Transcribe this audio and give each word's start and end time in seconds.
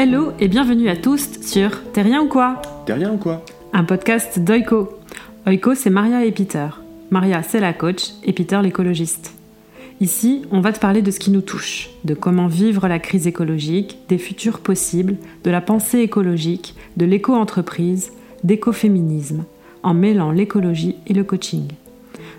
Hello 0.00 0.30
et 0.38 0.46
bienvenue 0.46 0.88
à 0.88 0.94
tous 0.94 1.40
sur 1.40 1.82
T'es 1.92 2.02
rien 2.02 2.22
ou 2.22 2.28
quoi 2.28 2.62
T'es 2.86 2.92
rien 2.92 3.12
ou 3.12 3.16
quoi 3.16 3.44
Un 3.72 3.82
podcast 3.82 4.38
d'Oiko. 4.38 4.90
Oiko, 5.44 5.74
c'est 5.74 5.90
Maria 5.90 6.24
et 6.24 6.30
Peter. 6.30 6.68
Maria, 7.10 7.42
c'est 7.42 7.58
la 7.58 7.72
coach 7.72 8.12
et 8.22 8.32
Peter, 8.32 8.60
l'écologiste. 8.62 9.34
Ici, 10.00 10.42
on 10.52 10.60
va 10.60 10.70
te 10.70 10.78
parler 10.78 11.02
de 11.02 11.10
ce 11.10 11.18
qui 11.18 11.32
nous 11.32 11.40
touche, 11.40 11.90
de 12.04 12.14
comment 12.14 12.46
vivre 12.46 12.86
la 12.86 13.00
crise 13.00 13.26
écologique, 13.26 13.98
des 14.08 14.18
futurs 14.18 14.60
possibles, 14.60 15.16
de 15.42 15.50
la 15.50 15.60
pensée 15.60 15.98
écologique, 15.98 16.76
de 16.96 17.04
l'éco-entreprise, 17.04 18.12
d'écoféminisme, 18.44 19.46
en 19.82 19.94
mêlant 19.94 20.30
l'écologie 20.30 20.94
et 21.08 21.12
le 21.12 21.24
coaching. 21.24 21.72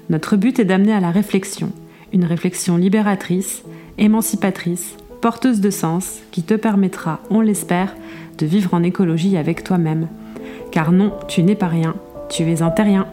Notre 0.09 0.37
but 0.37 0.59
est 0.59 0.65
d'amener 0.65 0.93
à 0.93 1.01
la 1.01 1.11
réflexion, 1.11 1.73
une 2.13 2.23
réflexion 2.23 2.77
libératrice, 2.77 3.63
émancipatrice, 3.97 4.95
porteuse 5.21 5.59
de 5.59 5.69
sens, 5.69 6.19
qui 6.31 6.43
te 6.43 6.53
permettra, 6.53 7.19
on 7.29 7.41
l'espère, 7.41 7.93
de 8.37 8.45
vivre 8.45 8.73
en 8.73 8.83
écologie 8.83 9.35
avec 9.35 9.63
toi-même. 9.63 10.07
Car 10.71 10.91
non, 10.91 11.11
tu 11.27 11.43
n'es 11.43 11.55
pas 11.55 11.67
rien, 11.67 11.95
tu 12.29 12.43
es 12.43 12.61
un 12.61 12.69
terrien. 12.69 13.05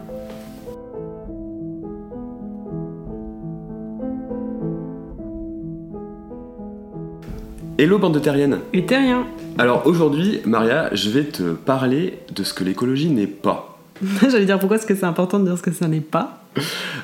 Hello 7.77 7.99
bande 7.99 8.13
de 8.13 8.19
terriennes 8.19 8.59
Et 8.73 8.85
terrien 8.85 9.27
Alors 9.57 9.85
aujourd'hui, 9.85 10.39
Maria, 10.45 10.89
je 10.93 11.09
vais 11.09 11.25
te 11.25 11.53
parler 11.53 12.19
de 12.33 12.43
ce 12.43 12.53
que 12.53 12.63
l'écologie 12.63 13.09
n'est 13.09 13.27
pas. 13.27 13.77
J'allais 14.21 14.45
dire 14.45 14.59
pourquoi 14.59 14.77
est-ce 14.77 14.87
que 14.87 14.95
c'est 14.95 15.03
important 15.03 15.39
de 15.39 15.45
dire 15.45 15.57
ce 15.57 15.63
que 15.63 15.71
ça 15.71 15.87
n'est 15.87 15.99
pas 15.99 16.41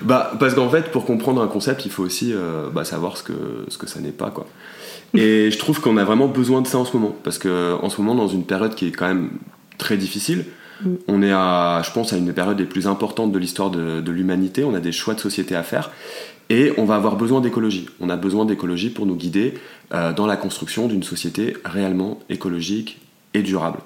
Bah 0.02 0.32
parce 0.40 0.56
qu'en 0.56 0.70
fait, 0.70 0.92
pour 0.92 1.06
comprendre 1.06 1.42
un 1.42 1.48
concept, 1.48 1.86
il 1.86 1.92
faut 1.92 2.04
aussi 2.04 2.32
euh, 2.34 2.70
bah, 2.74 2.86
savoir 2.86 3.18
ce 3.18 3.24
que, 3.24 3.34
ce 3.68 3.78
que 3.78 3.86
ça 3.86 4.00
n'est 4.00 4.12
pas, 4.12 4.32
quoi. 4.32 4.48
Et 5.16 5.52
je 5.52 5.58
trouve 5.58 5.80
qu'on 5.80 5.98
a 5.98 6.04
vraiment 6.04 6.28
besoin 6.28 6.62
de 6.62 6.68
ça 6.68 6.78
en 6.78 6.86
ce 6.86 6.96
moment, 6.98 7.16
parce 7.24 7.38
que 7.38 7.76
en 7.82 7.90
ce 7.90 8.02
moment, 8.02 8.16
dans 8.16 8.28
une 8.28 8.46
période 8.46 8.76
qui 8.76 8.88
est 8.88 8.92
quand 8.92 9.08
même 9.08 9.30
très 9.78 9.98
difficile, 9.98 10.46
Mm. 10.84 10.96
on 11.08 11.22
est 11.22 11.32
à, 11.32 11.82
je 11.86 11.92
pense, 11.92 12.14
à 12.14 12.18
une 12.18 12.34
période 12.34 12.58
des 12.58 12.66
plus 12.66 12.88
importantes 12.88 13.32
de 13.32 13.40
l'histoire 13.40 13.70
de, 13.70 14.02
de 14.02 14.12
l'humanité. 14.12 14.64
On 14.64 14.74
a 14.74 14.80
des 14.80 14.92
choix 14.92 15.14
de 15.14 15.20
société 15.20 15.56
à 15.56 15.64
faire, 15.64 15.92
et 16.50 16.74
on 16.78 16.86
va 16.86 16.96
avoir 16.96 17.16
besoin 17.16 17.42
d'écologie. 17.42 17.88
On 18.00 18.10
a 18.10 18.16
besoin 18.16 18.46
d'écologie 18.46 18.90
pour 18.90 19.06
nous 19.06 19.16
guider 19.16 19.56
euh, 19.94 20.14
dans 20.14 20.26
la 20.26 20.38
construction 20.38 20.88
d'une 20.88 21.04
société 21.04 21.56
réellement 21.66 22.20
écologique 22.30 23.00
et 23.34 23.42
durable. 23.42 23.80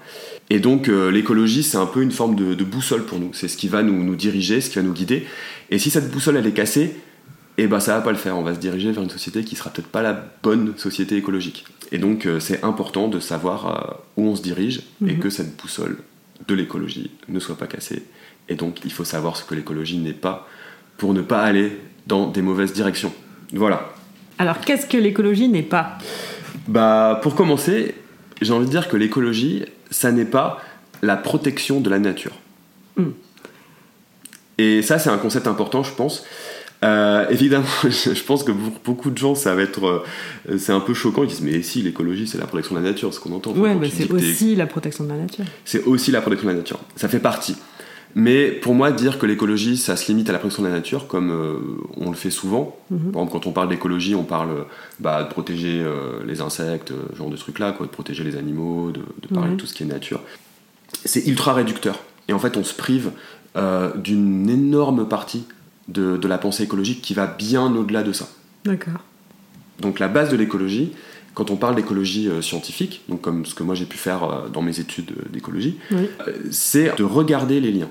Et 0.50 0.60
donc 0.60 0.90
euh, 0.90 1.10
l'écologie, 1.10 1.64
c'est 1.64 1.78
un 1.78 1.86
peu 1.86 2.02
une 2.02 2.12
forme 2.12 2.36
de, 2.36 2.54
de 2.54 2.64
boussole 2.64 3.06
pour 3.06 3.20
nous. 3.20 3.30
C'est 3.34 3.48
ce 3.48 3.58
qui 3.58 3.68
va 3.68 3.84
nous, 3.84 4.04
nous 4.04 4.16
diriger, 4.16 4.60
ce 4.60 4.70
qui 4.70 4.78
va 4.78 4.84
nous 4.84 4.94
guider. 4.94 5.26
Et 5.70 5.80
si 5.80 5.90
cette 5.90 6.12
boussole 6.12 6.38
elle 6.38 6.48
est 6.48 6.52
cassée, 6.52 6.96
eh 7.58 7.68
ben 7.68 7.80
ça 7.80 7.96
va 7.96 8.02
pas 8.02 8.12
le 8.12 8.18
faire. 8.18 8.38
On 8.38 8.44
va 8.44 8.54
se 8.54 8.60
diriger 8.60 8.92
vers 8.92 9.04
une 9.04 9.10
société 9.10 9.44
qui 9.44 9.56
sera 9.56 9.70
peut-être 9.72 9.88
pas 9.88 10.02
la 10.02 10.14
bonne 10.44 10.74
société 10.78 11.18
écologique. 11.18 11.66
Et 11.92 11.98
donc 11.98 12.26
euh, 12.26 12.40
c'est 12.40 12.64
important 12.64 13.08
de 13.08 13.20
savoir 13.20 13.58
euh, 13.68 14.22
où 14.22 14.28
on 14.28 14.36
se 14.36 14.42
dirige 14.42 14.82
et 15.06 15.14
Mhm. 15.14 15.20
que 15.20 15.30
cette 15.30 15.56
boussole 15.58 15.98
de 16.48 16.54
l'écologie 16.54 17.12
ne 17.30 17.40
soit 17.40 17.58
pas 17.58 17.68
cassée. 17.68 18.04
Et 18.50 18.56
donc 18.56 18.80
il 18.86 18.92
faut 18.92 19.04
savoir 19.06 19.38
ce 19.38 19.44
que 19.44 19.56
l'écologie 19.56 19.98
n'est 19.98 20.14
pas 20.14 20.48
pour 20.98 21.14
ne 21.14 21.22
pas 21.22 21.42
aller 21.42 21.80
dans 22.06 22.28
des 22.28 22.42
mauvaises 22.42 22.74
directions. 22.74 23.14
Voilà. 23.54 23.90
Alors 24.38 24.60
qu'est-ce 24.60 24.86
que 24.86 24.98
l'écologie 24.98 25.48
n'est 25.50 25.64
pas? 25.64 25.98
Bah 26.68 27.20
pour 27.24 27.34
commencer, 27.36 27.96
j'ai 28.42 28.54
envie 28.54 28.66
de 28.66 28.72
dire 28.72 28.88
que 28.88 28.98
l'écologie, 28.98 29.66
ça 29.90 30.12
n'est 30.12 30.26
pas 30.26 30.62
la 31.02 31.18
protection 31.18 31.80
de 31.80 31.90
la 31.90 32.00
nature. 32.00 32.34
Mm. 32.98 33.10
Et 34.60 34.82
ça, 34.82 34.98
c'est 35.00 35.10
un 35.10 35.18
concept 35.18 35.48
important, 35.48 35.84
je 35.84 35.94
pense. 35.94 36.26
Euh, 36.84 37.26
évidemment, 37.30 37.66
je 37.84 38.24
pense 38.24 38.44
que 38.44 38.52
pour 38.52 38.72
beaucoup 38.86 39.10
de 39.10 39.18
gens, 39.18 39.36
ça 39.36 39.56
va 39.56 39.64
être, 39.64 39.86
euh, 39.86 40.58
c'est 40.58 40.72
un 40.72 40.80
peu 40.80 40.94
choquant. 40.94 41.24
Ils 41.24 41.30
disent 41.30 41.42
mais 41.42 41.62
si 41.62 41.82
l'écologie, 41.82 42.28
c'est 42.28 42.38
la 42.38 42.46
protection 42.46 42.76
de 42.76 42.82
la 42.82 42.90
nature, 42.90 43.14
ce 43.14 43.20
qu'on 43.20 43.34
entend. 43.34 43.52
Ouais, 43.54 43.74
tu 43.80 43.88
dis 43.88 43.92
c'est 43.92 44.12
aussi 44.12 44.56
la 44.56 44.68
protection 44.68 45.04
de 45.04 45.10
la 45.10 45.18
nature. 45.18 45.46
c'est 45.66 45.84
aussi 45.86 46.12
la 46.12 46.22
protection 46.22 46.48
de 46.48 46.54
la 46.54 46.60
nature. 46.60 46.80
Ça 46.96 47.08
fait 47.08 47.20
partie. 47.20 47.56
Mais 48.16 48.50
pour 48.50 48.74
moi, 48.74 48.92
dire 48.92 49.20
que 49.20 49.26
l'écologie, 49.26 49.78
ça 49.78 49.96
se 49.96 50.08
limite 50.08 50.30
à 50.30 50.34
la 50.34 50.40
protection 50.40 50.64
de 50.64 50.70
la 50.70 50.74
nature, 50.74 51.08
comme 51.08 51.30
euh, 51.30 51.60
on 51.98 52.10
le 52.10 52.16
fait 52.16 52.32
souvent. 52.32 52.78
Mhm. 52.90 53.12
Par 53.12 53.22
exemple, 53.22 53.32
quand 53.32 53.48
on 53.48 53.52
parle 53.52 53.70
d'écologie, 53.70 54.16
on 54.16 54.24
parle 54.24 54.66
bah, 55.00 55.24
de 55.24 55.30
protéger 55.30 55.84
les 56.26 56.42
insectes, 56.42 56.94
ce 57.12 57.18
genre 57.18 57.30
de 57.30 57.38
trucs-là, 57.38 57.74
quoi, 57.74 57.86
de 57.86 57.92
protéger 57.92 58.24
les 58.24 58.36
animaux, 58.36 58.92
de, 58.92 59.02
de 59.22 59.34
parler 59.34 59.52
de 59.52 59.58
tout 59.58 59.66
ce 59.66 59.74
qui 59.74 59.84
est 59.84 59.88
nature. 59.88 60.22
C'est 61.06 61.28
ultra 61.28 61.54
réducteur. 61.54 62.00
Et 62.28 62.34
en 62.34 62.40
fait, 62.40 62.58
on 62.58 62.64
se 62.64 62.74
prive 62.74 63.12
d'une 63.96 64.50
énorme 64.50 65.08
partie 65.08 65.46
de, 65.88 66.18
de 66.18 66.28
la 66.28 66.38
pensée 66.38 66.64
écologique 66.64 67.02
qui 67.02 67.14
va 67.14 67.28
bien 67.28 67.74
au-delà 67.76 68.04
de 68.04 68.12
ça. 68.14 68.28
D'accord. 68.66 69.02
Donc 69.80 70.00
la 70.00 70.08
base 70.08 70.30
de 70.30 70.36
l'écologie, 70.36 70.92
quand 71.34 71.52
on 71.52 71.56
parle 71.56 71.76
d'écologie 71.76 72.28
euh, 72.28 72.42
scientifique, 72.42 73.02
donc 73.10 73.22
comme 73.22 73.46
ce 73.46 73.54
que 73.56 73.64
moi 73.64 73.76
j'ai 73.76 73.86
pu 73.86 73.98
faire 73.98 74.24
euh, 74.24 74.50
dans 74.50 74.62
mes 74.62 74.80
études 74.80 75.12
euh, 75.12 75.30
d'écologie, 75.32 75.78
Oui. 75.92 76.08
c'est 76.52 76.96
de 76.98 77.04
regarder 77.04 77.60
les 77.62 77.72
liens, 77.72 77.90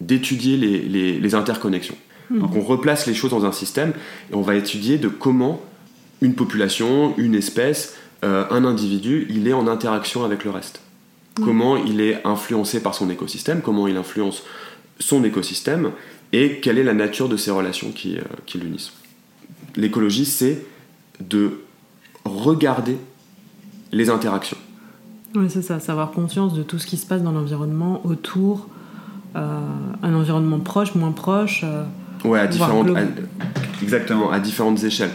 d'étudier 0.00 0.56
les, 0.56 0.80
les- 0.80 1.20
les 1.20 1.34
interconnexions. 1.34 1.96
Mhm. 2.30 2.40
Donc 2.40 2.56
on 2.56 2.60
replace 2.62 3.06
les 3.06 3.14
choses 3.14 3.30
dans 3.30 3.44
un 3.44 3.52
système 3.52 3.92
et 4.30 4.34
on 4.34 4.42
va 4.42 4.54
étudier 4.56 4.98
de 4.98 5.08
comment 5.08 5.60
une 6.20 6.34
population, 6.34 7.14
une 7.16 7.34
espèce, 7.34 7.96
euh, 8.24 8.44
un 8.50 8.64
individu, 8.64 9.26
il 9.30 9.48
est 9.48 9.52
en 9.52 9.66
interaction 9.66 10.24
avec 10.24 10.44
le 10.44 10.50
reste. 10.50 10.80
Mhm. 11.38 11.44
Comment 11.44 11.76
il 11.76 12.00
est 12.00 12.20
influencé 12.26 12.80
par 12.80 12.94
son 12.94 13.08
écosystème, 13.10 13.60
comment 13.62 13.86
il 13.88 13.96
influence 13.96 14.42
son 14.98 15.24
écosystème 15.24 15.92
et 16.32 16.60
quelle 16.60 16.78
est 16.78 16.84
la 16.84 16.94
nature 16.94 17.28
de 17.28 17.36
ces 17.36 17.50
relations 17.50 17.90
qui, 17.90 18.16
euh, 18.16 18.22
qui 18.46 18.58
l'unissent. 18.58 18.92
L'écologie, 19.76 20.24
c'est 20.24 20.64
de 21.20 21.60
regarder 22.24 22.96
les 23.92 24.10
interactions. 24.10 24.56
Oui, 25.34 25.46
c'est 25.48 25.62
ça, 25.62 25.80
savoir 25.80 26.10
conscience 26.10 26.54
de 26.54 26.62
tout 26.62 26.78
ce 26.78 26.86
qui 26.86 26.96
se 26.96 27.06
passe 27.06 27.22
dans 27.22 27.32
l'environnement 27.32 28.00
autour, 28.04 28.68
euh, 29.36 29.58
un 30.02 30.14
environnement 30.14 30.58
proche, 30.60 30.94
moins 30.94 31.12
proche. 31.12 31.62
euh, 31.64 31.84
Ouais, 32.24 32.38
à 32.38 32.46
différentes, 32.46 32.90
à- 32.96 33.02
exactement, 33.82 34.30
à 34.30 34.38
différentes 34.40 34.82
échelles. 34.84 35.10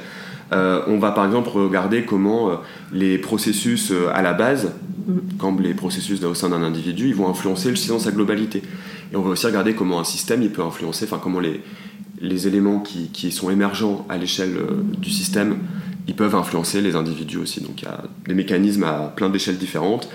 Euh, 0.51 0.81
on 0.87 0.97
va 0.99 1.11
par 1.11 1.25
exemple 1.25 1.49
regarder 1.49 2.03
comment 2.03 2.51
les 2.91 3.17
processus 3.17 3.93
à 4.13 4.21
la 4.21 4.33
base. 4.33 4.73
Comme 5.37 5.61
les 5.61 5.73
processus 5.73 6.23
au 6.23 6.33
sein 6.33 6.49
d'un 6.49 6.63
individu, 6.63 7.07
ils 7.07 7.15
vont 7.15 7.29
influencer 7.29 7.69
le 7.69 7.87
dans 7.87 7.99
sa 7.99 8.11
globalité. 8.11 8.61
Et 9.11 9.15
on 9.15 9.21
va 9.21 9.29
aussi 9.31 9.45
regarder 9.45 9.73
comment 9.73 9.99
un 9.99 10.03
système 10.03 10.41
il 10.41 10.51
peut 10.51 10.63
influencer, 10.63 11.05
enfin 11.05 11.19
comment 11.21 11.39
les, 11.39 11.61
les 12.19 12.47
éléments 12.47 12.79
qui, 12.79 13.09
qui 13.09 13.31
sont 13.31 13.49
émergents 13.49 14.05
à 14.09 14.17
l'échelle 14.17 14.57
euh, 14.57 14.83
du 14.97 15.09
système, 15.09 15.57
ils 16.07 16.15
peuvent 16.15 16.35
influencer 16.35 16.81
les 16.81 16.95
individus 16.95 17.37
aussi. 17.37 17.61
Donc 17.61 17.81
il 17.81 17.85
y 17.85 17.87
a 17.87 18.03
des 18.27 18.33
mécanismes 18.33 18.83
à 18.83 19.13
plein 19.15 19.29
d'échelles 19.29 19.57
différentes. 19.57 20.09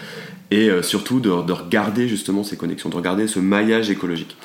Et 0.50 0.69
euh, 0.69 0.82
surtout 0.82 1.20
de, 1.20 1.31
de 1.31 1.52
regarder 1.52 2.08
justement 2.08 2.44
ces 2.44 2.58
connexions, 2.58 2.91
de 2.91 2.97
regarder 2.97 3.26
ce 3.26 3.38
maillage 3.38 3.88
écologique. 3.88 4.36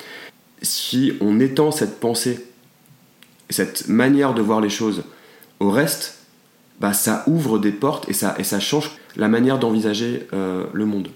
Si 0.62 1.12
on 1.20 1.38
étend 1.38 1.70
cette 1.70 2.00
pensée, 2.00 2.46
cette 3.50 3.88
manière 3.88 4.32
de 4.32 4.40
voir 4.40 4.62
les 4.62 4.70
choses 4.70 5.02
au 5.60 5.70
reste, 5.70 6.18
bah, 6.80 6.92
ça 6.92 7.24
ouvre 7.26 7.58
des 7.58 7.72
portes 7.72 8.08
et 8.08 8.12
ça, 8.12 8.34
et 8.38 8.44
ça 8.44 8.60
change 8.60 8.92
la 9.18 9.28
manière 9.28 9.58
d'envisager 9.58 10.26
euh, 10.32 10.64
le 10.72 10.86
monde. 10.86 11.08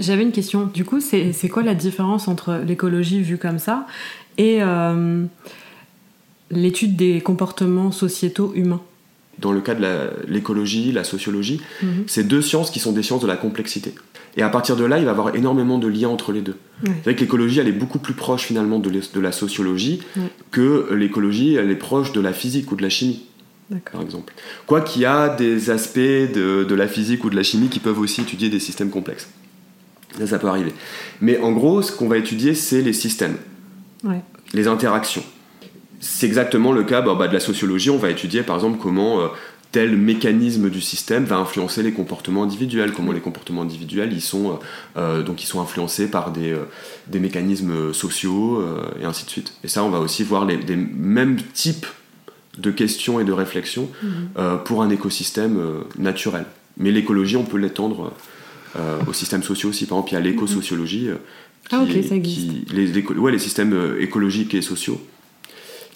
J'avais 0.00 0.22
une 0.22 0.32
question. 0.32 0.70
Du 0.72 0.84
coup, 0.84 1.00
c'est 1.00 1.48
quoi 1.48 1.62
la 1.62 1.74
différence 1.74 2.28
entre 2.28 2.60
l'écologie 2.66 3.22
vue 3.22 3.38
comme 3.38 3.58
ça 3.58 3.86
et 4.38 4.58
euh, 4.62 5.24
l'étude 6.50 6.96
des 6.96 7.20
comportements 7.20 7.90
sociétaux 7.92 8.52
humains? 8.54 8.80
Dans 9.40 9.50
le 9.50 9.60
cas 9.60 9.74
de 9.74 9.84
l'écologie, 10.28 10.92
la 10.92 11.02
sociologie, 11.02 11.60
Mhm. 11.82 12.04
c'est 12.06 12.26
deux 12.26 12.40
sciences 12.40 12.70
qui 12.70 12.78
sont 12.78 12.92
des 12.92 13.02
sciences 13.02 13.22
de 13.22 13.26
la 13.26 13.36
complexité. 13.36 13.94
Et 14.36 14.42
à 14.42 14.48
partir 14.48 14.76
de 14.76 14.84
là, 14.84 14.98
il 14.98 15.04
va 15.04 15.10
y 15.10 15.14
avoir 15.14 15.34
énormément 15.34 15.78
de 15.78 15.88
liens 15.88 16.08
entre 16.08 16.32
les 16.32 16.40
deux. 16.40 16.56
Ouais. 16.84 16.90
C'est 16.96 17.02
vrai 17.04 17.14
que 17.16 17.20
l'écologie, 17.20 17.58
elle 17.58 17.68
est 17.68 17.72
beaucoup 17.72 17.98
plus 17.98 18.14
proche 18.14 18.42
finalement 18.42 18.78
de, 18.78 18.90
la 19.20 19.32
sociologie 19.32 20.02
que 20.52 20.92
l'écologie, 20.94 21.54
elle 21.54 21.70
est 21.70 21.76
proche 21.76 22.12
de 22.12 22.20
la 22.20 22.32
physique 22.32 22.70
ou 22.70 22.76
de 22.76 22.82
la 22.82 22.88
chimie. 22.88 23.24
Par 23.92 24.02
exemple. 24.02 24.32
Quoi 24.66 24.80
qu'il 24.80 25.02
y 25.02 25.06
a 25.06 25.28
des 25.28 25.70
aspects 25.70 25.98
de, 25.98 26.64
de 26.64 26.74
la 26.74 26.86
physique 26.88 27.24
ou 27.24 27.30
de 27.30 27.36
la 27.36 27.42
chimie 27.42 27.68
qui 27.68 27.80
peuvent 27.80 27.98
aussi 27.98 28.20
étudier 28.20 28.48
des 28.48 28.60
systèmes 28.60 28.90
complexes. 28.90 29.28
Ça, 30.18 30.26
ça 30.26 30.38
peut 30.38 30.48
arriver. 30.48 30.72
Mais 31.20 31.38
en 31.38 31.52
gros, 31.52 31.82
ce 31.82 31.90
qu'on 31.90 32.08
va 32.08 32.18
étudier, 32.18 32.54
c'est 32.54 32.82
les 32.82 32.92
systèmes, 32.92 33.36
Ouais. 34.04 34.20
les 34.52 34.68
interactions. 34.68 35.24
C'est 36.00 36.26
exactement 36.26 36.72
le 36.72 36.84
cas 36.84 37.00
bah, 37.00 37.14
bah, 37.18 37.26
de 37.28 37.32
la 37.32 37.40
sociologie. 37.40 37.90
On 37.90 37.96
va 37.98 38.10
étudier 38.10 38.42
par 38.42 38.56
exemple 38.56 38.78
comment 38.80 39.20
euh, 39.20 39.28
tel 39.72 39.96
mécanisme 39.96 40.70
du 40.70 40.80
système 40.80 41.24
va 41.24 41.36
influencer 41.36 41.82
les 41.82 41.90
comportements 41.90 42.44
individuels, 42.44 42.92
comment 42.92 43.10
les 43.10 43.18
comportements 43.20 43.62
individuels 43.62 44.12
ils 44.12 44.20
sont, 44.20 44.50
euh, 44.50 44.54
euh, 44.98 45.22
donc 45.24 45.42
ils 45.42 45.46
sont 45.46 45.60
influencés 45.60 46.08
par 46.08 46.30
des, 46.30 46.52
euh, 46.52 46.66
des 47.08 47.18
mécanismes 47.18 47.92
sociaux 47.92 48.60
euh, 48.60 48.82
et 49.00 49.04
ainsi 49.04 49.24
de 49.24 49.30
suite. 49.30 49.54
Et 49.64 49.68
ça, 49.68 49.82
on 49.82 49.90
va 49.90 49.98
aussi 49.98 50.22
voir 50.22 50.44
les, 50.44 50.58
mêmes 50.76 51.38
types 51.54 51.86
de 52.58 52.70
questions 52.70 53.18
et 53.20 53.24
de 53.24 53.32
réflexions 53.32 53.88
Mhm. 54.02 54.10
euh, 54.38 54.56
pour 54.56 54.82
un 54.82 54.90
écosystème 54.90 55.58
euh, 55.58 55.80
naturel. 55.98 56.44
Mais 56.76 56.90
l'écologie, 56.90 57.36
on 57.36 57.44
peut 57.44 57.58
l'étendre 57.58 58.12
euh, 58.76 58.98
aux 59.06 59.12
systèmes 59.12 59.42
sociaux 59.42 59.68
aussi. 59.70 59.86
Par 59.86 59.98
exemple, 59.98 60.10
il 60.12 60.14
y 60.14 60.18
a 60.18 60.20
l'éco-sociologie. 60.20 61.08
Ah, 61.70 61.82
ok, 61.82 61.90
ça 62.08 62.14
existe. 62.16 62.48
qui- 62.48 62.66
les, 62.74 62.86
les- 62.86 63.02
ouais, 63.06 63.32
les 63.32 63.38
systèmes 63.38 63.96
écologiques 64.00 64.54
et 64.54 64.62
sociaux 64.62 65.00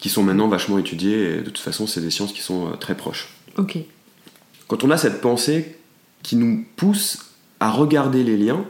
qui 0.00 0.08
sont 0.08 0.22
maintenant 0.22 0.46
vachement 0.48 0.78
étudiés. 0.78 1.34
Et 1.34 1.36
de 1.38 1.50
toute 1.50 1.58
façon, 1.58 1.86
c'est 1.86 2.00
des 2.00 2.10
sciences 2.10 2.32
qui 2.32 2.40
sont 2.42 2.72
très 2.78 2.96
proches. 2.96 3.28
Ok. 3.56 3.78
Quand 4.68 4.84
on 4.84 4.90
a 4.90 4.96
cette 4.96 5.20
pensée 5.20 5.76
qui 6.22 6.36
nous 6.36 6.64
pousse 6.76 7.18
à 7.60 7.70
regarder 7.70 8.22
les 8.22 8.36
liens, 8.36 8.64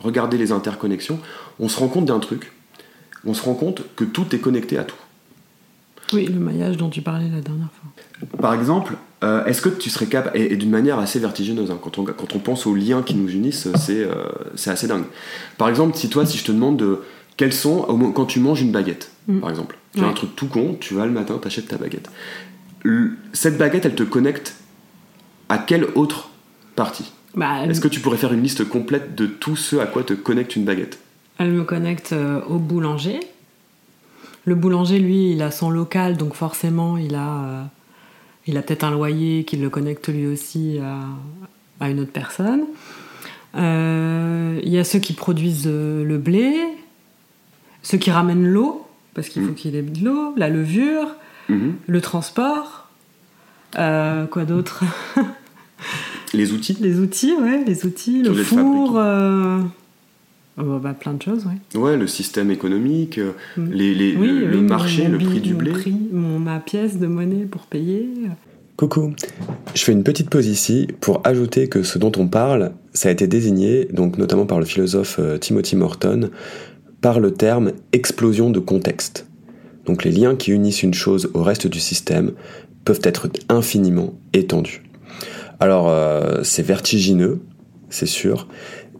regarder 0.00 0.36
les 0.38 0.52
interconnexions, 0.52 1.18
on 1.58 1.68
se 1.68 1.78
rend 1.78 1.88
compte 1.88 2.04
d'un 2.04 2.18
truc. 2.20 2.52
On 3.24 3.32
se 3.34 3.42
rend 3.42 3.54
compte 3.54 3.82
que 3.96 4.04
tout 4.04 4.34
est 4.34 4.38
connecté 4.38 4.76
à 4.76 4.84
tout. 4.84 4.96
Oui, 6.12 6.26
le 6.26 6.40
maillage 6.40 6.76
dont 6.76 6.88
tu 6.90 7.02
parlais 7.02 7.28
la 7.28 7.40
dernière 7.40 7.68
fois. 7.72 8.38
Par 8.40 8.54
exemple, 8.54 8.94
euh, 9.22 9.44
est-ce 9.44 9.60
que 9.62 9.68
tu 9.68 9.90
serais 9.90 10.06
capable, 10.06 10.36
et, 10.36 10.56
d'une 10.56 10.70
manière 10.70 10.98
assez 10.98 11.18
vertigineuse, 11.18 11.70
hein, 11.70 11.78
quand, 11.80 11.98
on, 11.98 12.04
quand 12.04 12.34
on 12.34 12.38
pense 12.38 12.66
aux 12.66 12.74
liens 12.74 13.02
qui 13.02 13.14
nous 13.14 13.30
unissent, 13.30 13.68
c'est 13.76 14.02
euh, 14.04 14.14
c'est 14.56 14.70
assez 14.70 14.86
dingue. 14.88 15.04
Par 15.58 15.68
exemple, 15.68 15.96
si 15.96 16.08
toi, 16.08 16.26
si 16.26 16.36
je 16.38 16.44
te 16.44 16.52
demande 16.52 16.76
de, 16.78 17.00
quels 17.36 17.52
sont, 17.52 17.82
quand 18.14 18.26
tu 18.26 18.40
manges 18.40 18.62
une 18.62 18.72
baguette, 18.72 19.10
Mm. 19.28 19.40
par 19.40 19.50
exemple, 19.50 19.76
tu 19.94 20.00
as 20.00 20.04
Ouais. 20.04 20.08
un 20.10 20.14
truc 20.14 20.34
tout 20.34 20.46
con, 20.48 20.76
tu 20.80 20.94
vas 20.94 21.04
le 21.06 21.12
matin, 21.12 21.38
t'achètes 21.40 21.68
ta 21.68 21.76
baguette. 21.76 22.08
Le- 22.82 23.12
cette 23.34 23.58
baguette, 23.58 23.84
elle 23.84 23.94
te 23.94 24.02
connecte 24.02 24.56
à 25.50 25.58
quelle 25.58 25.84
autre 25.94 26.30
partie? 26.74 27.12
Bah, 27.36 27.64
Est-ce 27.66 27.80
que 27.80 27.88
tu 27.88 28.00
pourrais 28.00 28.16
faire 28.16 28.32
une 28.32 28.42
liste 28.42 28.64
complète 28.68 29.14
de 29.14 29.26
tout 29.26 29.56
ce 29.56 29.76
à 29.76 29.86
quoi 29.86 30.02
te 30.02 30.14
connecte 30.14 30.56
une 30.56 30.64
baguette? 30.64 30.98
Elle 31.38 31.52
me 31.52 31.64
connecte 31.64 32.12
euh, 32.12 32.40
au 32.48 32.58
boulanger. 32.58 33.20
Le 34.50 34.56
boulanger, 34.56 34.98
lui, 34.98 35.30
il 35.30 35.42
a 35.42 35.52
son 35.52 35.70
local, 35.70 36.16
donc 36.16 36.34
forcément, 36.34 36.96
il 36.96 37.14
a, 37.14 37.28
euh, 37.44 37.62
il 38.48 38.56
a 38.58 38.62
peut-être 38.62 38.82
un 38.82 38.90
loyer 38.90 39.44
qui 39.44 39.56
le 39.56 39.70
connecte 39.70 40.08
lui 40.08 40.26
aussi 40.26 40.80
à, 40.82 41.84
à 41.84 41.88
une 41.88 42.00
autre 42.00 42.10
personne. 42.10 42.62
Euh, 43.54 44.58
Il 44.64 44.70
y 44.70 44.78
a 44.80 44.82
ceux 44.82 44.98
qui 44.98 45.12
produisent 45.12 45.68
euh, 45.68 46.02
le 46.04 46.18
blé, 46.18 46.52
ceux 47.84 47.96
qui 47.96 48.10
ramènent 48.10 48.44
l'eau, 48.44 48.84
parce 49.14 49.28
qu'il 49.28 49.42
faut 49.44 49.52
Mm. 49.52 49.54
qu'il 49.54 49.76
ait 49.76 49.82
de 49.82 50.04
l'eau, 50.04 50.34
la 50.36 50.48
levure, 50.48 51.06
Mhm. 51.48 51.74
le 51.86 52.00
transport. 52.00 52.88
Euh, 53.78 54.26
quoi 54.26 54.44
d'autre? 54.44 54.82
Les 56.34 56.50
outils 56.52 56.76
Les 56.80 56.98
outils, 56.98 57.34
ouais, 57.40 57.62
les 57.64 57.86
outils, 57.86 58.22
le 58.24 58.34
four. 58.34 59.00
Euh, 60.60 60.76
oh, 60.76 60.78
bah, 60.78 60.94
plein 60.98 61.14
de 61.14 61.22
choses, 61.22 61.46
ouais. 61.46 61.78
Ouais, 61.80 61.96
le 61.96 62.06
système 62.06 62.50
économique, 62.50 63.18
euh, 63.18 63.32
Mm. 63.56 63.70
les, 63.72 63.94
les- 63.94 64.16
Oui, 64.16 64.28
le, 64.44 64.56
oui, 64.58 64.62
marché, 64.62 65.04
mon 65.04 65.10
le 65.10 65.18
prix 65.18 65.40
du 65.40 65.54
blé. 65.54 65.70
prix, 65.72 65.94
mon- 66.12 66.38
ma 66.38 66.58
pièce 66.60 66.98
de 66.98 67.06
monnaie 67.06 67.44
pour 67.50 67.62
payer. 67.62 68.08
Coucou, 68.76 69.12
je 69.74 69.82
fais 69.82 69.92
une 69.92 70.02
petite 70.04 70.30
pause 70.30 70.46
ici 70.46 70.88
pour 71.00 71.20
ajouter 71.24 71.68
que 71.68 71.82
ce 71.82 71.98
dont 71.98 72.12
on 72.16 72.28
parle, 72.28 72.72
ça 72.94 73.10
a 73.10 73.12
été 73.12 73.26
désigné, 73.26 73.86
donc 73.92 74.16
notamment 74.16 74.46
par 74.46 74.58
le 74.58 74.64
philosophe 74.64 75.16
euh, 75.18 75.36
Timothy 75.36 75.76
Morton, 75.76 76.30
par 77.02 77.20
le 77.20 77.32
terme 77.32 77.72
explosion 77.92 78.48
de 78.50 78.58
contexte. 78.58 79.26
Donc 79.84 80.02
les 80.04 80.10
liens 80.10 80.34
qui 80.34 80.50
unissent 80.52 80.82
une 80.82 80.94
chose 80.94 81.30
au 81.34 81.42
reste 81.42 81.66
du 81.66 81.78
système 81.80 82.32
peuvent 82.84 83.00
être 83.02 83.28
infiniment 83.50 84.14
étendus. 84.32 84.82
Alors 85.58 85.88
euh, 85.90 86.40
c'est 86.42 86.62
vertigineux, 86.62 87.40
c'est 87.90 88.06
sûr, 88.06 88.48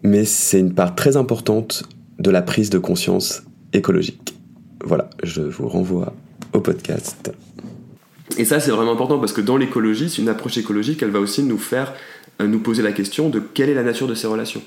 mais 0.03 0.25
c'est 0.25 0.59
une 0.61 0.75
part 0.75 0.95
très 0.95 1.17
importante 1.17 1.85
de 2.19 2.31
la 2.31 2.43
prise 2.43 2.71
de 2.71 2.79
conscience 2.79 3.43
écologique. 3.73 4.35
Voilà, 4.85 5.11
je 5.23 5.43
vous 5.43 5.69
renvoie 5.69 6.15
au 6.53 6.61
podcast. 6.61 7.33
Et 8.39 8.45
ça, 8.45 8.61
c'est 8.61 8.71
vraiment 8.71 8.93
important 8.93 9.19
parce 9.19 9.33
que 9.33 9.41
dans 9.41 9.57
l'écologie, 9.57 10.09
c'est 10.09 10.23
une 10.23 10.29
approche 10.29 10.57
écologique, 10.59 11.03
elle 11.03 11.11
va 11.11 11.21
aussi 11.21 11.43
nous 11.43 11.59
faire 11.59 11.93
euh, 12.41 12.47
nous 12.47 12.61
poser 12.61 12.83
la 12.83 12.93
question 12.93 13.29
de 13.29 13.41
quelle 13.41 13.69
est 13.69 13.75
la 13.75 13.83
nature 13.83 14.07
de 14.07 14.15
ces 14.15 14.27
relations. 14.27 14.63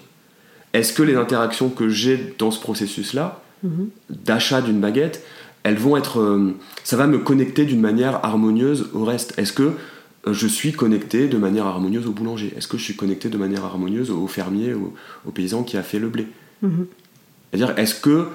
Est-ce 0.74 0.94
que 0.94 1.03
les 1.03 1.15
interactions 1.15 1.69
que 1.69 1.89
j'ai 1.89 2.35
dans 2.38 2.51
ce 2.51 2.59
processus-là, 2.59 3.39
Mhm. 3.63 3.88
d'achat 4.25 4.62
d'une 4.62 4.81
baguette, 4.81 5.24
elles 5.63 5.77
vont 5.77 5.95
être. 5.95 6.19
euh, 6.19 6.53
ça 6.83 6.97
va 6.97 7.07
me 7.07 7.18
connecter 7.19 7.63
d'une 7.65 7.80
manière 7.80 8.19
harmonieuse 8.25 8.89
au 8.94 9.06
reste? 9.06 9.33
Est-ce 9.38 9.53
que 9.53 9.63
euh, 9.63 9.71
je 10.31 10.48
suis 10.48 10.72
connecté 10.72 11.28
de 11.28 11.38
manière 11.38 11.66
harmonieuse 11.66 12.08
au 12.08 12.12
boulanger 12.12 12.54
Est-ce 12.58 12.68
que 12.68 12.78
je 12.78 12.84
suis 12.84 12.96
connecté 12.96 13.30
de 13.30 13.38
manière 13.38 13.66
harmonieuse 13.66 14.10
au 14.12 14.25
fermier, 14.28 14.74
au, 14.74 14.94
au 15.25 15.31
paysan 15.31 15.64
qui 15.64 15.75
a 15.78 15.84
fait 15.84 16.00
le 16.00 16.10
blé 16.10 16.28
Mhm. 16.62 16.88
C'est-à-dire, 17.52 17.78
est-ce 17.78 17.96
que 17.96 18.28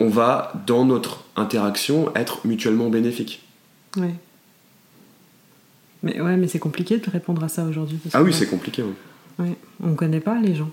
on 0.00 0.08
va, 0.08 0.52
dans 0.66 0.84
notre 0.84 1.22
interaction, 1.36 2.12
être 2.16 2.44
mutuellement 2.46 2.88
bénéfique 2.90 3.42
Ouais. 3.96 4.14
Mais 6.02 6.20
ouais, 6.20 6.36
mais 6.36 6.48
c'est 6.48 6.58
compliqué 6.58 6.98
de 6.98 7.08
répondre 7.10 7.42
à 7.44 7.48
ça 7.48 7.64
aujourd'hui. 7.64 7.98
Ah 8.12 8.22
oui, 8.22 8.32
c'est 8.34 8.46
compliqué. 8.48 8.82
ouais, 9.38 9.56
on 9.82 9.94
connaît 9.94 10.20
pas 10.20 10.38
les 10.40 10.54
gens. 10.56 10.70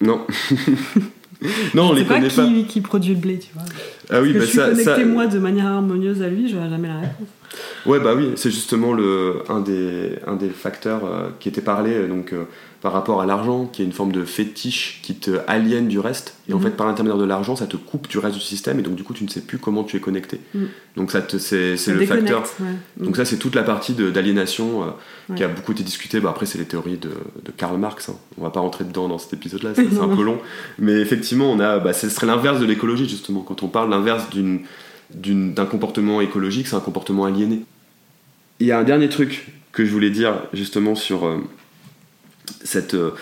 Non. 0.00 0.26
non, 1.74 1.90
on 1.90 1.92
les 1.92 2.00
C'est 2.02 2.08
pas 2.08 2.14
connaît 2.14 2.28
qui, 2.28 2.36
pas. 2.36 2.68
qui 2.68 2.80
produit 2.80 3.14
le 3.14 3.20
blé, 3.20 3.38
tu 3.38 3.50
vois. 3.54 3.62
Ah 4.10 4.20
oui, 4.22 4.32
que 4.32 4.38
bah 4.38 4.44
je 4.44 4.48
suis 4.48 4.58
ça, 4.58 4.70
connecté 4.70 4.84
ça- 4.84 5.04
moi 5.04 5.26
de 5.26 5.38
manière 5.38 5.66
harmonieuse 5.66 6.22
à 6.22 6.28
lui, 6.28 6.48
je 6.48 6.56
n'aurai 6.56 6.70
jamais 6.70 6.88
la 6.88 7.00
réponse. 7.00 7.28
Ouais, 7.88 8.00
bah 8.00 8.14
oui, 8.16 8.32
c'est 8.36 8.50
justement 8.50 8.92
le, 8.92 9.42
un, 9.48 9.60
des, 9.60 10.12
un 10.26 10.36
des 10.36 10.48
facteurs 10.50 11.04
euh, 11.04 11.28
qui 11.40 11.48
était 11.48 11.60
parlé 11.60 11.94
euh, 11.94 12.06
donc, 12.08 12.32
euh, 12.32 12.44
par 12.80 12.92
rapport 12.92 13.20
à 13.20 13.26
l'argent, 13.26 13.66
qui 13.66 13.82
est 13.82 13.84
une 13.84 13.92
forme 13.92 14.12
de 14.12 14.24
fétiche 14.24 15.00
qui 15.02 15.14
te 15.16 15.30
aliène 15.48 15.88
du 15.88 15.98
reste. 15.98 16.34
Et 16.48 16.52
en 16.52 16.58
Mhm. 16.58 16.62
fait, 16.64 16.70
par 16.76 16.86
l'intermédiaire 16.86 17.18
de 17.18 17.24
l'argent, 17.24 17.56
ça 17.56 17.66
te 17.66 17.76
coupe 17.76 18.06
du 18.08 18.18
reste 18.18 18.36
du 18.36 18.40
système, 18.42 18.78
et 18.78 18.82
donc 18.82 18.94
du 18.94 19.02
coup, 19.02 19.14
tu 19.14 19.24
ne 19.24 19.28
sais 19.28 19.40
plus 19.40 19.58
comment 19.58 19.82
tu 19.84 19.96
es 19.96 20.00
connecté. 20.00 20.38
Mhm. 20.54 20.68
Donc 20.96 21.10
ça 21.10 21.20
te- 21.22 21.38
c'est 21.38 21.76
c'est 21.76 21.92
le 21.92 22.06
facteur. 22.06 22.42
ouais. 22.60 23.04
Donc 23.04 23.16
ça, 23.16 23.24
c'est 23.24 23.36
toute 23.38 23.54
la 23.54 23.62
partie 23.64 23.94
de- 23.94 24.10
d'aliénation 24.10 24.84
euh, 24.84 25.34
qui 25.34 25.42
a 25.42 25.48
beaucoup 25.48 25.72
été 25.72 25.82
discutée. 25.82 26.20
Bah, 26.20 26.30
après, 26.30 26.46
c'est 26.46 26.58
les 26.58 26.66
théories 26.66 26.98
de, 26.98 27.08
de 27.10 27.50
Karl 27.56 27.76
Marx. 27.78 28.10
hein. 28.10 28.16
On 28.38 28.42
va 28.42 28.50
pas 28.50 28.60
rentrer 28.60 28.84
dedans 28.84 29.08
dans 29.08 29.18
cet 29.18 29.32
épisode-là, 29.32 29.70
c'est 29.74 29.88
c'est 29.90 29.98
un 30.00 30.14
peu 30.14 30.22
long. 30.22 30.38
Mais 30.78 30.92
effectivement, 31.00 31.50
on 31.50 31.58
a, 31.60 31.78
bah, 31.78 31.92
ce 31.92 32.08
serait 32.08 32.26
l'inverse 32.26 32.60
de 32.60 32.66
l'écologie, 32.66 33.08
justement. 33.08 33.40
Quand 33.40 33.62
on 33.62 33.68
parle 33.68 33.90
l'inverse 33.90 34.28
d'une- 34.30 34.60
d'une- 35.14 35.54
d'un 35.54 35.64
comportement 35.66 36.20
écologique, 36.20 36.66
c'est 36.68 36.76
un 36.76 36.80
comportement 36.80 37.24
aliéné. 37.24 37.62
Il 38.60 38.66
y 38.66 38.72
a 38.72 38.78
un 38.78 38.84
dernier 38.84 39.08
truc 39.08 39.52
que 39.72 39.84
je 39.84 39.90
voulais 39.90 40.10
dire, 40.10 40.34
justement, 40.52 40.94
sur 40.94 41.26
euh, 41.26 41.38
cette 42.64 42.94
euh, 42.94 43.12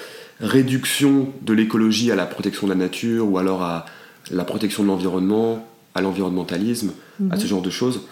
réduction 0.41 1.33
de 1.43 1.53
l'écologie 1.53 2.11
à 2.11 2.17
la 2.17 2.27
protection 2.27 2.67
de 2.67 2.73
la 2.73 2.79
nature, 2.79 3.29
ou 3.29 3.39
alors 3.39 3.63
à 3.63 3.87
la 4.31 4.45
protection 4.45 4.83
de 4.83 4.89
l'environnement, 4.89 5.67
à 5.95 6.01
l'environnementalisme, 6.03 6.93
à 7.31 7.35
Mhm. 7.35 7.41
ce 7.41 7.47
genre 7.47 7.63
de 7.63 7.71
choses, 7.71 8.03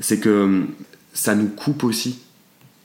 c'est 0.00 0.18
que 0.20 0.42
hum, 0.44 0.68
ça 1.12 1.34
nous 1.34 1.48
coupe 1.48 1.84
aussi, 1.84 2.20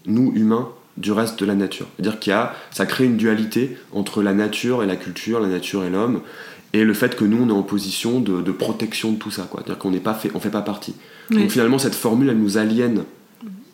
nous 0.06 0.32
humains, 0.36 0.70
du 0.98 1.12
reste 1.12 1.40
de 1.40 1.46
la 1.46 1.54
nature. 1.54 1.86
C'est-à-dire 1.96 2.20
qu'il 2.20 2.32
y 2.32 2.34
a, 2.34 2.56
ça 2.72 2.88
crée 2.88 3.06
une 3.06 3.18
dualité 3.18 3.78
entre 3.92 4.24
la 4.24 4.34
nature 4.34 4.82
et 4.84 4.88
la 4.88 4.96
culture, 4.96 5.40
la 5.40 5.48
nature 5.48 5.84
et 5.84 5.92
l'homme, 5.92 6.22
et 6.74 6.84
le 6.84 6.94
fait 6.96 7.16
que 7.16 7.24
nous 7.24 7.38
on 7.44 7.50
est 7.50 7.52
en 7.52 7.62
position 7.62 8.20
de, 8.20 8.42
de 8.42 8.52
protection 8.52 9.12
de 9.12 9.18
tout 9.18 9.30
ça, 9.30 9.44
quoi. 9.44 9.62
C'est-à-dire 9.64 9.78
qu'on 9.80 9.92
n'est 9.92 10.00
pas 10.00 10.16
fait, 10.16 10.32
on 10.34 10.40
fait 10.40 10.50
pas 10.50 10.64
partie. 10.64 10.96
Donc 11.30 11.50
finalement 11.52 11.78
cette 11.78 11.94
formule 11.96 12.30
elle 12.30 12.40
nous 12.40 12.58
aliène 12.58 13.04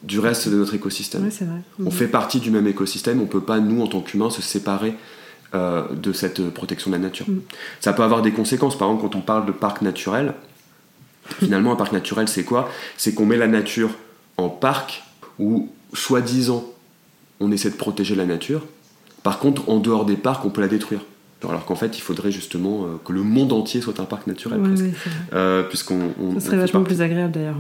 du 0.04 0.20
reste 0.20 0.50
de 0.50 0.56
notre 0.56 0.74
écosystème. 0.74 1.24
Ouais, 1.24 1.32
c'est 1.32 1.46
vrai. 1.46 1.60
On 1.84 1.92
fait 1.92 2.08
partie 2.08 2.40
du 2.40 2.52
même 2.52 2.68
écosystème, 2.68 3.22
on 3.22 3.26
peut 3.26 3.42
pas, 3.42 3.60
nous, 3.60 3.82
en 3.82 3.88
tant 3.88 4.02
qu'humains, 4.02 4.30
se 4.30 4.42
séparer 4.42 4.96
euh, 5.56 5.84
de 5.94 6.12
cette 6.14 6.40
euh, 6.40 6.50
protection 6.50 6.92
de 6.92 6.96
la 6.96 7.02
nature. 7.02 7.28
Mm. 7.30 7.40
Ça 7.80 7.94
peut 7.94 8.04
avoir 8.04 8.22
des 8.22 8.32
conséquences, 8.32 8.78
par 8.78 8.90
exemple, 8.90 9.04
quand 9.10 9.18
on 9.18 9.22
parle 9.22 9.46
de 9.46 9.52
parc 9.52 9.82
naturel, 9.82 10.34
finalement, 11.40 11.72
un 11.72 11.76
parc 11.78 11.94
naturel, 11.94 12.28
c'est 12.28 12.44
quoi? 12.44 12.70
C'est 12.98 13.14
qu'on 13.14 13.26
met 13.26 13.38
la 13.38 13.48
nature 13.48 13.92
en 14.38 14.50
parc 14.50 15.04
où, 15.40 15.70
soi-disant, 15.94 16.66
on 17.40 17.52
essaie 17.52 17.70
de 17.70 17.76
protéger 17.76 18.16
la 18.16 18.26
nature. 18.26 18.66
Par 19.24 19.40
contre, 19.40 19.70
en 19.70 19.80
dehors 19.80 20.06
des 20.06 20.18
parcs, 20.18 20.44
on 20.44 20.50
peut 20.50 20.62
la 20.62 20.68
détruire. 20.68 21.00
Alors 21.50 21.66
qu'en 21.66 21.76
fait, 21.76 21.98
il 21.98 22.02
faudrait 22.02 22.32
justement 22.32 22.86
euh, 22.86 22.88
que 23.04 23.12
le 23.12 23.22
monde 23.22 23.52
entier 23.52 23.82
soit 23.82 24.00
un 24.00 24.06
parc 24.06 24.28
naturel, 24.28 24.62
Ouais, 24.62 24.70
presque. 24.70 24.86
Euh, 25.34 25.64
Puisqu'on 25.64 26.14
on- 26.22 26.40
Ça 26.40 26.46
serait 26.48 26.58
vachement 26.58 26.84
plus 26.84 27.02
agréable 27.02 27.34
d'ailleurs. 27.34 27.58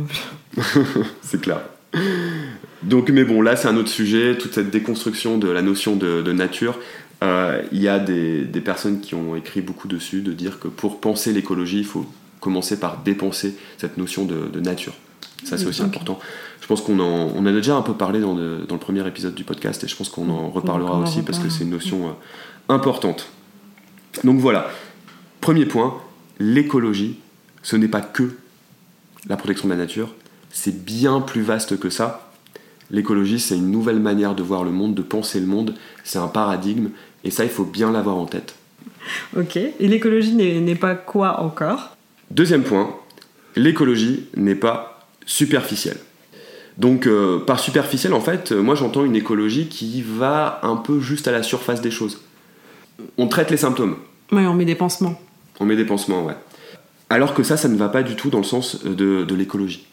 C'est 1.21 1.41
clair. 1.41 1.59
Donc, 2.83 3.09
mais 3.09 3.23
bon, 3.23 3.41
là, 3.41 3.55
c'est 3.55 3.67
un 3.67 3.77
autre 3.77 3.89
sujet, 3.89 4.37
toute 4.37 4.53
cette 4.53 4.69
déconstruction 4.69 5.37
de 5.37 5.49
la 5.49 5.61
notion 5.61 5.95
de, 5.95 6.21
de 6.21 6.33
nature. 6.33 6.79
Euh, 7.23 7.61
Il 7.71 7.81
y 7.81 7.87
a 7.87 7.99
des, 7.99 8.41
des 8.43 8.61
personnes 8.61 8.99
qui 8.99 9.15
ont 9.15 9.35
écrit 9.35 9.61
beaucoup 9.61 9.87
dessus, 9.87 10.21
de 10.21 10.33
dire 10.33 10.59
que 10.59 10.67
pour 10.67 10.99
penser 10.99 11.31
l'écologie, 11.31 11.79
il 11.79 11.85
faut 11.85 12.05
commencer 12.39 12.79
par 12.79 12.97
dépenser 13.03 13.55
cette 13.77 13.97
notion 13.97 14.25
de, 14.25 14.49
de 14.51 14.59
nature. 14.59 14.93
Ça, 15.45 15.57
c'est 15.57 15.65
aussi 15.65 15.81
important. 15.81 16.19
Je 16.61 16.67
pense 16.67 16.81
qu'on 16.81 16.99
en, 16.99 17.31
on 17.35 17.39
en 17.39 17.45
a 17.45 17.51
déjà 17.51 17.75
un 17.75 17.81
peu 17.81 17.93
parlé 17.93 18.19
dans 18.21 18.33
le, 18.33 18.65
dans 18.67 18.75
le 18.75 18.79
premier 18.79 19.05
épisode 19.07 19.35
du 19.35 19.43
podcast 19.43 19.83
et 19.83 19.87
je 19.87 19.95
pense 19.95 20.09
qu'on 20.09 20.29
en 20.29 20.49
reparlera 20.49 20.97
aussi 20.99 21.21
parce 21.21 21.39
que 21.39 21.49
c'est 21.49 21.63
une 21.63 21.69
notion 21.69 22.07
euh, 22.07 22.73
importante. 22.73 23.29
Donc 24.23 24.39
voilà, 24.39 24.69
premier 25.41 25.65
point, 25.65 25.97
l'écologie, 26.39 27.17
ce 27.61 27.75
n'est 27.75 27.89
pas 27.89 28.01
que 28.01 28.35
la 29.27 29.35
protection 29.35 29.67
de 29.67 29.73
la 29.73 29.79
nature, 29.79 30.13
c'est 30.53 30.85
bien 30.85 31.19
plus 31.19 31.41
vaste 31.41 31.77
que 31.77 31.89
ça. 31.89 32.29
L'écologie, 32.91 33.39
c'est 33.39 33.57
une 33.57 33.71
nouvelle 33.71 33.99
manière 33.99 34.35
de 34.35 34.43
voir 34.43 34.63
le 34.63 34.71
monde, 34.71 34.93
de 34.95 35.01
penser 35.01 35.39
le 35.39 35.47
monde, 35.47 35.73
c'est 36.03 36.19
un 36.19 36.27
paradigme, 36.27 36.89
et 37.23 37.31
ça, 37.31 37.43
il 37.43 37.49
faut 37.49 37.65
bien 37.65 37.91
l'avoir 37.91 38.15
en 38.17 38.25
tête. 38.25 38.55
Ok. 39.35 39.57
Et 39.57 39.73
l'écologie 39.87 40.33
n'est 40.33 40.75
pas 40.75 40.95
quoi 40.95 41.41
encore? 41.41 41.97
Deuxième 42.31 42.63
point, 42.63 42.95
l'écologie 43.55 44.27
n'est 44.37 44.55
pas 44.55 45.07
superficielle. 45.25 45.97
Donc 46.77 47.05
euh, 47.07 47.39
par 47.39 47.59
superficielle, 47.59 48.13
en 48.13 48.21
fait, 48.21 48.51
moi 48.51 48.75
j'entends 48.75 49.05
une 49.05 49.15
écologie 49.15 49.67
qui 49.67 50.01
va 50.01 50.59
un 50.63 50.75
peu 50.75 50.99
juste 50.99 51.27
à 51.27 51.31
la 51.31 51.43
surface 51.43 51.81
des 51.81 51.91
choses. 51.91 52.21
On 53.17 53.27
traite 53.27 53.51
les 53.51 53.57
symptômes, 53.57 53.95
Ouais, 54.31 54.45
on 54.47 54.53
met 54.55 54.65
des 54.65 54.75
pansements. 54.75 55.19
on 55.59 55.65
met 55.65 55.75
des 55.75 55.85
pansements, 55.85 56.25
ouais. 56.25 56.35
Alors 57.09 57.33
que 57.35 57.43
ça, 57.43 57.57
ça 57.57 57.67
ne 57.67 57.77
va 57.77 57.89
pas 57.89 58.01
du 58.03 58.15
tout 58.15 58.29
dans 58.31 58.39
le 58.39 58.43
sens 58.43 58.83
de, 58.83 59.23
de 59.23 59.35
l'écologie. 59.35 59.85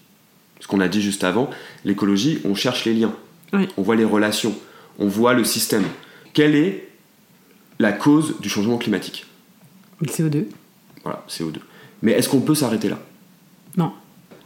Ce 0.61 0.67
qu'on 0.69 0.81
a 0.81 0.89
dit 0.89 1.01
juste 1.03 1.25
avant, 1.25 1.51
l'écologie, 1.85 2.39
on 2.45 2.55
cherche 2.55 2.85
les 2.85 2.95
liens, 2.95 3.15
Oui. 3.53 3.67
on 3.77 3.83
voit 3.83 3.97
les 3.97 4.05
relations, 4.05 4.55
on 4.99 5.09
voit 5.09 5.35
le 5.35 5.45
système. 5.45 5.85
quelle 6.33 6.55
est 6.55 6.89
la 7.79 7.93
cause 7.93 8.35
du 8.41 8.49
changement 8.49 8.77
climatique 8.79 9.27
Le 10.01 10.07
CO2 10.07 10.45
Voilà, 11.03 11.25
CO2. 11.29 11.57
Mais 12.03 12.13
est-ce 12.13 12.29
qu'on 12.29 12.41
peut 12.41 12.55
s'arrêter 12.55 12.89
là? 12.89 12.99
Non. 13.77 13.93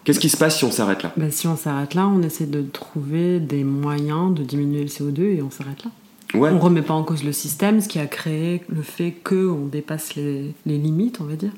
Qu'est-ce 0.04 0.20
qui 0.20 0.28
se 0.28 0.36
passe 0.36 0.58
si 0.58 0.64
on 0.64 0.70
s'arrête 0.70 1.02
là? 1.02 1.12
Bah, 1.16 1.30
si 1.30 1.46
on 1.46 1.56
s'arrête 1.56 1.94
là, 1.94 2.06
on 2.06 2.22
essaie 2.22 2.46
de 2.46 2.62
trouver 2.62 3.40
des 3.40 3.64
moyens 3.64 4.34
de 4.34 4.42
diminuer 4.44 4.82
le 4.82 4.88
CO2 4.88 5.20
et 5.36 5.42
on 5.42 5.50
s'arrête 5.50 5.82
là. 5.84 5.90
Ouais. 6.38 6.50
On 6.50 6.58
remet 6.58 6.82
pas 6.82 6.94
en 6.94 7.04
cause 7.04 7.22
le 7.24 7.32
système, 7.32 7.80
ce 7.80 7.88
qui 7.88 7.98
a 7.98 8.06
créé 8.06 8.62
le 8.68 8.82
fait 8.82 9.12
qu'on 9.24 9.66
dépasse 9.66 10.14
les, 10.14 10.52
les 10.66 10.78
limites, 10.78 11.20
on 11.20 11.24
va 11.24 11.36
dire. 11.36 11.52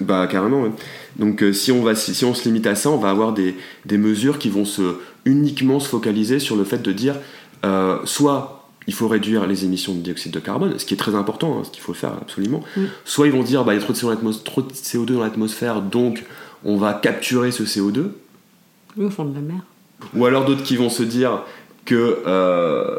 Bah 0.00 0.26
carrément. 0.26 0.62
ouais. 0.62 0.70
Donc 1.16 1.42
euh, 1.42 1.52
si 1.52 1.72
on 1.72 1.82
va 1.82 1.94
si, 1.94 2.14
si 2.14 2.24
on 2.24 2.34
se 2.34 2.44
limite 2.44 2.66
à 2.66 2.74
ça, 2.74 2.90
on 2.90 2.98
va 2.98 3.10
avoir 3.10 3.32
des, 3.32 3.56
des 3.86 3.96
mesures 3.98 4.38
qui 4.38 4.50
vont 4.50 4.64
se 4.66 4.96
uniquement 5.24 5.80
se 5.80 5.88
focaliser 5.88 6.38
sur 6.38 6.56
le 6.56 6.64
fait 6.64 6.82
de 6.82 6.92
dire 6.92 7.16
euh, 7.64 7.98
soit 8.04 8.68
il 8.86 8.94
faut 8.94 9.08
réduire 9.08 9.46
les 9.46 9.64
émissions 9.64 9.94
de 9.94 10.00
dioxyde 10.00 10.30
de 10.32 10.38
carbone, 10.38 10.78
ce 10.78 10.84
qui 10.84 10.94
est 10.94 10.98
très 10.98 11.14
important, 11.16 11.58
hein, 11.58 11.62
ce 11.64 11.70
qu'il 11.70 11.82
faut 11.82 11.94
faire 11.94 12.12
absolument. 12.20 12.62
Mm. 12.76 12.82
Soit 13.04 13.26
ils 13.26 13.32
vont 13.32 13.42
dire 13.42 13.64
bah 13.64 13.74
il 13.74 13.80
y 13.80 13.82
a 13.82 13.82
trop 13.82 13.92
de, 13.92 13.98
CO2 13.98 14.02
dans 14.04 14.10
l'atmos- 14.10 14.44
trop 14.44 14.62
de 14.62 14.70
CO2 14.72 15.14
dans 15.14 15.22
l'atmosphère, 15.22 15.80
donc 15.82 16.24
on 16.64 16.76
va 16.76 16.92
capturer 16.92 17.50
ce 17.50 17.64
CO2. 17.64 18.10
Oui, 18.96 19.06
au 19.06 19.10
fond 19.10 19.24
de 19.24 19.34
la 19.34 19.40
mer. 19.40 19.56
Ou 20.14 20.26
alors 20.26 20.44
d'autres 20.44 20.62
qui 20.62 20.76
vont 20.76 20.90
se 20.90 21.02
dire 21.02 21.42
que 21.86 22.22
euh, 22.26 22.98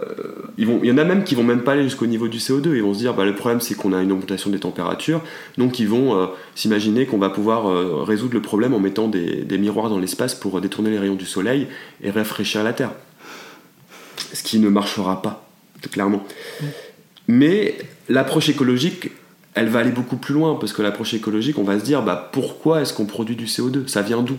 vont, 0.57 0.79
il 0.81 0.89
y 0.89 0.91
en 0.91 0.97
a 0.97 1.03
même 1.03 1.23
qui 1.23 1.35
vont 1.35 1.43
même 1.43 1.61
pas 1.61 1.73
aller 1.73 1.83
jusqu'au 1.83 2.07
niveau 2.07 2.27
du 2.27 2.39
CO2. 2.39 2.75
Ils 2.75 2.81
vont 2.81 2.93
se 2.93 2.99
dire 2.99 3.13
bah, 3.13 3.25
le 3.25 3.35
problème 3.35 3.61
c'est 3.61 3.75
qu'on 3.75 3.93
a 3.93 4.01
une 4.01 4.11
augmentation 4.11 4.49
des 4.49 4.59
températures, 4.59 5.21
donc 5.57 5.79
ils 5.79 5.87
vont 5.87 6.19
euh, 6.19 6.25
s'imaginer 6.55 7.05
qu'on 7.05 7.19
va 7.19 7.29
pouvoir 7.29 7.69
euh, 7.69 8.01
résoudre 8.03 8.33
le 8.33 8.41
problème 8.41 8.73
en 8.73 8.79
mettant 8.79 9.07
des, 9.07 9.43
des 9.43 9.57
miroirs 9.59 9.89
dans 9.89 9.99
l'espace 9.99 10.33
pour 10.33 10.59
détourner 10.59 10.89
les 10.89 10.97
rayons 10.97 11.15
du 11.15 11.25
soleil 11.25 11.67
et 12.01 12.09
rafraîchir 12.09 12.63
la 12.63 12.73
Terre. 12.73 12.91
Ce 14.33 14.41
qui 14.41 14.57
ne 14.57 14.69
marchera 14.69 15.21
pas, 15.21 15.47
clairement. 15.91 16.23
Mais 17.27 17.77
l'approche 18.09 18.49
écologique, 18.49 19.11
elle 19.53 19.67
va 19.67 19.79
aller 19.79 19.91
beaucoup 19.91 20.17
plus 20.17 20.33
loin 20.33 20.55
parce 20.55 20.73
que 20.73 20.81
l'approche 20.81 21.13
écologique, 21.13 21.57
on 21.57 21.63
va 21.63 21.79
se 21.79 21.83
dire 21.83 22.01
bah, 22.01 22.29
pourquoi 22.31 22.81
est-ce 22.81 22.93
qu'on 22.93 23.05
produit 23.05 23.35
du 23.35 23.45
CO2 23.45 23.87
Ça 23.87 24.01
vient 24.01 24.21
d'où? 24.21 24.37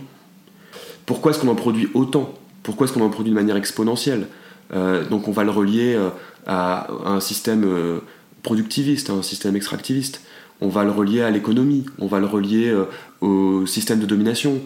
Pourquoi 1.05 1.31
est-ce 1.31 1.39
qu'on 1.39 1.49
en 1.49 1.55
produit 1.55 1.89
autant? 1.93 2.38
Pourquoi 2.63 2.85
est-ce 2.85 2.93
qu'on 2.93 3.01
en 3.01 3.09
produit 3.09 3.31
de 3.31 3.35
manière 3.35 3.57
exponentielle 3.57 4.27
Euh, 4.73 5.07
Donc 5.07 5.27
on 5.27 5.31
va 5.31 5.43
le 5.43 5.51
relier 5.51 5.95
euh, 5.95 6.09
à, 6.45 6.87
un 7.05 7.19
système 7.19 7.63
euh, 7.65 7.99
productiviste, 8.43 9.09
à 9.09 9.13
un 9.13 9.21
système 9.21 9.55
extractiviste. 9.55 10.21
On 10.61 10.69
va 10.69 10.83
le 10.83 10.91
relier 10.91 11.21
à 11.21 11.29
l'économie, 11.29 11.85
on 11.99 12.07
va 12.07 12.19
le 12.19 12.25
relier 12.25 12.75
au 13.21 13.65
système 13.65 13.99
de 13.99 14.05
domination. 14.05 14.59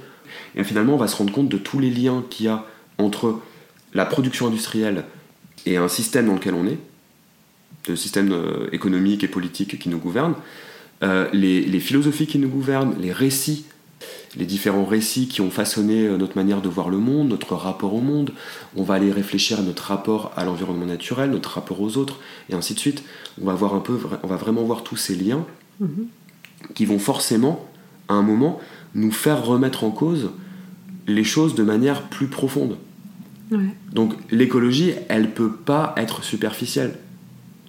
Et 0.56 0.64
finalement, 0.64 0.96
on 0.96 0.98
va 0.98 1.08
se 1.08 1.16
rendre 1.16 1.32
compte 1.32 1.50
de 1.50 1.58
tous 1.58 1.78
les 1.78 1.92
liens 1.92 2.24
qu'il 2.32 2.48
y 2.48 2.50
a 2.50 2.66
entre 2.98 3.40
la 3.94 4.06
production 4.08 4.48
industrielle 4.48 5.04
et 5.68 5.78
un 5.78 5.88
système 5.88 6.26
dans 6.26 6.34
lequel 6.34 6.56
on 6.56 6.66
est, 6.66 6.80
le 7.88 7.96
système 7.96 8.36
économique 8.72 9.24
et 9.24 9.28
politique 9.28 9.78
qui 9.78 9.88
nous 9.90 10.00
gouverne, 10.00 10.34
les 11.32 11.80
philosophies 11.80 12.26
qui 12.26 12.40
nous 12.40 12.50
gouvernent, 12.50 12.96
les 13.00 13.12
récits 13.12 13.66
les 14.36 14.46
différents 14.46 14.86
récits 14.86 15.28
qui 15.28 15.42
ont 15.42 15.52
façonné 15.52 16.08
euh, 16.08 16.18
notre 16.18 16.36
manière 16.36 16.62
de 16.62 16.70
voir 16.70 16.90
le 16.90 16.98
monde, 16.98 17.30
notre 17.30 17.56
rapport 17.56 17.94
au 17.94 18.02
monde. 18.02 18.32
On 18.76 18.84
va 18.84 18.96
aller 18.96 19.12
réfléchir 19.12 19.60
à 19.60 19.62
notre 19.62 19.84
rapport 19.84 20.32
à 20.36 20.46
l'environnement 20.46 20.86
naturel, 20.86 21.30
notre 21.30 21.52
rapport 21.52 21.82
aux 21.82 21.98
autres, 21.98 22.20
et 22.50 22.56
ainsi 22.56 22.74
de 22.74 22.80
suite. 22.80 23.04
On 23.42 23.46
va 23.46 23.54
voir 23.54 23.76
un 23.76 23.80
peu, 23.80 23.98
on 24.24 24.28
va 24.28 24.36
vraiment 24.36 24.64
voir 24.64 24.84
tous 24.84 24.98
ces 24.98 25.16
liens 25.16 25.46
Mhm. 25.80 26.08
qui 26.76 26.86
vont 26.86 27.00
forcément, 27.00 27.68
à 28.08 28.14
un 28.14 28.22
moment, 28.22 28.60
nous 28.96 29.12
faire 29.12 29.44
remettre 29.46 29.84
en 29.84 29.92
cause 29.92 30.30
les 31.08 31.24
choses 31.24 31.56
de 31.56 31.64
manière 31.64 32.04
plus 32.04 32.28
profonde. 32.28 32.78
Ouais. 33.52 33.76
Donc 33.92 34.14
l'écologie, 34.32 34.94
elle 35.10 35.32
peut 35.32 35.52
pas 35.52 35.94
être 35.98 36.24
superficielle. 36.24 36.98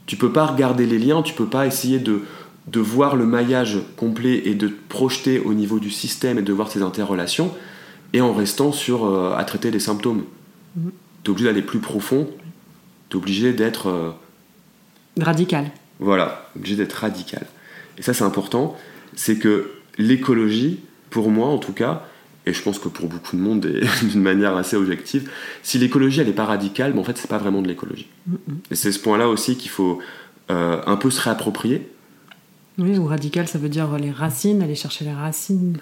Tu 0.06 0.16
peux 0.16 0.32
pas 0.32 0.46
regarder 0.46 0.86
les 0.86 0.98
liens, 0.98 1.22
tu 1.22 1.34
peux 1.34 1.46
pas 1.46 1.66
essayer 1.66 1.98
de, 1.98 2.22
de 2.66 2.80
voir 2.80 3.16
le 3.16 3.26
maillage 3.26 3.78
complet 3.96 4.42
et 4.46 4.54
de 4.54 4.68
te 4.68 4.88
projeter 4.88 5.38
au 5.38 5.54
niveau 5.54 5.78
du 5.78 5.90
système 5.90 6.38
et 6.38 6.42
de 6.42 6.52
voir 6.52 6.70
ses 6.70 6.82
interrelations, 6.82 7.52
et 8.12 8.20
en 8.20 8.32
restant 8.32 8.72
sur 8.72 9.04
euh, 9.04 9.34
à 9.36 9.44
traiter 9.44 9.70
des 9.70 9.80
symptômes. 9.80 10.24
Mhm. 10.76 10.92
Tu 11.22 11.30
es 11.30 11.32
obligé 11.32 11.48
d'aller 11.48 11.62
plus 11.62 11.80
profond, 11.80 12.28
tu 13.10 13.16
es 13.16 13.18
obligé 13.18 13.52
d'être 13.52 13.88
euh, 13.88 14.10
Radical. 15.20 15.70
voilà, 16.00 16.50
obligé 16.56 16.76
d'être 16.76 16.94
radical. 16.94 17.46
Et 17.98 18.02
ça 18.02 18.14
c'est 18.14 18.24
important, 18.24 18.76
c'est 19.14 19.36
que 19.36 19.70
l'écologie, 19.98 20.80
pour 21.10 21.30
moi 21.30 21.48
en 21.48 21.58
tout 21.58 21.72
cas, 21.72 22.06
et 22.46 22.52
je 22.52 22.62
pense 22.62 22.78
que 22.78 22.88
pour 22.88 23.08
beaucoup 23.08 23.36
de 23.36 23.40
monde 23.40 23.66
d'une 24.02 24.22
manière 24.22 24.56
assez 24.56 24.76
objective, 24.76 25.30
si 25.62 25.78
l'écologie 25.78 26.20
elle 26.20 26.26
n'est 26.26 26.32
pas 26.32 26.44
radicale, 26.44 26.92
ben, 26.92 27.00
en 27.00 27.04
fait 27.04 27.18
c'est 27.18 27.28
pas 27.28 27.38
vraiment 27.38 27.62
de 27.62 27.68
l'écologie. 27.68 28.08
Mhm. 28.26 28.38
Et 28.70 28.74
c'est 28.74 28.92
ce 28.92 28.98
point-là 28.98 29.28
aussi 29.28 29.56
qu'il 29.56 29.70
faut 29.70 30.00
euh, 30.50 30.80
un 30.86 30.96
peu 30.96 31.10
se 31.10 31.20
réapproprier. 31.20 31.88
Oui, 32.78 32.98
ou 32.98 33.06
radical, 33.06 33.46
ça 33.46 33.58
veut 33.58 33.68
dire 33.68 33.96
les 33.98 34.10
racines, 34.10 34.62
aller 34.62 34.74
chercher 34.74 35.04
les 35.04 35.12
racines. 35.12 35.78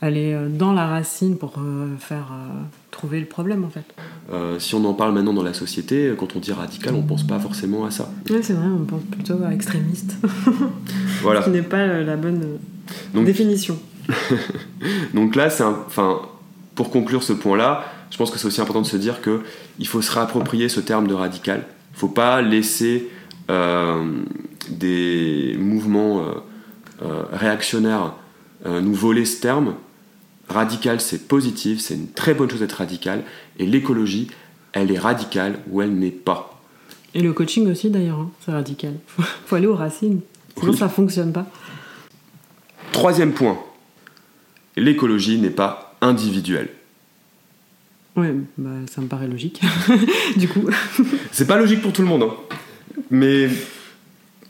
Aller 0.00 0.32
euh, 0.32 0.48
dans 0.48 0.72
la 0.72 0.86
racine 0.88 1.36
pour 1.36 1.54
euh, 1.58 1.96
faire 1.98 2.32
euh, 2.32 2.60
trouver 2.90 3.20
le 3.20 3.26
problème, 3.26 3.64
en 3.64 3.68
fait. 3.70 3.84
Euh, 4.32 4.58
si 4.58 4.74
on 4.74 4.84
en 4.84 4.94
parle 4.94 5.12
maintenant 5.14 5.32
dans 5.34 5.44
la 5.44 5.54
société, 5.54 6.12
quand 6.18 6.34
on 6.34 6.40
dit 6.40 6.52
radical, 6.52 6.94
on 6.94 7.02
pense 7.02 7.24
pas 7.24 7.38
forcément 7.38 7.84
à 7.84 7.90
ça. 7.92 8.10
Oui, 8.28 8.38
c'est 8.42 8.54
vrai, 8.54 8.66
on 8.66 8.84
pense 8.84 9.02
plutôt 9.04 9.36
à 9.44 9.52
extrémiste, 9.52 10.16
Voilà. 11.22 11.42
qui 11.42 11.50
n'est 11.50 11.62
pas 11.62 11.86
la 11.86 12.16
bonne 12.16 12.58
Donc- 13.14 13.24
définition. 13.26 13.78
Donc 15.14 15.36
là, 15.36 15.50
c'est 15.50 15.62
un- 15.62 15.78
enfin, 15.86 16.20
pour 16.74 16.90
conclure 16.90 17.22
ce 17.22 17.32
point-là, 17.32 17.84
je 18.10 18.16
pense 18.16 18.30
que 18.32 18.38
c'est 18.38 18.46
aussi 18.46 18.60
important 18.60 18.82
de 18.82 18.86
se 18.86 18.96
dire 18.96 19.20
que 19.20 19.42
il 19.78 19.86
faut 19.86 20.02
se 20.02 20.10
réapproprier 20.10 20.68
ce 20.68 20.80
terme 20.80 21.06
de 21.06 21.14
radical. 21.14 21.64
Il 21.94 21.98
faut 21.98 22.08
pas 22.08 22.42
laisser 22.42 23.08
euh, 23.50 24.04
des 24.72 25.56
mouvements 25.58 26.20
euh, 26.20 26.32
euh, 27.02 27.22
réactionnaires 27.32 28.14
euh, 28.66 28.80
nous 28.80 28.94
voler 28.94 29.24
ce 29.24 29.40
terme. 29.40 29.74
Radical, 30.48 31.00
c'est 31.00 31.28
positif, 31.28 31.80
c'est 31.80 31.94
une 31.94 32.08
très 32.08 32.34
bonne 32.34 32.50
chose 32.50 32.60
d'être 32.60 32.72
radical. 32.72 33.24
Et 33.58 33.66
l'écologie, 33.66 34.28
elle 34.72 34.90
est 34.90 34.98
radicale 34.98 35.58
ou 35.70 35.82
elle 35.82 35.94
n'est 35.94 36.10
pas. 36.10 36.60
Et 37.14 37.22
le 37.22 37.32
coaching 37.32 37.70
aussi, 37.70 37.90
d'ailleurs, 37.90 38.18
hein, 38.18 38.30
c'est 38.44 38.52
radical. 38.52 38.94
Faut, 39.06 39.22
faut 39.46 39.56
aller 39.56 39.66
aux 39.66 39.74
racines, 39.74 40.20
sinon 40.58 40.72
Oui. 40.72 40.78
ça 40.78 40.88
fonctionne 40.88 41.32
pas. 41.32 41.46
Troisième 42.92 43.32
point, 43.32 43.58
l'écologie 44.76 45.38
n'est 45.38 45.50
pas 45.50 45.96
individuelle. 46.00 46.68
Ouais, 48.14 48.34
bah, 48.58 48.70
ça 48.90 49.00
me 49.00 49.06
paraît 49.06 49.28
logique. 49.28 49.62
du 50.36 50.48
coup, 50.48 50.68
C'est 51.30 51.46
pas 51.46 51.56
logique 51.56 51.80
pour 51.80 51.92
tout 51.92 52.02
le 52.02 52.08
monde, 52.08 52.24
hein. 52.24 52.34
mais, 53.10 53.48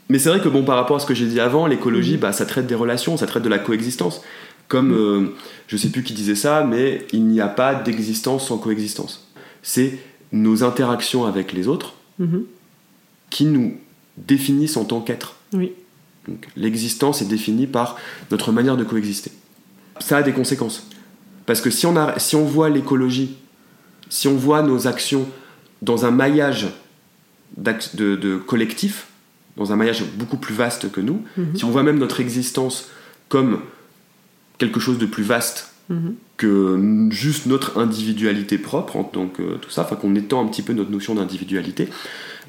mais 0.09 0.19
c'est 0.19 0.29
vrai 0.29 0.41
que 0.41 0.49
bon, 0.49 0.63
par 0.63 0.75
rapport 0.75 0.97
à 0.97 0.99
ce 0.99 1.05
que 1.05 1.13
j'ai 1.13 1.25
dit 1.27 1.39
avant, 1.39 1.65
l'écologie, 1.67 2.13
Mhm. 2.15 2.19
bah, 2.19 2.33
ça 2.33 2.45
traite 2.45 2.67
des 2.67 2.75
relations, 2.75 3.17
ça 3.17 3.25
traite 3.27 3.43
de 3.43 3.49
la 3.49 3.59
coexistence. 3.59 4.21
Comme, 4.67 4.93
euh, 4.93 5.33
je 5.67 5.77
sais 5.77 5.89
plus 5.89 6.03
qui 6.03 6.13
disait 6.13 6.35
ça, 6.35 6.63
mais 6.63 7.05
il 7.11 7.25
n'y 7.25 7.41
a 7.41 7.47
pas 7.47 7.75
d'existence 7.75 8.47
sans 8.47 8.57
coexistence. 8.57 9.27
C'est 9.61 9.99
nos 10.31 10.63
interactions 10.63 11.25
avec 11.25 11.53
les 11.53 11.67
autres 11.67 11.93
Mhm. 12.19 12.45
qui 13.29 13.45
nous 13.45 13.77
définissent 14.17 14.77
en 14.77 14.85
tant 14.85 15.01
qu'êtres. 15.01 15.35
oui. 15.53 15.73
Donc, 16.27 16.47
L'existence 16.55 17.21
est 17.21 17.25
définie 17.25 17.67
par 17.67 17.97
notre 18.31 18.53
manière 18.53 18.77
de 18.77 18.85
coexister. 18.85 19.31
Ça 19.99 20.15
a 20.17 20.23
des 20.23 20.31
conséquences. 20.31 20.87
Parce 21.45 21.59
que 21.59 21.69
si 21.69 21.85
on, 21.85 21.97
a, 21.97 22.17
si 22.17 22.37
on 22.37 22.45
voit 22.45 22.69
l'écologie, 22.69 23.35
si 24.07 24.29
on 24.29 24.35
voit 24.37 24.61
nos 24.61 24.87
actions 24.87 25.27
dans 25.81 26.05
un 26.05 26.11
maillage 26.11 26.67
de, 27.57 28.15
de 28.15 28.37
collectif, 28.37 29.07
dans 29.57 29.71
un 29.71 29.75
maillage 29.75 30.03
beaucoup 30.17 30.37
plus 30.37 30.53
vaste 30.55 30.91
que 30.91 31.01
nous, 31.01 31.21
Mhm. 31.37 31.55
si 31.55 31.65
on 31.65 31.69
voit 31.71 31.83
même 31.83 31.99
notre 31.99 32.19
existence 32.19 32.89
comme 33.29 33.59
quelque 34.57 34.79
chose 34.79 34.97
de 34.97 35.05
plus 35.05 35.23
vaste 35.23 35.69
Mhm. 35.89 36.15
que 36.37 37.07
juste 37.11 37.45
notre 37.45 37.77
individualité 37.77 38.57
propre, 38.57 38.95
en- 38.95 39.09
donc 39.13 39.39
euh, 39.39 39.57
tout 39.61 39.69
ça, 39.69 39.81
enfin 39.83 39.95
qu'on 39.95 40.15
étend 40.15 40.43
un 40.43 40.47
petit 40.47 40.61
peu 40.61 40.73
notre 40.73 40.89
notion 40.91 41.13
d'individualité, 41.15 41.89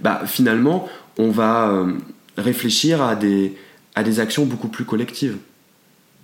bah 0.00 0.23
finalement 0.26 0.88
on 1.18 1.30
va 1.30 1.68
euh, 1.70 1.92
réfléchir 2.38 3.02
à 3.02 3.16
des, 3.16 3.54
à 3.94 4.02
des 4.02 4.20
actions 4.20 4.44
beaucoup 4.46 4.68
plus 4.68 4.84
collectives. 4.84 5.37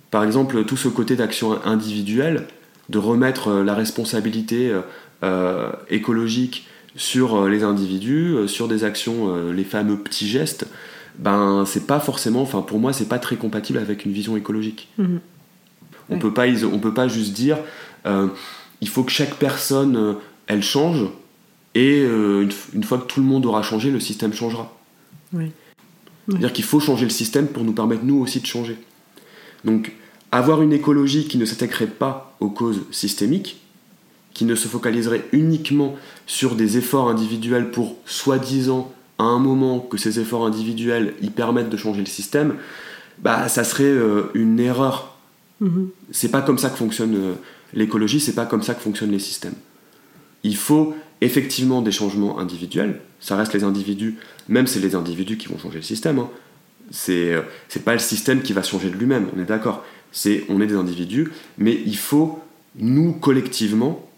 Par 0.09 0.23
exemple, 0.23 0.65
tout 0.65 0.77
ce 0.77 0.87
côté 0.89 1.15
d'action 1.15 1.63
individuelle, 1.65 2.47
de 2.89 2.97
remettre 2.97 3.49
euh, 3.49 3.63
la 3.63 3.73
responsabilité 3.75 4.73
euh, 5.23 5.69
écologique 5.89 6.67
sur 6.95 7.35
euh, 7.35 7.49
les 7.49 7.63
individus, 7.63 8.35
euh, 8.35 8.47
sur 8.47 8.67
des 8.67 8.83
actions, 8.83 9.35
euh, 9.35 9.53
les 9.53 9.63
fameux 9.63 9.97
petits 9.97 10.27
gestes, 10.27 10.67
ben 11.19 11.63
c'est 11.65 11.87
pas 11.87 11.99
forcément, 11.99 12.41
enfin 12.41 12.61
pour 12.61 12.79
moi 12.79 12.93
c'est 12.93 13.07
pas 13.07 13.19
très 13.19 13.35
compatible 13.35 13.79
avec 13.79 14.05
une 14.05 14.11
vision 14.11 14.37
écologique. 14.37 14.87
Mhm. 14.97 15.19
On 16.09 16.13
Ouais. 16.15 16.19
peut 16.19 16.33
pas, 16.33 16.45
on 16.65 16.79
peut 16.79 16.93
pas 16.93 17.07
juste 17.07 17.33
dire, 17.33 17.57
euh, 18.05 18.27
il 18.81 18.89
faut 18.89 19.03
que 19.03 19.11
chaque 19.11 19.35
personne, 19.35 19.95
euh, 19.95 20.13
elle 20.47 20.63
change, 20.63 21.05
et 21.75 22.01
euh, 22.01 22.47
une, 22.73 22.83
fois 22.83 22.97
que 22.97 23.05
tout 23.05 23.21
le 23.21 23.25
monde 23.25 23.45
aura 23.45 23.61
changé, 23.61 23.91
le 23.91 23.99
système 23.99 24.33
changera. 24.33 24.75
C'est-à-dire 26.27 26.51
qu'il 26.51 26.65
faut 26.65 26.79
changer 26.81 27.05
le 27.05 27.11
système 27.11 27.47
pour 27.47 27.63
nous 27.63 27.71
permettre 27.71 28.03
nous 28.03 28.19
aussi 28.19 28.41
de 28.41 28.45
changer. 28.45 28.77
Donc, 29.63 29.93
avoir 30.31 30.61
une 30.61 30.73
écologie 30.73 31.27
qui 31.27 31.37
ne 31.37 31.45
s'attaquerait 31.45 31.87
pas 31.87 32.35
aux 32.39 32.49
causes 32.49 32.81
systémiques, 32.91 33.60
qui 34.33 34.45
ne 34.45 34.55
se 34.55 34.67
focaliserait 34.67 35.25
uniquement 35.31 35.95
sur 36.25 36.55
des 36.55 36.77
efforts 36.77 37.09
individuels 37.09 37.71
pour 37.71 37.97
soi-disant 38.05 38.91
à 39.19 39.23
un 39.23 39.39
moment 39.39 39.79
que 39.79 39.97
ces 39.97 40.19
efforts 40.19 40.45
individuels 40.45 41.13
y 41.21 41.29
permettent 41.29 41.69
de 41.69 41.77
changer 41.77 41.99
le 41.99 42.07
système, 42.07 42.55
bah 43.19 43.47
ça 43.49 43.63
serait 43.63 43.83
euh, 43.83 44.31
une 44.33 44.59
erreur. 44.59 45.17
Mhm. 45.59 45.89
C'est 46.11 46.31
pas 46.31 46.41
comme 46.41 46.57
ça 46.57 46.69
que 46.69 46.77
fonctionne 46.77 47.15
euh, 47.15 47.33
l'écologie, 47.73 48.19
c'est 48.19 48.33
pas 48.33 48.45
comme 48.45 48.63
ça 48.63 48.73
que 48.73 48.81
fonctionnent 48.81 49.11
les 49.11 49.19
systèmes. 49.19 49.53
Il 50.43 50.55
faut 50.55 50.95
effectivement 51.21 51.83
des 51.83 51.91
changements 51.91 52.39
individuels. 52.39 52.99
Ça 53.19 53.35
reste 53.35 53.53
les 53.53 53.63
individus, 53.63 54.17
même 54.49 54.65
c'est 54.65 54.79
les 54.79 54.95
individus 54.95 55.37
qui 55.37 55.47
vont 55.47 55.59
changer 55.59 55.77
le 55.77 55.83
système. 55.83 56.17
hein. 56.17 56.29
C'est 56.89 57.33
euh, 57.33 57.41
pas 57.85 57.93
le 57.93 57.99
système 57.99 58.41
qui 58.41 58.53
va 58.53 58.63
changer 58.63 58.89
de 58.89 58.95
lui-même, 58.95 59.27
on 59.35 59.39
est 59.39 59.45
d'accord. 59.45 59.83
C'est 60.11 60.43
on 60.49 60.59
est 60.61 60.67
des 60.67 60.75
individus, 60.75 61.31
mais 61.57 61.79
il 61.85 61.95
faut 61.95 62.39
nous 62.75 63.13
collectivement 63.13 64.10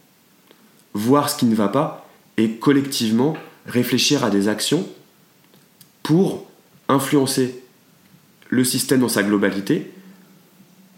voir 0.93 1.29
ce 1.29 1.37
qui 1.37 1.45
ne 1.45 1.55
va 1.55 1.67
pas 1.67 2.07
et 2.37 2.51
collectivement 2.57 3.35
réfléchir 3.67 4.23
à 4.23 4.29
des 4.29 4.47
actions 4.47 4.87
pour 6.03 6.45
influencer 6.89 7.63
le 8.49 8.63
système 8.63 8.99
dans 8.99 9.07
sa 9.09 9.23
globalité, 9.23 9.91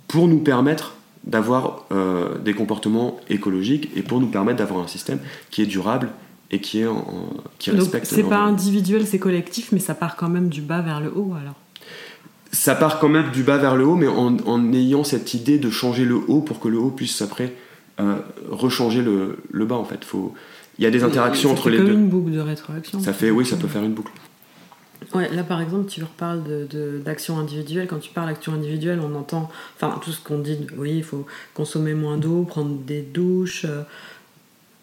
pour 0.07 0.27
nous 0.27 0.39
permettre 0.39 0.95
d'avoir 1.25 1.85
euh, 1.91 2.37
des 2.39 2.53
comportements 2.53 3.17
écologiques 3.29 3.89
et 3.95 4.01
pour 4.03 4.19
nous 4.19 4.27
permettre 4.27 4.57
d'avoir 4.59 4.83
un 4.83 4.87
système 4.87 5.19
qui 5.49 5.61
est 5.61 5.65
durable 5.65 6.09
et 6.51 6.59
qui, 6.59 6.81
est 6.81 6.87
en- 6.87 6.97
en- 6.97 7.29
qui 7.57 7.71
Donc 7.71 7.79
respecte 7.79 8.05
c'est 8.05 8.23
pas 8.23 8.39
individuel, 8.39 9.07
c'est 9.07 9.17
collectif, 9.19 9.71
mais 9.71 9.79
ça 9.79 9.95
part 9.95 10.15
quand 10.15 10.29
même 10.29 10.49
du 10.49 10.61
bas 10.61 10.81
vers 10.81 10.99
le 10.99 11.11
haut 11.15 11.33
alors. 11.39 11.55
Ça 12.51 12.75
part 12.75 12.99
quand 12.99 13.09
même 13.09 13.31
du 13.31 13.43
bas 13.43 13.57
vers 13.57 13.75
le 13.75 13.85
haut, 13.85 13.95
mais 13.95 14.07
en, 14.07 14.37
en 14.45 14.73
ayant 14.73 15.03
cette 15.03 15.33
idée 15.33 15.57
de 15.57 15.69
changer 15.69 16.05
le 16.05 16.15
haut 16.27 16.41
pour 16.41 16.59
que 16.59 16.67
le 16.67 16.77
haut 16.77 16.91
puisse 16.91 17.21
après 17.21 17.53
euh, 17.99 18.15
rechanger 18.49 19.01
le, 19.01 19.37
le 19.51 19.65
bas 19.65 19.75
en 19.75 19.85
fait. 19.85 20.03
Faut... 20.03 20.33
Il 20.77 20.83
y 20.83 20.87
a 20.87 20.91
des 20.91 21.03
interactions 21.03 21.49
Ça 21.49 21.53
entre 21.53 21.63
fait 21.69 21.77
les 21.77 21.77
deux. 21.79 21.93
une 21.93 22.09
boucle 22.09 22.31
de 22.31 22.39
rétroaction. 22.39 22.99
Ça 22.99 23.13
fait, 23.13 23.31
oui, 23.31 23.45
ça 23.45 23.55
peut 23.55 23.67
faire 23.67 23.83
une 23.83 23.93
boucle. 23.93 24.11
Ouais, 25.13 25.29
là 25.33 25.43
par 25.43 25.61
exemple, 25.61 25.89
tu 25.89 26.01
reparles 26.03 26.43
de- 26.43 26.67
de- 26.69 26.99
d'action 27.03 27.37
individuelle. 27.37 27.87
Quand 27.87 27.99
tu 27.99 28.11
parles 28.11 28.27
d'action 28.29 28.53
individuelle, 28.53 28.99
on 29.01 29.15
entend, 29.15 29.49
enfin 29.75 29.99
tout 30.03 30.11
ce 30.11 30.19
qu'on 30.21 30.39
dit, 30.39 30.57
oui, 30.77 30.97
il 30.97 31.03
faut 31.03 31.25
consommer 31.53 31.93
moins 31.93 32.17
d'eau, 32.17 32.43
prendre 32.43 32.75
des 32.79 33.01
douches, 33.01 33.65
euh, 33.65 33.83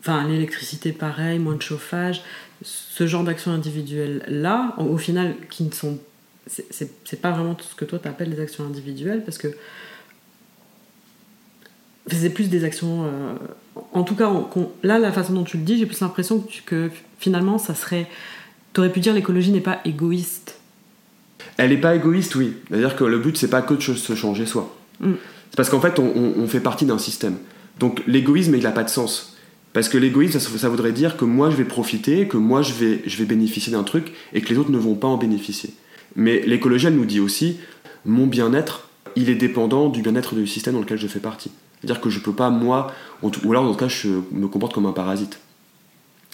enfin 0.01 0.27
l'électricité 0.29 0.93
pareil, 0.93 1.39
moins 1.39 1.57
de 1.57 1.63
chauffage. 1.63 2.23
Ce 2.63 3.07
genre 3.07 3.25
d'action 3.25 3.51
individuelle 3.53 4.23
là, 4.29 4.75
au 4.79 4.97
final, 4.97 5.35
qui 5.51 5.65
ne 5.65 5.73
sont, 5.73 5.99
c'est- 6.47 6.67
c'est 6.71 6.91
c'est 7.05 7.21
pas 7.21 7.33
vraiment 7.33 7.55
tout 7.55 7.65
ce 7.69 7.75
que 7.75 7.85
toi 7.85 7.99
t'appelles 7.99 8.31
des 8.35 8.41
actions 8.41 8.65
individuelles 8.65 9.23
parce 9.25 9.39
que 9.39 9.49
c'est 12.09 12.31
plus 12.31 12.49
des 12.49 12.65
actions. 12.65 13.05
euh, 13.05 13.35
en 13.93 14.03
tout 14.03 14.15
cas, 14.15 14.29
on- 14.29 14.69
là, 14.83 14.99
la 14.99 15.13
façon 15.13 15.33
dont 15.33 15.45
tu 15.45 15.57
le 15.57 15.63
dis, 15.63 15.79
j'ai 15.79 15.87
plus 15.87 16.01
l'impression 16.01 16.41
que, 16.41 16.49
tu- 16.51 16.63
que 16.63 16.91
finalement, 17.19 17.59
ça 17.59 17.75
serait. 17.75 18.09
T'aurais 18.73 18.91
pu 18.91 19.01
dire 19.01 19.13
l'écologie 19.15 19.53
n'est 19.53 19.61
pas 19.61 19.81
égoïste. 19.85 20.59
Elle 21.59 21.71
n'est 21.71 21.81
pas 21.81 21.95
égoïste, 21.95 22.35
oui. 22.37 22.55
C'est-à-dire 22.69 22.97
que 22.97 23.05
le 23.05 23.19
but, 23.19 23.37
c'est 23.37 23.49
pas 23.49 23.63
que 23.63 23.75
de 23.75 23.81
se 23.81 24.15
changer 24.15 24.47
soi. 24.47 24.75
Mm. 25.01 25.13
C'est 25.51 25.57
parce 25.57 25.69
qu'en 25.69 25.81
fait, 25.81 25.99
on 25.99 26.47
fait 26.47 26.61
partie 26.61 26.87
d'un 26.87 26.97
système. 26.99 27.37
Donc 27.79 28.03
l'égoïsme, 28.07 28.55
il 28.55 28.63
n'a 28.63 28.71
pas 28.73 28.85
de 28.85 28.89
sens. 28.89 29.37
Parce 29.75 29.89
que 29.89 29.99
l'égoïsme, 29.99 30.39
ça, 30.39 30.59
ça 30.59 30.69
voudrait 30.69 30.93
dire 30.93 31.17
que 31.17 31.25
moi, 31.25 31.51
je 31.51 31.57
vais 31.57 31.65
profiter, 31.65 32.27
que 32.29 32.37
moi, 32.37 32.63
je 32.63 32.73
vais, 32.75 33.03
je 33.07 33.17
vais 33.19 33.25
bénéficier 33.25 33.73
d'un 33.73 33.83
truc 33.85 34.13
et 34.33 34.41
que 34.41 34.49
les 34.51 34.59
autres 34.59 34.71
ne 34.71 34.79
vont 34.79 34.95
pas 34.95 35.09
en 35.09 35.17
bénéficier. 35.17 35.71
Mais 36.17 36.41
l'écologie, 36.47 36.87
elle 36.87 36.97
nous 36.97 37.07
dit 37.07 37.21
aussi, 37.21 37.57
mon 38.05 38.27
bien-être, 38.27 38.89
il 39.17 39.29
est 39.31 39.35
dépendant 39.35 39.89
du 39.89 40.03
bien-être 40.03 40.35
du 40.35 40.47
système 40.47 40.75
dans 40.75 40.81
lequel 40.81 40.99
je 40.99 41.07
fais 41.07 41.21
partie. 41.21 41.51
C'est-à-dire 41.83 42.01
que 42.01 42.11
je 42.11 42.21
peux 42.21 42.33
pas, 42.33 42.49
moi, 42.51 42.93
en 43.23 43.31
tout- 43.31 43.41
ou 43.45 43.51
alors 43.51 43.65
dans 43.65 43.73
ce 43.73 43.79
cas, 43.79 43.89
je 43.89 44.09
me 44.31 44.47
comporte 44.47 44.73
comme 44.73 44.87
un 44.87 44.93
parasite. 44.93 45.41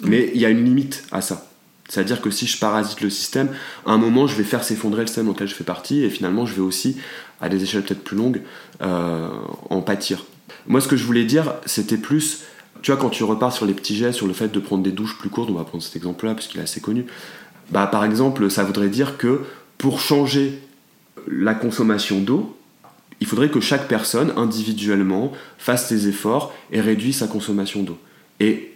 Mais 0.04 0.30
il 0.34 0.40
y 0.40 0.44
a 0.44 0.50
une 0.50 0.64
limite 0.64 1.04
à 1.11 1.20
ça. 1.20 1.46
C'est-à-dire 1.88 2.20
que 2.20 2.30
si 2.30 2.46
je 2.46 2.58
parasite 2.58 3.00
le 3.00 3.08
système, 3.08 3.48
à 3.87 3.92
un 3.92 3.98
moment, 3.98 4.26
je 4.26 4.37
vais 4.37 4.44
faire 4.44 4.62
s'effondrer 4.62 5.00
le 5.00 5.06
système 5.06 5.24
dans 5.24 5.32
lequel 5.32 5.48
je 5.48 5.54
fais 5.54 5.64
partie, 5.64 6.04
et 6.04 6.11
finalement, 6.11 6.44
je 6.44 6.54
vais 6.54 6.61
aussi, 6.61 6.98
à 7.40 7.48
des 7.48 7.62
échelles 7.62 7.82
peut-être 7.82 8.04
plus 8.04 8.16
longues, 8.16 8.42
euh, 8.82 9.28
en 9.70 9.80
pâtir. 9.80 10.26
Moi, 10.66 10.82
ce 10.82 10.88
que 10.88 10.96
je 10.96 11.04
voulais 11.04 11.24
dire, 11.24 11.54
c'était 11.64 11.96
plus, 11.96 12.42
tu 12.82 12.90
vois, 12.92 13.00
quand 13.00 13.08
tu 13.08 13.24
repars 13.24 13.54
sur 13.54 13.64
les 13.64 13.72
petits 13.72 13.96
gestes, 13.96 14.18
sur 14.18 14.26
le 14.26 14.34
fait 14.34 14.48
de 14.48 14.61
prendre 14.61 14.82
des 14.82 14.92
douches 14.92 15.16
plus 15.16 15.30
courtes, 15.30 15.48
on 15.50 15.54
va 15.54 15.64
prendre 15.64 15.82
cet 15.82 15.96
exemple-là, 15.96 16.34
parce 16.34 16.46
qu'il 16.46 16.61
est 16.61 16.64
assez 16.64 16.82
connu, 16.82 17.06
bah, 17.70 17.87
par 17.87 18.04
exemple, 18.04 18.50
ça 18.50 18.64
voudrait 18.64 18.90
dire 18.90 19.16
que 19.16 19.40
pour 19.78 19.98
changer 19.98 20.61
la 21.26 21.54
consommation 21.54 22.20
d'eau, 22.20 22.54
il 23.20 23.26
faudrait 23.26 23.48
que 23.50 23.61
chaque 23.61 23.88
personne, 23.88 24.33
individuellement, 24.37 25.33
fasse 25.59 25.88
ses 25.88 26.09
efforts 26.09 26.52
et 26.72 26.81
réduise 26.81 27.16
sa 27.18 27.26
consommation 27.26 27.83
d'eau. 27.83 27.98
Et 28.40 28.72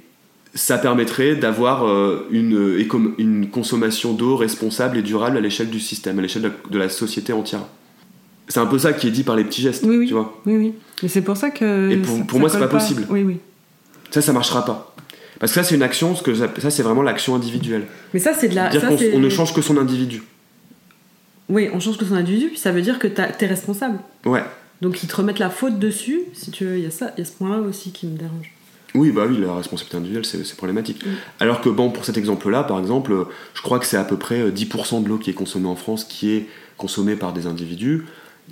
ça 0.55 0.79
permettrait 0.79 1.37
d'avoir 1.37 1.87
euh, 1.87 2.27
une, 2.31 2.77
éco- 2.79 3.15
une 3.19 3.49
consommation 3.49 4.13
d'eau 4.13 4.37
responsable 4.37 4.99
et 4.99 5.03
durable 5.03 5.37
à 5.37 5.41
l'échelle 5.41 5.71
du 5.71 5.81
système, 5.81 6.19
à 6.19 6.23
l'échelle 6.23 6.51
de, 6.71 6.79
la 6.79 6.89
société 6.89 7.33
entière. 7.33 7.61
C'est 8.49 8.61
un 8.61 8.67
peu 8.67 8.79
ça 8.79 8.93
qui 8.93 9.07
est 9.07 9.11
dit 9.13 9.23
par 9.23 9.37
les 9.37 9.45
petits 9.45 9.63
gestes, 9.63 9.85
Oui, 9.87 9.97
oui. 9.97 10.07
tu 10.09 10.13
vois. 10.15 10.41
Oui, 10.45 10.57
oui. 10.57 10.75
Et 11.03 11.09
c'est 11.09 11.23
pour 11.23 11.37
ça 11.37 11.51
que. 11.51 11.91
Et 11.91 11.97
pour- 11.97 12.17
ça- 12.19 12.25
pour 12.25 12.37
ça 12.37 12.41
moi, 12.41 12.49
c'est 12.51 12.59
colle 12.59 12.69
pas 12.69 12.79
possible. 12.79 13.07
Oui, 13.09 13.23
oui. 13.23 13.39
Ça, 14.11 14.21
ça 14.21 14.33
marchera 14.33 14.65
pas. 14.65 14.95
Parce 15.39 15.53
que 15.53 15.61
ça, 15.61 15.65
c'est 15.65 15.75
une 15.75 15.83
action, 15.83 16.15
ce 16.15 16.23
que 16.23 16.35
ça, 16.35 16.49
c'est 16.71 16.83
vraiment 16.83 17.03
l'action 17.03 17.35
individuelle. 17.35 17.87
Mais 18.13 18.21
ça, 18.21 18.33
c'est 18.39 18.49
de 18.49 18.55
la. 18.55 18.69
dire 18.69 18.81
ça, 18.83 18.89
qu'on 18.89 18.99
c'est- 18.99 19.15
on 19.15 19.21
ne 19.21 19.29
change 19.29 19.55
que 19.55 19.63
son 19.63 19.79
individu. 19.79 20.23
Oui, 21.49 21.69
on 21.73 21.81
change 21.81 21.99
que 21.99 22.05
son 22.05 22.15
individu, 22.15 22.49
puis 22.49 22.59
ça 22.59 22.73
veut 22.73 22.83
dire 22.83 22.99
que 22.99 23.07
t'es 23.09 23.47
responsable. 23.47 23.99
Ouais. 24.25 24.43
Donc 24.81 25.03
ils 25.03 25.09
te 25.09 25.17
remettent 25.17 25.39
la 25.39 25.51
faute 25.51 25.79
dessus, 25.79 26.21
si 26.33 26.51
tu 26.51 26.65
veux. 26.65 26.79
Il 26.79 26.85
y 26.85 26.87
a 26.87 26.91
ça, 26.91 27.13
il 27.17 27.21
y 27.21 27.23
a 27.23 27.25
ce 27.25 27.33
point-là 27.33 27.59
aussi 27.59 27.93
qui 27.93 28.07
me 28.07 28.17
dérange. 28.17 28.53
Oui, 28.95 29.11
bah 29.11 29.25
oui, 29.29 29.39
la 29.39 29.55
responsabilité 29.55 29.97
individuelle, 29.97 30.27
c'est 30.27 30.45
c'est 30.45 30.57
problématique. 30.57 31.03
Alors 31.41 31.61
que, 31.61 31.69
bon, 31.71 31.91
pour 31.91 32.05
cet 32.05 32.17
exemple-là, 32.19 32.63
par 32.65 32.79
exemple, 32.79 33.13
euh, 33.13 33.25
je 33.55 33.63
crois 33.63 33.79
que 33.79 33.87
c'est 33.87 33.97
à 33.97 34.05
peu 34.05 34.17
près 34.19 34.41
euh, 34.41 34.51
10% 34.51 35.03
de 35.03 35.09
l'eau 35.09 35.19
qui 35.19 35.31
est 35.31 35.35
consommée 35.35 35.69
en 35.69 35.77
France 35.77 36.05
qui 36.05 36.33
est 36.33 36.47
consommée 36.77 37.17
par 37.17 37.33
des 37.33 37.47
individus. 37.47 38.05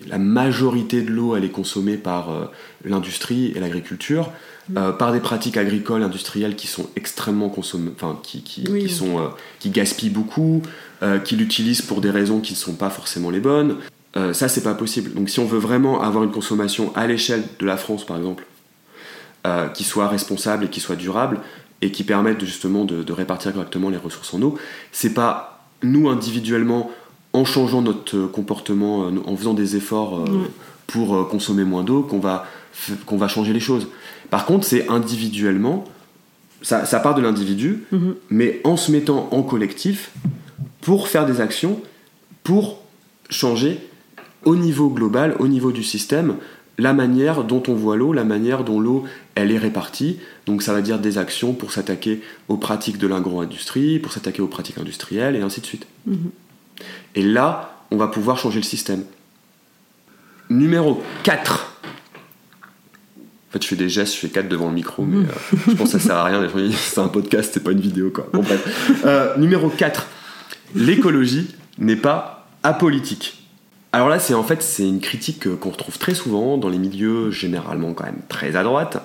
La 0.07 0.19
majorité 0.19 1.03
de 1.03 1.11
l'eau, 1.11 1.37
elle 1.37 1.45
est 1.45 1.51
consommée 1.51 1.97
par 1.97 2.31
euh, 2.31 2.47
l'industrie 2.85 3.53
et 3.55 3.61
l'agriculture, 3.61 4.31
euh, 4.77 4.93
par 4.93 5.13
des 5.13 5.21
pratiques 5.21 5.57
agricoles, 5.57 6.03
industrielles 6.03 6.55
qui 6.57 6.69
sont 6.69 6.89
extrêmement 6.97 7.49
consommées, 7.51 7.91
enfin, 7.95 8.19
qui, 8.23 8.43
qui, 8.43 8.65
Oui, 8.71 8.79
qui 8.81 8.85
oui. 8.87 8.91
sont, 8.91 9.19
euh, 9.19 9.29
qui 9.59 9.69
gaspillent 9.71 10.11
beaucoup, 10.11 10.63
euh, 11.03 11.19
qui 11.19 11.37
l'utilisent 11.37 11.83
pour 11.83 12.01
des 12.01 12.11
raisons 12.11 12.41
qui 12.41 12.53
ne 12.53 12.59
sont 12.59 12.75
pas 12.75 12.91
forcément 12.91 13.31
les 13.31 13.41
bonnes. 13.41 13.77
Euh, 14.17 14.33
ça, 14.33 14.49
c'est 14.49 14.63
pas 14.63 14.75
possible. 14.75 15.15
Donc, 15.15 15.31
si 15.31 15.39
on 15.41 15.47
veut 15.47 15.59
vraiment 15.59 16.03
avoir 16.03 16.25
une 16.25 16.33
consommation 16.33 16.93
à 16.97 17.07
l'échelle 17.07 17.45
de 17.59 17.67
la 17.67 17.77
France, 17.77 18.05
par 18.05 18.17
exemple, 18.17 18.45
euh, 19.47 19.69
qui 19.69 19.85
soit 19.85 20.09
responsable 20.09 20.65
et 20.65 20.69
qui 20.69 20.81
soit 20.81 20.97
durable 20.97 21.41
et 21.81 21.91
qui 21.93 22.05
permette 22.05 22.45
justement 22.45 22.85
de, 22.85 23.03
de 23.03 23.13
répartir 23.13 23.53
correctement 23.53 23.89
les 23.89 23.97
ressources 23.97 24.35
en 24.35 24.43
eau. 24.43 24.59
C'est 24.93 25.15
pas 25.15 25.65
nous 25.83 26.09
individuellement 26.11 26.91
en 27.33 27.45
changeant 27.45 27.81
notre 27.81 28.27
comportement, 28.27 29.05
euh, 29.07 29.13
en 29.25 29.37
faisant 29.37 29.55
des 29.55 29.77
efforts 29.77 30.25
pour 30.89 31.29
consommer 31.29 31.63
moins 31.65 31.85
d'eau 31.85 32.03
qu'on 32.03 32.19
va, 32.19 32.45
qu'on 33.07 33.17
va 33.17 33.29
changer 33.29 33.53
les 33.53 33.61
choses. 33.61 33.87
Par 34.29 34.45
contre, 34.45 34.67
c'est 34.67 34.89
individuellement, 34.89 35.85
ça, 36.63 36.85
ça 36.85 36.99
part 37.01 37.15
de 37.15 37.23
l'individu, 37.23 37.85
Mhm. 37.93 38.15
mais 38.29 38.61
en 38.65 38.77
se 38.77 38.91
mettant 38.93 39.29
en 39.31 39.43
collectif 39.43 40.11
pour 40.81 41.09
faire 41.09 41.27
des 41.27 41.41
actions, 41.41 41.81
pour 42.43 42.83
changer 43.29 43.79
au 44.45 44.57
niveau 44.57 44.89
global, 44.89 45.37
au 45.39 45.49
niveau 45.49 45.73
du 45.73 45.83
système, 45.83 46.37
la 46.79 46.93
manière 46.95 47.45
dont 47.45 47.63
on 47.69 47.75
voit 47.75 47.97
l'eau, 47.97 48.13
la 48.13 48.25
manière 48.25 48.65
dont 48.65 48.81
l'eau 48.81 49.05
elle 49.35 49.53
est 49.53 49.59
répartie. 49.59 50.19
Donc 50.47 50.63
ça 50.63 50.73
va 50.73 50.81
dire 50.81 50.99
des 50.99 51.19
actions 51.19 51.53
pour 51.53 51.73
s'attaquer 51.73 52.23
aux 52.49 52.57
pratiques 52.57 52.99
de 52.99 53.07
l'agro-industrie, 53.07 53.99
pour 53.99 54.13
s'attaquer 54.13 54.41
aux 54.41 54.47
pratiques 54.47 54.79
industrielles 54.79 55.37
et 55.37 55.43
ainsi 55.43 55.61
de 55.61 55.67
suite. 55.67 55.87
Mhm. 56.07 56.31
Et 57.15 57.23
là, 57.23 57.85
on 57.91 57.97
va 57.97 58.09
pouvoir 58.09 58.39
changer 58.39 58.61
le 58.61 58.65
système. 58.65 59.05
Numéro 60.49 61.03
4. 61.23 61.77
En 63.51 63.53
fait, 63.53 63.63
je 63.63 63.69
fais 63.69 63.77
des 63.77 63.89
gestes, 63.89 64.15
je 64.15 64.21
fais 64.21 64.29
4 64.29 64.49
devant 64.49 64.69
le 64.69 64.75
micro, 64.75 65.05
mais 65.05 65.27
euh, 65.27 65.59
je 65.69 65.75
pense 65.75 65.93
que 65.93 65.99
ça 65.99 66.07
sert 66.07 66.17
à 66.17 66.25
rien. 66.25 66.41
les 66.41 66.49
gens, 66.71 66.79
C'est 66.79 67.01
un 67.01 67.09
podcast, 67.09 67.51
c'est 67.53 67.63
pas 67.63 67.73
une 67.73 67.81
vidéo, 67.81 68.11
quoi. 68.11 68.29
Bon, 68.33 68.43
bref. 68.43 69.03
Euh, 69.05 69.37
numéro 69.39 69.69
4. 69.69 70.07
L'écologie 70.75 71.49
n'est 71.79 71.97
pas 71.97 72.47
apolitique. 72.63 73.45
Alors 73.93 74.09
là, 74.09 74.21
c'est 74.21 74.35
en 74.35 74.45
fait 74.45 74.63
c'est 74.63 74.89
une 74.89 75.01
critique 75.01 75.57
qu'on 75.59 75.71
retrouve 75.71 75.99
très 75.99 76.15
souvent 76.15 76.59
dans 76.59 76.69
les 76.69 76.79
milieux 76.79 77.31
généralement 77.31 77.93
quand 77.93 78.05
même 78.05 78.21
très 78.29 78.55
à 78.55 78.63
droite, 78.63 79.05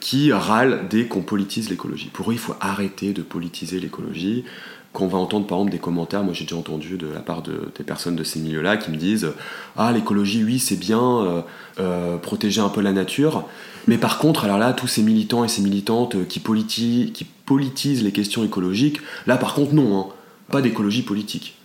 qui 0.00 0.32
râlent 0.32 0.86
dès 0.90 1.06
qu'on 1.06 1.22
politise 1.22 1.70
l'écologie. 1.70 2.10
Pour 2.12 2.30
eux, 2.30 2.34
il 2.34 2.38
faut 2.38 2.56
arrêter 2.60 3.12
de 3.12 3.22
politiser 3.22 3.78
l'écologie. 3.78 4.44
Qu'on 4.92 5.08
va 5.08 5.18
entendre 5.18 5.46
par 5.48 5.58
exemple 5.58 5.72
des 5.72 5.78
commentaires, 5.80 6.22
moi 6.22 6.34
j'ai 6.34 6.44
déjà 6.44 6.54
entendu 6.54 6.96
de 6.96 7.08
la 7.08 7.18
part 7.18 7.42
de, 7.42 7.72
des 7.76 7.82
personnes 7.82 8.14
de 8.14 8.22
ces 8.22 8.38
milieux-là 8.38 8.76
qui 8.76 8.92
me 8.92 8.96
disent 8.96 9.28
Ah, 9.76 9.90
l'écologie, 9.90 10.44
oui, 10.44 10.60
c'est 10.60 10.76
bien, 10.76 11.00
euh, 11.00 11.40
euh, 11.80 12.16
protéger 12.16 12.60
un 12.60 12.68
peu 12.68 12.80
la 12.80 12.92
nature. 12.92 13.44
Mais 13.88 13.98
par 13.98 14.18
contre, 14.18 14.44
alors 14.44 14.58
là, 14.58 14.72
tous 14.72 14.86
ces 14.86 15.02
militants 15.02 15.44
et 15.44 15.48
ces 15.48 15.62
militantes 15.62 16.28
qui, 16.28 16.38
politi- 16.38 17.10
qui 17.12 17.24
politisent 17.24 18.04
les 18.04 18.12
questions 18.12 18.44
écologiques, 18.44 19.00
là 19.26 19.36
par 19.36 19.54
contre, 19.54 19.74
non, 19.74 19.98
hein, 19.98 20.06
pas 20.50 20.62
d'écologie 20.62 21.02
politique. 21.02 21.56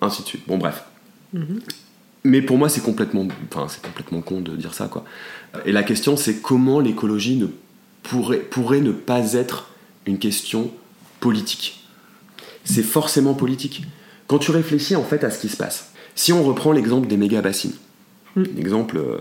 Ainsi 0.00 0.22
de 0.22 0.26
suite. 0.28 0.42
Bon, 0.46 0.58
bref. 0.58 0.84
Mhm. 1.32 1.60
Mais 2.24 2.42
pour 2.42 2.58
moi, 2.58 2.68
c'est 2.68 2.80
complètement, 2.82 3.26
enfin, 3.52 3.66
c'est 3.68 3.82
complètement 3.82 4.20
con 4.20 4.40
de 4.40 4.56
dire 4.56 4.74
ça, 4.74 4.88
quoi. 4.88 5.04
Et 5.64 5.72
la 5.72 5.82
question, 5.82 6.16
c'est 6.16 6.40
comment 6.42 6.80
l'écologie 6.80 7.36
ne 7.36 7.46
pourrait, 8.02 8.38
pourrait 8.38 8.80
ne 8.80 8.92
pas 8.92 9.32
être 9.34 9.70
une 10.06 10.18
question 10.18 10.70
politique. 11.20 11.82
c'est 12.64 12.82
forcément 12.82 13.34
politique. 13.34 13.84
Quand 14.26 14.38
tu 14.38 14.50
réfléchis 14.50 14.96
en 14.96 15.04
fait 15.04 15.22
à 15.22 15.30
ce 15.30 15.38
qui 15.38 15.48
se 15.48 15.56
passe, 15.56 15.92
si 16.16 16.32
on 16.32 16.42
reprend 16.42 16.72
l'exemple 16.72 17.06
des 17.06 17.16
méga 17.16 17.40
bassines, 17.42 17.74
Mm. 18.36 18.42
un 18.42 18.60
exemple 18.60 18.96
euh, 18.98 19.16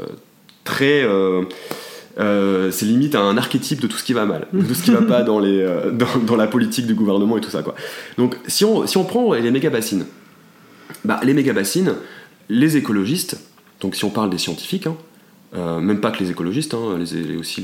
très. 0.64 1.02
euh, 1.04 1.44
euh, 2.18 2.72
c'est 2.72 2.86
limite 2.86 3.16
un 3.16 3.36
archétype 3.38 3.82
de 3.82 3.88
tout 3.88 3.98
ce 3.98 4.04
qui 4.04 4.14
va 4.14 4.26
mal, 4.26 4.48
de 4.54 4.64
tout 4.64 4.74
ce 4.74 4.84
qui 4.84 4.92
va 4.92 5.02
pas 5.02 5.22
dans, 5.22 5.44
euh, 5.44 5.92
la 6.38 6.48
politique 6.48 6.88
du 6.88 6.94
gouvernement 6.94 7.38
et 7.38 7.42
tout 7.42 7.50
ça. 7.50 7.64
Donc 8.18 8.38
si 8.48 8.64
on, 8.64 9.04
prend 9.04 9.34
les 9.34 9.52
méga 9.52 9.70
bassines, 9.70 10.06
bah, 11.04 11.20
les 11.24 11.34
méga 11.34 11.52
bassines, 11.52 11.96
les 12.48 12.78
écologistes, 12.78 13.38
donc 13.82 13.96
si 13.96 14.06
on 14.06 14.10
parle 14.10 14.30
des 14.30 14.38
scientifiques, 14.38 14.88
hein, 14.88 14.96
euh, 15.56 15.80
même 15.80 16.00
pas 16.00 16.12
que 16.12 16.24
les 16.24 16.32
écologistes, 16.32 16.74
hein, 16.74 17.00
aussi 17.38 17.64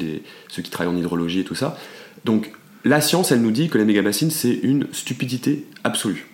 ceux 0.50 0.62
qui 0.62 0.70
travaillent 0.70 0.94
en 0.94 0.98
hydrologie 0.98 1.40
et 1.40 1.46
tout 1.46 1.56
ça, 1.56 1.78
donc 2.26 2.52
la 2.84 3.00
science, 3.00 3.32
elle 3.32 3.42
nous 3.42 3.52
dit 3.52 3.70
que 3.70 3.78
les 3.78 3.86
méga 3.86 4.02
bassines, 4.02 4.32
c'est 4.32 4.60
une 4.64 4.88
stupidité 4.92 5.66
absolue. 5.84 6.28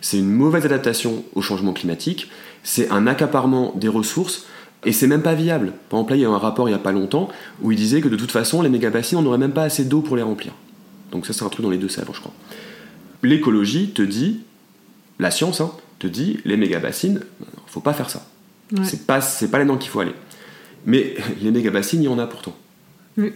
C'est 0.00 0.18
une 0.18 0.30
mauvaise 0.30 0.64
adaptation 0.64 1.24
au 1.34 1.42
changement 1.42 1.72
climatique, 1.72 2.30
c'est 2.62 2.90
un 2.90 3.06
accaparement 3.06 3.72
des 3.74 3.88
ressources, 3.88 4.46
et 4.84 4.92
c'est 4.92 5.06
même 5.06 5.22
pas 5.22 5.34
viable. 5.34 5.72
Par 5.88 5.98
exemple, 5.98 6.10
là, 6.12 6.16
il 6.16 6.20
y 6.20 6.24
a 6.24 6.28
eu 6.28 6.32
un 6.32 6.38
rapport 6.38 6.68
il 6.68 6.72
y 6.72 6.74
a 6.74 6.78
pas 6.78 6.92
longtemps 6.92 7.28
où 7.62 7.72
il 7.72 7.76
disait 7.76 8.00
que 8.00 8.08
de 8.08 8.16
toute 8.16 8.30
façon, 8.30 8.62
les 8.62 8.68
méga 8.68 8.90
bassines, 8.90 9.18
on 9.18 9.22
n'aurait 9.22 9.38
même 9.38 9.52
pas 9.52 9.64
assez 9.64 9.84
d'eau 9.84 10.00
pour 10.00 10.16
les 10.16 10.22
remplir. 10.22 10.52
Donc 11.10 11.26
ça, 11.26 11.32
c'est 11.32 11.42
un 11.42 11.48
truc 11.48 11.64
dans 11.64 11.70
les 11.70 11.78
deux 11.78 11.88
Sèvres, 11.88 12.14
je 12.14 12.20
crois. 12.20 12.32
L'écologie 13.22 13.90
te 13.90 14.02
dit, 14.02 14.40
la 15.18 15.30
science, 15.30 15.60
hein, 15.60 15.72
te 15.98 16.06
dit, 16.06 16.38
les 16.44 16.56
méga 16.56 16.78
bassines, 16.78 17.20
faut 17.66 17.80
pas 17.80 17.92
faire 17.92 18.10
ça. 18.10 18.26
Ouais. 18.72 18.84
C'est 18.84 19.06
pas, 19.06 19.20
c'est 19.20 19.50
pas 19.50 19.58
là-dedans 19.58 19.78
qu'il 19.78 19.90
faut 19.90 20.00
aller. 20.00 20.14
Mais 20.86 21.16
les 21.42 21.50
méga 21.50 21.70
bassines, 21.70 22.02
il 22.02 22.06
y 22.06 22.08
en 22.08 22.18
a 22.18 22.26
pourtant. 22.26 22.56
Oui. 23.16 23.32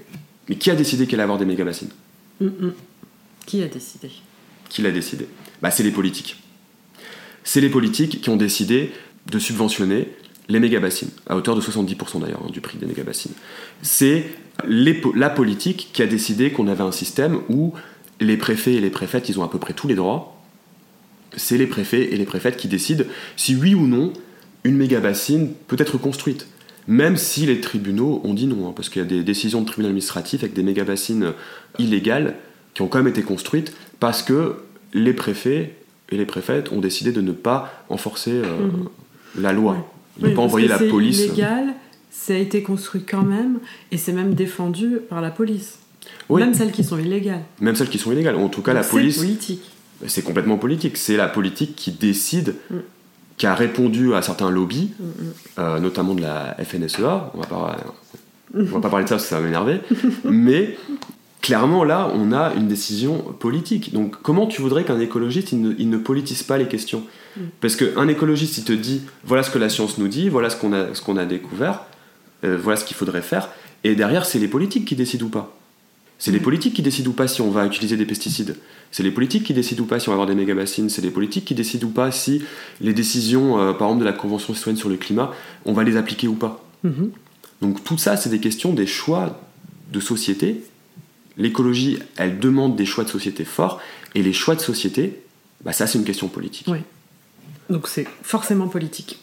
Mais 0.48 0.56
qui 0.56 0.70
a 0.70 0.76
décidé 0.76 1.06
qu'il 1.06 1.14
allait 1.14 1.24
avoir 1.24 1.38
des 1.38 1.44
méga 1.44 1.64
bassines 1.64 1.90
Mm, 2.40 2.46
mm. 2.46 2.74
Qui 3.46 3.62
a 3.62 3.68
décidé? 3.68 4.10
Qui 4.68 4.82
l'a 4.82 4.90
décidé? 4.90 5.28
Bah, 5.60 5.70
C'est 5.70 5.82
les 5.82 5.90
politiques. 5.90 6.36
C'est 7.44 7.60
les 7.60 7.68
politiques 7.68 8.20
qui 8.20 8.30
ont 8.30 8.36
décidé 8.36 8.92
de 9.30 9.38
subventionner 9.38 10.08
les 10.48 10.60
méga-bassines, 10.60 11.10
à 11.28 11.36
hauteur 11.36 11.54
de 11.56 11.60
70% 11.60 12.20
d'ailleurs 12.20 12.42
hein, 12.46 12.50
du 12.50 12.60
prix 12.60 12.78
des 12.78 12.86
méga-bassines. 12.86 13.32
C'est 13.82 14.24
po- 15.00 15.12
la 15.14 15.30
politique 15.30 15.90
qui 15.92 16.02
a 16.02 16.06
décidé 16.06 16.50
qu'on 16.50 16.68
avait 16.68 16.82
un 16.82 16.92
système 16.92 17.40
où 17.48 17.72
les 18.20 18.36
préfets 18.36 18.74
et 18.74 18.80
les 18.80 18.90
préfètes, 18.90 19.28
ils 19.28 19.38
ont 19.40 19.44
à 19.44 19.48
peu 19.48 19.58
près 19.58 19.72
tous 19.72 19.88
les 19.88 19.94
droits. 19.94 20.36
C'est 21.36 21.56
les 21.58 21.66
préfets 21.66 22.12
et 22.12 22.16
les 22.16 22.24
préfètes 22.26 22.56
qui 22.56 22.68
décident 22.68 23.04
si 23.36 23.56
oui 23.56 23.74
ou 23.74 23.86
non 23.86 24.12
une 24.64 24.76
méga-bassine 24.76 25.52
peut 25.66 25.76
être 25.78 25.96
construite. 25.98 26.46
Même 26.88 27.16
si 27.16 27.46
les 27.46 27.60
tribunaux 27.60 28.20
ont 28.24 28.34
dit 28.34 28.46
non, 28.46 28.68
hein, 28.68 28.72
parce 28.74 28.88
qu'il 28.88 29.00
y 29.00 29.04
a 29.04 29.08
des 29.08 29.22
décisions 29.22 29.60
de 29.60 29.66
tribunal 29.66 29.90
administratif 29.90 30.42
avec 30.42 30.52
des 30.54 30.62
méga-bassines 30.64 31.32
illégales 31.78 32.34
qui 32.74 32.82
ont 32.82 32.88
quand 32.88 32.98
même 32.98 33.08
été 33.08 33.22
construites 33.22 33.72
parce 34.00 34.22
que 34.22 34.56
les 34.92 35.12
préfets 35.14 35.76
et 36.10 36.16
les 36.16 36.26
préfètes 36.26 36.70
ont 36.72 36.80
décidé 36.80 37.12
de 37.12 37.20
ne 37.20 37.32
pas 37.32 37.84
enforcer 37.88 38.32
euh, 38.32 38.68
la 39.38 39.52
loi, 39.52 39.72
Ouais. 39.74 39.78
Oui, 40.20 40.34
pas 40.34 40.46
que 40.48 40.56
la 40.68 40.78
c'est 40.78 40.88
police. 40.88 41.18
illégal, 41.20 41.74
ça 42.10 42.34
a 42.34 42.36
été 42.36 42.62
construit 42.62 43.02
quand 43.08 43.22
même, 43.22 43.58
et 43.90 43.96
c'est 43.96 44.12
même 44.12 44.34
défendu 44.34 44.98
par 45.08 45.20
la 45.20 45.30
police. 45.30 45.78
Oui. 46.28 46.40
Même 46.42 46.54
celles 46.54 46.72
qui 46.72 46.84
sont 46.84 46.98
illégales. 46.98 47.42
Même 47.60 47.74
celles 47.76 47.88
qui 47.88 47.98
sont 47.98 48.12
illégales. 48.12 48.36
En 48.36 48.48
tout 48.48 48.62
cas, 48.62 48.72
la 48.74 48.82
police, 48.82 49.14
C'est 49.16 49.20
politique. 49.22 49.70
c'est 50.06 50.22
complètement 50.22 50.58
politique. 50.58 50.96
C'est 50.96 51.16
la 51.16 51.28
politique 51.28 51.74
qui 51.76 51.92
décide, 51.92 52.54
Mm. 52.70 52.76
qui 53.38 53.46
a 53.46 53.54
répondu 53.54 54.14
à 54.14 54.20
certains 54.22 54.50
lobbies, 54.50 54.90
Mm, 54.98 55.04
mm. 55.04 55.10
euh, 55.60 55.78
notamment 55.80 56.14
de 56.14 56.22
la 56.22 56.56
FNSEA. 56.62 57.30
On 57.34 57.38
va 57.40 57.46
pas, 57.46 57.76
on 58.54 58.62
va 58.64 58.80
pas 58.80 58.90
parler 58.90 59.04
de 59.04 59.08
ça 59.08 59.14
parce 59.16 59.24
que 59.24 59.30
ça 59.30 59.36
va 59.40 59.44
m'énerver. 59.46 59.80
mais 60.24 60.76
clairement, 61.42 61.84
là, 61.84 62.10
on 62.14 62.32
a 62.32 62.54
une 62.54 62.68
décision 62.68 63.18
politique. 63.18 63.92
Donc, 63.92 64.16
comment 64.22 64.46
tu 64.46 64.62
voudrais 64.62 64.84
qu'un 64.84 65.00
écologiste, 65.00 65.52
il 65.52 65.60
ne, 65.60 65.74
il 65.78 65.90
ne 65.90 65.98
politise 65.98 66.42
pas 66.42 66.56
les 66.56 66.66
questions? 66.68 67.02
Mm. 67.36 67.40
Parce 67.60 67.76
qu'un 67.76 68.08
écologiste, 68.08 68.56
il 68.58 68.64
te 68.64 68.72
dit, 68.72 69.02
voilà 69.24 69.42
ce 69.42 69.50
que 69.50 69.58
la 69.58 69.68
science 69.68 69.98
nous 69.98 70.08
dit, 70.08 70.28
voilà 70.28 70.48
ce 70.48 70.56
qu'on 70.56 70.72
a, 70.72 70.84
qu'on 71.04 71.16
a 71.16 71.26
découvert, 71.26 71.84
euh, 72.44 72.56
voilà 72.56 72.76
ce 72.76 72.84
qu'il 72.84 72.96
faudrait 72.96 73.22
faire. 73.22 73.50
Et 73.84 73.94
derrière, 73.94 74.24
c'est 74.24 74.38
les 74.38 74.48
politiques 74.48 74.86
qui 74.86 74.94
décident 74.96 75.26
ou 75.26 75.30
pas. 75.30 75.54
C'est 76.18 76.30
les 76.30 76.38
Mm. 76.38 76.42
politiques 76.42 76.74
qui 76.74 76.82
décident 76.82 77.10
ou 77.10 77.14
pas 77.14 77.26
si 77.26 77.42
on 77.42 77.50
va 77.50 77.66
utiliser 77.66 77.96
des 77.96 78.06
pesticides. 78.06 78.56
C'est 78.92 79.02
les 79.02 79.10
politiques 79.10 79.42
qui 79.42 79.54
décident 79.54 79.82
ou 79.82 79.86
pas 79.86 79.98
si 79.98 80.08
on 80.08 80.12
va 80.12 80.14
avoir 80.14 80.28
des 80.28 80.36
méga-bassines. 80.36 80.88
C'est 80.88 81.02
les 81.02 81.10
politiques 81.10 81.44
qui 81.44 81.56
décident 81.56 81.88
ou 81.88 81.90
pas 81.90 82.12
si 82.12 82.42
les 82.80 82.92
décisions, 82.94 83.58
euh, 83.58 83.72
par 83.72 83.88
exemple, 83.88 84.04
de 84.04 84.04
la 84.08 84.12
Convention 84.12 84.54
citoyenne 84.54 84.78
sur 84.78 84.88
le 84.88 84.96
climat, 84.96 85.32
on 85.64 85.72
va 85.72 85.82
les 85.82 85.96
appliquer 85.96 86.28
ou 86.28 86.34
pas. 86.34 86.64
Mhm. 86.84 87.10
Donc 87.60 87.82
tout 87.82 87.98
ça, 87.98 88.16
c'est 88.16 88.30
des 88.30 88.38
questions 88.38 88.72
des 88.72 88.86
choix 88.86 89.40
de 89.92 89.98
société. 89.98 90.62
L'écologie, 91.36 91.98
elle 92.16 92.38
demande 92.38 92.76
des 92.76 92.86
choix 92.86 93.04
de 93.04 93.08
société 93.08 93.44
forts. 93.44 93.80
Et 94.14 94.22
les 94.22 94.32
choix 94.32 94.54
de 94.54 94.60
société, 94.60 95.22
bah 95.64 95.72
ça, 95.72 95.86
c'est 95.86 95.98
une 95.98 96.04
question 96.04 96.28
politique. 96.28 96.66
Oui. 96.68 96.78
Donc 97.70 97.88
c'est 97.88 98.06
forcément 98.22 98.68
politique. 98.68 99.18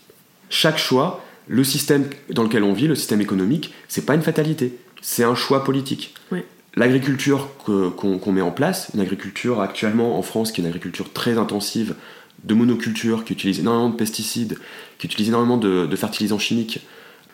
Chaque 0.49 0.77
choix, 0.77 1.23
le 1.47 1.63
système 1.63 2.09
dans 2.29 2.43
lequel 2.43 2.63
on 2.63 2.73
vit, 2.73 2.87
le 2.87 2.95
système 2.95 3.21
économique, 3.21 3.73
c'est 3.87 4.05
pas 4.05 4.15
une 4.15 4.21
fatalité. 4.21 4.77
C'est 5.01 5.23
un 5.23 5.35
choix 5.35 5.63
politique. 5.63 6.13
Oui. 6.31 6.39
L'agriculture 6.75 7.49
qu'on 7.57 8.31
met 8.31 8.41
en 8.41 8.51
place, 8.51 8.89
une 8.93 9.01
agriculture 9.01 9.59
actuellement 9.59 10.17
en 10.17 10.21
France 10.21 10.51
qui 10.51 10.61
est 10.61 10.63
une 10.63 10.69
agriculture 10.69 11.11
très 11.11 11.37
intensive, 11.37 11.95
de 12.43 12.53
monoculture, 12.53 13.25
qui 13.25 13.33
utilise 13.33 13.59
énormément 13.59 13.89
de 13.89 13.95
pesticides, 13.95 14.57
qui 14.97 15.07
utilise 15.07 15.29
énormément 15.29 15.57
de, 15.57 15.85
de 15.85 15.95
fertilisants 15.95 16.39
chimiques, 16.39 16.79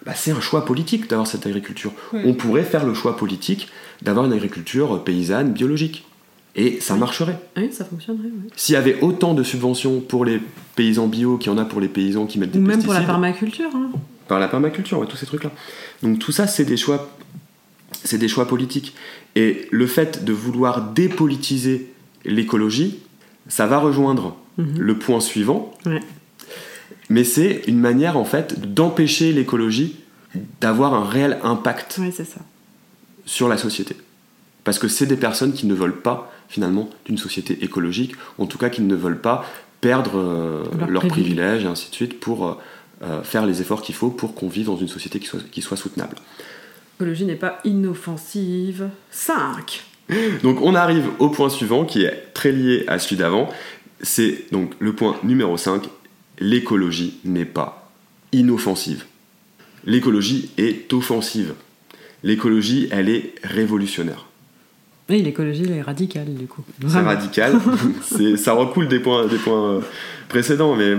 bah, 0.05 0.13
c'est 0.15 0.31
un 0.31 0.41
choix 0.41 0.65
politique 0.65 1.09
d'avoir 1.09 1.27
cette 1.27 1.45
agriculture. 1.45 1.91
Oui. 2.13 2.21
On 2.25 2.33
pourrait 2.33 2.63
faire 2.63 2.85
le 2.85 2.93
choix 2.93 3.15
politique 3.17 3.69
d'avoir 4.01 4.25
une 4.25 4.33
agriculture 4.33 5.03
paysanne, 5.03 5.51
biologique. 5.51 6.05
Et 6.57 6.79
ça 6.79 6.93
Oui. 6.93 6.99
marcherait. 7.01 7.37
Oui, 7.57 7.69
ça 7.73 7.83
fonctionnerait. 7.85 8.29
oui. 8.31 8.49
S'il 8.55 8.73
y 8.73 8.77
avait 8.77 8.99
autant 9.01 9.33
de 9.33 9.43
subventions 9.43 9.99
pour 9.99 10.23
les 10.23 10.39
paysans 10.75 11.07
bio 11.07 11.37
qu'il 11.37 11.51
y 11.51 11.55
en 11.55 11.57
a 11.57 11.65
pour 11.65 11.81
les 11.81 11.89
paysans 11.89 12.25
qui 12.27 12.39
mettent 12.39 12.51
des 12.51 12.59
Ou 12.59 12.61
même 12.61 12.81
pour 12.83 12.93
la 12.93 13.01
permaculture. 13.01 13.69
hein. 13.73 13.91
par 14.27 14.39
la 14.39 14.47
permaculture, 14.47 14.97
ouais, 14.99 15.05
tous 15.07 15.17
ces 15.17 15.25
trucs-là. 15.25 15.51
Donc 16.01 16.17
tout 16.19 16.31
ça, 16.31 16.47
c'est 16.47 16.65
des 16.65 16.77
choix, 16.77 17.09
c'est 18.03 18.17
des 18.17 18.27
choix 18.27 18.47
politiques. 18.47 18.95
Et 19.35 19.67
le 19.71 19.85
fait 19.85 20.23
de 20.23 20.31
vouloir 20.33 20.81
dépolitiser 20.93 21.91
l'écologie, 22.23 22.99
ça 23.47 23.67
va 23.67 23.77
rejoindre 23.77 24.35
Mhm. 24.57 24.79
le 24.79 24.97
point 24.97 25.19
suivant. 25.19 25.73
Ouais. 25.85 25.99
Mais 27.09 27.23
c'est 27.23 27.63
une 27.67 27.79
manière 27.79 28.17
en 28.17 28.25
fait 28.25 28.73
d'empêcher 28.73 29.31
l'écologie 29.31 29.97
d'avoir 30.59 30.93
un 30.93 31.05
réel 31.05 31.37
impact 31.43 31.97
Oui, 31.99 32.11
c'est 32.15 32.25
ça. 32.25 32.41
sur 33.25 33.47
la 33.47 33.57
société. 33.57 33.95
Parce 34.63 34.79
que 34.79 34.87
c'est 34.87 35.05
des 35.05 35.15
personnes 35.15 35.53
qui 35.53 35.67
ne 35.67 35.73
veulent 35.73 36.01
pas 36.01 36.31
finalement 36.49 36.89
d'une 37.05 37.17
société 37.17 37.63
écologique, 37.63 38.15
en 38.37 38.45
tout 38.45 38.57
cas 38.57 38.69
qui 38.69 38.81
ne 38.81 38.95
veulent 38.95 39.21
pas 39.21 39.45
perdre 39.81 40.17
euh, 40.17 40.63
Leurs 40.87 41.07
privilèges 41.07 41.63
et 41.63 41.67
ainsi 41.67 41.89
de 41.89 41.95
suite 41.95 42.19
pour 42.19 42.47
euh, 42.47 42.53
euh, 43.03 43.23
faire 43.23 43.45
les 43.45 43.61
efforts 43.61 43.81
qu'il 43.81 43.95
faut 43.95 44.09
pour 44.09 44.33
qu'on 44.33 44.47
vive 44.47 44.65
dans 44.67 44.77
une 44.77 44.87
société 44.87 45.19
qui 45.19 45.27
soit, 45.27 45.47
qui 45.51 45.61
soit 45.61 45.77
soutenable. 45.77 46.15
L'écologie 46.99 47.25
n'est 47.25 47.35
pas 47.35 47.59
inoffensive. 47.65 48.89
5. 49.11 49.83
Donc 50.43 50.61
on 50.61 50.75
arrive 50.75 51.09
au 51.19 51.29
point 51.29 51.49
suivant 51.49 51.85
qui 51.85 52.03
est 52.03 52.33
très 52.33 52.51
lié 52.51 52.85
à 52.87 52.99
celui 52.99 53.17
d'avant. 53.17 53.49
C'est 54.01 54.45
donc 54.51 54.71
le 54.79 54.93
point 54.93 55.17
numéro 55.23 55.57
5. 55.57 55.83
L'écologie 56.39 57.17
n'est 57.23 57.45
pas 57.45 57.91
inoffensive. 58.31 59.05
L'écologie 59.85 60.51
est 60.57 60.91
offensive. 60.93 61.53
L'écologie, 62.23 62.87
elle 62.91 63.09
est 63.09 63.35
révolutionnaire. 63.43 64.25
Oui, 65.09 65.21
l'écologie, 65.21 65.63
elle 65.65 65.73
est 65.73 65.81
radicale, 65.81 66.33
du 66.33 66.47
coup. 66.47 66.63
C'est 66.87 66.99
radical. 66.99 67.59
Ça 68.37 68.53
recoule 68.53 68.87
des 68.87 68.99
points, 68.99 69.27
des 69.27 69.37
points 69.37 69.75
euh, 69.75 69.81
précédents. 70.27 70.75
Mais, 70.75 70.95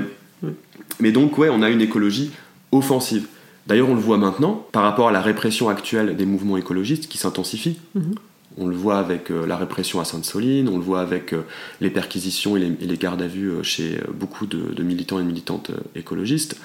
mais 1.01 1.11
donc, 1.11 1.37
ouais, 1.39 1.49
on 1.51 1.63
a 1.63 1.71
une 1.71 1.81
écologie 1.81 2.31
offensive. 2.71 3.27
D'ailleurs, 3.67 3.89
on 3.89 3.95
le 3.95 4.01
voit 4.01 4.19
maintenant 4.19 4.67
par 4.71 4.85
rapport 4.85 5.09
à 5.09 5.13
la 5.13 5.21
répression 5.21 5.69
actuelle 5.69 6.17
des 6.17 6.27
mouvements 6.27 6.57
écologistes 6.57 7.09
qui 7.09 7.19
s'intensifie. 7.19 7.79
Mhm. 7.97 8.15
On 8.59 8.67
le 8.67 8.77
voit 8.77 8.99
avec 8.99 9.31
euh, 9.31 9.47
la 9.47 9.57
répression 9.57 10.01
à 10.01 10.05
Sainte-Soline, 10.05 10.69
on 10.69 10.79
le 10.79 10.83
voit 10.83 11.01
avec 11.01 11.33
euh, 11.33 11.43
les 11.81 11.91
perquisitions 11.91 12.57
et 12.57 12.61
les, 12.61 12.73
et 12.81 12.87
les 12.87 12.97
gardes 12.97 13.21
à 13.21 13.27
vue 13.27 13.51
euh, 13.51 13.63
chez 13.63 13.99
beaucoup 14.15 14.47
de, 14.47 14.73
de 14.75 14.83
militants 14.83 15.21
et 15.21 15.25
militantes 15.25 15.71
écologistes. 15.95 16.57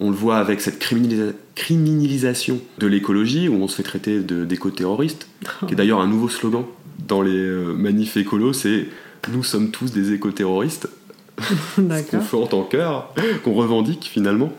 On 0.00 0.08
le 0.10 0.16
voit 0.16 0.38
avec 0.38 0.60
cette 0.60 0.80
criminalisa- 0.82 1.34
criminalisation 1.54 2.60
de 2.78 2.86
l'écologie, 2.86 3.48
où 3.48 3.54
on 3.54 3.68
se 3.68 3.76
fait 3.76 3.82
traiter 3.82 4.20
d'éco-terroristes, 4.20 5.28
qui 5.66 5.74
est 5.74 5.76
d'ailleurs 5.76 6.00
un 6.00 6.08
nouveau 6.08 6.28
slogan 6.28 6.64
dans 7.06 7.22
les 7.22 7.48
manifs 7.76 8.16
écolos, 8.16 8.54
c'est 8.54 8.86
«Nous 9.32 9.44
sommes 9.44 9.70
tous 9.70 9.92
des 9.92 10.12
éco-terroristes», 10.12 10.88
qu'on 11.76 11.82
D'accord. 11.82 12.22
fait 12.22 12.54
en 12.54 12.62
cœur, 12.62 13.14
qu'on 13.44 13.54
revendique 13.54 14.08
finalement. 14.10 14.52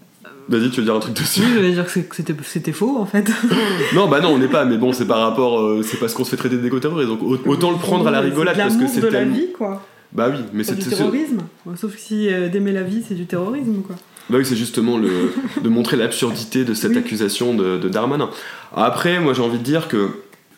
Vas-y, 0.47 0.69
tu 0.69 0.77
veux 0.81 0.83
dire 0.85 0.95
un 0.95 0.99
truc 0.99 1.15
dessus 1.15 1.41
Oui, 1.41 1.47
je 1.55 1.59
vais 1.59 1.71
dire 1.71 1.85
que 1.91 1.99
que 2.01 2.15
c'était 2.43 2.71
faux, 2.71 2.97
en 2.99 3.05
fait. 3.05 3.29
Non, 3.95 4.07
bah 4.07 4.19
non, 4.21 4.29
on 4.29 4.37
n'est 4.37 4.47
pas, 4.47 4.65
mais 4.65 4.77
bon, 4.77 4.93
c'est 4.93 5.05
par 5.07 5.19
rapport, 5.19 5.59
euh, 5.59 5.81
c'est 5.83 5.97
parce 5.97 6.13
qu'on 6.13 6.23
se 6.23 6.29
fait 6.29 6.37
traiter 6.37 6.57
d'éco-terroristes, 6.57 7.09
donc 7.09 7.23
au- 7.23 7.39
autant 7.49 7.71
le 7.71 7.77
prendre 7.77 8.05
à 8.07 8.11
la 8.11 8.19
rigolade, 8.21 8.55
parce 8.57 8.77
que 8.77 8.87
c'est 8.87 9.01
de 9.01 9.07
la 9.07 9.23
vie, 9.23 9.47
quoi. 9.57 9.81
Bah 10.13 10.29
oui, 10.31 10.39
mais 10.53 10.63
C'est 10.63 10.79
c'est 10.81 10.89
du 10.89 10.95
terrorisme. 10.95 11.39
Sauf 11.75 11.97
si 11.97 12.31
euh, 12.31 12.47
d'aimer 12.47 12.71
la 12.71 12.83
vie, 12.83 13.03
c'est 13.07 13.15
du 13.15 13.25
terrorisme, 13.25 13.81
quoi. 13.85 13.95
Bah 14.29 14.37
oui, 14.39 14.45
c'est 14.45 14.55
justement 14.55 14.97
le, 14.97 15.33
de 15.61 15.69
montrer 15.69 15.97
l'absurdité 15.97 16.63
de 16.63 16.73
cette 16.73 16.91
Oui. 16.91 16.97
accusation 16.99 17.53
de, 17.53 17.77
de 17.77 17.89
Darmanin. 17.89 18.29
Après, 18.75 19.19
moi 19.19 19.33
j'ai 19.33 19.41
envie 19.41 19.57
de 19.59 19.63
dire 19.63 19.87
que 19.87 20.07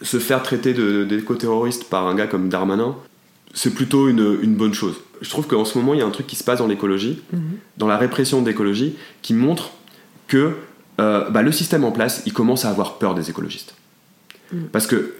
se 0.01 0.19
faire 0.19 0.43
traiter 0.43 0.73
de- 0.73 1.03
d'éco-terroriste 1.05 1.85
par 1.89 2.07
un 2.07 2.13
gars 2.15 2.27
comme 2.27 2.49
Darmanin, 2.49 2.95
c'est 3.53 3.73
plutôt 3.73 4.09
une, 4.09 4.37
une, 4.41 4.53
bonne 4.55 4.73
chose. 4.73 4.95
Je 5.21 5.29
trouve 5.29 5.47
qu'en 5.47 5.65
ce 5.65 5.77
moment, 5.77 5.93
il 5.95 5.99
y 5.99 6.03
a 6.03 6.05
un 6.05 6.11
truc 6.11 6.27
qui 6.27 6.35
se 6.35 6.43
passe 6.43 6.59
dans 6.59 6.67
l'écologie, 6.67 7.19
Mhm. 7.33 7.39
dans 7.77 7.87
la 7.87 7.97
répression 7.97 8.41
de 8.41 8.47
l'écologie, 8.47 8.93
qui 9.23 9.33
montre 9.33 9.71
que 10.27 10.55
euh, 10.99 11.29
bah, 11.29 11.41
le 11.41 11.51
système 11.51 11.83
en 11.83 11.91
place, 11.91 12.23
il 12.25 12.33
commence 12.33 12.65
à 12.65 12.69
avoir 12.69 12.97
peur 12.97 13.15
des 13.15 13.29
écologistes. 13.29 13.75
Mhm. 14.51 14.67
Parce 14.71 14.87
que 14.87 15.13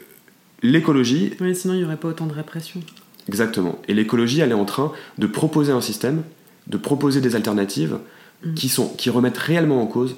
l'écologie, 0.64 1.34
Oui, 1.40 1.56
sinon 1.56 1.74
il 1.74 1.78
n'y 1.78 1.84
aurait 1.86 1.98
pas 1.98 2.08
autant 2.08 2.26
de 2.26 2.34
répression. 2.34 2.82
exactement, 3.28 3.80
et 3.88 3.94
l'écologie, 3.94 4.40
elle 4.42 4.52
est 4.52 4.56
en 4.56 4.66
train 4.66 4.92
de 5.18 5.28
proposer 5.28 5.72
un 5.72 5.82
système, 5.82 6.24
de 6.68 6.78
proposer 6.78 7.22
des 7.22 7.36
alternatives 7.36 7.98
Mhm. 8.44 8.54
qui, 8.54 8.70
sont, 8.70 8.90
qui 8.90 9.10
remettent 9.10 9.38
réellement 9.38 9.82
en 9.82 9.88
cause 9.88 10.16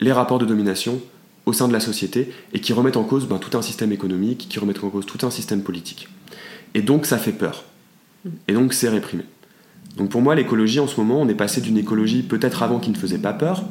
les 0.00 0.12
rapports 0.12 0.38
de 0.38 0.44
domination 0.46 1.00
au 1.44 1.52
sein 1.52 1.66
de 1.66 1.72
la 1.72 1.80
société 1.80 2.32
et 2.52 2.60
qui 2.60 2.72
remettent 2.72 2.96
en 2.96 3.02
cause 3.02 3.26
ben, 3.26 3.38
tout 3.38 3.56
un 3.58 3.62
système 3.62 3.90
économique, 3.90 4.46
qui 4.48 4.58
remettent 4.60 4.84
en 4.84 4.90
cause 4.90 5.06
tout 5.06 5.26
un 5.26 5.30
système 5.30 5.62
politique. 5.62 6.08
Et 6.74 6.82
donc 6.82 7.04
ça 7.04 7.18
fait 7.18 7.32
peur. 7.32 7.64
Et 8.46 8.52
donc 8.52 8.74
c'est 8.74 8.88
réprimé. 8.88 9.24
Donc 9.96 10.10
pour 10.10 10.20
moi, 10.22 10.34
l'écologie 10.36 10.78
en 10.78 10.86
ce 10.86 11.00
moment, 11.00 11.20
on 11.20 11.28
est 11.28 11.34
passé 11.34 11.60
d'une 11.60 11.78
écologie 11.78 12.22
peut-être 12.22 12.62
avant 12.62 12.78
qui 12.78 12.90
ne 12.90 12.96
faisait 12.96 13.18
pas 13.18 13.32
peur, 13.32 13.64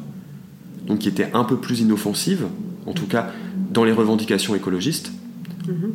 donc 0.88 1.00
qui 1.00 1.08
était 1.08 1.30
un 1.34 1.44
peu 1.44 1.56
plus 1.56 1.80
inoffensive, 1.80 2.46
en 2.86 2.92
tout 2.92 3.06
cas 3.06 3.30
dans 3.70 3.84
les 3.84 3.92
revendications 3.92 4.54
écologistes. 4.54 5.12
Mhm. 5.68 5.94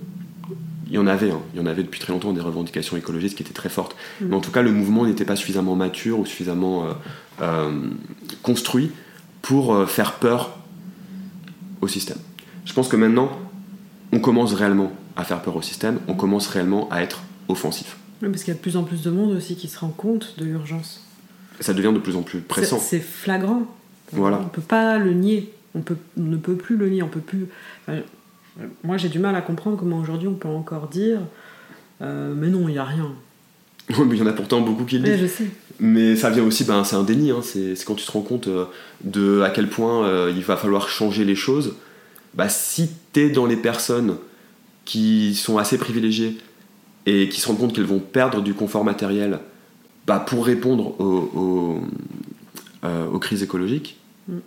Il 0.87 0.93
y 0.93 0.97
en 0.99 1.07
avait, 1.07 1.31
hein. 1.31 1.39
il 1.53 1.59
y 1.59 1.63
en 1.63 1.65
avait 1.65 1.81
depuis 1.81 1.99
très 1.99 2.13
longtemps 2.13 2.33
des 2.33 2.41
revendications 2.41 2.95
écologistes 2.95 3.35
qui 3.35 3.41
étaient 3.41 3.53
très 3.53 3.69
fortes. 3.69 3.95
Mhm. 4.21 4.27
Mais 4.29 4.35
en 4.35 4.41
tout 4.41 4.51
cas, 4.51 4.61
le 4.61 4.71
mouvement 4.71 5.05
n'était 5.05 5.25
pas 5.25 5.35
suffisamment 5.35 5.75
mature 5.75 6.19
ou 6.19 6.25
suffisamment 6.25 6.85
euh, 6.85 6.93
euh, 7.41 7.89
construit 8.43 8.91
pour 9.41 9.73
euh, 9.73 9.87
faire 9.87 10.13
peur 10.13 10.59
au 11.81 11.87
système. 11.87 12.19
Je 12.65 12.73
pense 12.73 12.87
que 12.87 12.95
maintenant, 12.95 13.31
on 14.11 14.19
commence 14.19 14.53
réellement 14.53 14.91
à 15.15 15.23
faire 15.23 15.41
peur 15.41 15.55
au 15.55 15.61
système, 15.61 15.99
on 16.07 16.13
commence 16.13 16.47
réellement 16.47 16.87
à 16.91 17.01
être 17.01 17.23
offensif. 17.47 17.97
Oui, 18.21 18.29
parce 18.29 18.43
qu'il 18.43 18.53
y 18.53 18.55
a 18.55 18.57
de 18.57 18.61
plus 18.61 18.77
en 18.77 18.83
plus 18.83 19.01
de 19.01 19.09
monde 19.09 19.31
aussi 19.31 19.55
qui 19.55 19.67
se 19.67 19.79
rend 19.79 19.89
compte 19.89 20.35
de 20.37 20.45
l'urgence. 20.45 21.03
Ça 21.59 21.73
devient 21.73 21.91
de 21.93 21.99
plus 21.99 22.15
en 22.15 22.21
plus 22.21 22.39
pressant. 22.39 22.79
C'est 22.79 22.99
flagrant. 22.99 23.67
Voilà. 24.11 24.39
On 24.43 24.49
peut 24.49 24.61
pas 24.61 24.97
le 24.97 25.13
nier. 25.13 25.53
On, 25.75 25.81
peut, 25.81 25.97
on 26.17 26.23
ne 26.23 26.37
peut 26.37 26.55
plus 26.55 26.77
le 26.77 26.89
nier. 26.89 27.03
On 27.03 27.07
peut 27.07 27.19
plus. 27.19 27.47
enfin, 27.87 27.99
moi, 28.83 28.97
j'ai 28.97 29.09
du 29.09 29.19
mal 29.19 29.35
à 29.35 29.41
comprendre 29.41 29.77
comment 29.77 29.97
aujourd'hui 29.97 30.27
on 30.27 30.35
peut 30.35 30.47
encore 30.47 30.87
dire. 30.87 31.19
euh, 32.01 32.33
mais 32.35 32.47
non, 32.47 32.67
il 32.67 32.73
n'y 32.73 32.77
a 32.77 32.83
rien. 32.83 33.11
Mais 34.05 34.15
il 34.15 34.19
y 34.19 34.21
en 34.21 34.27
a 34.27 34.33
pourtant 34.33 34.61
beaucoup 34.61 34.85
qui 34.85 34.97
le 34.97 35.03
disent. 35.09 35.21
je 35.21 35.27
sais. 35.27 35.47
Mais 35.79 36.15
ça 36.15 36.29
vient 36.29 36.43
aussi, 36.43 36.63
ben, 36.63 36.83
c'est 36.83 36.95
un 36.95 37.03
déni, 37.03 37.31
hein. 37.31 37.41
c'est 37.41 37.75
c'est 37.75 37.83
quand 37.83 37.95
tu 37.95 38.05
te 38.05 38.11
rends 38.11 38.21
compte 38.21 38.47
euh, 38.47 38.65
de 39.03 39.41
à 39.41 39.49
quel 39.49 39.67
point 39.67 40.05
euh, 40.05 40.31
il 40.33 40.43
va 40.43 40.55
falloir 40.55 40.87
changer 40.87 41.25
les 41.25 41.35
choses. 41.35 41.75
Bah, 42.33 42.47
si 42.47 42.89
t'es 43.11 43.29
dans 43.29 43.45
les 43.45 43.57
personnes 43.57 44.15
qui 44.85 45.35
sont 45.35 45.57
assez 45.57 45.77
privilégiées 45.77 46.37
et 47.05 47.27
qui 47.29 47.41
se 47.41 47.47
rendent 47.47 47.59
compte 47.59 47.73
qu'elles 47.75 47.83
vont 47.85 47.99
perdre 47.99 48.41
du 48.41 48.53
confort 48.53 48.83
matériel 48.85 49.39
bah, 50.07 50.19
pour 50.19 50.45
répondre 50.45 50.99
aux, 50.99 51.31
aux, 51.35 51.81
euh, 52.83 53.07
aux 53.07 53.19
crises 53.19 53.43
écologiques, 53.43 53.97
Mm. 54.27 54.37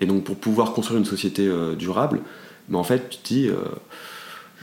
et 0.00 0.06
donc 0.06 0.22
pour 0.24 0.36
pouvoir 0.36 0.72
construire 0.74 0.98
une 1.00 1.04
société 1.06 1.46
euh, 1.48 1.74
durable, 1.74 2.20
mais 2.68 2.76
en 2.76 2.84
fait 2.84 3.08
tu 3.10 3.18
te 3.18 3.26
dis, 3.26 3.48
euh, 3.48 3.56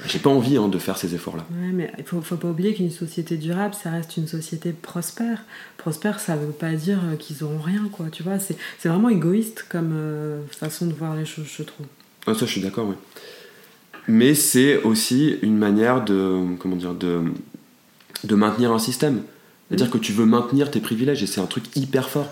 j'ai 0.07 0.19
pas 0.19 0.29
envie 0.29 0.55
hein, 0.57 0.69
de 0.69 0.77
faire 0.79 0.97
ces 0.97 1.13
efforts-là. 1.13 1.45
Ouais, 1.51 1.71
mais 1.73 1.91
il 1.97 2.05
faut, 2.05 2.21
faut 2.21 2.37
pas 2.37 2.47
oublier 2.47 2.73
qu'une 2.73 2.89
société 2.89 3.35
durable, 3.37 3.73
ça 3.73 3.91
reste 3.91 4.15
une 4.17 4.27
société 4.27 4.71
prospère. 4.71 5.43
Prospère, 5.77 6.19
ça 6.21 6.35
veut 6.37 6.53
pas 6.53 6.71
dire 6.71 6.99
qu'ils 7.19 7.43
auront 7.43 7.59
rien, 7.59 7.87
quoi. 7.91 8.05
Tu 8.11 8.23
vois, 8.23 8.39
c'est 8.39 8.55
vraiment 8.87 9.09
égoïste 9.09 9.65
comme 9.69 9.93
façon 10.51 10.87
de 10.87 10.93
voir 10.93 11.15
les 11.15 11.25
choses, 11.25 11.47
je 11.57 11.63
trouve. 11.63 11.85
Ah, 12.25 12.33
ça, 12.33 12.45
je 12.45 12.51
suis 12.51 12.61
d'accord, 12.61 12.87
oui. 12.87 12.95
Mais 14.07 14.33
c'est 14.33 14.81
aussi 14.83 15.35
une 15.41 15.57
manière 15.57 16.03
de, 16.03 16.55
comment 16.59 16.75
dire, 16.77 16.93
de, 16.95 17.21
de 18.23 18.35
maintenir 18.35 18.71
un 18.71 18.79
système. 18.79 19.21
C'est-à-dire 19.67 19.87
Mm. 19.87 19.91
que 19.91 19.97
tu 19.99 20.11
veux 20.13 20.25
maintenir 20.25 20.71
tes 20.71 20.79
privilèges 20.79 21.21
et 21.23 21.27
c'est 21.27 21.41
un 21.41 21.45
truc 21.45 21.65
hyper 21.75 22.09
fort. 22.09 22.27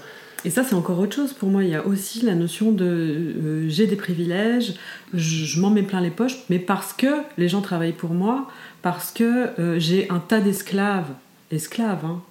Et 0.45 0.49
ça, 0.49 0.63
c'est 0.63 0.75
encore 0.75 0.99
autre 0.99 1.15
chose 1.15 1.34
pour 1.34 1.49
moi. 1.49 1.63
Il 1.63 1.69
y 1.69 1.75
a 1.75 1.86
aussi 1.86 2.21
la 2.21 2.34
notion 2.34 2.71
de 2.71 2.86
euh, 2.86 3.69
j'ai 3.69 3.88
des 3.88 3.97
privilèges, 3.97 4.75
je, 5.13 5.45
je 5.45 5.60
m'en 5.60 5.69
mets 5.69 5.84
plein 5.84 5.99
les 5.99 6.12
poches, 6.12 6.38
mais 6.49 6.60
parce 6.60 6.93
que 6.93 7.08
les 7.38 7.49
gens 7.49 7.62
travaillent 7.62 7.93
pour 7.93 8.12
moi, 8.12 8.49
parce 8.82 9.12
que 9.12 9.49
euh, 9.60 9.80
j'ai 9.80 10.10
un 10.10 10.19
tas 10.19 10.39
d'esclaves, 10.39 11.10
esclaves, 11.52 12.06
hein, 12.06 12.21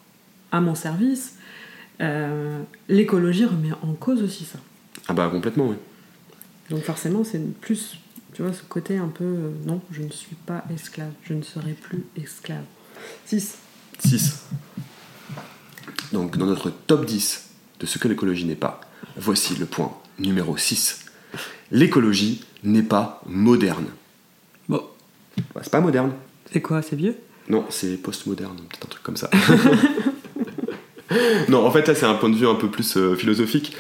à 0.53 0.61
mon 0.61 0.75
service, 0.75 1.37
euh, 2.01 2.62
l'écologie 2.88 3.44
remet 3.44 3.73
en 3.83 3.92
cause 3.92 4.23
aussi 4.23 4.44
ça. 4.44 4.59
Ah 5.09 5.12
bah 5.12 5.29
complètement, 5.31 5.68
oui. 5.68 5.77
Donc 6.71 6.83
forcément, 6.85 7.25
c'est 7.25 7.42
plus, 7.61 7.99
tu 8.33 8.42
vois, 8.42 8.55
ce 8.55 8.62
côté 8.62 8.97
un 8.97 9.09
peu 9.09 9.53
non, 9.66 9.83
je 9.90 10.03
ne 10.03 10.11
suis 10.11 10.37
pas 10.47 10.64
esclave, 10.75 11.11
je 11.25 11.35
ne 11.35 11.42
serai 11.42 11.73
plus 11.73 12.07
esclave. 12.16 12.64
6. 13.27 13.59
6. 13.99 14.47
Donc 16.12 16.38
dans 16.38 16.47
notre 16.47 16.71
top 16.71 17.05
10 17.05 17.47
de 17.80 17.86
ce 17.86 17.98
que 17.98 18.08
l'écologie 18.08 18.44
n'est 18.44 18.54
pas, 18.54 18.80
voici 19.16 19.54
le 19.56 19.66
point 19.66 19.92
numéro 20.18 20.56
6. 20.56 21.06
L'écologie 21.70 22.44
n'est 22.64 22.82
pas 22.82 23.20
moderne. 23.26 23.86
Bon, 24.68 24.82
Bah, 25.54 25.60
c'est 25.62 25.70
pas 25.70 25.80
moderne. 25.80 26.12
c'est 26.52 26.60
quoi, 26.60 26.82
c'est 26.82 26.96
vieux? 26.96 27.16
Non, 27.48 27.64
c'est 27.70 27.96
postmoderne, 27.96 28.56
peut-être 28.56 28.84
un 28.84 28.88
truc 28.88 29.02
comme 29.02 29.16
ça. 29.16 29.30
non, 31.48 31.64
en 31.64 31.70
fait, 31.70 31.86
là, 31.88 31.94
c'est 31.94 32.06
un 32.06 32.14
point 32.14 32.28
de 32.28 32.36
vue 32.36 32.46
un 32.46 32.54
peu 32.54 32.68
plus 32.68 32.96
euh, 32.96 33.14
philosophique. 33.16 33.74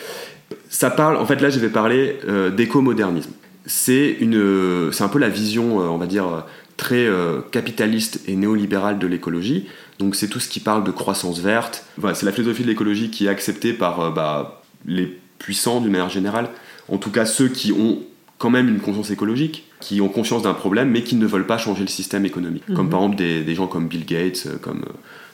Ça 0.70 0.90
parle, 0.90 1.16
en 1.16 1.26
fait, 1.26 1.40
là, 1.40 1.50
je 1.50 1.58
vais 1.58 1.68
parler 1.68 2.18
euh, 2.26 2.50
d'éco-modernisme. 2.50 3.32
C'est 3.66 4.16
une, 4.20 4.36
euh, 4.36 4.92
c'est 4.92 5.04
un 5.04 5.08
peu 5.08 5.18
la 5.18 5.28
vision, 5.28 5.76
on 5.78 5.98
va 5.98 6.06
dire, 6.06 6.46
très 6.78 7.04
euh, 7.06 7.40
capitaliste 7.50 8.20
et 8.26 8.36
néolibérale 8.36 8.98
de 8.98 9.06
l'écologie. 9.06 9.66
Donc, 9.98 10.14
c'est 10.14 10.28
tout 10.28 10.40
ce 10.40 10.48
qui 10.48 10.60
parle 10.60 10.84
de 10.84 10.90
croissance 10.92 11.40
verte. 11.40 11.84
Voilà, 11.98 12.14
c'est 12.14 12.24
la 12.24 12.32
philosophie 12.32 12.62
de 12.62 12.68
l'écologie 12.68 13.10
qui 13.10 13.26
est 13.26 13.28
acceptée 13.28 13.74
par 13.74 14.00
euh, 14.00 14.10
bah, 14.10 14.62
les 14.86 15.18
puissants 15.38 15.80
d'une 15.82 15.90
manière 15.90 16.08
générale. 16.08 16.48
En 16.88 16.96
tout 16.96 17.10
cas, 17.10 17.26
ceux 17.26 17.48
qui 17.48 17.72
ont 17.72 17.98
quand 18.38 18.48
même 18.50 18.68
une 18.68 18.78
conscience 18.78 19.10
écologique, 19.10 19.64
qui 19.80 20.00
ont 20.00 20.08
conscience 20.08 20.42
d'un 20.42 20.54
problème, 20.54 20.90
mais 20.90 21.02
qui 21.02 21.16
ne 21.16 21.26
veulent 21.26 21.46
pas 21.46 21.58
changer 21.58 21.82
le 21.82 21.88
système 21.88 22.24
économique. 22.24 22.64
Comme 22.66 22.86
Mhm. 22.86 22.90
par 22.90 23.00
exemple 23.00 23.16
des, 23.16 23.42
des 23.42 23.54
gens 23.56 23.66
comme 23.66 23.88
Bill 23.88 24.06
Gates, 24.06 24.44
euh, 24.46 24.56
comme, 24.58 24.84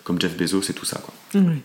comme 0.02 0.18
Jeff 0.20 0.36
Bezos 0.36 0.62
et 0.70 0.72
tout 0.72 0.86
ça. 0.86 0.98
Quoi. 0.98 1.14
Oui. 1.42 1.60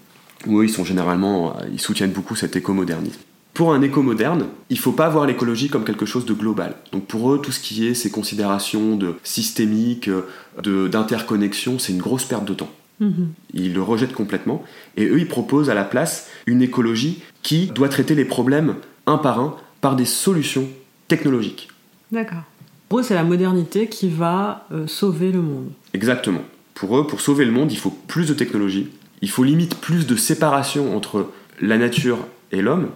Eux, 0.47 0.65
ils 0.65 0.69
sont 0.69 0.85
généralement, 0.85 1.55
ils 1.71 1.81
soutiennent 1.81 2.11
beaucoup 2.11 2.35
cet 2.35 2.55
écomodernisme. 2.55 3.19
Pour 3.59 3.73
un 3.73 3.81
éco-moderne, 3.81 4.45
il 4.69 4.79
faut 4.79 4.93
pas 4.93 5.09
voir 5.09 5.25
l'écologie 5.25 5.67
comme 5.67 5.83
quelque 5.83 6.05
chose 6.05 6.23
de 6.25 6.31
global. 6.31 6.75
Donc 6.93 7.07
pour 7.07 7.33
eux, 7.33 7.41
tout 7.41 7.51
ce 7.51 7.59
qui 7.59 7.85
est 7.85 7.93
ces 7.93 8.09
considérations 8.09 8.95
de 8.95 9.15
systémique, 9.21 10.07
euh, 10.07 10.21
de- 10.63 10.87
d'interconnexion, 10.87 11.77
c'est 11.77 11.91
une 11.91 11.99
grosse 11.99 12.23
perte 12.23 12.45
de 12.45 12.53
temps. 12.53 12.69
Mhm. 13.01 13.31
Ils 13.53 13.73
le 13.73 13.81
rejettent 13.81 14.13
complètement. 14.13 14.63
Et 14.95 15.07
eux, 15.07 15.19
ils 15.19 15.27
proposent 15.27 15.69
à 15.69 15.73
la 15.73 15.83
place 15.83 16.29
une 16.45 16.61
écologie 16.61 17.21
qui 17.43 17.65
doit 17.67 17.89
traiter 17.89 18.15
les 18.15 18.23
problèmes 18.23 18.75
un 19.07 19.17
par 19.17 19.41
un 19.41 19.57
par 19.81 19.97
des 19.97 20.05
solutions 20.05 20.69
technologiques. 21.09 21.67
D'accord. 22.13 22.43
Pour 22.87 22.99
eux, 22.99 23.03
c'est 23.03 23.13
la 23.13 23.25
modernité 23.25 23.89
qui 23.89 24.07
va 24.07 24.67
euh, 24.71 24.87
sauver 24.87 25.33
le 25.33 25.41
monde. 25.41 25.67
Exactement. 25.93 26.43
Pour 26.75 26.97
eux, 26.97 27.05
pour 27.05 27.19
sauver 27.19 27.43
le 27.43 27.51
monde, 27.51 27.73
il 27.73 27.77
faut 27.77 27.93
plus 28.07 28.25
de 28.29 28.33
technologie. 28.33 28.87
Il 29.21 29.29
faut 29.29 29.43
limite 29.43 29.75
plus 29.75 30.07
de 30.07 30.15
séparation 30.15 30.95
entre 30.95 31.29
la 31.59 31.77
nature 31.77 32.19
et 32.53 32.61
l'homme. 32.61 32.87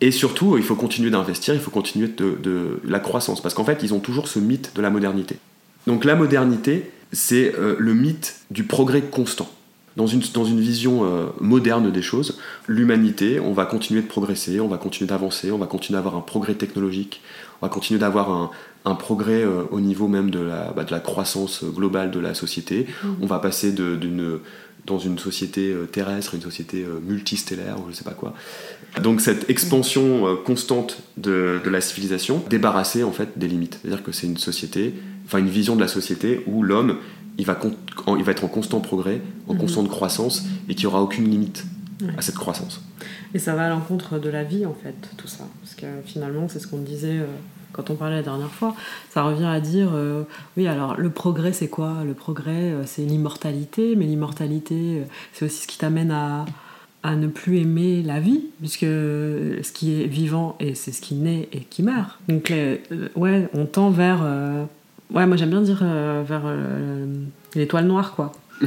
Et 0.00 0.10
surtout, 0.10 0.56
il 0.56 0.62
faut 0.62 0.74
continuer 0.74 1.10
d'investir, 1.10 1.54
il 1.54 1.60
faut 1.60 1.70
continuer 1.70 2.08
de, 2.08 2.36
de 2.42 2.80
la 2.84 2.98
croissance. 3.00 3.40
Parce 3.40 3.54
qu'en 3.54 3.64
fait, 3.64 3.82
ils 3.82 3.94
ont 3.94 4.00
toujours 4.00 4.28
ce 4.28 4.38
mythe 4.38 4.72
de 4.74 4.82
la 4.82 4.90
modernité. 4.90 5.36
Donc 5.86 6.04
la 6.04 6.14
modernité, 6.14 6.90
c'est 7.12 7.54
euh, 7.58 7.76
le 7.78 7.94
mythe 7.94 8.36
du 8.50 8.64
progrès 8.64 9.02
constant. 9.02 9.48
Dans 9.96 10.08
une, 10.08 10.22
dans 10.34 10.44
une 10.44 10.58
vision 10.58 11.04
euh, 11.04 11.26
moderne 11.40 11.92
des 11.92 12.02
choses, 12.02 12.38
l'humanité, 12.66 13.38
on 13.38 13.52
va 13.52 13.64
continuer 13.64 14.02
de 14.02 14.08
progresser, 14.08 14.58
on 14.58 14.66
va 14.66 14.76
continuer 14.76 15.08
d'avancer, 15.08 15.52
on 15.52 15.58
va 15.58 15.66
continuer 15.66 15.96
d'avoir 15.98 16.16
un 16.16 16.20
progrès 16.20 16.54
technologique, 16.54 17.22
on 17.62 17.66
va 17.66 17.70
continuer 17.70 18.00
d'avoir 18.00 18.30
un, 18.32 18.50
un 18.86 18.96
progrès 18.96 19.44
euh, 19.44 19.62
au 19.70 19.78
niveau 19.78 20.08
même 20.08 20.30
de 20.30 20.40
la, 20.40 20.72
bah, 20.74 20.82
de 20.82 20.90
la 20.90 20.98
croissance 20.98 21.62
globale 21.62 22.10
de 22.10 22.18
la 22.18 22.34
société. 22.34 22.88
On 23.22 23.26
va 23.26 23.38
passer 23.38 23.70
de- 23.70 23.94
d'une 23.94 24.40
dans 24.86 24.98
une 24.98 25.18
société 25.18 25.72
euh, 25.72 25.86
terrestre, 25.86 26.34
une 26.34 26.42
société 26.42 26.82
euh, 26.84 27.00
multistellaire, 27.00 27.78
ou 27.80 27.90
je 27.90 27.94
sais 27.96 28.04
pas 28.04 28.12
quoi. 28.12 28.34
Donc 29.02 29.20
cette 29.20 29.48
expansion 29.50 30.26
euh, 30.26 30.36
constante 30.36 30.98
de, 31.16 31.58
de 31.64 31.70
la 31.70 31.80
civilisation, 31.80 32.42
débarrassée 32.50 33.02
en 33.02 33.12
fait 33.12 33.30
des 33.38 33.48
limites. 33.48 33.78
C'est-à-dire 33.80 34.02
que 34.02 34.12
c'est 34.12 34.26
une 34.26 34.36
société, 34.36 34.94
enfin 35.26 35.38
une 35.38 35.48
vision 35.48 35.74
de 35.74 35.80
la 35.80 35.88
société 35.88 36.42
où 36.46 36.62
l'homme, 36.62 36.96
il 37.38 37.46
va, 37.46 37.58
il 38.18 38.22
va 38.24 38.32
être 38.32 38.44
en 38.44 38.48
constant 38.48 38.80
progrès, 38.80 39.20
en 39.48 39.54
Mhm. 39.54 39.60
constante 39.60 39.88
croissance, 39.88 40.44
et 40.68 40.74
qu'il 40.74 40.86
n'y 40.86 40.92
aura 40.92 41.02
aucune 41.02 41.28
limite 41.30 41.64
Ouais. 42.02 42.08
à 42.18 42.22
cette 42.22 42.34
croissance. 42.34 42.82
Et 43.34 43.38
ça 43.38 43.54
va 43.54 43.66
à 43.66 43.68
l'encontre 43.70 44.18
de 44.18 44.28
la 44.28 44.42
vie, 44.42 44.66
en 44.66 44.74
fait, 44.74 44.94
tout 45.16 45.28
ça. 45.28 45.44
Parce 45.62 45.74
que 45.76 45.86
finalement, 46.04 46.48
c'est 46.48 46.58
ce 46.58 46.66
qu'on 46.66 46.78
disait 46.82 47.18
euh, 47.20 47.26
quand 47.74 47.90
on 47.90 47.94
parlait 47.94 48.16
la 48.16 48.22
dernière 48.22 48.50
fois. 48.50 48.74
Ça 49.10 49.22
revient 49.22 49.44
à 49.44 49.60
dire 49.60 49.90
euh, 49.94 50.22
oui, 50.56 50.66
alors 50.66 50.96
le 50.96 51.10
progrès, 51.10 51.52
c'est 51.52 51.68
quoi? 51.68 51.98
Le 52.04 52.14
progrès, 52.14 52.72
euh, 52.72 52.82
c'est 52.86 53.02
l'immortalité. 53.02 53.96
Mais 53.96 54.06
l'immortalité, 54.06 54.74
euh, 54.74 55.04
c'est 55.32 55.44
aussi 55.46 55.62
ce 55.62 55.66
qui 55.66 55.78
t'amène 55.78 56.10
à, 56.10 56.46
à 57.02 57.16
ne 57.16 57.26
plus 57.26 57.58
aimer 57.58 58.02
la 58.02 58.20
vie, 58.20 58.44
puisque 58.60 58.80
ce 58.80 59.72
qui 59.72 60.00
est 60.00 60.06
vivant, 60.06 60.56
et 60.60 60.74
c'est 60.74 60.92
ce 60.92 61.02
qui 61.02 61.14
naît 61.14 61.48
et 61.52 61.60
qui 61.60 61.82
meurt. 61.82 62.18
Donc, 62.28 62.52
ouais, 63.16 63.48
on 63.52 63.66
tend 63.66 63.90
vers. 63.90 64.22
ouais, 65.12 65.26
moi 65.26 65.36
j'aime 65.36 65.50
bien 65.50 65.60
dire 65.60 65.84
vers 65.84 66.44
l'étoile 67.54 67.86
noire, 67.86 68.14
quoi. 68.14 68.32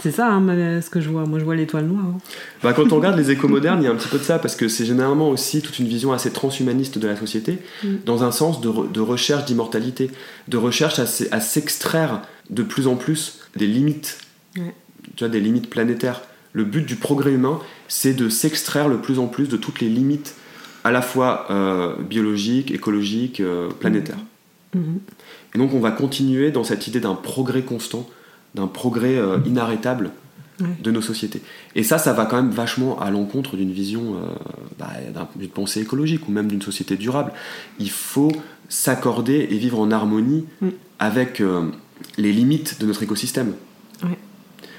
C'est 0.00 0.12
ça 0.12 0.32
hein, 0.32 0.80
ce 0.80 0.90
que 0.90 1.00
je 1.00 1.08
vois. 1.10 1.24
Moi, 1.26 1.38
je 1.38 1.44
vois 1.44 1.56
l'étoile 1.56 1.86
noire. 1.86 2.04
hein. 2.04 2.18
Bah, 2.62 2.72
quand 2.72 2.92
on 2.92 2.96
regarde 2.96 3.16
les 3.16 3.30
échos 3.30 3.48
modernes, 3.48 3.80
il 3.82 3.84
y 3.84 3.88
a 3.88 3.90
un 3.90 3.96
petit 3.96 4.08
peu 4.08 4.18
de 4.18 4.22
ça, 4.22 4.38
parce 4.38 4.54
que 4.56 4.68
c'est 4.68 4.84
généralement 4.84 5.28
aussi 5.30 5.60
toute 5.60 5.78
une 5.78 5.88
vision 5.88 6.12
assez 6.12 6.30
transhumaniste 6.30 6.98
de 6.98 7.08
la 7.08 7.16
société, 7.16 7.58
Mm. 7.82 7.88
dans 8.06 8.22
un 8.22 8.30
sens 8.30 8.60
de, 8.60 8.68
re- 8.68 8.90
de 8.92 9.00
recherche 9.00 9.44
d'immortalité, 9.44 10.10
de 10.46 10.56
recherche 10.56 10.98
à, 10.98 11.06
s'e- 11.06 11.28
à 11.32 11.40
s'extraire 11.40 12.22
de 12.50 12.62
plus 12.62 12.86
en 12.86 12.96
plus 12.96 13.40
des 13.56 13.66
limites, 13.66 14.18
Ouais. 14.56 14.74
tu 15.16 15.24
vois, 15.24 15.28
des 15.28 15.40
limites 15.40 15.68
planétaires. 15.68 16.22
Le 16.52 16.64
but 16.64 16.86
du 16.86 16.96
progrès 16.96 17.32
humain, 17.32 17.58
c'est 17.88 18.14
de 18.14 18.28
s'extraire 18.28 18.88
le 18.88 18.98
plus 18.98 19.18
en 19.18 19.26
plus 19.26 19.48
de 19.48 19.56
toutes 19.56 19.80
les 19.80 19.88
limites, 19.88 20.34
à 20.84 20.90
la 20.92 21.02
fois 21.02 21.46
euh, 21.50 21.94
biologiques, 22.08 22.70
écologiques, 22.70 23.40
euh, 23.40 23.68
planétaires. 23.80 24.16
Mhm. 24.74 25.00
Et 25.54 25.58
donc 25.58 25.74
on 25.74 25.80
va 25.80 25.90
continuer 25.90 26.50
dans 26.50 26.64
cette 26.64 26.86
idée 26.86 27.00
d'un 27.00 27.14
progrès 27.14 27.62
constant, 27.62 28.08
d'un 28.58 28.66
progrès 28.66 29.16
euh, 29.16 29.38
inarrêtable 29.46 30.10
Ouais. 30.60 30.66
de 30.82 30.90
nos 30.90 31.00
sociétés. 31.00 31.40
Et 31.76 31.84
ça, 31.84 31.98
ça 31.98 32.12
va 32.12 32.26
quand 32.26 32.34
même 32.34 32.50
vachement 32.50 32.98
à 32.98 33.10
l'encontre 33.12 33.56
d'une 33.56 33.70
vision, 33.70 34.14
euh, 34.16 34.26
bah, 34.76 34.88
d'un- 35.14 35.28
d'une 35.36 35.48
pensée 35.50 35.80
écologique 35.82 36.26
ou 36.28 36.32
même 36.32 36.48
d'une 36.48 36.60
société 36.62 36.96
durable. 36.96 37.32
Il 37.78 37.90
faut 37.90 38.32
s'accorder 38.68 39.46
et 39.50 39.56
vivre 39.56 39.78
en 39.78 39.92
harmonie 39.92 40.46
Mm. 40.60 40.68
avec 40.98 41.40
euh, 41.40 41.70
les 42.16 42.32
limites 42.32 42.80
de 42.80 42.86
notre 42.86 43.04
écosystème. 43.04 43.54
Ouais. 44.02 44.18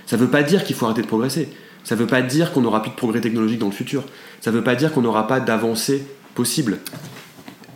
Ça 0.06 0.18
ne 0.18 0.22
veut 0.22 0.28
pas 0.30 0.44
dire 0.44 0.66
qu'il 0.66 0.76
faut 0.76 0.86
arrêter 0.86 1.02
de 1.02 1.08
progresser. 1.08 1.48
Ça 1.86 1.96
ne 1.96 2.02
veut 2.02 2.08
pas 2.08 2.22
dire 2.22 2.52
qu'on 2.52 2.60
n'aura 2.62 2.82
plus 2.82 2.92
de 2.92 2.96
progrès 2.98 3.22
technologique 3.22 3.60
dans 3.60 3.68
le 3.68 3.72
futur. 3.72 4.04
Ça 4.42 4.52
ne 4.52 4.58
veut 4.58 4.64
pas 4.66 4.76
dire 4.76 4.92
qu'on 4.92 5.02
n'aura 5.02 5.28
pas 5.28 5.40
d'avancée 5.40 6.04
possible. 6.36 6.80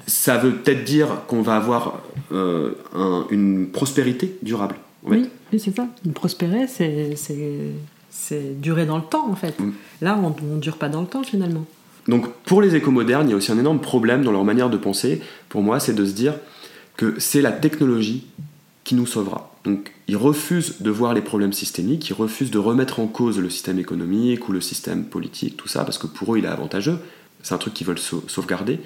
Ça 0.07 0.37
veut 0.37 0.51
peut-être 0.55 0.83
dire 0.83 1.07
qu'on 1.27 1.41
va 1.41 1.55
avoir 1.55 2.01
euh, 2.33 2.73
un- 2.93 3.25
une 3.31 3.67
prospérité 3.69 4.37
durable. 4.41 4.75
En 5.05 5.09
fait. 5.09 5.15
Oui, 5.17 5.29
oui, 5.51 5.59
c'est 5.59 5.75
ça. 5.75 5.87
Prospérer, 6.13 6.67
c'est, 6.67 8.61
durer 8.61 8.85
dans 8.85 8.97
le 8.97 9.03
temps, 9.03 9.29
en 9.29 9.35
fait. 9.35 9.59
Mm. 9.59 9.71
Là, 10.01 10.19
on 10.21 10.55
ne 10.55 10.59
dure 10.59 10.77
pas 10.77 10.89
dans 10.89 11.01
le 11.01 11.07
temps, 11.07 11.23
finalement. 11.23 11.65
Donc 12.07 12.29
pour 12.43 12.61
les 12.61 12.75
éco-modernes, 12.75 13.27
il 13.27 13.31
y 13.31 13.33
a 13.33 13.37
aussi 13.37 13.51
un 13.51 13.57
énorme 13.57 13.79
problème 13.79 14.23
dans 14.23 14.31
leur 14.31 14.43
manière 14.43 14.69
de 14.69 14.77
penser, 14.77 15.21
pour 15.47 15.61
moi, 15.61 15.79
c'est 15.79 15.93
de 15.93 16.05
se 16.05 16.11
dire 16.11 16.35
que 16.97 17.17
c'est 17.17 17.41
la 17.41 17.51
technologie 17.53 18.25
qui 18.83 18.95
nous 18.95 19.05
sauvera. 19.05 19.55
Donc 19.63 19.93
ils 20.09 20.17
refusent 20.17 20.81
de 20.81 20.89
voir 20.91 21.13
les 21.13 21.21
problèmes 21.21 21.53
systémiques, 21.53 22.09
ils 22.09 22.13
refusent 22.13 22.51
de 22.51 22.57
remettre 22.57 22.99
en 22.99 23.07
cause 23.07 23.39
le 23.39 23.49
système 23.49 23.79
économique 23.79 24.49
ou 24.49 24.51
le 24.51 24.59
système 24.59 25.05
politique, 25.05 25.55
tout 25.55 25.69
ça, 25.69 25.85
parce 25.85 25.97
que 25.97 26.07
pour 26.07 26.35
eux 26.35 26.39
il 26.39 26.43
est 26.43 26.49
avantageux, 26.49 26.97
c'est 27.41 27.53
un 27.55 27.57
truc 27.57 27.73
qu'ils 27.73 27.87
veulent 27.87 27.97
sau- 27.97 28.25
sauvegarder, 28.27 28.81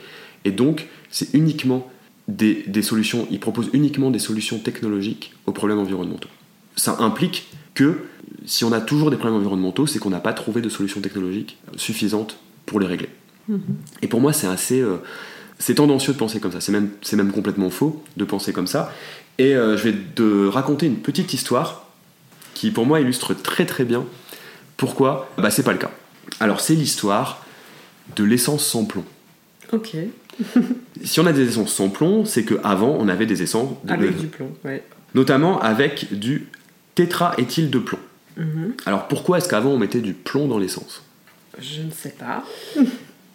et 0.46 0.52
donc 0.52 0.88
c'est 1.10 1.34
uniquement 1.34 1.90
des, 2.28 2.64
des 2.68 2.82
solutions, 2.82 3.28
ils 3.32 3.40
proposent 3.40 3.70
uniquement 3.74 4.12
des 4.12 4.20
solutions 4.20 4.60
technologiques 4.60 5.34
aux 5.46 5.52
problèmes 5.52 5.80
environnementaux. 5.80 6.30
Ça 6.76 6.98
implique 7.00 7.48
que 7.74 8.06
si 8.46 8.64
on 8.64 8.72
a 8.72 8.82
toujours 8.82 9.10
des 9.12 9.18
problèmes 9.18 9.38
environnementaux, 9.40 9.88
c'est 9.88 10.00
qu'on 10.00 10.10
n'a 10.10 10.20
pas 10.20 10.34
trouvé 10.34 10.62
de 10.62 10.70
solution 10.70 11.02
technologique 11.02 11.58
suffisante 11.76 12.38
pour 12.66 12.80
les 12.80 12.88
régler. 12.88 13.10
Et 14.02 14.08
pour 14.08 14.20
moi, 14.20 14.34
c'est 14.34 14.48
assez. 14.48 14.82
euh, 14.82 14.98
c'est 15.58 15.76
tendancieux 15.76 16.14
de 16.14 16.18
penser 16.18 16.40
comme 16.40 16.52
ça. 16.52 16.60
C'est 16.60 16.72
même, 16.72 16.90
c'est 17.02 17.16
même 17.16 17.32
complètement 17.32 17.70
faux 17.70 18.04
de 18.18 18.26
penser 18.26 18.52
comme 18.54 18.68
ça. 18.68 18.94
Et 19.38 19.56
euh, 19.56 19.78
je 19.78 19.84
vais 19.84 19.94
te 19.94 20.48
raconter 20.48 20.86
une 20.86 20.98
petite 20.98 21.34
histoire 21.34 21.88
qui, 22.54 22.72
pour 22.72 22.86
moi, 22.86 23.00
illustre 23.00 23.34
très 23.34 23.66
très 23.66 23.86
bien 23.86 24.06
pourquoi 24.76 25.30
bah, 25.38 25.50
c'est 25.50 25.64
pas 25.64 25.72
le 25.72 25.80
cas. 25.80 25.92
Alors, 26.40 26.60
c'est 26.60 26.76
l'histoire 26.76 27.46
de 28.16 28.24
l'essence 28.24 28.66
sans 28.66 28.86
plomb. 28.86 29.06
Ok. 29.72 29.96
Si 31.04 31.20
on 31.20 31.26
a 31.26 31.34
des 31.34 31.48
essences 31.48 31.74
sans 31.74 31.90
plomb, 31.90 32.26
c'est 32.26 32.44
qu'avant, 32.44 32.96
on 33.00 33.08
avait 33.08 33.26
des 33.26 33.44
essences, 33.44 33.70
de- 33.84 33.92
Avec 33.94 34.18
du 34.18 34.28
plomb, 34.28 34.52
ouais. 34.66 34.84
notamment 35.16 35.60
avec 35.62 36.14
du 36.14 36.48
tétraéthyle 36.96 37.70
de 37.70 37.80
plomb. 37.80 38.00
Mhm. 38.38 38.74
Alors, 38.86 39.08
pourquoi 39.08 39.38
est-ce 39.38 39.48
qu'avant, 39.50 39.72
on 39.72 39.78
mettait 39.78 40.02
du 40.02 40.14
plomb 40.14 40.48
dans 40.48 40.58
l'essence? 40.58 41.04
Je 41.60 41.82
ne 41.82 41.92
sais 41.92 42.16
pas. 42.18 42.44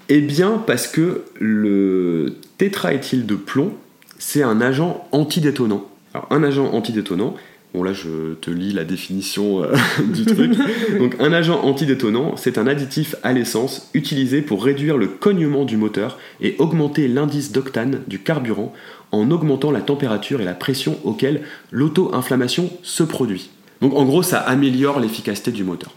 Eh 0.08 0.20
bien, 0.20 0.62
parce 0.66 0.88
que 0.88 1.22
le 1.40 2.34
tétraéthyle 2.58 3.24
de 3.24 3.36
plomb, 3.36 3.72
c'est 4.18 4.42
un 4.42 4.60
agent 4.60 5.08
antidétonant. 5.12 5.88
Alors, 6.12 6.26
un 6.30 6.42
agent 6.42 6.66
antidétonant, 6.72 7.34
bon 7.74 7.82
là 7.82 7.92
je 7.92 8.34
te 8.34 8.50
lis 8.50 8.72
la 8.72 8.84
définition 8.84 9.62
euh, 9.62 9.74
du 10.12 10.24
truc. 10.24 10.52
Donc, 10.98 11.16
un 11.20 11.32
agent 11.32 11.60
antidétonant, 11.62 12.36
c'est 12.36 12.58
un 12.58 12.66
additif 12.66 13.16
à 13.22 13.32
l'essence 13.32 13.90
utilisé 13.94 14.42
pour 14.42 14.64
réduire 14.64 14.96
le 14.96 15.08
cognement 15.08 15.64
du 15.64 15.76
moteur 15.76 16.18
et 16.40 16.56
augmenter 16.58 17.08
l'indice 17.08 17.52
d'octane 17.52 18.00
du 18.06 18.18
carburant 18.18 18.72
en 19.10 19.30
augmentant 19.30 19.70
la 19.70 19.80
température 19.80 20.40
et 20.40 20.44
la 20.44 20.54
pression 20.54 20.98
auxquelles 21.04 21.42
l'auto-inflammation 21.70 22.70
se 22.82 23.02
produit. 23.02 23.50
Donc, 23.80 23.94
en 23.94 24.04
gros, 24.04 24.22
ça 24.22 24.38
améliore 24.38 25.00
l'efficacité 25.00 25.50
du 25.50 25.64
moteur. 25.64 25.92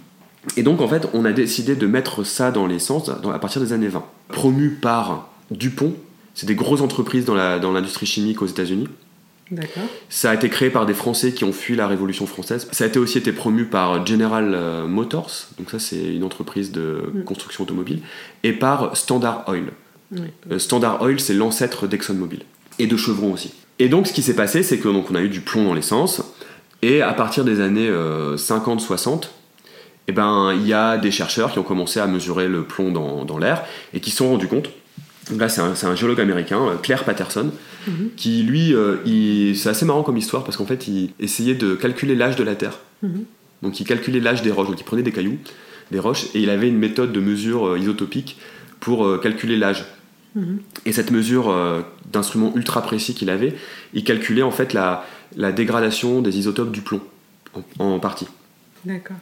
Et 0.58 0.64
donc 0.64 0.82
en 0.82 0.88
fait, 0.88 1.08
on 1.14 1.26
a 1.26 1.32
décidé 1.32 1.76
de 1.76 1.88
mettre 1.88 2.24
ça 2.24 2.52
dans 2.52 2.68
l'essence 2.68 3.10
à 3.10 3.40
partir 3.40 3.62
des 3.62 3.74
années 3.74 3.88
20. 3.88 4.04
Promu 4.30 4.70
par 4.70 5.30
Dupont, 5.52 5.94
c'est 6.34 6.46
des 6.46 6.56
grosses 6.56 6.82
entreprises 6.82 7.26
dans 7.26 7.36
l'industrie 7.72 8.06
chimique 8.06 8.42
aux 8.42 8.48
États-Unis. 8.48 8.88
Ça 10.10 10.32
a 10.32 10.36
été 10.36 10.50
créé 10.50 10.70
par 10.70 10.86
des 10.86 10.94
Français 10.94 11.32
qui 11.34 11.44
ont 11.44 11.54
fui 11.54 11.76
la 11.76 11.88
Révolution 11.88 12.26
française. 12.26 12.68
Ça 12.72 12.84
a 12.84 12.88
été 12.88 13.00
aussi 13.00 13.18
été 13.18 13.32
promu 13.32 13.66
par 13.66 14.06
General 14.06 14.52
euh, 14.54 14.88
Motors, 14.88 15.48
donc 15.58 15.70
ça 15.70 15.80
c'est 15.80 16.16
une 16.16 16.24
entreprise 16.24 16.72
de 16.72 17.12
Mm. 17.14 17.24
construction 17.24 17.64
automobile, 17.64 18.02
et 18.44 18.54
par 18.54 18.96
Standard 18.98 19.44
Oil. 19.48 19.72
Oui. 20.12 20.28
Euh, 20.52 20.60
Standard 20.60 21.02
Oil, 21.02 21.20
c'est 21.20 21.34
l'ancêtre 21.34 21.88
d'ExxonMobil. 21.88 22.42
Et 22.80 22.88
de 22.88 22.98
Chevron 22.98 23.34
aussi. 23.34 23.54
Et 23.80 23.90
donc, 23.90 24.08
ce 24.08 24.14
qui 24.14 24.22
s'est 24.22 24.36
passé, 24.36 24.64
c'est 24.64 24.80
que 24.80 24.88
donc, 24.88 25.10
on 25.12 25.16
a 25.16 25.22
eu 25.22 25.30
du 25.30 25.42
plomb 25.42 25.64
dans 25.64 25.74
l'essence. 25.74 26.22
Et 26.82 27.02
à 27.02 27.14
partir 27.14 27.44
des 27.46 27.62
années 27.62 27.90
50-60, 27.90 29.30
eh 30.08 30.12
ben, 30.12 30.54
il 30.54 30.68
y 30.68 30.74
a 30.74 30.98
des 30.98 31.12
chercheurs 31.12 31.52
qui 31.52 31.60
ont 31.60 31.64
commencé 31.64 32.00
à 32.00 32.08
mesurer 32.08 32.48
le 32.48 32.64
plomb 32.64 32.92
dans, 32.92 33.26
dans 33.26 33.38
l'air 33.38 33.64
et 33.94 34.00
qui 34.00 34.12
se 34.12 34.18
sont 34.18 34.30
rendus 34.30 34.48
compte. 34.48 34.70
Donc 35.30 35.40
là, 35.40 35.50
c'est 35.50 35.62
un, 35.62 35.96
géologue 35.96 36.22
américain, 36.22 36.60
euh, 36.60 36.76
Claire 36.76 37.04
Patterson, 37.04 37.52
Mhm. 37.88 38.10
qui 38.16 38.44
lui, 38.44 38.74
euh, 38.74 38.98
c'est 39.56 39.70
assez 39.70 39.86
marrant 39.86 40.04
comme 40.04 40.18
histoire 40.18 40.44
parce 40.44 40.58
qu'en 40.58 40.66
fait, 40.66 40.88
il 40.88 41.12
essayait 41.20 41.56
de 41.56 41.76
calculer 41.76 42.16
l'âge 42.16 42.36
de 42.36 42.44
la 42.44 42.56
Terre. 42.56 42.80
Mhm. 43.02 43.26
Donc, 43.64 43.80
il 43.80 43.86
calculait 43.86 44.20
l'âge 44.20 44.42
des 44.42 44.52
roches. 44.52 44.68
Donc, 44.68 44.80
il 44.80 44.84
prenait 44.84 45.04
des 45.04 45.12
cailloux, 45.12 45.38
des 45.92 46.00
roches, 46.00 46.26
et 46.36 46.40
il 46.42 46.50
avait 46.50 46.68
une 46.68 46.78
méthode 46.78 47.12
de 47.12 47.20
mesure 47.20 47.68
euh, 47.68 47.80
isotopique 47.80 48.38
pour 48.80 49.06
euh, 49.06 49.18
calculer 49.18 49.58
l'âge. 49.58 49.86
Mhm. 50.36 50.60
Et 50.86 50.92
cette 50.92 51.12
mesure 51.12 51.56
d'instrument 52.12 52.52
ultra 52.56 52.82
précis 52.82 53.14
qu'il 53.16 53.30
avait, 53.30 53.56
il 53.94 54.04
calculait 54.04 54.42
en 54.42 54.52
fait 54.52 54.74
la, 54.74 55.06
la 55.38 55.52
dégradation 55.54 56.22
des 56.22 56.38
isotopes 56.38 56.72
du 56.74 56.82
plomb, 56.82 57.02
en, 57.54 57.86
en 57.86 58.00
partie. 58.00 58.28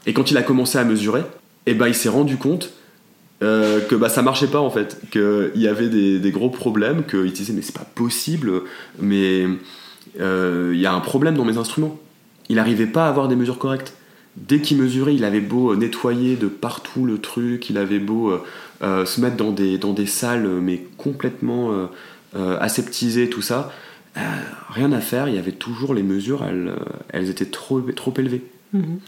Et 0.06 0.14
quand 0.14 0.32
il 0.32 0.38
a 0.38 0.42
commencé 0.42 0.78
à 0.78 0.84
mesurer, 0.84 1.22
eh 1.68 1.74
ben, 1.76 1.88
il 1.88 1.94
s'est 1.94 2.10
rendu 2.10 2.38
compte 2.38 2.74
euh, 3.44 3.80
que 3.82 3.96
bah, 3.96 4.10
ça 4.10 4.22
marchait 4.24 4.48
pas 4.48 4.60
en 4.62 4.72
fait, 4.72 4.98
qu'il 5.12 5.52
y 5.62 5.68
avait 5.68 5.90
des, 5.90 6.18
des 6.20 6.32
gros 6.32 6.50
problèmes, 6.50 7.04
qu'il 7.04 7.32
disait 7.32 7.54
mais 7.54 7.62
c'est 7.62 7.76
pas 7.78 7.86
possible, 7.94 8.64
mais 9.00 9.46
euh, 10.20 10.72
il 10.74 10.80
y 10.80 10.86
a 10.88 10.94
un 10.94 11.02
problème 11.02 11.36
dans 11.36 11.46
mes 11.46 11.58
instruments. 11.58 12.00
Il 12.50 12.56
n'arrivait 12.56 12.88
pas 12.88 13.06
à 13.06 13.10
avoir 13.10 13.28
des 13.28 13.36
mesures 13.36 13.60
correctes. 13.60 13.94
Dès 14.36 14.62
qu'il 14.62 14.78
mesurait, 14.78 15.14
il 15.14 15.24
avait 15.26 15.42
beau 15.42 15.76
nettoyer 15.76 16.36
de 16.36 16.48
partout 16.48 17.06
le 17.06 17.20
truc, 17.20 17.70
il 17.70 17.78
avait 17.78 18.00
beau 18.00 18.32
euh, 18.32 18.42
euh, 18.82 19.06
se 19.06 19.22
mettre 19.22 19.38
dans 19.38 19.52
des, 19.52 19.78
dans 19.78 19.94
des 19.94 20.08
salles, 20.08 20.48
mais 20.62 20.84
complètement 20.98 21.72
euh, 21.72 21.86
euh, 22.36 22.58
aseptisées, 22.60 23.30
tout 23.30 23.44
ça. 23.44 23.72
euh, 24.18 24.22
rien 24.70 24.92
à 24.92 25.02
faire, 25.02 25.28
il 25.28 25.36
y 25.36 25.38
avait 25.38 25.52
toujours 25.52 25.94
les 25.94 26.04
mesures, 26.04 26.44
elles, 26.44 26.70
euh, 26.70 26.84
elles 27.10 27.30
étaient 27.30 27.46
trop, 27.46 27.80
trop 27.82 28.14
élevées. 28.18 28.44
Mhm. 28.74 29.00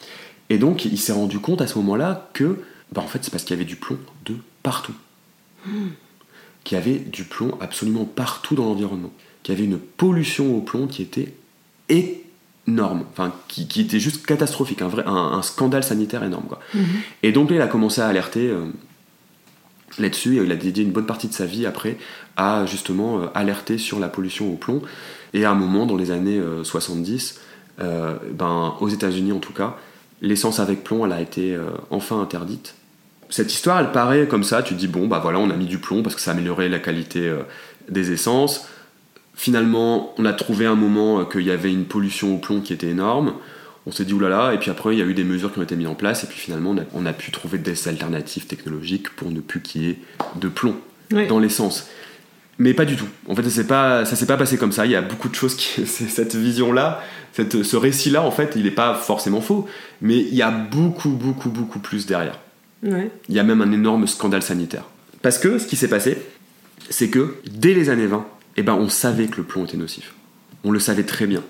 Et 0.50 0.58
donc, 0.58 0.86
il 0.86 0.98
s'est 1.00 1.14
rendu 1.14 1.40
compte 1.40 1.62
à 1.62 1.68
ce 1.68 1.78
moment-là 1.80 2.30
que, 2.34 2.60
bah, 2.92 3.02
en 3.02 3.08
fait, 3.08 3.24
c'est 3.24 3.32
parce 3.32 3.44
qu'il 3.44 3.56
y 3.56 3.60
avait 3.60 3.68
du 3.68 3.76
plomb 3.76 3.98
de 4.26 4.36
partout. 4.64 4.94
Qu'il 6.64 6.78
y 6.78 6.82
avait 6.82 7.00
du 7.00 7.24
plomb 7.24 7.58
absolument 7.60 8.06
partout 8.06 8.56
dans 8.56 8.66
l'environnement. 8.66 9.12
Qu'il 9.44 9.56
y 9.56 9.58
avait 9.58 9.66
une 9.66 9.80
pollution 9.80 10.56
au 10.56 10.62
plomb 10.62 10.88
qui 10.88 11.02
était 11.02 11.34
énorme. 11.90 13.06
Enfin, 13.12 13.34
qui, 13.48 13.68
qui 13.68 13.82
était 13.82 14.00
juste 14.00 14.26
catastrophique. 14.26 14.82
Un, 14.82 14.88
vrai, 14.88 15.04
un, 15.06 15.12
un 15.16 15.42
scandale 15.42 15.84
sanitaire 15.84 16.24
énorme, 16.24 16.46
quoi. 16.48 16.60
Mhm. 16.74 16.86
Et 17.24 17.32
donc 17.32 17.50
là, 17.50 17.58
il 17.58 17.62
a 17.62 17.68
commencé 17.68 18.02
à 18.02 18.08
alerter 18.08 18.48
euh, 18.48 18.66
là-dessus. 20.00 20.42
Il 20.44 20.52
a 20.52 20.56
dédié 20.56 20.84
une 20.84 20.92
bonne 20.92 21.06
partie 21.06 21.28
de 21.28 21.34
sa 21.34 21.46
vie 21.46 21.66
après 21.66 21.98
à 22.38 22.66
justement 22.66 23.20
euh, 23.20 23.28
alerter 23.34 23.78
sur 23.78 24.00
la 24.00 24.08
pollution 24.08 24.52
au 24.52 24.56
plomb. 24.56 24.82
Et 25.34 25.46
à 25.46 25.52
un 25.52 25.56
moment, 25.56 25.86
dans 25.86 25.98
les 25.98 26.12
années 26.12 26.38
euh, 26.38 26.64
70, 26.64 27.40
euh, 27.80 28.16
ben, 28.32 28.76
aux 28.80 28.90
États-Unis 28.90 29.32
en 29.32 29.40
tout 29.40 29.54
cas, 29.54 29.78
l'essence 30.22 30.60
avec 30.60 30.84
plomb, 30.84 31.06
elle 31.06 31.12
a 31.12 31.22
été 31.22 31.56
euh, 31.56 31.66
enfin 31.90 32.22
interdite. 32.22 32.76
Cette 33.30 33.52
histoire, 33.52 33.80
elle 33.80 33.92
paraît 33.92 34.28
comme 34.28 34.44
ça. 34.44 34.62
Tu 34.64 34.76
te 34.76 34.80
dis 34.80 34.88
bon, 34.88 35.08
bah 35.08 35.20
voilà, 35.22 35.40
on 35.40 35.50
a 35.50 35.56
mis 35.56 35.66
du 35.66 35.78
plomb 35.78 36.04
parce 36.04 36.16
que 36.16 36.22
ça 36.22 36.32
améliorait 36.32 36.70
la 36.70 36.80
qualité 36.80 37.28
euh, 37.28 37.42
des 37.90 38.12
essences. 38.12 38.68
Finalement, 39.34 40.14
on 40.18 40.26
a 40.26 40.34
trouvé 40.34 40.66
un 40.66 40.76
moment 40.76 41.20
euh, 41.20 41.24
qu'il 41.26 41.42
y 41.42 41.52
avait 41.52 41.72
une 41.72 41.86
pollution 41.86 42.36
au 42.36 42.38
plomb 42.38 42.62
qui 42.62 42.74
était 42.74 42.90
énorme. 42.90 43.34
On 43.88 43.92
s'est 43.92 44.06
dit 44.06 44.14
oulala, 44.14 44.54
et 44.54 44.58
puis 44.58 44.72
après 44.72 44.96
il 44.96 45.00
y 45.00 45.02
a 45.04 45.06
eu 45.06 45.14
des 45.14 45.24
mesures 45.24 45.54
qui 45.54 45.60
ont 45.60 45.64
été 45.64 45.76
mises 45.76 45.88
en 45.88 45.94
place, 45.94 46.24
et 46.24 46.28
puis 46.28 46.40
finalement 46.40 46.72
on 46.72 46.78
a, 46.80 46.84
on 46.96 47.06
a 47.06 47.14
pu 47.14 47.30
trouver 47.30 47.60
des 47.60 47.88
alternatives 47.88 48.48
technologiques 48.48 49.12
pour 49.16 49.30
ne 49.30 49.42
plus 49.42 49.62
qu'il 49.62 49.84
y 49.84 49.90
ait 49.92 50.00
de 50.38 50.48
plomb 50.48 50.76
dans 51.30 51.38
l'essence. 51.38 51.88
Mais 52.58 52.74
pas 52.74 52.86
du 52.86 52.96
tout. 52.96 53.08
En 53.28 53.36
fait, 53.36 53.44
ça 53.44 53.50
s'est 53.50 53.68
pas, 53.68 54.06
ça 54.06 54.16
s'est 54.16 54.26
pas 54.26 54.38
passé 54.38 54.58
comme 54.58 54.72
ça. 54.72 54.86
Il 54.86 54.92
y 54.92 54.96
a 54.96 55.02
beaucoup 55.02 55.28
de 55.30 55.36
choses 55.36 55.56
qui, 55.56 55.86
cette 55.88 56.36
vision-là, 56.36 57.02
Cette, 57.34 57.64
ce 57.64 57.76
récit-là, 57.76 58.22
en 58.24 58.32
fait, 58.32 58.54
il 58.56 58.64
n'est 58.64 58.72
pas 58.72 58.94
forcément 58.96 59.42
faux, 59.42 59.68
mais 60.02 60.18
il 60.20 60.34
y 60.36 60.42
a 60.42 60.52
beaucoup, 60.52 61.10
beaucoup, 61.10 61.50
beaucoup 61.50 61.80
plus 61.80 62.06
derrière. 62.06 62.40
Ouais. 62.84 63.12
Il 63.28 63.36
y 63.36 63.40
a 63.40 63.44
même 63.44 63.62
un 63.62 63.72
énorme 63.74 64.08
scandale 64.08 64.42
sanitaire. 64.42 64.86
Parce 65.22 65.38
que 65.38 65.58
ce 65.58 65.68
qui 65.68 65.76
s'est 65.76 65.90
passé, 65.90 66.18
c'est 66.90 67.10
que 67.10 67.36
dès 67.52 67.74
les 67.74 67.90
années 67.90 68.06
20, 68.08 68.26
eh 68.58 68.64
ben, 68.64 68.74
on 68.76 68.88
savait 68.88 69.28
que 69.28 69.38
le 69.38 69.44
plomb 69.44 69.66
était 69.66 69.76
nocif. 69.76 70.14
On 70.64 70.72
le 70.72 70.80
savait 70.80 71.04
très 71.04 71.28
bien. 71.28 71.44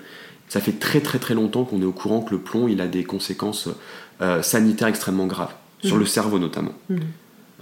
Ça 0.48 0.60
fait 0.60 0.72
très 0.72 1.00
très 1.00 1.18
très 1.18 1.34
longtemps 1.34 1.64
qu'on 1.64 1.80
est 1.82 1.84
au 1.86 1.92
courant 1.92 2.20
que 2.20 2.32
le 2.34 2.40
plomb, 2.40 2.66
il 2.68 2.80
a 2.80 2.86
des 2.88 3.04
conséquences 3.04 3.68
euh, 4.22 4.42
sanitaires 4.42 4.88
extrêmement 4.88 5.26
graves, 5.26 5.52
sur 5.84 5.94
Mhm. 5.96 6.00
le 6.00 6.06
cerveau 6.06 6.38
notamment. 6.38 6.72
Mhm. 6.88 6.98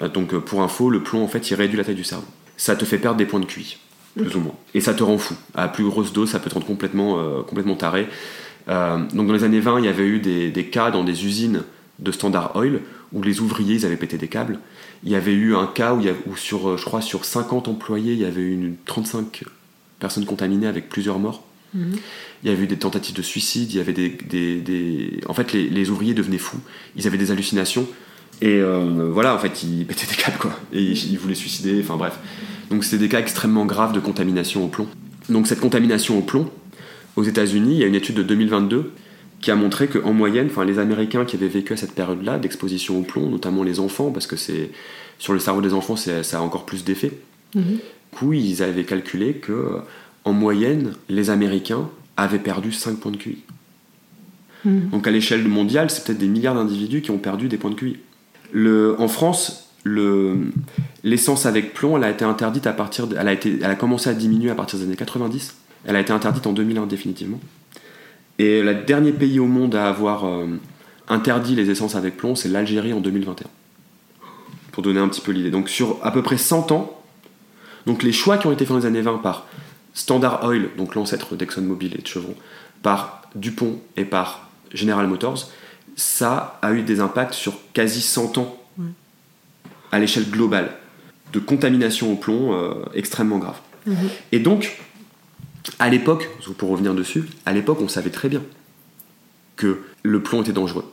Euh, 0.02 0.08
donc 0.08 0.32
euh, 0.34 0.40
pour 0.40 0.62
info, 0.62 0.88
le 0.88 1.02
plomb, 1.02 1.22
en 1.24 1.28
fait, 1.28 1.50
il 1.50 1.54
réduit 1.56 1.76
la 1.76 1.84
taille 1.84 1.94
du 1.94 2.04
cerveau. 2.04 2.26
Ça 2.56 2.76
te 2.76 2.84
fait 2.84 2.98
perdre 2.98 3.16
des 3.18 3.26
points 3.26 3.40
de 3.40 3.46
QI, 3.46 3.78
plus 4.16 4.34
ou 4.36 4.40
moins. 4.40 4.54
Et 4.74 4.80
ça 4.80 4.94
te 4.94 5.02
rend 5.02 5.18
fou. 5.18 5.34
À 5.54 5.68
plus 5.68 5.84
grosse 5.84 6.12
dose, 6.12 6.30
ça 6.30 6.38
peut 6.38 6.48
te 6.50 6.54
rendre 6.54 6.66
complètement, 6.66 7.18
euh, 7.18 7.42
complètement 7.42 7.74
taré. 7.76 8.08
Euh, 8.68 8.98
donc 9.12 9.26
dans 9.26 9.32
les 9.34 9.44
années 9.44 9.60
20, 9.60 9.80
il 9.80 9.84
y 9.84 9.88
avait 9.88 10.06
eu 10.06 10.20
des, 10.20 10.50
des 10.50 10.64
cas 10.66 10.90
dans 10.90 11.04
des 11.04 11.26
usines 11.26 11.62
de 11.98 12.12
Standard 12.12 12.56
Oil 12.56 12.80
où 13.12 13.22
les 13.22 13.40
ouvriers 13.40 13.74
ils 13.76 13.86
avaient 13.86 13.96
pété 13.96 14.16
des 14.18 14.28
câbles. 14.28 14.58
Il 15.04 15.10
y 15.10 15.14
avait 15.16 15.32
eu 15.34 15.54
un 15.54 15.66
cas 15.66 15.94
où, 15.94 16.00
il 16.00 16.06
y 16.06 16.08
a- 16.08 16.14
où 16.26 16.36
sur, 16.36 16.70
euh, 16.70 16.76
je 16.76 16.84
crois, 16.84 17.00
sur 17.02 17.24
50 17.24 17.68
employés, 17.68 18.14
il 18.14 18.18
y 18.20 18.24
avait 18.24 18.40
eu 18.42 18.52
une 18.52 18.76
35 18.86 19.44
personnes 20.00 20.24
contaminées 20.24 20.66
avec 20.66 20.88
plusieurs 20.88 21.18
morts. 21.18 21.44
Mhm. 21.74 21.92
Il 22.42 22.50
y 22.50 22.52
avait 22.52 22.64
eu 22.64 22.66
des 22.66 22.76
tentatives 22.76 23.14
de 23.14 23.22
suicide, 23.22 23.70
il 23.72 23.76
y 23.76 23.80
avait 23.80 23.92
des... 23.92 24.08
des- 24.28 24.60
des- 24.60 25.20
En 25.28 25.34
fait, 25.34 25.52
les, 25.52 25.68
les 25.68 25.90
ouvriers 25.90 26.14
devenaient 26.14 26.38
fous. 26.38 26.60
Ils 26.96 27.06
avaient 27.06 27.18
des 27.18 27.30
hallucinations. 27.30 27.86
Et 28.40 28.60
euh, 28.60 29.10
voilà, 29.12 29.34
en 29.34 29.38
fait, 29.38 29.62
ils 29.62 29.86
pétaient 29.86 30.06
des 30.06 30.16
câbles, 30.16 30.38
quoi. 30.38 30.52
Et 30.72 30.94
voulaient 31.16 31.34
se 31.34 31.40
suicider, 31.40 31.80
enfin 31.82 31.96
bref. 31.96 32.18
Donc 32.70 32.84
c'est 32.84 32.98
des 32.98 33.08
cas 33.08 33.20
extrêmement 33.20 33.66
graves 33.66 33.92
de 33.92 34.00
contamination 34.00 34.64
au 34.64 34.68
plomb. 34.68 34.88
Donc 35.28 35.46
cette 35.46 35.60
contamination 35.60 36.18
au 36.18 36.22
plomb, 36.22 36.50
aux 37.16 37.22
États-Unis, 37.22 37.74
il 37.74 37.78
y 37.78 37.84
a 37.84 37.86
une 37.86 37.94
étude 37.94 38.16
de 38.16 38.22
2022 38.22 38.92
qui 39.40 39.50
a 39.50 39.56
montré 39.56 39.88
qu'en 39.88 40.12
moyenne, 40.12 40.46
enfin, 40.50 40.64
les 40.64 40.78
Américains 40.78 41.24
qui 41.24 41.36
avaient 41.36 41.48
vécu 41.48 41.74
à 41.74 41.76
cette 41.76 41.92
période-là 41.92 42.38
d'exposition 42.38 42.98
au 42.98 43.02
plomb, 43.02 43.28
notamment 43.28 43.62
les 43.62 43.78
enfants, 43.78 44.10
parce 44.10 44.26
que 44.26 44.36
c'est 44.36 44.70
sur 45.18 45.32
le 45.32 45.38
cerveau 45.38 45.60
des 45.60 45.74
enfants, 45.74 45.96
ça 45.96 46.38
a 46.38 46.40
encore 46.40 46.64
plus 46.64 46.84
d'effet. 46.84 47.12
Du 47.54 47.62
coup, 48.10 48.32
ils 48.32 48.62
avaient 48.62 48.84
calculé 48.84 49.34
que 49.34 49.78
en 50.24 50.32
moyenne, 50.32 50.94
les 51.08 51.30
Américains 51.30 51.88
avaient 52.16 52.38
perdu 52.38 52.72
5 52.72 52.98
points 52.98 53.12
de 53.12 53.16
QI. 53.16 53.38
Mhm. 54.64 54.88
Donc 54.90 55.06
à 55.06 55.10
l'échelle 55.10 55.46
mondiale, 55.46 55.90
c'est 55.90 56.04
peut-être 56.04 56.18
des 56.18 56.28
milliards 56.28 56.54
d'individus 56.54 57.02
qui 57.02 57.10
ont 57.10 57.18
perdu 57.18 57.48
des 57.48 57.58
points 57.58 57.70
de 57.70 57.76
QI. 57.76 57.98
En 58.54 59.08
France, 59.08 59.70
le- 59.84 60.50
l'essence 61.02 61.46
avec 61.46 61.74
plomb, 61.74 62.00
a 62.00 62.10
été 62.10 62.24
interdite 62.24 62.66
à 62.66 62.72
partir, 62.72 63.06
elle 63.18 63.64
a 63.64 63.74
commencé 63.74 64.08
à 64.10 64.14
diminuer 64.14 64.50
à 64.50 64.54
partir 64.54 64.78
des 64.78 64.84
années 64.86 64.96
90. 64.96 65.56
Elle 65.86 65.96
a 65.96 66.00
été 66.00 66.12
interdite 66.12 66.46
en 66.46 66.52
2001 66.52 66.86
définitivement. 66.86 67.40
Et 68.38 68.62
le 68.62 68.74
dernier 68.74 69.12
pays 69.12 69.38
au 69.38 69.46
monde 69.46 69.74
à 69.74 69.88
avoir 69.88 70.24
euh, 70.26 70.46
interdit 71.08 71.54
les 71.54 71.70
essences 71.70 71.94
avec 71.94 72.16
plomb, 72.16 72.34
c'est 72.34 72.48
l'Algérie 72.48 72.92
en 72.92 73.00
2021. 73.00 73.46
Pour 74.72 74.82
donner 74.82 74.98
un 75.00 75.08
petit 75.08 75.20
peu 75.20 75.32
l'idée. 75.32 75.50
Donc 75.50 75.68
sur 75.68 75.98
à 76.02 76.10
peu 76.10 76.22
près 76.22 76.36
100 76.38 76.72
ans, 76.72 77.00
donc 77.86 78.02
les 78.02 78.12
choix 78.12 78.38
qui 78.38 78.46
ont 78.46 78.52
été 78.52 78.64
faits 78.64 78.72
dans 78.74 78.80
les 78.80 78.86
années 78.86 79.02
20 79.02 79.18
par 79.18 79.46
Standard 79.92 80.42
Oil, 80.44 80.70
donc 80.76 80.94
l'ancêtre 80.96 81.36
d'ExxonMobil 81.36 81.94
et 81.96 82.02
de 82.02 82.06
Chevron, 82.06 82.34
par 82.82 83.22
Dupont 83.36 83.78
et 83.96 84.04
par 84.04 84.48
General 84.72 85.06
Motors, 85.06 85.50
ça 85.96 86.58
a 86.62 86.72
eu 86.72 86.82
des 86.82 87.00
impacts 87.00 87.34
sur 87.34 87.54
quasi 87.72 88.00
100 88.00 88.38
ans 88.38 88.56
Ouais. 88.78 88.86
à 89.92 89.98
l'échelle 90.00 90.28
globale 90.28 90.72
de 91.32 91.38
contamination 91.38 92.12
au 92.12 92.16
plomb 92.16 92.52
euh, 92.54 92.74
extrêmement 92.94 93.38
grave. 93.38 93.58
Mhm. 93.86 93.96
Et 94.32 94.38
donc, 94.40 94.76
à 95.78 95.88
l'époque, 95.88 96.28
pour 96.58 96.70
revenir 96.70 96.94
dessus, 96.94 97.24
à 97.46 97.52
l'époque, 97.52 97.78
on 97.80 97.88
savait 97.88 98.10
très 98.10 98.28
bien 98.28 98.42
que 99.56 99.80
le 100.02 100.22
plomb 100.22 100.42
était 100.42 100.52
dangereux. 100.52 100.84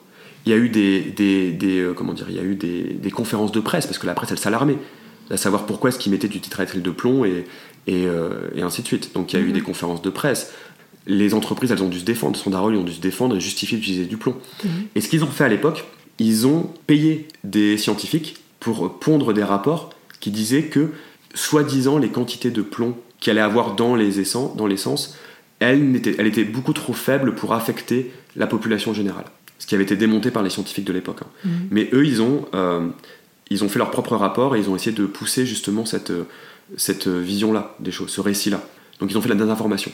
Il 0.45 0.51
y 0.51 0.55
a 0.55 0.57
eu 0.57 0.69
des, 0.69 1.01
des, 1.01 1.51
des, 1.51 1.79
euh, 1.79 1.93
comment 1.93 2.13
dire, 2.13 2.27
il 2.29 2.35
y 2.35 2.39
a 2.39 2.43
eu 2.43 2.55
des, 2.55 2.83
des 2.93 3.11
conférences 3.11 3.51
de 3.51 3.59
presse 3.59 3.85
parce 3.87 3.97
que 3.99 4.05
la 4.07 4.13
presse 4.13 4.31
elle 4.31 4.39
s'alarmait, 4.39 4.77
à 5.29 5.37
savoir 5.37 5.65
pourquoi 5.65 5.89
est-ce 5.89 5.99
qu'ils 5.99 6.11
mettaient 6.11 6.27
du 6.27 6.39
tétraéthyle 6.41 6.81
de 6.81 6.91
plomb 6.91 7.25
et, 7.25 7.45
et, 7.87 8.05
euh, 8.05 8.49
et 8.55 8.61
ainsi 8.61 8.81
de 8.81 8.87
suite. 8.87 9.13
Donc 9.13 9.33
il 9.33 9.39
y 9.39 9.41
a 9.41 9.45
eu 9.45 9.47
Mhm. 9.47 9.53
des 9.53 9.61
conférences 9.61 10.01
de 10.01 10.09
presse. 10.09 10.51
Les 11.07 11.33
entreprises 11.33 11.71
elles 11.71 11.81
ont 11.83 11.89
dû 11.89 11.99
se 11.99 12.05
défendre, 12.05 12.37
Standard 12.37 12.65
Oil 12.65 12.75
ont 12.75 12.83
dû 12.83 12.93
se 12.93 13.01
défendre 13.01 13.35
et 13.35 13.39
justifier 13.39 13.77
d'utiliser 13.77 14.05
du 14.05 14.17
plomb. 14.17 14.35
Mhm. 14.63 14.69
Et 14.95 15.01
ce 15.01 15.09
qu'ils 15.09 15.23
ont 15.23 15.27
fait 15.27 15.43
à 15.43 15.47
l'époque, 15.49 15.85
ils 16.19 16.45
ont 16.45 16.69
payé 16.87 17.27
des 17.43 17.77
scientifiques 17.77 18.37
pour 18.59 18.99
pondre 18.99 19.33
des 19.33 19.43
rapports 19.43 19.89
qui 20.19 20.29
disaient 20.29 20.63
que, 20.63 20.89
soi-disant, 21.33 21.97
les 21.97 22.09
quantités 22.09 22.51
de 22.51 22.61
plomb 22.61 22.95
qu'il 23.19 23.31
allait 23.31 23.41
avoir 23.41 23.75
dans 23.75 23.95
les 23.95 24.19
essence, 24.19 24.55
dans 24.55 24.67
l'essence, 24.67 25.15
elles, 25.59 25.83
n'étaient- 25.91 26.15
elles 26.19 26.27
étaient 26.27 26.43
beaucoup 26.43 26.73
trop 26.73 26.93
faibles 26.93 27.33
pour 27.35 27.53
affecter 27.53 28.11
la 28.35 28.47
population 28.47 28.93
générale. 28.93 29.25
Ce 29.59 29.67
qui 29.67 29.75
avait 29.75 29.83
été 29.83 29.95
démonté 29.95 30.31
par 30.31 30.43
les 30.43 30.49
scientifiques 30.49 30.85
de 30.85 30.93
l'époque. 30.93 31.19
hein. 31.23 31.27
Mhm. 31.45 31.51
Mais 31.71 31.89
eux, 31.93 32.05
ils 32.05 32.21
ont, 32.21 32.45
euh, 32.53 32.87
ils 33.49 33.63
ont 33.63 33.69
fait 33.69 33.79
leur 33.79 33.91
propre 33.91 34.15
rapport 34.15 34.55
et 34.55 34.59
ils 34.59 34.69
ont 34.69 34.75
essayé 34.75 34.95
de 34.95 35.05
pousser 35.05 35.45
justement 35.45 35.85
cette, 35.85 36.11
euh, 36.11 36.23
cette 36.77 37.07
vision-là 37.07 37.75
des 37.79 37.91
choses, 37.91 38.09
ce 38.11 38.21
récit-là. 38.21 38.61
Donc 38.99 39.11
ils 39.11 39.17
ont 39.17 39.21
fait 39.21 39.29
la 39.29 39.35
désinformation. 39.35 39.91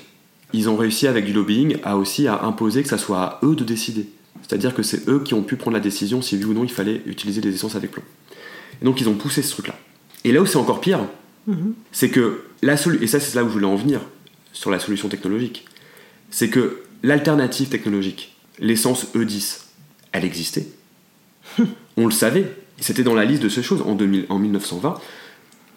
Ils 0.54 0.70
ont 0.70 0.78
réussi 0.78 1.08
avec 1.08 1.26
du 1.26 1.34
lobbying 1.34 1.78
à 1.84 1.98
aussi 1.98 2.28
à 2.28 2.44
imposer 2.44 2.84
que 2.84 2.90
ça 2.90 2.98
soit 2.98 3.22
à 3.22 3.40
eux 3.44 3.56
de 3.56 3.64
décider. 3.64 4.08
C'est-à-dire 4.42 4.74
que 4.74 4.84
c'est 4.84 5.08
eux 5.10 5.22
qui 5.24 5.34
ont 5.34 5.44
pu 5.44 5.56
prendre 5.58 5.76
la 5.76 5.82
décision 5.82 6.22
si 6.22 6.38
oui 6.38 6.46
ou 6.46 6.54
non 6.54 6.64
il 6.64 6.72
fallait 6.72 7.02
utiliser 7.06 7.42
des 7.42 7.54
essences 7.54 7.76
avec 7.76 7.92
plomb. 7.92 8.04
Et 8.82 8.86
donc 8.86 9.02
ils 9.02 9.10
ont 9.10 9.16
poussé 9.16 9.42
ce 9.42 9.52
truc-là. 9.52 9.76
Et 10.24 10.32
là 10.32 10.42
où 10.42 10.46
c'est 10.46 10.58
encore 10.58 10.80
pire, 10.80 11.02
Mhm. 11.48 11.74
c'est 11.94 12.10
que 12.10 12.44
la 12.62 12.76
solution, 12.76 13.04
et 13.04 13.08
ça 13.08 13.20
c'est 13.20 13.36
là 13.36 13.44
où 13.44 13.48
je 13.48 13.54
voulais 13.54 13.66
en 13.66 13.76
venir, 13.78 14.02
sur 14.52 14.70
la 14.70 14.80
solution 14.80 15.08
technologique, 15.08 15.66
c'est 16.30 16.50
que 16.50 16.82
l'alternative 17.04 17.70
technologique, 17.70 18.36
l'essence 18.60 19.08
E10, 19.16 19.62
elle 20.12 20.26
existait. 20.26 20.68
On 21.98 22.06
le 22.06 22.12
savait. 22.12 22.52
C'était 22.80 23.04
dans 23.04 23.16
la 23.16 23.24
liste 23.26 23.42
de 23.42 23.50
ces 23.50 23.64
choses. 23.64 23.82
En, 23.82 23.96
2000 23.96 24.26
en 24.30 24.38
1920, 24.40 25.00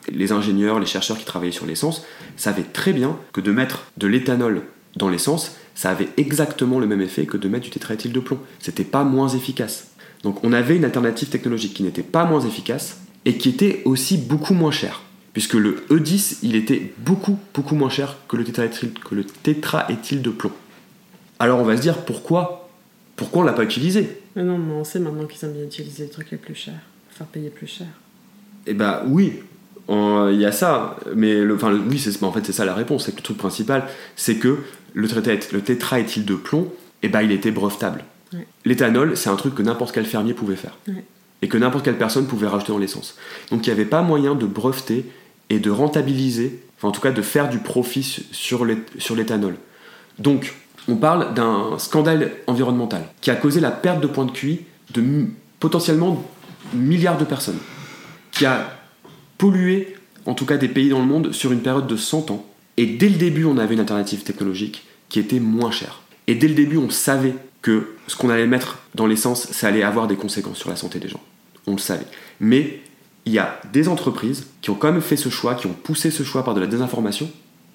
les 0.08 0.32
ingénieurs, 0.32 0.80
les 0.80 0.86
chercheurs 0.86 1.18
qui 1.18 1.24
travaillaient 1.24 1.52
sur 1.52 1.66
l'essence 1.66 2.04
savaient 2.36 2.64
très 2.64 2.92
bien 2.92 3.16
que 3.32 3.40
de 3.40 3.52
mettre 3.52 3.84
de 3.96 4.06
l'éthanol 4.06 4.62
dans 4.96 5.08
l'essence, 5.08 5.56
ça 5.74 5.90
avait 5.90 6.08
exactement 6.16 6.78
le 6.78 6.86
même 6.86 7.00
effet 7.00 7.26
que 7.26 7.36
de 7.36 7.48
mettre 7.48 7.64
du 7.64 7.70
tétraéthyle 7.70 8.12
de 8.12 8.20
plomb. 8.20 8.38
C'était 8.58 8.84
pas 8.84 9.04
moins 9.04 9.28
efficace. 9.28 9.88
Donc 10.22 10.44
on 10.44 10.52
avait 10.52 10.76
une 10.76 10.84
alternative 10.84 11.28
technologique 11.28 11.74
qui 11.74 11.82
n'était 11.82 12.02
pas 12.02 12.24
moins 12.24 12.40
efficace 12.40 12.98
et 13.24 13.36
qui 13.36 13.48
était 13.48 13.82
aussi 13.84 14.16
beaucoup 14.16 14.54
moins 14.54 14.70
chère. 14.70 15.02
Puisque 15.32 15.54
le 15.54 15.84
E10, 15.90 16.38
il 16.42 16.56
était 16.56 16.92
beaucoup, 16.98 17.38
beaucoup 17.54 17.76
moins 17.76 17.88
cher 17.88 18.16
que 18.28 18.36
le 18.36 18.44
tétraéthyle, 18.44 18.92
que 18.92 19.14
le 19.14 19.24
tétraéthyle 19.24 20.22
de 20.22 20.30
plomb. 20.30 20.52
Alors 21.38 21.60
on 21.60 21.64
va 21.64 21.76
se 21.76 21.82
dire 21.82 21.98
pourquoi 22.04 22.68
Pourquoi 23.16 23.42
on 23.42 23.44
l'a 23.44 23.52
pas 23.52 23.62
utilisé? 23.62 24.20
Mais 24.36 24.42
non, 24.42 24.58
mais 24.58 24.72
on 24.74 24.84
sait 24.84 24.98
maintenant 24.98 25.26
qu'ils 25.26 25.44
aiment 25.44 25.54
bien 25.54 25.64
utiliser 25.64 26.04
les 26.04 26.10
trucs 26.10 26.30
les 26.30 26.36
plus 26.36 26.54
chers. 26.54 26.80
Faire 27.10 27.26
payer 27.26 27.50
plus 27.50 27.66
cher. 27.66 27.86
Eh 28.66 28.74
ben 28.74 29.02
oui, 29.06 29.40
il 29.90 30.40
y 30.40 30.44
a 30.46 30.52
ça, 30.52 30.96
mais 31.16 31.40
le, 31.40 31.54
enfin, 31.54 31.70
le- 31.70 31.78
oui, 31.80 31.98
c'est, 31.98 32.22
en 32.22 32.32
fait 32.32 32.44
c'est 32.46 32.52
ça 32.52 32.64
la 32.64 32.74
réponse, 32.74 33.06
c'est 33.06 33.12
que 33.12 33.16
le 33.18 33.22
truc 33.22 33.36
principal, 33.38 33.88
c'est 34.16 34.36
que 34.36 34.58
le, 34.94 35.08
tétra- 35.08 35.52
le 35.52 35.60
tétraéthyle 35.60 36.24
de 36.24 36.34
plomb, 36.34 36.72
eh 37.02 37.08
ben 37.08 37.22
il 37.22 37.32
était 37.32 37.50
brevetable. 37.50 38.04
Ouais. 38.32 38.46
L'éthanol, 38.64 39.16
c'est 39.16 39.30
un 39.30 39.36
truc 39.36 39.54
que 39.54 39.62
n'importe 39.62 39.92
quel 39.92 40.06
fermier 40.06 40.34
pouvait 40.34 40.56
faire. 40.56 40.76
Ouais. 40.86 41.04
Et 41.42 41.48
que 41.48 41.56
n'importe 41.58 41.84
quelle 41.84 41.98
personne 41.98 42.26
pouvait 42.26 42.46
rajouter 42.46 42.72
dans 42.72 42.78
l'essence. 42.78 43.16
Donc 43.50 43.66
il 43.66 43.70
n'y 43.70 43.72
avait 43.72 43.84
pas 43.88 44.02
moyen 44.02 44.34
de 44.34 44.46
breveter 44.46 45.06
et 45.48 45.58
de 45.58 45.70
rentabiliser, 45.70 46.60
enfin 46.76 46.88
en 46.88 46.92
tout 46.92 47.00
cas 47.00 47.10
de 47.12 47.22
faire 47.22 47.48
du 47.48 47.58
profit 47.58 48.02
su- 48.02 48.22
sur 48.30 48.64
l'é- 48.64 48.84
sur 48.98 49.16
l'éthanol. 49.16 49.56
Donc 50.18 50.54
on 50.88 50.96
parle 50.96 51.34
d'un 51.34 51.78
scandale 51.78 52.30
environnemental 52.46 53.02
qui 53.20 53.30
a 53.30 53.36
causé 53.36 53.58
la 53.60 53.70
perte 53.70 54.00
de 54.00 54.06
points 54.06 54.26
de 54.26 54.30
QI 54.32 54.60
de 54.94 55.02
potentiellement 55.58 56.24
milliards 56.74 57.18
de 57.18 57.24
personnes, 57.24 57.58
qui 58.32 58.44
a 58.46 58.76
pollué 59.40 59.94
en 60.26 60.34
tout 60.34 60.44
cas 60.44 60.58
des 60.58 60.68
pays 60.68 60.90
dans 60.90 61.00
le 61.00 61.06
monde 61.06 61.32
sur 61.32 61.50
une 61.50 61.60
période 61.60 61.86
de 61.86 61.96
100 61.96 62.30
ans. 62.30 62.44
Et 62.76 62.84
dès 62.86 63.08
le 63.08 63.16
début, 63.16 63.46
on 63.46 63.56
avait 63.56 63.72
une 63.74 63.80
alternative 63.80 64.22
technologique 64.22 64.84
qui 65.08 65.18
était 65.18 65.40
moins 65.40 65.70
chère. 65.70 66.02
Et 66.26 66.34
dès 66.34 66.46
le 66.46 66.54
début, 66.54 66.76
on 66.76 66.90
savait 66.90 67.34
que 67.62 67.94
ce 68.06 68.16
qu'on 68.16 68.28
allait 68.30 68.46
mettre 68.46 68.78
dans 68.94 69.06
l'essence, 69.06 69.48
ça 69.50 69.68
allait 69.68 69.82
avoir 69.82 70.06
des 70.06 70.16
conséquences 70.16 70.58
sur 70.58 70.68
la 70.70 70.76
santé 70.76 70.98
des 70.98 71.08
gens. 71.08 71.20
On 71.66 71.72
le 71.72 71.78
savait. 71.78 72.06
Mais 72.38 72.80
il 73.24 73.32
y 73.32 73.38
a 73.38 73.60
des 73.72 73.88
entreprises 73.88 74.46
qui 74.60 74.70
ont 74.70 74.74
quand 74.74 74.92
même 74.92 75.00
fait 75.02 75.16
ce 75.16 75.28
choix, 75.30 75.54
qui 75.54 75.66
ont 75.66 75.74
poussé 75.82 76.10
ce 76.10 76.22
choix 76.22 76.44
par 76.44 76.54
de 76.54 76.60
la 76.60 76.66
désinformation, 76.66 77.30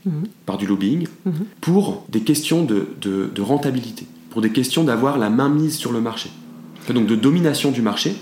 Mhm. 0.05 0.23
par 0.45 0.57
du 0.57 0.67
lobbying, 0.67 1.07
Mhm. 1.25 1.33
pour 1.61 2.05
des 2.09 2.21
questions 2.21 2.63
de, 2.63 2.89
de- 3.01 3.29
de 3.33 3.41
rentabilité, 3.41 4.05
pour 4.29 4.41
des 4.41 4.51
questions 4.51 4.83
d'avoir 4.83 5.17
la 5.17 5.31
main 5.31 5.49
mise 5.49 5.75
sur 5.75 5.91
le 5.91 5.99
marché. 5.99 6.29
Donc 6.93 7.07
de 7.07 7.15
domination 7.15 7.71
du 7.71 7.81
marché, 7.81 8.15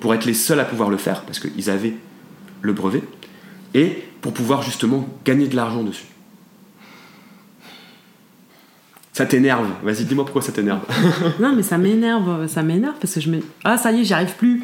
pour 0.00 0.12
être 0.14 0.26
les 0.26 0.34
seuls 0.34 0.60
à 0.60 0.64
pouvoir 0.66 0.90
le 0.90 0.98
faire, 0.98 1.22
parce 1.22 1.38
qu'ils 1.40 1.70
avaient 1.70 1.94
le 2.62 2.72
brevet, 2.72 3.02
et 3.74 4.04
pour 4.20 4.32
pouvoir 4.32 4.62
justement 4.62 5.06
gagner 5.24 5.48
de 5.48 5.56
l'argent 5.56 5.82
dessus. 5.82 6.06
Ça 9.12 9.26
t'énerve 9.26 9.68
Vas-y, 9.82 10.04
dis-moi 10.04 10.24
pourquoi 10.24 10.40
ça 10.42 10.52
t'énerve. 10.52 10.80
Non, 11.40 11.54
mais 11.54 11.62
ça 11.62 11.76
m'énerve, 11.76 12.46
ça 12.48 12.62
m'énerve 12.62 12.96
parce 13.00 13.14
que 13.14 13.20
je 13.20 13.30
me. 13.30 13.40
Ah, 13.62 13.76
ça 13.76 13.92
y 13.92 14.00
est, 14.00 14.04
j'y 14.04 14.14
arrive 14.14 14.34
plus. 14.36 14.62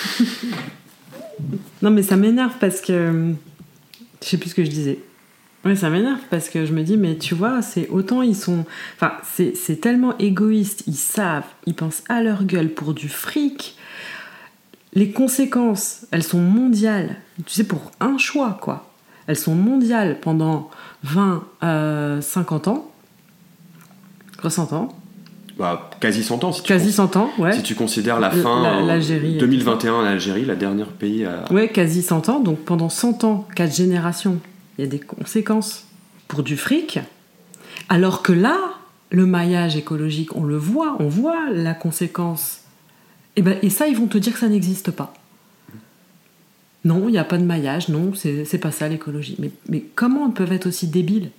non, 1.82 1.90
mais 1.90 2.02
ça 2.02 2.16
m'énerve 2.16 2.54
parce 2.58 2.80
que. 2.80 3.32
Je 4.22 4.28
sais 4.28 4.38
plus 4.38 4.50
ce 4.50 4.54
que 4.54 4.64
je 4.64 4.70
disais. 4.70 4.98
Oui, 5.64 5.76
ça 5.76 5.90
m'énerve 5.90 6.20
parce 6.30 6.48
que 6.48 6.64
je 6.64 6.72
me 6.72 6.82
dis, 6.82 6.96
mais 6.96 7.16
tu 7.16 7.34
vois, 7.34 7.62
c'est 7.62 7.88
autant 7.88 8.22
ils 8.22 8.36
sont. 8.36 8.64
Enfin, 8.96 9.12
c'est 9.22 9.80
tellement 9.80 10.16
égoïste, 10.18 10.84
ils 10.86 10.94
savent, 10.94 11.46
ils 11.66 11.74
pensent 11.74 12.02
à 12.08 12.22
leur 12.22 12.44
gueule 12.44 12.70
pour 12.70 12.94
du 12.94 13.08
fric. 13.08 13.75
Les 14.96 15.12
conséquences, 15.12 16.06
elles 16.10 16.22
sont 16.24 16.40
mondiales. 16.40 17.16
Tu 17.44 17.52
sais, 17.54 17.64
pour 17.64 17.92
un 18.00 18.18
choix, 18.18 18.58
quoi. 18.60 18.90
Elles 19.28 19.36
sont 19.36 19.54
mondiales 19.54 20.18
pendant 20.20 20.70
20, 21.04 21.44
euh, 21.62 22.20
50 22.20 22.66
ans. 22.68 22.90
60 24.40 24.72
ans? 24.72 24.88
Bah, 25.58 25.90
quasi 26.00 26.22
100 26.22 26.44
ans. 26.44 26.52
Si 26.52 26.62
tu 26.62 26.68
Quasi 26.68 26.92
100 26.92 27.16
ans, 27.16 27.30
ouais. 27.38 27.52
Si 27.52 27.62
tu 27.62 27.74
considères 27.74 28.20
la 28.20 28.30
fin 28.30 28.62
la- 28.62 28.78
euh, 28.78 28.86
l'Algérie, 28.86 29.38
2021 29.38 29.94
en 29.94 30.04
Algérie, 30.04 30.44
la 30.44 30.54
dernière 30.54 30.88
pays 30.88 31.24
à. 31.24 31.50
Ouais, 31.52 31.68
quasi 31.68 32.02
100 32.02 32.28
ans. 32.28 32.40
Donc 32.40 32.58
pendant 32.60 32.88
100 32.90 33.24
ans, 33.24 33.46
4 33.54 33.74
générations, 33.74 34.38
il 34.78 34.84
y 34.84 34.86
a 34.86 34.90
des 34.90 34.98
conséquences 35.00 35.84
pour 36.28 36.42
du 36.42 36.56
fric. 36.56 36.98
Alors 37.88 38.22
que 38.22 38.32
là, 38.32 38.56
le 39.10 39.24
maillage 39.26 39.76
écologique, 39.76 40.36
on 40.36 40.44
le 40.44 40.56
voit, 40.58 40.96
on 41.00 41.08
voit 41.08 41.50
la 41.52 41.72
conséquence. 41.74 42.60
Et, 43.36 43.42
ben, 43.42 43.58
et 43.62 43.70
ça, 43.70 43.86
ils 43.86 43.96
vont 43.96 44.06
te 44.06 44.18
dire 44.18 44.32
que 44.32 44.38
ça 44.38 44.48
n'existe 44.48 44.90
pas. 44.90 45.12
Non, 46.84 47.08
il 47.08 47.12
n'y 47.12 47.18
a 47.18 47.24
pas 47.24 47.38
de 47.38 47.44
maillage, 47.44 47.88
non, 47.88 48.12
c'est 48.14 48.58
pas 48.58 48.70
ça 48.70 48.88
l'écologie. 48.88 49.36
Mais, 49.68 49.80
comment 49.94 50.22
on 50.22 50.30
peut 50.30 50.46
être 50.50 50.66
aussi 50.66 50.86
débile? 50.86 51.30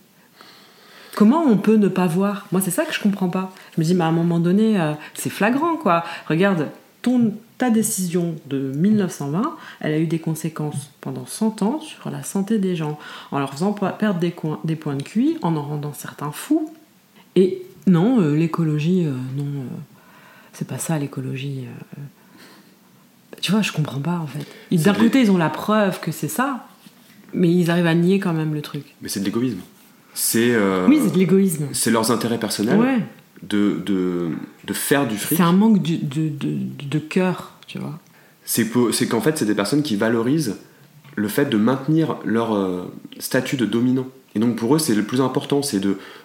Comment 1.15 1.41
on 1.43 1.57
peut 1.57 1.77
ne 1.77 1.87
pas 1.87 2.05
voir? 2.05 2.47
Moi, 2.51 2.61
c'est 2.61 2.69
ça 2.71 2.85
que 2.85 2.93
je 2.93 2.99
comprends 3.01 3.29
pas. 3.29 3.51
Je 3.75 3.81
me 3.81 3.85
dis, 3.85 3.95
mais 3.95 4.03
à 4.03 4.07
un 4.07 4.11
moment 4.11 4.39
donné, 4.39 4.79
euh, 4.79 4.93
c'est 5.15 5.29
flagrant, 5.31 5.75
quoi. 5.77 6.03
Regarde, 6.27 6.67
ton, 7.01 7.33
ta 7.57 7.69
décision 7.71 8.35
de 8.45 8.71
1920, 8.75 9.55
elle 9.79 9.93
a 9.93 9.99
eu 9.99 10.05
des 10.05 10.19
conséquences 10.19 10.91
pendant 11.01 11.25
100 11.25 11.61
ans 11.63 11.79
sur 11.79 12.11
la 12.11 12.21
santé 12.23 12.59
des 12.59 12.75
gens, 12.75 12.99
en 13.31 13.39
leur 13.39 13.51
faisant 13.51 13.71
perdre 13.73 14.19
des, 14.19 14.31
coins- 14.31 14.59
des 14.63 14.75
points 14.75 14.95
de 14.95 15.01
QI, 15.01 15.37
en 15.41 15.55
en 15.55 15.63
rendant 15.63 15.93
certains 15.93 16.31
fous. 16.31 16.71
Et 17.35 17.63
non, 17.87 18.19
euh, 18.19 18.35
l'écologie, 18.35 19.05
euh, 19.05 19.13
non, 19.37 19.45
c'est 20.57 20.67
pas 20.67 20.77
ça 20.79 20.97
l'écologie. 20.97 21.65
euh. 21.67 22.01
Tu 23.41 23.51
vois, 23.51 23.61
je 23.61 23.71
comprends 23.71 23.99
pas 24.01 24.17
en 24.17 24.27
fait. 24.27 24.45
D'un 24.75 24.93
côté, 24.93 25.21
ils 25.21 25.29
ont 25.31 25.37
la 25.37 25.49
preuve 25.49 25.99
que 25.99 26.11
c'est 26.11 26.27
ça, 26.27 26.65
mais 27.33 27.51
ils 27.53 27.69
arrivent 27.69 27.85
à 27.87 27.93
nier 27.95 28.19
quand 28.19 28.33
même 28.33 28.53
le 28.53 28.61
truc. 28.61 28.83
Mais 29.01 29.09
c'est 29.09 29.19
de 29.19 29.25
l'égoïsme. 29.25 29.59
C'est. 30.13 30.51
euh, 30.55 30.87
Oui, 30.87 30.99
c'est 31.03 31.13
de 31.13 31.19
l'égoïsme. 31.19 31.67
c'est 31.73 31.91
leurs 31.91 32.09
intérêts 32.11 32.39
personnels 32.39 32.79
Ouais. 32.79 32.99
de, 33.43 33.79
de, 33.85 34.29
de 34.65 34.73
faire 34.73 35.07
du 35.07 35.15
fric. 35.17 35.37
C'est 35.37 35.43
un 35.43 35.53
manque 35.53 35.81
de, 35.83 35.97
de, 35.97 36.29
de, 36.29 36.57
de 36.89 36.99
cœur, 36.99 37.53
tu 37.67 37.77
vois. 37.77 37.99
C'est 38.43 38.67
qu'en 39.07 39.21
fait, 39.21 39.37
c'est 39.37 39.45
des 39.45 39.53
personnes 39.55 39.83
qui 39.83 39.95
valorisent 39.97 40.55
le 41.15 41.27
fait 41.27 41.45
de 41.45 41.57
maintenir 41.57 42.15
leur 42.25 42.55
euh, 42.55 42.91
statut 43.19 43.57
de 43.57 43.65
dominant. 43.65 44.07
Et 44.37 44.39
donc 44.39 44.55
pour 44.55 44.75
eux, 44.75 44.79
c'est 44.79 44.93
le 44.93 45.01
plus 45.01 45.19
important, 45.19 45.63
c'est 45.63 45.81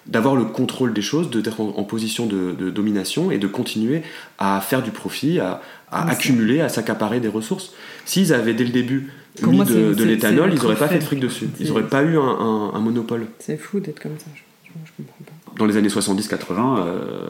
d'avoir 0.06 0.36
le 0.36 0.44
contrôle 0.44 0.92
des 0.92 1.00
choses, 1.00 1.30
d'être 1.30 1.62
en, 1.62 1.68
en 1.78 1.82
position 1.84 2.26
de, 2.26 2.52
de 2.52 2.68
domination 2.68 3.30
et 3.30 3.38
de 3.38 3.46
continuer 3.46 4.02
à 4.38 4.60
faire 4.60 4.82
du 4.82 4.90
profit, 4.90 5.40
à, 5.40 5.62
accumuler, 5.90 6.60
à 6.60 6.68
s'accaparer 6.68 7.20
des 7.20 7.28
ressources. 7.28 7.72
S'ils 8.04 8.34
avaient 8.34 8.52
dès 8.52 8.64
le 8.64 8.70
début 8.70 9.10
mis 9.46 9.56
moi, 9.56 9.64
de, 9.64 10.04
l'éthanol, 10.04 10.52
ils 10.52 10.60
n'auraient 10.62 10.76
pas 10.76 10.88
fait 10.88 10.98
de 10.98 11.04
fric 11.04 11.20
dessus. 11.20 11.48
Ils 11.58 11.68
n'auraient 11.68 11.88
pas 11.88 12.02
eu 12.02 12.18
un, 12.18 12.20
un- 12.20 12.74
un 12.74 12.80
monopole. 12.80 13.28
C'est 13.38 13.56
fou 13.56 13.80
d'être 13.80 14.00
comme 14.02 14.18
ça, 14.18 14.26
je, 14.34 14.40
je, 14.68 14.70
je 14.84 14.92
comprends 14.98 15.24
pas. 15.24 15.52
Dans 15.58 15.64
les 15.66 15.76
années 15.78 15.88
70-80, 15.88 16.78
euh, 16.80 17.26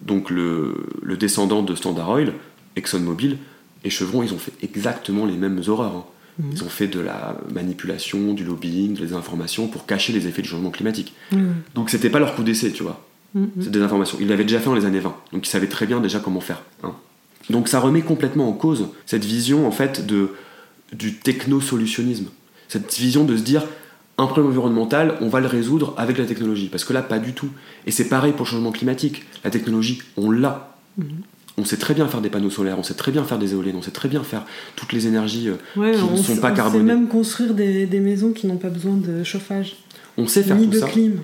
donc 0.00 0.30
le, 0.30 0.86
le 1.02 1.16
descendant 1.18 1.62
de 1.62 1.74
Standard 1.74 2.08
Oil, 2.10 2.32
ExxonMobil 2.76 3.36
et 3.84 3.90
Chevron, 3.90 4.22
ils 4.22 4.32
ont 4.32 4.38
fait 4.38 4.52
exactement 4.62 5.26
les 5.26 5.36
mêmes 5.36 5.60
horreurs. 5.68 5.94
hein. 5.96 6.04
Mhm. 6.38 6.50
Ils 6.52 6.62
ont 6.64 6.68
fait 6.68 6.86
de 6.86 7.00
la 7.00 7.36
manipulation, 7.54 8.34
du 8.34 8.44
lobbying, 8.44 8.94
des 8.98 9.12
informations 9.14 9.68
pour 9.68 9.86
cacher 9.86 10.12
les 10.12 10.26
effets 10.26 10.42
du 10.42 10.48
changement 10.48 10.70
climatique. 10.70 11.14
Mhm. 11.32 11.54
Donc 11.74 11.90
c'était 11.90 12.10
pas 12.10 12.18
leur 12.18 12.34
coup 12.34 12.42
d'essai, 12.42 12.72
tu 12.72 12.82
vois. 12.82 13.04
Mhm. 13.34 13.50
C'est 13.60 13.70
des 13.70 13.80
informations. 13.82 14.18
Ils 14.20 14.28
l'avaient 14.28 14.44
déjà 14.44 14.58
fait 14.60 14.66
dans 14.66 14.74
les 14.74 14.84
années 14.84 15.00
20, 15.00 15.14
donc 15.32 15.46
ils 15.46 15.50
savaient 15.50 15.68
très 15.68 15.86
bien 15.86 16.00
déjà 16.00 16.18
comment 16.20 16.40
faire. 16.40 16.62
hein. 16.82 16.92
Donc 17.50 17.68
ça 17.68 17.78
remet 17.80 18.02
complètement 18.02 18.48
en 18.48 18.52
cause 18.52 18.88
cette 19.06 19.24
vision 19.24 19.66
en 19.68 19.70
fait 19.70 20.04
de, 20.06 20.30
du 20.92 21.14
techno-solutionnisme. 21.14 22.26
Cette 22.68 22.92
vision 22.98 23.24
de 23.24 23.36
se 23.36 23.42
dire 23.42 23.62
un 24.18 24.26
problème 24.26 24.48
environnemental, 24.48 25.16
on 25.20 25.28
va 25.28 25.40
le 25.40 25.46
résoudre 25.46 25.94
avec 25.96 26.18
la 26.18 26.24
technologie. 26.24 26.68
Parce 26.68 26.84
que 26.84 26.92
là, 26.92 27.02
pas 27.02 27.18
du 27.18 27.34
tout. 27.34 27.50
Et 27.86 27.90
c'est 27.90 28.08
pareil 28.08 28.32
pour 28.32 28.46
le 28.46 28.50
changement 28.50 28.72
climatique. 28.72 29.24
La 29.44 29.50
technologie, 29.50 30.02
on 30.16 30.30
l'a. 30.30 30.74
Mhm. 30.98 31.06
On 31.58 31.64
sait 31.64 31.76
très 31.78 31.94
bien 31.94 32.06
faire 32.06 32.20
des 32.20 32.28
panneaux 32.28 32.50
solaires, 32.50 32.78
on 32.78 32.82
sait 32.82 32.94
très 32.94 33.12
bien 33.12 33.24
faire 33.24 33.38
des 33.38 33.52
éoliennes, 33.52 33.76
on 33.76 33.82
sait 33.82 33.90
très 33.90 34.08
bien 34.08 34.22
faire 34.22 34.44
toutes 34.76 34.92
les 34.92 35.06
énergies. 35.06 35.48
euh, 35.48 35.54
Ouais, 35.76 35.92
Qui 35.92 36.04
ne 36.04 36.16
sont 36.16 36.36
pas 36.36 36.52
on 36.52 36.70
sait 36.70 36.78
même 36.82 37.08
construire 37.08 37.54
des, 37.54 37.86
des 37.86 38.00
maisons 38.00 38.32
qui 38.32 38.46
n'ont 38.46 38.58
pas 38.58 38.68
besoin 38.68 38.94
de 38.94 39.24
chauffage, 39.24 39.76
On 40.18 40.26
sait 40.26 40.42
faire 40.42 40.56
ni 40.56 40.66
tout 40.66 40.72
de 40.74 40.78
ça, 40.80 40.86
clim. 40.88 41.20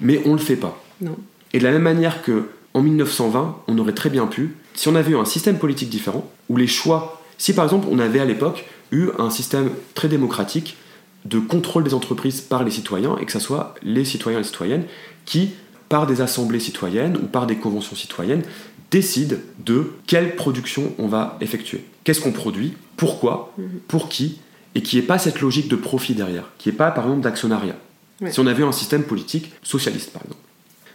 mais 0.00 0.20
on 0.26 0.32
le 0.32 0.38
fait 0.38 0.56
pas. 0.56 0.80
Non. 1.00 1.16
Et 1.52 1.58
de 1.58 1.64
la 1.64 1.72
même 1.72 1.82
manière 1.82 2.22
que 2.22 2.48
en 2.74 2.82
1920, 2.82 3.56
on 3.66 3.78
aurait 3.78 3.94
très 3.94 4.10
bien 4.10 4.26
pu, 4.26 4.54
si 4.74 4.86
on 4.88 4.94
avait 4.94 5.12
eu 5.12 5.16
un 5.16 5.24
système 5.24 5.58
politique 5.58 5.88
différent, 5.88 6.30
où 6.48 6.56
les 6.56 6.66
choix, 6.68 7.20
si 7.38 7.52
par 7.52 7.64
exemple 7.64 7.88
on 7.90 7.98
avait 7.98 8.20
à 8.20 8.24
l'époque 8.24 8.64
eu 8.92 9.08
un 9.18 9.30
système 9.30 9.70
très 9.94 10.06
démocratique 10.08 10.76
de 11.24 11.40
contrôle 11.40 11.82
des 11.82 11.94
entreprises 11.94 12.40
par 12.42 12.62
les 12.62 12.70
citoyens, 12.70 13.16
et 13.20 13.24
que 13.26 13.32
ce 13.32 13.40
soit 13.40 13.74
les 13.82 14.04
citoyens 14.04 14.38
et 14.38 14.42
les 14.42 14.46
citoyennes 14.46 14.84
qui, 15.24 15.50
par 15.88 16.06
des 16.06 16.20
assemblées 16.20 16.60
citoyennes 16.60 17.16
ou 17.16 17.26
par 17.26 17.46
des 17.46 17.56
conventions 17.56 17.96
citoyennes, 17.96 18.42
décident 18.90 19.36
de 19.64 19.92
quelle 20.06 20.36
production 20.36 20.94
on 20.98 21.08
va 21.08 21.36
effectuer. 21.40 21.84
Qu'est-ce 22.04 22.20
qu'on 22.20 22.32
produit, 22.32 22.74
pourquoi, 22.96 23.52
Mhm. 23.58 23.68
pour 23.88 24.08
qui, 24.08 24.38
et 24.74 24.82
qui 24.82 24.96
n'y 24.96 25.02
ait 25.02 25.06
pas 25.06 25.18
cette 25.18 25.40
logique 25.40 25.68
de 25.68 25.76
profit 25.76 26.14
derrière, 26.14 26.50
qui 26.58 26.68
n'y 26.68 26.74
ait 26.74 26.78
pas 26.78 26.90
par 26.90 27.04
exemple 27.04 27.22
d'actionnariat. 27.22 27.76
Ouais. 28.20 28.30
Si 28.32 28.40
on 28.40 28.46
avait 28.46 28.62
un 28.62 28.72
système 28.72 29.04
politique 29.04 29.52
socialiste 29.62 30.10
par 30.12 30.22
exemple 30.22 30.40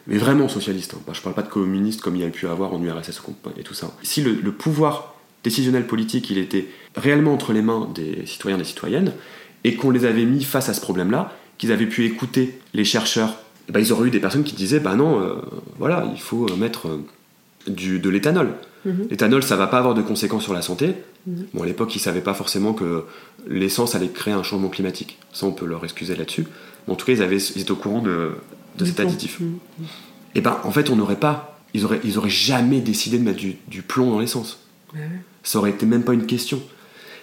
mais 0.06 0.18
vraiment 0.18 0.50
socialiste. 0.50 0.96
Hein. 0.96 1.02
Bah, 1.08 1.14
je 1.16 1.22
parle 1.22 1.34
pas 1.34 1.44
de 1.44 1.48
communiste 1.48 2.02
comme 2.02 2.18
il 2.18 2.22
y 2.24 2.26
a 2.26 2.30
pu 2.30 2.46
avoir 2.48 2.74
en 2.74 2.84
URSS 2.84 3.22
et 3.58 3.64
tout 3.64 3.74
ça. 3.74 3.90
Si 4.04 4.22
le, 4.22 4.34
le 4.34 4.52
pouvoir 4.52 5.16
décisionnel 5.46 5.88
politique 5.88 6.30
il 6.30 6.38
était 6.38 6.68
réellement 6.98 7.34
entre 7.34 7.54
les 7.54 7.62
mains 7.62 7.88
des 7.96 8.26
citoyens 8.26 8.58
et 8.58 8.60
des 8.62 8.66
citoyennes 8.68 9.14
et 9.64 9.76
qu'on 9.76 9.92
les 9.92 10.04
avait 10.04 10.26
mis 10.26 10.44
face 10.44 10.68
à 10.68 10.74
ce 10.74 10.82
problème-là, 10.82 11.32
qu'ils 11.58 11.72
avaient 11.72 11.86
pu 11.88 12.04
écouter 12.06 12.60
les 12.74 12.84
chercheurs, 12.84 13.38
ben, 13.70 13.80
ils 13.80 13.94
auraient 13.94 14.10
eu 14.10 14.12
des 14.12 14.20
personnes 14.20 14.44
qui 14.44 14.56
disaient 14.56 14.82
bah 14.82 14.96
non, 14.96 15.22
euh, 15.22 15.36
voilà, 15.80 16.06
il 16.14 16.20
faut 16.20 16.48
euh, 16.50 16.56
mettre 16.58 16.88
euh, 16.90 17.06
du, 17.68 18.00
de 18.00 18.10
l'éthanol. 18.10 18.54
Mhm. 18.86 19.08
L'éthanol, 19.10 19.44
ça 19.44 19.56
va 19.56 19.68
pas 19.68 19.78
avoir 19.78 19.94
de 19.94 20.02
conséquences 20.02 20.44
sur 20.44 20.54
la 20.54 20.62
santé. 20.62 20.96
Mhm. 21.26 21.46
Bon, 21.54 21.64
à 21.64 21.66
l'époque, 21.66 21.96
ils 21.96 22.00
savaient 22.00 22.22
pas 22.22 22.34
forcément 22.34 22.74
que 22.74 23.06
l'essence 23.48 23.96
allait 23.96 24.10
créer 24.10 24.34
un 24.34 24.44
changement 24.44 24.70
climatique. 24.70 25.20
Ça, 25.32 25.46
on 25.46 25.52
peut 25.52 25.66
leur 25.66 25.84
excuser 25.84 26.16
là-dessus. 26.16 26.46
Mais 26.88 26.94
en 26.94 26.96
tout 26.96 27.06
cas, 27.06 27.14
ils, 27.14 27.22
avaient, 27.22 27.38
ils 27.38 27.62
étaient 27.62 27.72
au 27.72 27.76
courant 27.78 28.02
de, 28.02 28.32
de 28.78 28.86
cet 28.86 28.96
plomb. 28.96 29.08
additif. 29.08 29.40
Mhm. 29.40 29.58
Et 30.36 30.42
ben, 30.42 30.58
en 30.64 30.72
fait, 30.72 30.90
on 30.90 30.96
n'aurait 30.96 31.20
pas. 31.20 31.60
Ils 31.74 31.86
auraient, 31.86 32.02
ils 32.04 32.18
auraient 32.18 32.30
jamais 32.30 32.82
décidé 32.82 33.18
de 33.18 33.24
mettre 33.24 33.40
du, 33.40 33.56
du 33.68 33.82
plomb 33.82 34.12
dans 34.12 34.20
l'essence. 34.20 34.60
Ça 35.42 35.58
aurait 35.58 35.72
été 35.72 35.88
même 35.88 36.04
pas 36.04 36.14
une 36.14 36.28
question. 36.28 36.62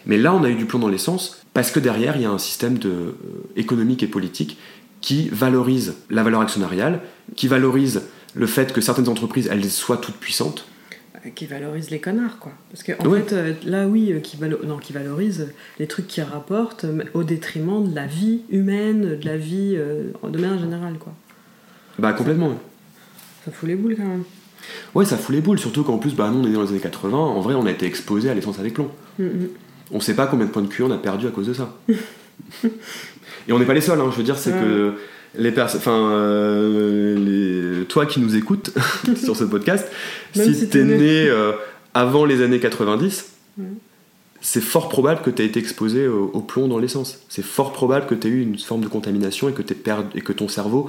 Mais 0.06 0.16
là, 0.16 0.34
on 0.34 0.42
a 0.42 0.50
eu 0.50 0.56
du 0.56 0.66
plomb 0.66 0.80
dans 0.80 0.88
l'essence 0.88 1.40
parce 1.54 1.70
que 1.70 1.80
derrière, 1.80 2.16
il 2.16 2.22
y 2.22 2.24
a 2.24 2.30
un 2.30 2.38
système 2.38 2.78
de, 2.78 2.88
euh, 2.88 3.14
économique 3.56 4.02
et 4.02 4.06
politique 4.06 4.58
qui 5.00 5.28
valorise 5.28 5.94
la 6.10 6.22
valeur 6.22 6.40
actionnariale, 6.40 7.00
qui 7.36 7.48
valorise 7.48 8.02
le 8.34 8.46
fait 8.46 8.72
que 8.72 8.80
certaines 8.80 9.08
entreprises, 9.08 9.48
elles 9.50 9.64
soient 9.70 9.96
toutes 9.98 10.16
puissantes. 10.16 10.66
Euh, 11.26 11.30
Qui 11.34 11.46
valorise 11.46 11.90
les 11.90 11.98
connards, 12.00 12.38
quoi. 12.38 12.52
Parce 12.70 12.82
que, 12.82 12.92
en 13.00 13.06
Ouais. 13.08 13.20
fait, 13.22 13.32
euh, 13.34 13.52
là, 13.64 13.86
oui, 13.86 14.12
euh, 14.12 14.20
qui, 14.20 14.36
valo- 14.36 14.64
non, 14.64 14.78
qui 14.78 14.92
valorise 14.92 15.48
les 15.78 15.86
trucs 15.86 16.06
qui 16.06 16.22
rapportent 16.22 16.86
au 17.14 17.24
détriment 17.24 17.88
de 17.88 17.94
la 17.94 18.06
vie 18.06 18.42
humaine, 18.50 19.18
de 19.18 19.24
la 19.26 19.36
vie 19.36 19.74
euh, 19.76 20.12
de 20.28 20.38
manière 20.38 20.58
générale, 20.58 20.94
quoi. 20.98 21.12
Bah, 21.98 22.12
complètement. 22.12 22.48
ouais. 22.48 22.54
Ça 23.44 23.50
fout 23.50 23.68
les 23.68 23.74
boules, 23.74 23.96
quand 23.96 24.04
même. 24.06 24.24
Ouais, 24.94 25.04
ça 25.04 25.16
fout 25.16 25.34
les 25.34 25.40
boules, 25.40 25.58
surtout 25.58 25.82
qu'en 25.82 25.98
plus, 25.98 26.14
bah, 26.14 26.30
nous, 26.32 26.40
on 26.40 26.46
est 26.48 26.52
dans 26.52 26.62
les 26.62 26.68
années 26.70 26.78
80. 26.80 27.16
En 27.18 27.40
vrai, 27.40 27.54
on 27.54 27.66
a 27.66 27.70
été 27.70 27.86
exposé 27.86 28.30
à 28.30 28.34
l'essence 28.34 28.58
avec 28.58 28.74
plomb. 28.74 28.90
Mhm. 29.18 29.48
On 29.92 29.98
sait 30.00 30.14
pas 30.14 30.26
combien 30.26 30.46
de 30.46 30.50
points 30.52 30.62
de 30.62 30.68
QI 30.68 30.82
on 30.84 30.90
a 30.92 30.98
perdu 30.98 31.26
à 31.26 31.30
cause 31.30 31.48
de 31.48 31.54
ça. 31.54 31.76
Et 33.48 33.52
on 33.52 33.58
n'est 33.58 33.64
pas 33.64 33.74
les 33.74 33.80
seuls, 33.80 34.00
hein, 34.00 34.08
je 34.12 34.16
veux 34.16 34.22
dire, 34.22 34.38
c'est 34.38 34.52
Ouais. 34.52 34.60
que 34.60 34.94
les 35.36 35.52
personnes. 35.52 35.80
Enfin, 35.80 36.10
euh, 36.12 37.84
toi 37.84 38.06
qui 38.06 38.20
nous 38.20 38.36
écoutes 38.36 38.72
sur 39.16 39.36
ce 39.36 39.44
podcast, 39.44 39.86
si 40.34 40.54
si 40.54 40.68
t'es 40.68 40.84
né- 40.84 41.28
euh, 41.28 41.52
avant 41.94 42.24
les 42.24 42.42
années 42.42 42.60
90, 42.60 43.26
Ouais. 43.58 43.64
c'est 44.40 44.60
fort 44.62 44.88
probable 44.88 45.22
que 45.22 45.30
tu 45.30 45.42
aies 45.42 45.46
été 45.46 45.58
exposé 45.58 46.06
au, 46.06 46.30
au 46.32 46.40
plomb 46.40 46.68
dans 46.68 46.78
l'essence. 46.78 47.18
C'est 47.28 47.44
fort 47.44 47.72
probable 47.72 48.06
que 48.06 48.14
tu 48.14 48.28
aies 48.28 48.30
eu 48.30 48.42
une 48.42 48.56
forme 48.58 48.80
de 48.80 48.88
contamination 48.88 49.48
et 49.48 49.52
que, 49.52 49.60
t'aies 49.60 49.74
perdu, 49.74 50.08
et 50.14 50.20
que 50.20 50.32
ton 50.32 50.46
cerveau 50.48 50.88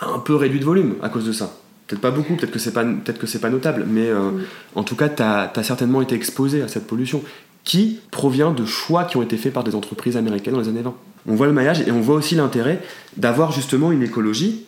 a 0.00 0.08
un 0.08 0.18
peu 0.18 0.34
réduit 0.34 0.58
de 0.60 0.64
volume 0.64 0.94
à 1.02 1.08
cause 1.10 1.26
de 1.26 1.32
ça. 1.32 1.56
Peut-être 1.86 2.00
pas 2.00 2.10
beaucoup, 2.10 2.34
peut-être 2.36 2.50
que 2.50 2.58
c'est 2.58 2.72
pas, 2.72 2.84
peut-être 2.84 3.18
que 3.18 3.26
c'est 3.26 3.38
pas 3.38 3.50
notable, 3.50 3.84
mais 3.88 4.08
euh, 4.08 4.30
en 4.74 4.82
tout 4.82 4.96
cas, 4.96 5.08
tu 5.08 5.22
as, 5.22 5.52
certainement 5.62 6.00
été 6.02 6.14
exposé 6.14 6.62
à 6.62 6.68
cette 6.68 6.86
pollution 6.86 7.22
qui 7.64 8.00
provient 8.10 8.50
de 8.52 8.64
choix 8.64 9.04
qui 9.04 9.16
ont 9.18 9.22
été 9.22 9.36
faits 9.36 9.52
par 9.52 9.62
des 9.62 9.74
entreprises 9.74 10.16
américaines 10.16 10.54
dans 10.54 10.60
les 10.60 10.68
années 10.68 10.82
20. 10.82 10.94
On 11.28 11.34
voit 11.34 11.46
le 11.46 11.52
maillage 11.52 11.80
et 11.86 11.90
on 11.92 12.00
voit 12.00 12.16
aussi 12.16 12.34
l'intérêt 12.34 12.82
d'avoir 13.16 13.52
justement 13.52 13.92
une 13.92 14.02
écologie 14.02 14.64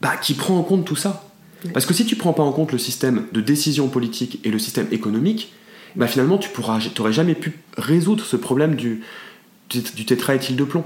bah, 0.00 0.16
qui 0.16 0.34
prend 0.34 0.56
en 0.56 0.62
compte 0.62 0.84
tout 0.84 0.96
ça. 0.96 1.28
Parce 1.72 1.86
que 1.86 1.94
si 1.94 2.04
tu 2.04 2.16
prends 2.16 2.32
pas 2.32 2.42
en 2.42 2.52
compte 2.52 2.72
le 2.72 2.78
système 2.78 3.24
de 3.32 3.40
décision 3.40 3.88
politique 3.88 4.38
et 4.44 4.50
le 4.50 4.58
système 4.58 4.86
économique, 4.92 5.52
bah 5.96 6.06
finalement 6.06 6.38
tu 6.38 6.50
pourras, 6.50 6.78
t'aurais 6.94 7.12
jamais 7.12 7.34
pu 7.34 7.58
résoudre 7.76 8.24
ce 8.24 8.36
problème 8.36 8.74
du, 8.74 9.02
du, 9.70 10.04
tétraéthyle 10.04 10.56
de 10.56 10.64
plomb. 10.64 10.84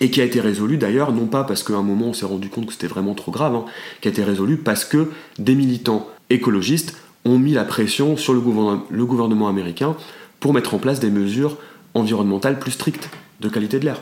Et 0.00 0.10
qui 0.10 0.20
a 0.20 0.24
été 0.24 0.40
résolu 0.40 0.76
d'ailleurs, 0.76 1.12
non 1.12 1.26
pas 1.26 1.44
parce 1.44 1.62
qu'à 1.62 1.74
un 1.74 1.82
moment 1.82 2.06
on 2.06 2.12
s'est 2.12 2.26
rendu 2.26 2.48
compte 2.48 2.66
que 2.66 2.72
c'était 2.72 2.86
vraiment 2.86 3.14
trop 3.14 3.30
grave, 3.30 3.54
hein, 3.54 3.64
qui 4.00 4.08
a 4.08 4.10
été 4.10 4.24
résolu 4.24 4.56
parce 4.56 4.84
que 4.84 5.10
des 5.38 5.54
militants 5.54 6.08
écologistes 6.30 6.96
ont 7.24 7.38
mis 7.38 7.52
la 7.52 7.64
pression 7.64 8.16
sur 8.16 8.32
le 8.32 8.40
gouvernement 9.04 9.48
américain 9.48 9.94
pour 10.40 10.54
mettre 10.54 10.74
en 10.74 10.78
place 10.78 11.00
des 11.00 11.10
mesures 11.10 11.58
environnementales 11.94 12.58
plus 12.58 12.72
strictes 12.72 13.10
de 13.40 13.48
qualité 13.48 13.78
de 13.78 13.84
l'air. 13.84 14.00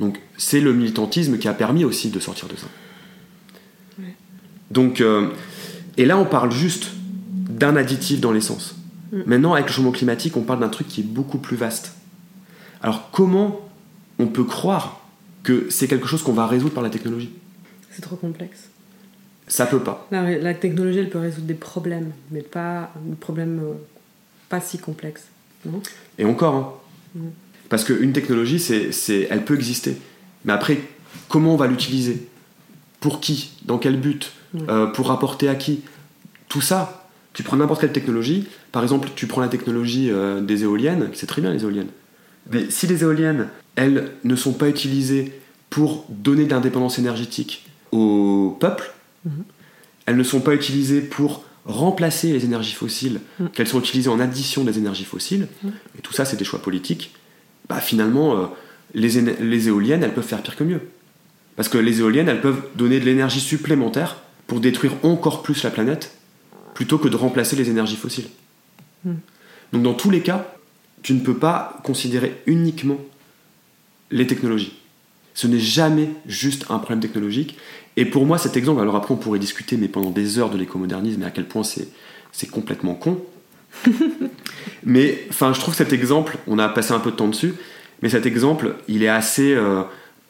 Donc 0.00 0.20
c'est 0.36 0.60
le 0.60 0.72
militantisme 0.72 1.38
qui 1.38 1.48
a 1.48 1.54
permis 1.54 1.84
aussi 1.84 2.10
de 2.10 2.20
sortir 2.20 2.48
de 2.48 2.56
ça. 2.56 2.66
Donc, 4.70 5.02
euh, 5.02 5.28
et 5.98 6.06
là 6.06 6.16
on 6.16 6.24
parle 6.24 6.50
juste 6.50 6.92
d'un 7.28 7.76
additif 7.76 8.20
dans 8.20 8.32
l'essence. 8.32 8.74
Mm. 9.12 9.18
Maintenant 9.26 9.52
avec 9.54 9.66
le 9.66 9.72
changement 9.72 9.92
climatique 9.92 10.36
on 10.36 10.42
parle 10.42 10.60
d'un 10.60 10.70
truc 10.70 10.88
qui 10.88 11.00
est 11.00 11.04
beaucoup 11.04 11.38
plus 11.38 11.56
vaste. 11.56 11.94
Alors 12.80 13.10
comment 13.10 13.60
on 14.18 14.26
peut 14.26 14.44
croire 14.44 15.06
que 15.42 15.66
c'est 15.70 15.88
quelque 15.88 16.06
chose 16.06 16.22
qu'on 16.22 16.32
va 16.32 16.46
résoudre 16.46 16.74
par 16.74 16.82
la 16.82 16.90
technologie? 16.90 17.32
C'est 17.90 18.02
trop 18.02 18.16
complexe. 18.16 18.70
Ça 19.48 19.66
peut 19.66 19.80
pas. 19.80 20.06
La, 20.10 20.54
technologie, 20.54 21.00
elle 21.00 21.10
peut 21.10 21.18
résoudre 21.18 21.46
des 21.46 21.54
problèmes, 21.54 22.12
mais 22.30 22.40
pas 22.40 22.90
des 23.04 23.16
problèmes 23.16 23.60
euh, 23.62 23.74
pas 24.48 24.60
si 24.60 24.78
complexes. 24.78 25.26
Non? 25.66 25.82
Et 26.16 26.24
encore, 26.24 26.54
hein. 26.54 26.72
Mm. 27.14 27.28
Parce 27.72 27.84
qu'une 27.84 28.12
technologie, 28.12 28.58
c'est, 28.58 29.28
elle 29.30 29.46
peut 29.46 29.54
exister. 29.54 29.96
Mais 30.44 30.52
après, 30.52 30.78
comment 31.30 31.54
on 31.54 31.56
va 31.56 31.66
l'utiliser? 31.66 32.28
Pour 33.00 33.18
qui? 33.18 33.52
Dans 33.64 33.78
quel 33.78 33.98
but? 33.98 34.30
Euh, 34.68 34.88
Pour 34.88 35.06
rapporter 35.06 35.48
à 35.48 35.54
qui? 35.54 35.80
Tout 36.50 36.60
ça, 36.60 37.08
tu 37.32 37.42
prends 37.42 37.56
n'importe 37.56 37.80
quelle 37.80 37.92
technologie. 37.92 38.46
Par 38.72 38.82
exemple, 38.82 39.08
tu 39.16 39.26
prends 39.26 39.40
la 39.40 39.48
technologie 39.48 40.10
euh, 40.10 40.42
des 40.42 40.64
éoliennes, 40.64 41.08
c'est 41.14 41.26
très 41.26 41.40
bien 41.40 41.50
les 41.50 41.62
éoliennes. 41.62 41.88
Mais 42.50 42.68
si 42.68 42.86
les 42.86 43.04
éoliennes, 43.04 43.48
elles 43.76 44.10
ne 44.22 44.36
sont 44.36 44.52
pas 44.52 44.68
utilisées 44.68 45.40
pour 45.70 46.04
donner 46.10 46.44
de 46.44 46.50
l'indépendance 46.50 46.98
énergétique 46.98 47.64
au 47.90 48.54
peuple, 48.60 48.92
mhm. 49.24 49.44
elles 50.04 50.18
ne 50.18 50.22
sont 50.24 50.40
pas 50.40 50.52
utilisées 50.52 51.00
pour 51.00 51.42
remplacer 51.64 52.34
les 52.34 52.44
énergies 52.44 52.74
fossiles, 52.74 53.20
mhm. 53.40 53.48
qu'elles 53.48 53.66
sont 53.66 53.80
utilisées 53.80 54.10
en 54.10 54.20
addition 54.20 54.62
des 54.62 54.76
énergies 54.76 55.06
fossiles, 55.06 55.48
mhm. 55.64 55.72
et 55.98 56.02
tout 56.02 56.12
ça 56.12 56.26
c'est 56.26 56.36
des 56.36 56.44
choix 56.44 56.60
politiques, 56.60 57.14
bah 57.74 57.80
finalement 57.80 58.36
euh, 58.36 58.46
les, 58.94 59.20
les 59.20 59.68
éoliennes 59.68 60.02
elles 60.02 60.14
peuvent 60.14 60.26
faire 60.26 60.42
pire 60.42 60.56
que 60.56 60.64
mieux. 60.64 60.80
Parce 61.56 61.68
que 61.68 61.78
les 61.78 62.00
éoliennes 62.00 62.28
elles 62.28 62.40
peuvent 62.40 62.62
donner 62.74 63.00
de 63.00 63.04
l'énergie 63.04 63.40
supplémentaire 63.40 64.16
pour 64.46 64.60
détruire 64.60 64.92
encore 65.02 65.42
plus 65.42 65.62
la 65.62 65.70
planète, 65.70 66.16
plutôt 66.74 66.98
que 66.98 67.08
de 67.08 67.16
remplacer 67.16 67.56
les 67.56 67.70
énergies 67.70 67.96
fossiles. 67.96 68.28
Donc 69.72 69.82
dans 69.82 69.94
tous 69.94 70.10
les 70.10 70.20
cas, 70.20 70.54
tu 71.02 71.14
ne 71.14 71.20
peux 71.20 71.36
pas 71.36 71.78
considérer 71.84 72.40
uniquement 72.46 72.98
les 74.10 74.26
technologies. 74.26 74.78
Ce 75.34 75.46
n'est 75.46 75.58
jamais 75.58 76.10
juste 76.26 76.66
un 76.68 76.78
problème 76.78 77.00
technologique. 77.00 77.56
Et 77.96 78.04
pour 78.04 78.26
moi, 78.26 78.38
cet 78.38 78.56
exemple, 78.56 78.80
alors 78.80 78.96
après 78.96 79.14
on 79.14 79.16
pourrait 79.16 79.38
discuter, 79.38 79.76
mais 79.76 79.88
pendant 79.88 80.10
des 80.10 80.38
heures 80.38 80.50
de 80.50 80.58
l'écomodernisme 80.58 81.22
et 81.22 81.26
à 81.26 81.30
quel 81.30 81.46
point 81.46 81.62
c'est 81.64 82.50
complètement 82.50 82.94
con. 82.94 83.24
mais 84.84 85.24
enfin, 85.30 85.52
je 85.52 85.60
trouve 85.60 85.74
cet 85.74 85.92
exemple, 85.92 86.38
on 86.46 86.58
a 86.58 86.68
passé 86.68 86.92
un 86.92 87.00
peu 87.00 87.10
de 87.10 87.16
temps 87.16 87.28
dessus, 87.28 87.54
mais 88.02 88.08
cet 88.08 88.26
exemple, 88.26 88.76
il 88.88 89.02
est 89.02 89.08
assez 89.08 89.54
euh, 89.54 89.82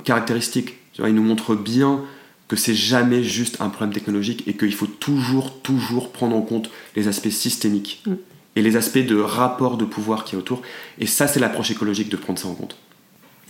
caractéristique. 0.04 0.74
il 0.98 1.14
nous 1.14 1.22
montre 1.22 1.54
bien 1.54 2.02
que 2.48 2.56
c'est 2.56 2.74
jamais 2.74 3.22
juste 3.22 3.60
un 3.60 3.70
problème 3.70 3.94
technologique 3.94 4.46
et 4.46 4.54
qu'il 4.54 4.74
faut 4.74 4.86
toujours, 4.86 5.60
toujours 5.62 6.12
prendre 6.12 6.36
en 6.36 6.42
compte 6.42 6.70
les 6.96 7.08
aspects 7.08 7.30
systémiques. 7.30 8.02
Mm 8.06 8.14
et 8.56 8.62
les 8.62 8.76
aspects 8.76 8.98
de 8.98 9.16
rapport 9.16 9.76
de 9.76 9.84
pouvoir 9.84 10.24
qui 10.24 10.34
est 10.34 10.38
autour. 10.38 10.62
Et 10.98 11.06
ça, 11.06 11.26
c'est 11.26 11.40
l'approche 11.40 11.70
écologique 11.70 12.08
de 12.08 12.16
prendre 12.16 12.38
ça 12.38 12.48
en 12.48 12.54
compte. 12.54 12.76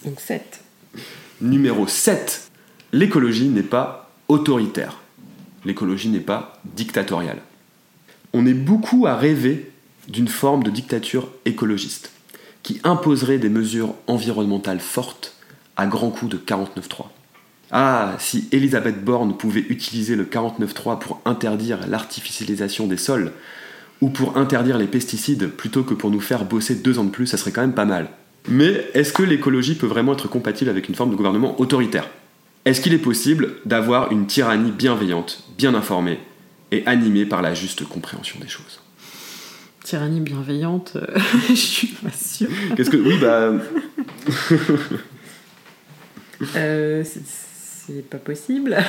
Donc 0.04 0.20
7. 0.20 0.60
Numéro 1.40 1.86
7. 1.86 2.50
L'écologie 2.92 3.48
n'est 3.48 3.62
pas 3.62 4.10
autoritaire. 4.28 4.98
L'écologie 5.64 6.08
n'est 6.08 6.20
pas 6.20 6.60
dictatoriale. 6.64 7.38
On 8.32 8.46
est 8.46 8.54
beaucoup 8.54 9.06
à 9.06 9.16
rêver 9.16 9.71
d'une 10.12 10.28
forme 10.28 10.62
de 10.62 10.70
dictature 10.70 11.28
écologiste 11.46 12.12
qui 12.62 12.80
imposerait 12.84 13.38
des 13.38 13.48
mesures 13.48 13.94
environnementales 14.06 14.80
fortes 14.80 15.34
à 15.76 15.86
grands 15.86 16.10
coups 16.10 16.30
de 16.30 16.36
49.3. 16.36 17.06
Ah, 17.72 18.14
si 18.18 18.46
Elisabeth 18.52 19.02
Borne 19.02 19.36
pouvait 19.36 19.64
utiliser 19.68 20.14
le 20.14 20.24
49.3 20.24 20.98
pour 20.98 21.20
interdire 21.24 21.86
l'artificialisation 21.88 22.86
des 22.86 22.98
sols, 22.98 23.32
ou 24.02 24.10
pour 24.10 24.36
interdire 24.36 24.78
les 24.78 24.86
pesticides 24.86 25.46
plutôt 25.48 25.82
que 25.82 25.94
pour 25.94 26.10
nous 26.10 26.20
faire 26.20 26.44
bosser 26.44 26.74
deux 26.74 26.98
ans 26.98 27.04
de 27.04 27.10
plus, 27.10 27.26
ça 27.26 27.36
serait 27.36 27.52
quand 27.52 27.62
même 27.62 27.72
pas 27.72 27.84
mal. 27.84 28.08
Mais 28.48 28.84
est-ce 28.94 29.12
que 29.12 29.22
l'écologie 29.22 29.76
peut 29.76 29.86
vraiment 29.86 30.12
être 30.12 30.28
compatible 30.28 30.70
avec 30.70 30.88
une 30.88 30.94
forme 30.94 31.10
de 31.10 31.16
gouvernement 31.16 31.58
autoritaire? 31.60 32.10
Est-ce 32.64 32.80
qu'il 32.80 32.92
est 32.92 32.98
possible 32.98 33.54
d'avoir 33.64 34.12
une 34.12 34.26
tyrannie 34.26 34.72
bienveillante, 34.72 35.44
bien 35.56 35.74
informée 35.74 36.18
et 36.72 36.84
animée 36.86 37.26
par 37.26 37.42
la 37.42 37.54
juste 37.54 37.84
compréhension 37.84 38.38
des 38.40 38.48
choses? 38.48 38.80
Tyrannie 39.84 40.20
bienveillante, 40.20 40.96
euh, 40.96 41.18
je 41.48 41.54
suis 41.54 41.88
pas 41.88 42.10
sûre. 42.10 42.48
Qu'est-ce 42.76 42.90
que. 42.90 42.96
Oui, 42.96 43.18
bah. 43.18 43.52
euh, 46.56 47.04
c'est 47.04 48.08
pas 48.08 48.18
possible. 48.18 48.76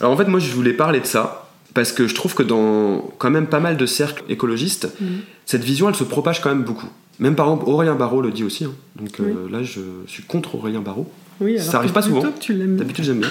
Alors 0.00 0.12
en 0.12 0.16
fait, 0.16 0.26
moi 0.26 0.40
je 0.40 0.50
voulais 0.52 0.72
parler 0.72 0.98
de 1.00 1.06
ça 1.06 1.50
parce 1.72 1.92
que 1.92 2.08
je 2.08 2.14
trouve 2.14 2.34
que 2.34 2.42
dans 2.42 2.98
quand 3.18 3.30
même 3.30 3.46
pas 3.46 3.60
mal 3.60 3.76
de 3.76 3.86
cercles 3.86 4.24
écologistes, 4.28 4.88
mm. 5.00 5.06
cette 5.46 5.62
vision, 5.62 5.88
elle 5.88 5.94
se 5.94 6.04
propage 6.04 6.40
quand 6.40 6.48
même 6.48 6.64
beaucoup. 6.64 6.88
Même 7.20 7.36
par 7.36 7.46
exemple, 7.46 7.68
Aurélien 7.68 7.94
Barraud 7.94 8.22
le 8.22 8.32
dit 8.32 8.44
aussi. 8.44 8.64
Hein. 8.64 8.72
Donc 8.96 9.20
euh, 9.20 9.48
là, 9.50 9.62
je 9.62 9.80
suis 10.06 10.22
contre 10.22 10.56
Aurélien 10.56 10.80
Barraud. 10.80 11.08
Oui, 11.40 11.58
ça 11.58 11.78
arrive 11.78 11.92
pas 11.92 12.02
souvent. 12.02 12.22
D'habitude, 12.22 13.04
j'aime 13.04 13.20
bien. 13.20 13.30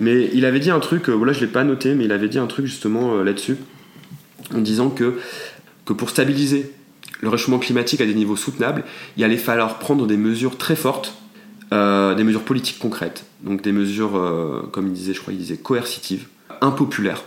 Mais 0.00 0.28
il 0.34 0.44
avait 0.44 0.60
dit 0.60 0.70
un 0.70 0.80
truc, 0.80 1.08
voilà, 1.08 1.32
euh, 1.32 1.34
je 1.34 1.40
l'ai 1.40 1.46
pas 1.46 1.64
noté, 1.64 1.94
mais 1.94 2.04
il 2.04 2.12
avait 2.12 2.28
dit 2.28 2.38
un 2.38 2.46
truc 2.46 2.66
justement 2.66 3.14
euh, 3.14 3.24
là-dessus, 3.24 3.56
en 4.52 4.58
disant 4.58 4.90
que, 4.90 5.18
que 5.84 5.92
pour 5.92 6.10
stabiliser 6.10 6.72
le 7.20 7.28
réchauffement 7.28 7.58
climatique 7.58 8.00
à 8.00 8.06
des 8.06 8.14
niveaux 8.14 8.36
soutenables, 8.36 8.84
il 9.16 9.24
allait 9.24 9.36
falloir 9.36 9.78
prendre 9.78 10.06
des 10.06 10.16
mesures 10.16 10.58
très 10.58 10.76
fortes, 10.76 11.14
des 11.70 12.24
mesures 12.24 12.42
politiques 12.42 12.78
concrètes, 12.78 13.24
donc 13.42 13.62
des 13.62 13.72
mesures, 13.72 14.68
comme 14.72 14.88
il 14.88 14.92
disait, 14.92 15.14
je 15.14 15.20
crois, 15.20 15.32
il 15.32 15.38
disait 15.38 15.56
coercitives, 15.56 16.26
impopulaires, 16.60 17.24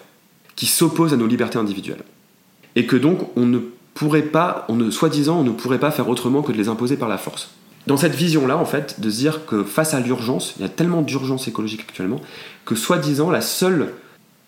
qui 0.56 0.68
s'opposent 0.68 1.14
à 1.14 1.18
nos 1.18 1.28
libertés 1.28 1.58
individuelles. 1.58 2.04
Et 2.76 2.86
que 2.86 2.96
donc 2.96 3.36
on 3.36 3.46
ne 3.46 3.60
pourrait 3.94 4.22
pas, 4.22 4.68
soi-disant, 4.92 5.40
on 5.40 5.44
ne 5.44 5.52
pourrait 5.52 5.80
pas 5.80 5.90
faire 5.90 6.08
autrement 6.08 6.44
que 6.44 6.52
de 6.52 6.58
les 6.58 6.70
imposer 6.70 6.98
par 6.98 7.10
la 7.10 7.18
force. 7.18 7.50
Dans 7.88 7.98
cette 7.98 8.14
vision-là, 8.14 8.58
en 8.58 8.66
fait, 8.66 9.00
de 9.00 9.10
se 9.10 9.18
dire 9.18 9.46
que 9.46 9.64
face 9.64 9.94
à 9.94 10.00
l'urgence, 10.00 10.54
il 10.58 10.62
y 10.62 10.66
a 10.66 10.70
tellement 10.70 11.02
d'urgence 11.02 11.48
écologique 11.48 11.82
actuellement, 11.82 12.22
que 12.66 12.76
soi-disant, 12.76 13.32
la 13.32 13.42
seule 13.42 13.94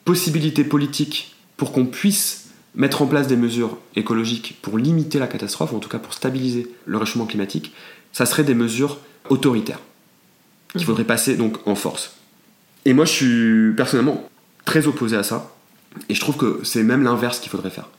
possibilité 0.05 0.63
politique 0.63 1.35
pour 1.57 1.71
qu'on 1.71 1.85
puisse 1.85 2.48
mettre 2.75 3.01
en 3.01 3.07
place 3.07 3.27
des 3.27 3.35
mesures 3.35 3.77
écologiques 3.95 4.57
pour 4.61 4.77
limiter 4.77 5.19
la 5.19 5.27
catastrophe, 5.27 5.73
ou 5.73 5.77
en 5.77 5.79
tout 5.79 5.89
cas 5.89 5.99
pour 5.99 6.13
stabiliser 6.13 6.71
le 6.85 6.97
réchauffement 6.97 7.25
climatique, 7.25 7.73
ça 8.13 8.25
serait 8.25 8.43
des 8.43 8.55
mesures 8.55 8.99
autoritaires, 9.29 9.79
qu'il 10.71 10.85
faudrait 10.85 11.03
passer 11.03 11.35
donc 11.35 11.67
en 11.67 11.75
force. 11.75 12.15
Et 12.85 12.93
moi, 12.93 13.05
je 13.05 13.11
suis 13.11 13.73
personnellement 13.75 14.29
très 14.65 14.87
opposé 14.87 15.17
à 15.17 15.23
ça. 15.23 15.53
Et 16.07 16.15
je 16.15 16.19
trouve 16.19 16.37
que 16.37 16.59
c'est 16.63 16.83
même 16.83 17.03
l'inverse 17.03 17.39
qu'il 17.39 17.49
faudrait 17.49 17.69
faire. 17.69 17.89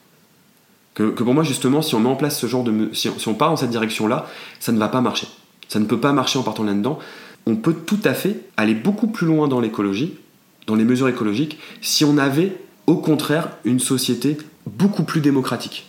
Que, 0.95 1.11
pour 1.11 1.35
moi, 1.35 1.45
justement, 1.45 1.83
si 1.83 1.95
on 1.95 2.01
met 2.01 2.09
en 2.09 2.17
place 2.17 2.39
ce 2.39 2.47
genre 2.47 2.65
de. 2.65 2.91
Si 2.93 3.09
on, 3.09 3.19
si 3.19 3.29
on 3.29 3.35
part 3.35 3.51
dans 3.51 3.57
cette 3.57 3.71
direction-là, 3.71 4.27
ça 4.59 4.73
ne 4.73 4.79
va 4.79 4.89
pas 4.89 5.01
marcher. 5.01 5.29
Ça 5.69 5.79
ne 5.79 5.85
peut 5.85 6.01
pas 6.01 6.13
marcher 6.13 6.39
en 6.39 6.43
partant 6.43 6.65
là-dedans. 6.65 6.99
On 7.47 7.57
peut 7.57 7.75
tout 7.75 8.01
à 8.05 8.15
fait 8.15 8.41
aller 8.57 8.75
beaucoup 8.75 9.07
plus 9.07 9.27
loin 9.27 9.49
dans 9.49 9.61
l'écologie, 9.61 10.19
dans 10.67 10.75
les 10.75 10.85
mesures 10.85 11.09
écologiques, 11.09 11.59
si 11.81 12.05
on 12.05 12.19
avait, 12.19 12.57
au 12.87 12.97
contraire, 12.97 13.51
une 13.65 13.81
société 13.81 14.37
beaucoup 14.77 15.05
plus 15.05 15.21
démocratique. 15.21 15.87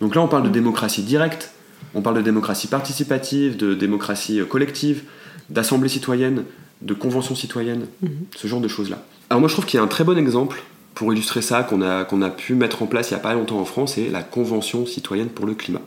Donc 0.00 0.14
là, 0.14 0.20
on 0.20 0.28
parle 0.28 0.44
de 0.44 0.48
démocratie 0.48 1.02
directe, 1.02 1.52
on 1.94 2.02
parle 2.02 2.16
de 2.16 2.22
démocratie 2.22 2.66
participative, 2.66 3.56
de 3.56 3.74
démocratie 3.74 4.40
collective, 4.48 5.04
d'assemblée 5.50 5.88
citoyenne, 5.88 6.44
de 6.82 6.94
convention 6.94 7.34
citoyenne, 7.34 7.86
mhm. 8.02 8.26
ce 8.36 8.46
genre 8.46 8.60
de 8.60 8.68
choses-là. 8.68 9.02
Alors 9.30 9.40
moi, 9.40 9.48
je 9.48 9.54
trouve 9.54 9.66
qu'il 9.66 9.78
y 9.78 9.80
a 9.80 9.84
un 9.84 9.88
très 9.88 10.04
bon 10.04 10.18
exemple 10.18 10.62
pour 10.94 11.12
illustrer 11.12 11.42
ça 11.42 11.62
qu'on 11.62 11.82
a, 11.82 12.04
qu'on 12.04 12.22
a 12.22 12.30
pu 12.30 12.54
mettre 12.54 12.82
en 12.82 12.86
place 12.86 13.10
il 13.10 13.14
n'y 13.14 13.20
a 13.20 13.22
pas 13.22 13.34
longtemps 13.34 13.60
en 13.60 13.64
France, 13.64 13.94
c'est 13.94 14.08
la 14.08 14.22
Convention 14.22 14.86
citoyenne 14.86 15.28
pour 15.28 15.46
le 15.46 15.54
climat. 15.54 15.82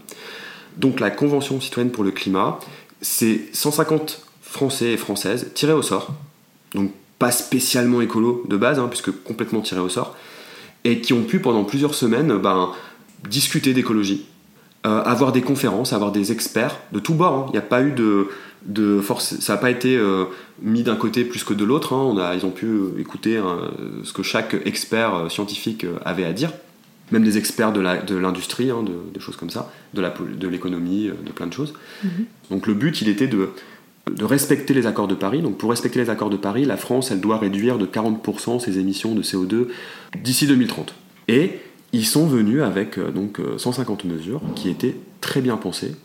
Donc 0.77 0.99
la 0.99 1.09
Convention 1.09 1.59
citoyenne 1.59 1.91
pour 1.91 2.03
le 2.03 2.11
climat, 2.11 2.59
c'est 3.01 3.41
150 3.53 4.21
Français 4.41 4.93
et 4.93 4.97
Françaises 4.97 5.51
tirés 5.53 5.73
au 5.73 5.81
sort, 5.81 6.13
donc 6.73 6.91
pas 7.17 7.31
spécialement 7.31 8.01
écolo 8.01 8.43
de 8.47 8.55
base, 8.55 8.79
hein, 8.79 8.87
puisque 8.87 9.11
complètement 9.23 9.61
tirés 9.61 9.81
au 9.81 9.89
sort, 9.89 10.15
et 10.83 11.01
qui 11.01 11.13
ont 11.13 11.23
pu 11.23 11.39
pendant 11.39 11.63
plusieurs 11.63 11.93
semaines 11.93 12.37
ben, 12.37 12.71
discuter 13.27 13.73
d'écologie, 13.73 14.25
euh, 14.85 15.01
avoir 15.03 15.31
des 15.31 15.41
conférences, 15.41 15.93
avoir 15.93 16.11
des 16.11 16.31
experts 16.31 16.77
de 16.93 16.99
tous 16.99 17.13
bords. 17.13 17.33
Hein. 17.33 17.45
Il 17.49 17.51
n'y 17.51 17.57
a 17.57 17.61
pas 17.61 17.81
eu 17.81 17.91
de, 17.91 18.27
de 18.65 18.99
force, 19.01 19.39
ça 19.39 19.53
n'a 19.53 19.59
pas 19.59 19.71
été 19.71 19.97
euh, 19.97 20.25
mis 20.61 20.83
d'un 20.83 20.95
côté 20.95 21.25
plus 21.25 21.43
que 21.43 21.53
de 21.53 21.65
l'autre. 21.65 21.93
Hein. 21.93 22.01
On 22.01 22.17
a, 22.17 22.35
ils 22.35 22.45
ont 22.45 22.51
pu 22.51 22.69
écouter 22.97 23.37
hein, 23.37 23.59
ce 24.03 24.13
que 24.13 24.23
chaque 24.23 24.55
expert 24.65 25.15
euh, 25.15 25.29
scientifique 25.29 25.85
avait 26.05 26.25
à 26.25 26.33
dire. 26.33 26.51
même 27.11 27.23
des 27.23 27.37
experts 27.37 27.73
de 27.73 27.81
l'industrie, 28.15 28.67
de, 28.67 28.71
de, 28.71 28.93
de, 29.15 29.19
choses 29.19 29.35
comme 29.35 29.49
ça, 29.49 29.71
de 29.93 30.47
l'économie, 30.47 31.07
de, 31.07 31.27
de 31.27 31.31
plein 31.31 31.47
de 31.47 31.53
choses. 31.53 31.73
Mhm. 32.03 32.25
Donc 32.51 32.67
le 32.67 32.73
but, 32.73 33.01
il 33.01 33.09
était 33.09 33.27
de, 33.27 33.49
de 34.15 34.25
respecter 34.25 34.73
les 34.73 34.87
accords 34.87 35.07
de 35.07 35.15
Paris. 35.15 35.41
Donc 35.41 35.57
pour 35.57 35.69
respecter 35.69 35.99
les 35.99 36.09
accords 36.09 36.29
de 36.29 36.37
Paris, 36.37 36.65
la 36.65 36.77
France, 36.77 37.11
elle 37.11 37.21
doit 37.21 37.37
réduire 37.37 37.77
de 37.77 37.85
40% 37.85 38.59
ses 38.59 38.79
émissions 38.79 39.15
de 39.15 39.21
CO2 39.21 39.67
d'ici 40.23 40.47
2030. 40.47 40.93
Et 41.27 41.59
ils 41.93 42.05
sont 42.05 42.27
venus 42.27 42.61
avec 42.61 42.97
euh, 42.97 43.11
donc 43.11 43.39
150 43.57 44.05
mesures 44.05 44.41
qui 44.55 44.69
étaient 44.69 44.95
très 45.21 45.41
bien 45.41 45.57
pensées, 45.57 45.95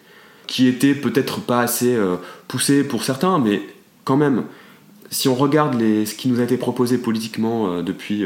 qui 0.47 0.67
étaient 0.67 0.95
peut-être 0.95 1.41
pas 1.41 1.61
assez 1.61 1.95
euh, 1.95 2.17
poussées 2.49 2.85
pour 2.85 3.05
certains, 3.05 3.39
mais 3.39 3.63
quand 4.05 4.17
même, 4.17 4.45
si 5.11 5.29
on 5.29 5.35
regarde 5.35 5.79
les, 5.79 6.07
ce 6.07 6.15
qui 6.15 6.29
nous 6.29 6.41
a 6.41 6.45
été 6.45 6.57
proposé 6.57 6.99
politiquement 6.99 7.71
euh, 7.71 7.83
depuis, 7.83 8.25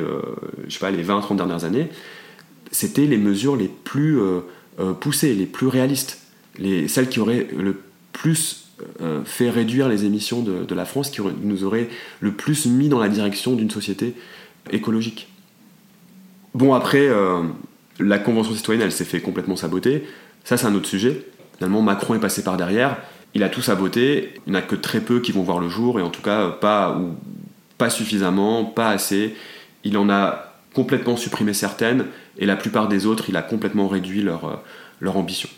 je 0.66 0.72
sais 0.72 0.80
pas, 0.80 0.90
les 0.90 1.04
20-30 1.04 1.36
dernières 1.36 1.64
années, 1.64 1.88
c'était 2.70 3.06
les 3.06 3.18
mesures 3.18 3.56
les 3.56 3.68
plus 3.68 4.18
poussées, 5.00 5.34
les 5.34 5.46
plus 5.46 5.68
réalistes, 5.68 6.20
les, 6.58 6.86
celles 6.86 7.08
qui 7.08 7.18
auraient 7.18 7.48
le 7.56 7.80
plus 8.18 8.66
fait 9.24 9.50
réduire 9.50 9.88
les 9.88 10.04
émissions 10.04 10.42
de, 10.42 10.74
la 10.74 10.84
France, 10.84 11.10
qui 11.10 11.20
nous 11.20 11.64
auraient 11.64 11.88
le 12.20 12.32
plus 12.32 12.66
mis 12.66 12.88
dans 12.88 13.00
la 13.00 13.08
direction 13.08 13.54
d'une 13.54 13.70
société 13.70 14.14
écologique. 14.70 15.28
Bon, 16.54 16.74
après, 16.74 17.06
euh, 17.06 17.42
la 17.98 18.18
Convention 18.18 18.54
citoyenne, 18.54 18.82
elle 18.82 18.92
s'est 18.92 19.04
fait 19.04 19.20
complètement 19.20 19.56
saboter. 19.56 20.04
Ça, 20.44 20.56
c'est 20.56 20.66
un 20.66 20.74
autre 20.74 20.88
sujet. 20.88 21.26
Finalement, 21.56 21.82
Macron 21.82 22.14
est 22.14 22.20
passé 22.20 22.42
par 22.42 22.56
derrière. 22.56 22.96
Il 23.34 23.42
a 23.42 23.48
tout 23.48 23.62
saboté. 23.62 24.34
Il 24.46 24.52
n'y 24.52 24.56
en 24.56 24.60
a 24.60 24.62
que 24.62 24.74
très 24.74 25.00
peu 25.00 25.20
qui 25.20 25.32
vont 25.32 25.42
voir 25.42 25.58
le 25.60 25.68
jour, 25.68 26.00
et 26.00 26.02
en 26.02 26.10
tout 26.10 26.22
cas, 26.22 26.48
pas, 26.48 26.96
ou, 26.98 27.14
pas 27.76 27.90
suffisamment, 27.90 28.64
pas 28.64 28.88
assez. 28.90 29.34
Il 29.84 29.96
en 29.98 30.08
a 30.10 30.54
complètement 30.74 31.16
supprimé 31.16 31.52
certaines, 31.54 32.06
et 32.38 32.46
la 32.46 32.56
plupart 32.56 32.88
des 32.88 33.06
autres, 33.06 33.26
il 33.28 33.36
a 33.36 33.42
complètement 33.42 33.88
réduit 33.88 34.22
leur, 34.22 34.44
euh, 34.44 34.56
leur 35.00 35.16
ambition. 35.16 35.48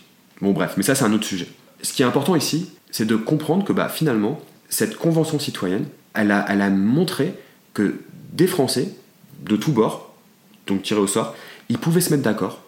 Bon, 0.41 0.53
bref, 0.53 0.75
mais 0.77 0.83
ça, 0.83 0.95
c'est 0.95 1.05
un 1.05 1.13
autre 1.13 1.27
sujet. 1.27 1.49
Ce 1.83 1.93
qui 1.93 2.03
est 2.03 2.07
important 2.07 2.37
ici, 2.37 2.71
c'est 2.91 3.07
de 3.07 3.17
comprendre 3.17 3.65
que 3.65 3.73
bah, 3.73 3.89
finalement, 3.89 4.41
cette 4.69 4.97
Convention 4.97 5.39
citoyenne, 5.39 5.87
elle 6.15 6.31
a, 6.31 6.45
elle 6.49 6.61
a 6.61 6.71
montré 6.71 7.35
que 7.75 8.01
des 8.33 8.47
Français, 8.47 8.95
de 9.45 9.57
tous 9.57 9.73
bords, 9.73 10.15
donc 10.67 10.83
tiré 10.83 11.01
au 11.01 11.07
sort, 11.07 11.35
ils 11.69 11.79
pouvaient 11.79 12.01
se 12.01 12.11
mettre 12.11 12.23
d'accord, 12.23 12.63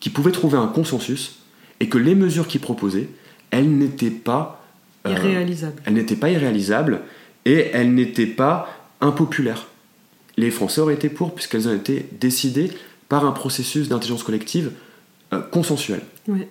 qu'ils 0.00 0.12
pouvaient 0.12 0.32
trouver 0.32 0.58
un 0.58 0.66
consensus, 0.66 1.40
et 1.80 1.88
que 1.88 1.98
les 1.98 2.14
mesures 2.14 2.46
qu'ils 2.46 2.60
proposaient, 2.60 3.08
elles 3.50 3.70
n'étaient 3.70 4.10
pas... 4.10 4.64
Euh, 5.06 5.12
irréalisables. 5.12 5.82
Elles 5.84 5.94
n'étaient 5.94 6.16
pas 6.16 6.30
irréalisables, 6.30 7.02
et 7.44 7.70
elles 7.72 7.94
n'étaient 7.94 8.26
pas 8.26 8.68
impopulaires. 9.00 9.66
Les 10.36 10.50
Français 10.50 10.80
auraient 10.80 10.94
été 10.94 11.08
pour, 11.08 11.34
puisqu'elles 11.34 11.68
ont 11.68 11.74
été 11.74 12.08
décidées 12.20 12.72
par 13.08 13.24
un 13.24 13.32
processus 13.32 13.88
d'intelligence 13.88 14.22
collective 14.22 14.72
euh, 15.32 15.40
consensuel. 15.40 16.02
Oui. 16.28 16.46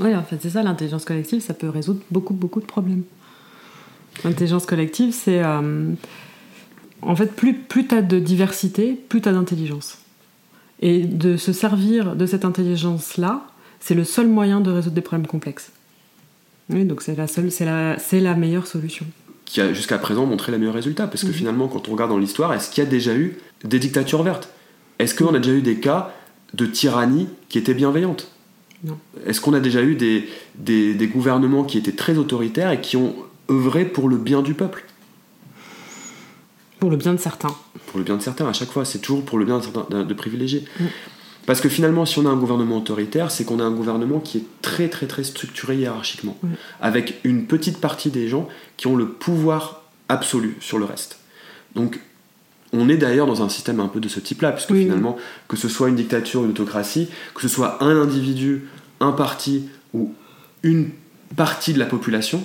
Oui, 0.00 0.14
en 0.14 0.22
fait, 0.22 0.38
c'est 0.40 0.50
ça, 0.50 0.62
l'intelligence 0.62 1.04
collective, 1.04 1.40
ça 1.40 1.54
peut 1.54 1.68
résoudre 1.68 2.00
beaucoup, 2.10 2.34
beaucoup 2.34 2.60
de 2.60 2.66
problèmes. 2.66 3.02
L'intelligence 4.24 4.66
collective, 4.66 5.12
c'est... 5.12 5.42
Euh, 5.42 5.92
en 7.02 7.16
fait, 7.16 7.34
plus, 7.34 7.54
plus 7.54 7.86
tu 7.86 7.94
as 7.94 8.02
de 8.02 8.18
diversité, 8.18 8.98
plus 9.08 9.20
tu 9.20 9.28
as 9.28 9.32
d'intelligence. 9.32 9.98
Et 10.80 11.02
de 11.02 11.36
se 11.36 11.52
servir 11.52 12.16
de 12.16 12.26
cette 12.26 12.44
intelligence-là, 12.44 13.46
c'est 13.80 13.94
le 13.94 14.04
seul 14.04 14.26
moyen 14.26 14.60
de 14.60 14.70
résoudre 14.70 14.94
des 14.94 15.00
problèmes 15.00 15.26
complexes. 15.26 15.70
Oui, 16.70 16.84
donc 16.84 17.02
c'est 17.02 17.14
la, 17.14 17.26
seule, 17.26 17.52
c'est 17.52 17.64
la, 17.64 17.98
c'est 17.98 18.20
la 18.20 18.34
meilleure 18.34 18.66
solution. 18.66 19.06
Qui 19.44 19.60
a 19.60 19.72
jusqu'à 19.72 19.98
présent 19.98 20.24
montré 20.26 20.50
les 20.50 20.58
meilleurs 20.58 20.74
résultats. 20.74 21.06
Parce 21.06 21.22
que 21.22 21.32
finalement, 21.32 21.68
quand 21.68 21.88
on 21.88 21.92
regarde 21.92 22.10
dans 22.10 22.18
l'histoire, 22.18 22.52
est-ce 22.54 22.70
qu'il 22.70 22.82
y 22.82 22.86
a 22.86 22.90
déjà 22.90 23.14
eu 23.14 23.36
des 23.62 23.78
dictatures 23.78 24.22
vertes? 24.22 24.48
Est-ce 24.98 25.14
qu'on 25.14 25.34
a 25.34 25.38
déjà 25.38 25.54
eu 25.54 25.62
des 25.62 25.76
cas 25.76 26.14
de 26.54 26.64
tyrannie 26.64 27.28
qui 27.48 27.58
étaient 27.58 27.74
bienveillantes? 27.74 28.33
Est-ce 29.26 29.40
qu'on 29.40 29.54
a 29.54 29.60
déjà 29.60 29.82
eu 29.82 29.94
des, 29.94 30.28
des, 30.56 30.94
des 30.94 31.06
gouvernements 31.06 31.64
qui 31.64 31.78
étaient 31.78 31.92
très 31.92 32.18
autoritaires 32.18 32.70
et 32.70 32.80
qui 32.80 32.96
ont 32.96 33.14
œuvré 33.50 33.84
pour 33.84 34.08
le 34.08 34.16
bien 34.16 34.42
du 34.42 34.54
peuple? 34.54 34.84
Pour 36.80 36.90
le 36.90 36.96
bien 36.96 37.14
de 37.14 37.18
certains. 37.18 37.54
Pour 37.86 37.98
le 37.98 38.04
bien 38.04 38.16
de 38.16 38.22
certains, 38.22 38.46
à 38.46 38.52
chaque 38.52 38.70
fois, 38.70 38.84
c'est 38.84 38.98
toujours 38.98 39.24
pour 39.24 39.38
le 39.38 39.44
bien 39.44 39.58
de, 39.58 39.64
certains, 39.64 40.04
de, 40.04 40.14
privilégiés. 40.14 40.64
Mm. 40.78 40.84
Parce 41.46 41.60
que 41.60 41.68
finalement, 41.68 42.06
si 42.06 42.18
on 42.18 42.26
a 42.26 42.30
un 42.30 42.36
gouvernement 42.36 42.78
autoritaire, 42.78 43.30
c'est 43.30 43.44
qu'on 43.44 43.60
a 43.60 43.64
un 43.64 43.70
gouvernement 43.70 44.18
qui 44.18 44.38
est 44.38 44.44
très 44.62 44.88
très 44.88 45.06
très 45.06 45.24
structuré 45.24 45.76
hiérarchiquement, 45.76 46.36
mm. 46.42 46.48
avec 46.80 47.20
une 47.24 47.46
petite 47.46 47.78
partie 47.78 48.10
des 48.10 48.28
gens 48.28 48.48
qui 48.76 48.86
ont 48.86 48.96
le 48.96 49.08
pouvoir 49.08 49.82
absolu 50.08 50.56
sur 50.60 50.78
le 50.78 50.84
reste. 50.84 51.18
Donc, 51.74 52.00
on 52.74 52.88
est 52.88 52.96
d'ailleurs 52.96 53.26
dans 53.26 53.42
un 53.42 53.48
système 53.48 53.80
un 53.80 53.88
peu 53.88 54.00
de 54.00 54.08
ce 54.08 54.20
type-là, 54.20 54.52
puisque 54.52 54.74
finalement, 54.74 55.16
que 55.48 55.56
ce 55.56 55.68
soit 55.68 55.88
une 55.88 55.94
dictature, 55.94 56.44
une 56.44 56.50
autocratie, 56.50 57.08
que 57.34 57.40
ce 57.40 57.48
soit 57.48 57.82
un 57.82 57.96
individu, 58.00 58.68
un 59.00 59.12
parti 59.12 59.68
ou 59.92 60.12
une 60.62 60.90
partie 61.36 61.72
de 61.72 61.78
la 61.78 61.86
population, 61.86 62.42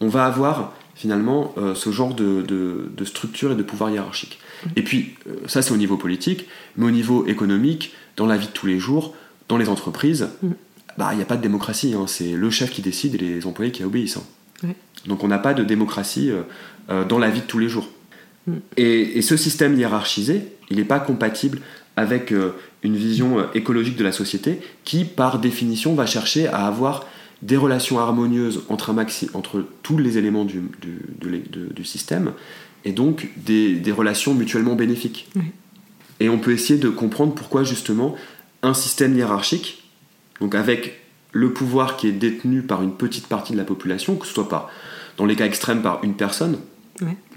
on 0.00 0.08
va 0.08 0.24
avoir 0.24 0.72
finalement 0.94 1.54
euh, 1.58 1.74
ce 1.74 1.90
genre 1.90 2.14
de, 2.14 2.42
de, 2.42 3.04
structure 3.04 3.52
et 3.52 3.54
de 3.54 3.62
pouvoir 3.62 3.90
hiérarchique. 3.90 4.38
Et 4.76 4.82
puis, 4.82 5.14
euh, 5.28 5.34
ça 5.46 5.60
c'est 5.60 5.72
au 5.72 5.76
niveau 5.76 5.98
politique, 5.98 6.46
mais 6.76 6.86
au 6.86 6.90
niveau 6.90 7.26
économique, 7.26 7.92
dans 8.16 8.26
la 8.26 8.38
vie 8.38 8.46
de 8.46 8.52
tous 8.52 8.66
les 8.66 8.78
jours, 8.78 9.14
dans 9.48 9.58
les 9.58 9.68
entreprises, 9.68 10.28
mm. 10.42 10.48
bah, 10.96 11.10
il 11.12 11.16
n'y 11.16 11.22
a 11.22 11.26
pas 11.26 11.36
de 11.36 11.42
démocratie, 11.42 11.94
hein. 11.94 12.06
c'est 12.06 12.32
le 12.32 12.50
chef 12.50 12.70
qui 12.70 12.80
décide 12.80 13.14
et 13.14 13.18
les 13.18 13.46
employés 13.46 13.72
qui 13.72 13.84
obéissent. 13.84 14.16
Hein. 14.16 14.68
Donc 15.06 15.22
on 15.22 15.28
n'a 15.28 15.38
pas 15.38 15.52
de 15.52 15.62
démocratie 15.62 16.30
euh, 16.30 17.04
dans 17.04 17.18
la 17.18 17.28
vie 17.28 17.40
de 17.40 17.46
tous 17.46 17.58
les 17.58 17.68
jours. 17.68 17.88
Mm. 18.46 18.52
Et, 18.76 19.18
et, 19.18 19.22
ce 19.22 19.36
système 19.36 19.78
hiérarchisé, 19.78 20.42
il 20.70 20.76
n'est 20.76 20.84
pas 20.84 21.00
compatible 21.00 21.60
avec 21.96 22.32
une 22.82 22.96
vision 22.96 23.50
écologique 23.54 23.96
de 23.96 24.04
la 24.04 24.12
société 24.12 24.60
qui, 24.84 25.04
par 25.04 25.38
définition, 25.38 25.94
va 25.94 26.04
chercher 26.04 26.46
à 26.46 26.66
avoir 26.66 27.06
des 27.42 27.56
relations 27.56 27.98
harmonieuses 27.98 28.62
entre, 28.68 28.90
un 28.90 28.94
maxi, 28.94 29.28
entre 29.34 29.64
tous 29.82 29.98
les 29.98 30.18
éléments 30.18 30.44
du, 30.44 30.62
du, 30.80 31.84
système, 31.84 32.32
et 32.84 32.92
donc 32.92 33.30
des, 33.36 33.80
relations 33.92 34.34
mutuellement 34.34 34.74
bénéfiques. 34.74 35.28
Et 36.20 36.28
on 36.28 36.38
peut 36.38 36.52
essayer 36.52 36.78
de 36.78 36.88
comprendre 36.88 37.34
pourquoi 37.34 37.62
justement 37.62 38.14
un 38.62 38.74
système 38.74 39.16
hiérarchique, 39.16 39.84
donc 40.40 40.54
avec 40.54 41.00
le 41.32 41.52
pouvoir 41.52 41.96
qui 41.96 42.08
est 42.08 42.12
détenu 42.12 42.62
par 42.62 42.82
une 42.82 42.92
petite 42.92 43.26
partie 43.26 43.52
de 43.52 43.58
la 43.58 43.64
population, 43.64 44.16
que 44.16 44.26
ce 44.26 44.32
soit 44.32 44.48
pas 44.48 44.70
dans 45.18 45.26
les 45.26 45.36
cas 45.36 45.46
extrêmes 45.46 45.82
par 45.82 46.02
une 46.04 46.14
personne, 46.14 46.58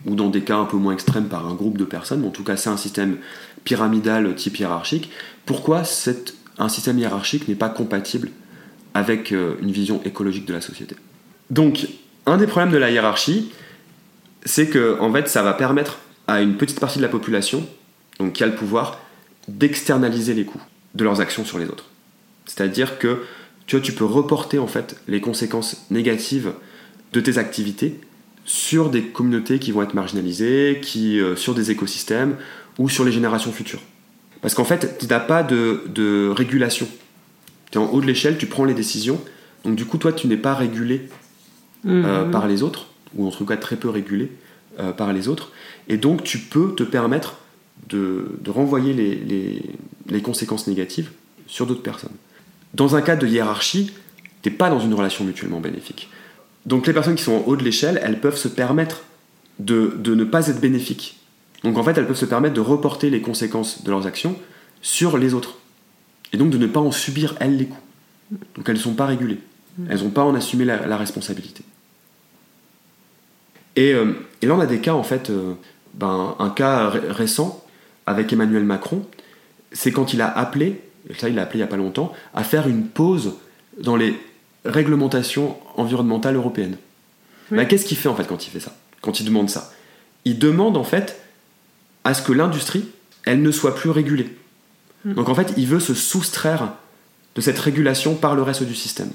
ou 0.06 0.16
dans 0.16 0.30
des 0.30 0.42
cas 0.42 0.58
un 0.58 0.66
peu 0.66 0.78
moins 0.78 0.94
extrêmes 0.94 1.28
par 1.28 1.48
un 1.48 1.54
groupe 1.54 1.78
de 1.78 1.86
personnes, 1.86 2.22
mais 2.22 2.28
en 2.28 2.32
tout 2.32 2.44
cas 2.44 2.58
c'est 2.58 2.70
un 2.70 2.78
système 2.78 3.18
pyramidal 3.64 4.36
type 4.36 4.58
hiérarchique, 4.58 5.12
pourquoi 5.46 5.84
un 6.58 6.70
système 6.70 7.00
hiérarchique 7.00 7.48
n'est 7.48 7.56
pas 7.56 7.70
compatible 7.70 8.30
avec 8.94 9.32
euh, 9.32 9.56
une 9.62 9.72
vision 9.72 10.02
écologique 10.06 10.46
de 10.46 10.54
la 10.54 10.62
société? 10.62 10.96
Donc, 11.50 11.88
un 12.26 12.38
des 12.38 12.48
problèmes 12.48 12.72
de 12.72 12.78
la 12.78 12.92
hiérarchie, 12.92 13.52
c'est 14.46 14.68
que 14.68 14.98
fait, 15.14 15.28
ça 15.28 15.44
va 15.44 15.54
permettre 15.54 16.00
à 16.28 16.42
une 16.42 16.58
petite 16.58 16.80
partie 16.80 16.98
de 16.98 17.04
la 17.04 17.10
population, 17.10 17.66
donc 18.20 18.34
qui 18.34 18.44
a 18.44 18.48
le 18.48 18.56
pouvoir, 18.56 19.00
d'externaliser 19.48 20.34
les 20.34 20.46
coûts 20.46 20.62
de 20.96 21.04
leurs 21.04 21.22
actions 21.22 21.44
sur 21.44 21.58
les 21.58 21.66
autres. 21.66 21.86
C'est-à-dire 22.46 23.00
que 23.00 23.24
tu 23.66 23.76
vois, 23.76 23.84
tu 23.84 23.94
peux 23.94 24.06
reporter 24.06 24.60
en 24.60 24.68
fait 24.68 24.96
les 25.08 25.22
conséquences 25.22 25.86
négatives 25.90 26.54
de 27.14 27.22
tes 27.22 27.38
activités 27.38 28.00
sur 28.50 28.90
des 28.90 29.04
communautés 29.04 29.60
qui 29.60 29.72
vont 29.72 29.84
être 29.84 29.94
marginalisées, 29.94 30.80
qui, 30.82 31.20
euh, 31.20 31.36
sur 31.36 31.54
des 31.54 31.70
écosystèmes 31.70 32.36
ou 32.80 32.90
sur 32.90 33.06
les 33.06 33.12
générations 33.12 33.52
futures. 33.52 33.82
Parce 34.42 34.56
qu'en 34.56 34.64
fait, 34.64 34.98
tu 34.98 35.06
n'as 35.08 35.20
pas 35.20 35.44
de, 35.44 35.84
de 35.88 36.30
régulation 36.30 36.88
tu 37.72 37.78
es 37.78 37.82
en 37.82 37.88
haut 37.88 38.02
de 38.02 38.06
l'échelle, 38.06 38.38
tu 38.38 38.48
prends 38.48 38.66
les 38.66 38.74
décisions. 38.74 39.22
Donc 39.64 39.76
du 39.76 39.86
coup, 39.86 39.98
toi, 39.98 40.14
tu 40.14 40.28
n'es 40.28 40.38
pas 40.38 40.56
régulé 40.56 41.10
euh, 41.86 42.26
mhm. 42.26 42.32
par 42.32 42.48
les 42.48 42.64
autres, 42.64 42.88
ou 43.16 43.28
en 43.28 43.32
tout 43.32 43.46
cas 43.46 43.58
très 43.58 43.76
peu 43.76 43.90
régulé 43.90 44.32
euh, 44.80 44.92
par 44.92 45.14
les 45.14 45.28
autres. 45.28 45.52
Et 45.88 45.98
donc, 45.98 46.24
tu 46.24 46.40
peux 46.40 46.74
te 46.76 46.84
permettre 46.84 47.38
de, 47.90 48.40
renvoyer 48.48 48.94
les, 48.94 49.62
les, 50.08 50.22
conséquences 50.22 50.68
négatives 50.68 51.12
sur 51.48 51.66
d'autres 51.66 51.82
personnes. 51.82 52.16
Dans 52.74 52.96
un 52.96 53.02
cas 53.02 53.16
de 53.16 53.26
hiérarchie, 53.26 53.92
tu 54.42 54.50
n'es 54.50 54.56
pas 54.56 54.70
dans 54.70 54.80
une 54.80 54.94
relation 54.94 55.24
mutuellement 55.24 55.60
bénéfique. 55.60 56.10
Donc 56.66 56.88
les 56.88 56.94
personnes 56.94 57.16
qui 57.16 57.24
sont 57.24 57.34
en 57.34 57.44
haut 57.46 57.56
de 57.56 57.64
l'échelle, 57.64 58.00
elles 58.04 58.20
peuvent 58.20 58.38
se 58.38 58.48
permettre 58.48 59.04
de, 59.60 59.96
de 59.98 60.16
ne 60.16 60.24
pas 60.24 60.48
être 60.48 60.60
bénéfiques. 60.60 61.20
Donc 61.64 61.78
en 61.78 61.84
fait, 61.84 61.98
elles 61.98 62.08
peuvent 62.08 62.16
se 62.16 62.26
permettre 62.26 62.54
de 62.54 62.62
reporter 62.62 63.10
les 63.10 63.22
conséquences 63.22 63.84
de 63.84 63.92
leurs 63.92 64.08
actions 64.08 64.36
sur 64.82 65.18
les 65.18 65.34
autres 65.34 65.58
et 66.32 66.38
donc 66.38 66.50
de 66.50 66.58
ne 66.58 66.68
pas 66.68 66.80
en 66.80 66.92
subir, 66.92 67.36
elles, 67.40 67.58
les 67.58 67.66
coûts. 67.66 67.78
Donc 68.56 68.68
elles 68.68 68.76
ne 68.76 68.82
sont 68.82 68.94
pas 68.94 69.06
régulées. 69.06 69.40
Mm. 69.78 69.86
Elles 69.90 70.04
n'ont 70.04 70.10
pas 70.10 70.24
en 70.24 70.36
assumer 70.36 70.66
la, 70.66 70.98
responsabilité. 70.98 71.64
Euh, 73.78 74.14
et, 74.42 74.46
là, 74.46 74.56
on 74.56 74.60
a 74.60 74.66
des 74.66 74.80
cas, 74.80 74.94
en 74.94 75.04
fait, 75.04 75.30
euh, 75.30 75.54
ben, 75.94 76.36
un 76.40 76.50
cas 76.50 76.90
récent 76.90 77.64
avec 78.06 78.32
Emmanuel 78.34 78.64
Macron, 78.64 79.06
c'est 79.72 79.92
quand 79.92 80.14
il 80.14 80.22
a 80.22 80.38
appelé, 80.38 80.82
ça 81.18 81.30
il 81.30 81.36
l'a 81.36 81.44
appelé 81.44 81.60
il 81.60 81.62
n'y 81.62 81.64
a 81.64 81.68
pas 81.68 81.78
longtemps, 81.78 82.14
à 82.34 82.44
faire 82.44 82.68
une 82.68 82.88
pause 82.88 83.36
dans 83.80 83.96
les 83.96 84.20
réglementations 84.66 85.58
environnementales 85.78 86.36
européennes. 86.36 86.78
Ben, 87.52 87.66
qu'est-ce 87.66 87.86
qu'il 87.86 87.98
fait 87.98 88.10
en 88.10 88.16
fait 88.16 88.28
quand 88.28 88.46
il 88.46 88.50
fait 88.50 88.60
ça 88.60 88.76
Quand 89.02 89.20
il 89.20 89.26
demande 89.26 89.50
ça? 89.50 89.72
Il 90.26 90.38
demande 90.38 90.78
en 90.78 90.84
fait 90.84 91.20
à 92.04 92.14
ce 92.14 92.22
que 92.22 92.32
l'industrie, 92.32 92.86
elle 93.26 93.42
ne 93.42 93.52
soit 93.52 93.76
plus 93.76 93.90
régulée. 93.90 94.36
Mm. 95.06 95.14
Donc 95.14 95.30
en 95.30 95.36
fait, 95.36 95.54
il 95.58 95.68
veut 95.68 95.80
se 95.80 95.94
soustraire 95.94 96.74
de 97.36 97.42
cette 97.42 97.60
régulation 97.60 98.16
par 98.16 98.36
le 98.36 98.42
reste 98.42 98.64
du 98.64 98.76
système. 98.76 99.12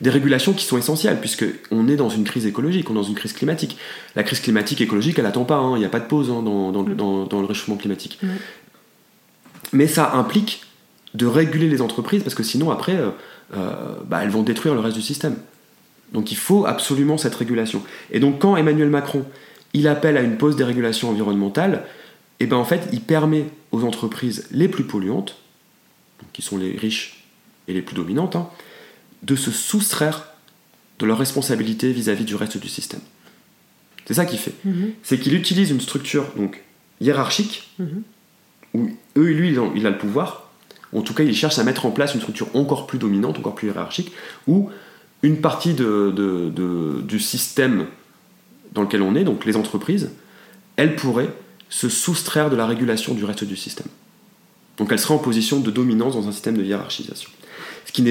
Des 0.00 0.10
régulations 0.10 0.52
qui 0.52 0.64
sont 0.64 0.76
essentielles, 0.76 1.20
puisqu'on 1.20 1.88
est 1.88 1.96
dans 1.96 2.08
une 2.08 2.24
crise 2.24 2.46
écologique, 2.46 2.90
on 2.90 2.94
est 2.94 2.96
dans 2.96 3.02
une 3.02 3.14
crise 3.14 3.32
climatique. 3.32 3.76
La 4.16 4.24
crise 4.24 4.40
climatique 4.40 4.80
écologique, 4.80 5.18
elle 5.18 5.24
n'attend 5.24 5.44
pas, 5.44 5.56
hein. 5.56 5.76
il 5.76 5.80
n'y 5.80 5.84
a 5.84 5.90
pas 5.90 6.00
de 6.00 6.06
pause 6.06 6.30
hein, 6.30 6.42
dans, 6.42 6.72
mm. 6.72 6.94
dans, 6.94 7.26
dans, 7.26 7.40
le 7.40 7.46
réchauffement 7.46 7.76
climatique. 7.76 8.18
Mm. 8.22 8.28
Mais 9.72 9.86
ça 9.86 10.12
implique 10.14 10.64
de 11.14 11.26
réguler 11.26 11.68
les 11.68 11.80
entreprises, 11.80 12.24
parce 12.24 12.34
que 12.34 12.42
sinon, 12.42 12.72
après, 12.72 12.96
euh, 12.96 13.10
bah, 13.52 14.20
elles 14.22 14.30
vont 14.30 14.42
détruire 14.42 14.74
le 14.74 14.80
reste 14.80 14.96
du 14.96 15.02
système. 15.02 15.36
Donc 16.12 16.32
il 16.32 16.36
faut 16.36 16.66
absolument 16.66 17.18
cette 17.18 17.34
régulation. 17.34 17.82
Et 18.10 18.20
donc 18.20 18.40
quand 18.40 18.56
Emmanuel 18.56 18.90
Macron, 18.90 19.24
il 19.74 19.88
appelle 19.88 20.16
à 20.16 20.22
une 20.22 20.36
pause 20.36 20.56
des 20.56 20.64
régulations 20.64 21.10
environnementales, 21.10 21.84
et 22.40 22.44
eh 22.44 22.46
ben 22.46 22.56
en 22.56 22.64
fait, 22.64 22.88
il 22.92 23.00
permet 23.00 23.46
aux 23.70 23.84
entreprises 23.84 24.48
les 24.50 24.68
plus 24.68 24.84
polluantes, 24.84 25.36
qui 26.32 26.42
sont 26.42 26.56
les 26.56 26.76
riches 26.76 27.24
et 27.68 27.72
les 27.72 27.82
plus 27.82 27.94
dominantes, 27.94 28.36
hein, 28.36 28.48
de 29.22 29.36
se 29.36 29.50
soustraire 29.50 30.28
de 30.98 31.06
leurs 31.06 31.18
responsabilités 31.18 31.92
vis-à-vis 31.92 32.24
du 32.24 32.34
reste 32.34 32.58
du 32.58 32.68
système. 32.68 33.00
C'est 34.04 34.14
ça 34.14 34.26
qu'il 34.26 34.38
fait. 34.38 34.54
Mhm. 34.64 34.92
C'est 35.02 35.18
qu'il 35.18 35.34
utilise 35.34 35.70
une 35.70 35.80
structure 35.80 36.26
donc 36.36 36.62
hiérarchique, 37.00 37.70
mhm. 37.78 38.02
où 38.74 38.90
eux, 39.16 39.30
lui, 39.30 39.56
il 39.76 39.86
a 39.86 39.90
le 39.90 39.98
pouvoir. 39.98 40.43
En 40.94 41.02
tout 41.02 41.14
cas, 41.14 41.24
il 41.24 41.34
cherche 41.34 41.58
à 41.58 41.64
mettre 41.64 41.86
en 41.86 41.90
place 41.90 42.14
une 42.14 42.20
structure 42.20 42.48
encore 42.54 42.86
plus 42.86 42.98
dominante, 42.98 43.38
encore 43.38 43.54
plus 43.54 43.68
hiérarchique, 43.68 44.12
où 44.46 44.70
une 45.22 45.40
partie 45.40 45.74
du 45.74 47.18
système 47.18 47.86
dans 48.72 48.82
lequel 48.82 49.02
on 49.02 49.14
est, 49.14 49.24
donc 49.24 49.44
les 49.44 49.56
entreprises, 49.56 50.10
elles 50.76 50.96
pourraient 50.96 51.32
se 51.68 51.88
soustraire 51.88 52.50
de 52.50 52.56
la 52.56 52.66
régulation 52.66 53.14
du 53.14 53.24
reste 53.24 53.44
du 53.44 53.56
système. 53.56 53.86
Donc 54.76 54.92
elle 54.92 54.98
sera 54.98 55.14
en 55.14 55.18
position 55.18 55.60
de 55.60 55.70
dominance 55.70 56.14
dans 56.14 56.28
un 56.28 56.32
système 56.32 56.56
de 56.56 56.62
hiérarchisation. 56.62 57.30
Ce 57.86 57.92
qui, 57.92 58.04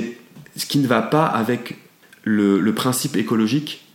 ce 0.55 0.65
qui 0.65 0.79
ne 0.79 0.87
va 0.87 1.01
pas 1.01 1.25
avec 1.25 1.77
le, 2.23 2.73
principe 2.73 3.15
écologique 3.15 3.85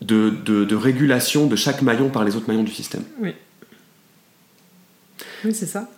de, 0.00 0.74
régulation 0.74 1.46
de 1.46 1.56
chaque 1.56 1.82
maillon 1.82 2.08
par 2.08 2.24
les 2.24 2.36
autres 2.36 2.48
maillons 2.48 2.64
du 2.64 2.72
système. 2.72 3.04
Oui. 3.20 3.32
Oui, 5.44 5.54
c'est 5.54 5.66
ça. 5.66 5.90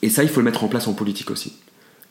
Et 0.00 0.08
ça, 0.08 0.22
il 0.22 0.28
faut 0.28 0.40
le 0.40 0.44
mettre 0.44 0.64
en 0.64 0.68
place 0.68 0.88
en 0.88 0.94
politique 0.94 1.30
aussi. 1.30 1.54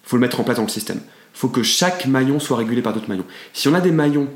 Il 0.03 0.09
faut 0.09 0.17
le 0.17 0.21
mettre 0.21 0.39
en 0.39 0.43
place 0.43 0.57
dans 0.57 0.63
le 0.63 0.69
système. 0.69 0.99
Il 1.33 1.37
faut 1.37 1.49
que 1.49 1.63
chaque 1.63 2.05
maillon 2.05 2.39
soit 2.39 2.57
régulé 2.57 2.81
par 2.81 2.93
d'autres 2.93 3.09
maillons. 3.09 3.25
Si 3.53 3.67
on 3.67 3.73
a 3.73 3.81
des 3.81 3.91
maillons 3.91 4.29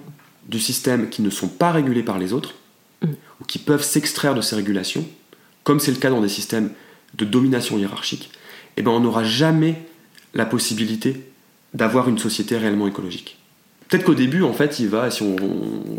du 0.47 0.59
système 0.59 1.09
qui 1.09 1.21
ne 1.21 1.29
sont 1.29 1.47
pas 1.47 1.71
régulés 1.71 2.03
par 2.03 2.19
les 2.19 2.33
autres, 2.33 2.55
mm. 3.01 3.09
ou 3.41 3.45
qui 3.45 3.59
peuvent 3.59 3.83
s'extraire 3.83 4.35
de 4.35 4.41
ces 4.41 4.55
régulations, 4.55 5.05
comme 5.63 5.79
c'est 5.79 5.91
le 5.91 5.97
cas 5.97 6.09
dans 6.09 6.21
des 6.21 6.29
systèmes 6.29 6.71
de 7.15 7.25
domination 7.25 7.77
hiérarchique, 7.77 8.31
eh 8.77 8.81
ben 8.81 8.91
on 8.91 8.99
n'aura 8.99 9.23
jamais 9.23 9.81
la 10.33 10.45
possibilité 10.45 11.31
d'avoir 11.73 12.09
une 12.09 12.19
société 12.19 12.57
réellement 12.57 12.87
écologique. 12.87 13.37
Peut-être 13.87 14.03
qu'au 14.03 14.15
début, 14.15 14.43
en 14.43 14.53
fait, 14.53 14.79
il 14.79 14.87
va, 14.87 15.11
si 15.11 15.23
on, 15.23 15.35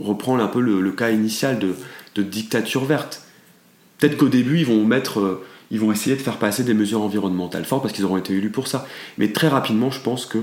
reprend 0.02 0.38
un 0.38 0.48
peu 0.48 0.60
le, 0.60 0.90
cas 0.92 1.10
initial 1.10 1.58
de, 1.58 2.22
dictature 2.22 2.84
verte, 2.84 3.22
peut-être 3.98 4.16
qu'au 4.16 4.28
début, 4.28 4.60
ils 4.60 4.66
vont 4.66 4.84
mettre, 4.84 5.20
euh, 5.20 5.44
ils 5.70 5.80
vont 5.80 5.92
essayer 5.92 6.16
de 6.16 6.22
faire 6.22 6.38
passer 6.38 6.64
des 6.64 6.74
mesures 6.74 7.02
environnementales 7.02 7.64
fortes 7.64 7.82
parce 7.82 7.92
qu'ils 7.92 8.04
auront 8.04 8.16
été 8.16 8.34
élus 8.34 8.50
pour 8.50 8.68
ça. 8.68 8.86
Mais 9.18 9.32
très 9.32 9.48
rapidement, 9.48 9.90
je 9.90 10.00
pense 10.00 10.26
que 10.26 10.38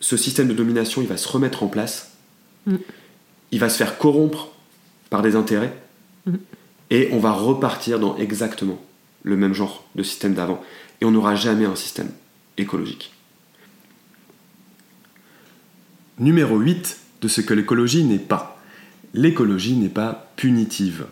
ce 0.00 0.16
système 0.16 0.48
de 0.48 0.54
domination, 0.54 1.02
il 1.02 1.08
va 1.08 1.16
se 1.16 1.28
remettre 1.28 1.62
en 1.62 1.68
place. 1.68 2.12
Mm. 2.66 2.76
Il 3.50 3.60
va 3.60 3.68
se 3.68 3.78
faire 3.78 3.98
corrompre 3.98 4.50
par 5.10 5.22
des 5.22 5.36
intérêts. 5.36 5.74
Mm. 6.26 6.34
Et 6.90 7.08
on 7.12 7.18
va 7.18 7.32
repartir 7.32 7.98
dans 7.98 8.16
exactement 8.16 8.80
le 9.22 9.36
même 9.36 9.54
genre 9.54 9.84
de 9.94 10.02
système 10.02 10.34
d'avant. 10.34 10.62
Et 11.00 11.04
on 11.04 11.10
n'aura 11.10 11.34
jamais 11.34 11.64
un 11.64 11.76
système 11.76 12.10
écologique. 12.56 13.12
Numéro 16.18 16.58
8 16.58 16.98
de 17.20 17.28
ce 17.28 17.40
que 17.40 17.54
l'écologie 17.54 18.04
n'est 18.04 18.18
pas. 18.18 18.60
L'écologie 19.14 19.76
n'est 19.76 19.88
pas 19.88 20.30
punitive. 20.36 21.06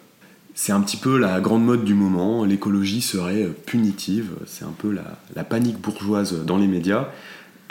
C'est 0.59 0.73
un 0.73 0.81
petit 0.81 0.97
peu 0.97 1.19
la 1.19 1.39
grande 1.41 1.67
mode 1.67 1.85
du 1.85 1.93
moment, 1.93 2.43
l'écologie 2.47 3.03
serait 3.03 3.47
punitive, 3.67 4.31
c'est 4.47 4.65
un 4.65 4.75
peu 4.77 4.91
la, 4.91 5.45
panique 5.45 5.79
bourgeoise 5.79 6.47
dans 6.47 6.57
les 6.57 6.67
médias. 6.67 7.11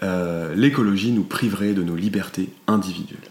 Euh, 0.03 0.53
l'écologie 0.53 1.11
nous 1.11 1.23
priverait 1.23 1.73
de 1.73 1.81
nos 1.81 1.95
libertés 1.95 2.49
individuelles. 2.67 3.27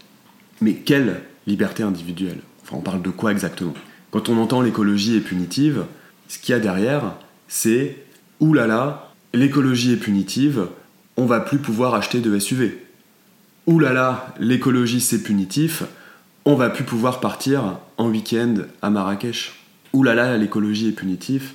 Mais 0.59 0.73
quelle 0.73 1.21
liberté 1.47 1.83
individuelle? 1.83 2.39
Enfin, 2.63 2.75
on 2.75 2.81
parle 2.81 3.01
de 3.01 3.09
quoi 3.09 3.31
exactement? 3.31 3.73
Quand 4.11 4.27
on 4.27 4.37
entend 4.39 4.61
l'écologie 4.61 5.15
est 5.15 5.21
punitive, 5.21 5.85
ce 6.27 6.37
qu'il 6.37 6.51
y 6.51 6.55
a 6.57 6.59
derrière, 6.59 7.15
c'est 7.47 8.03
oulala, 8.41 9.13
l'écologie 9.33 9.93
est 9.93 9.97
punitive, 9.97 10.67
on 11.15 11.27
va 11.27 11.39
plus 11.39 11.59
pouvoir 11.59 11.95
acheter 11.95 12.19
de 12.19 12.37
SUV. 12.37 12.83
Oulala, 13.67 14.33
l'écologie 14.37 14.99
c'est 14.99 15.23
punitif, 15.23 15.83
on 16.43 16.55
va 16.55 16.69
plus 16.69 16.83
pouvoir 16.83 17.21
partir 17.21 17.79
en 17.97 18.09
week-end 18.09 18.55
à 18.81 18.89
Marrakech. 18.89 19.53
Oulala, 19.93 20.37
l'écologie 20.37 20.89
est 20.89 20.91
punitive, 20.91 21.51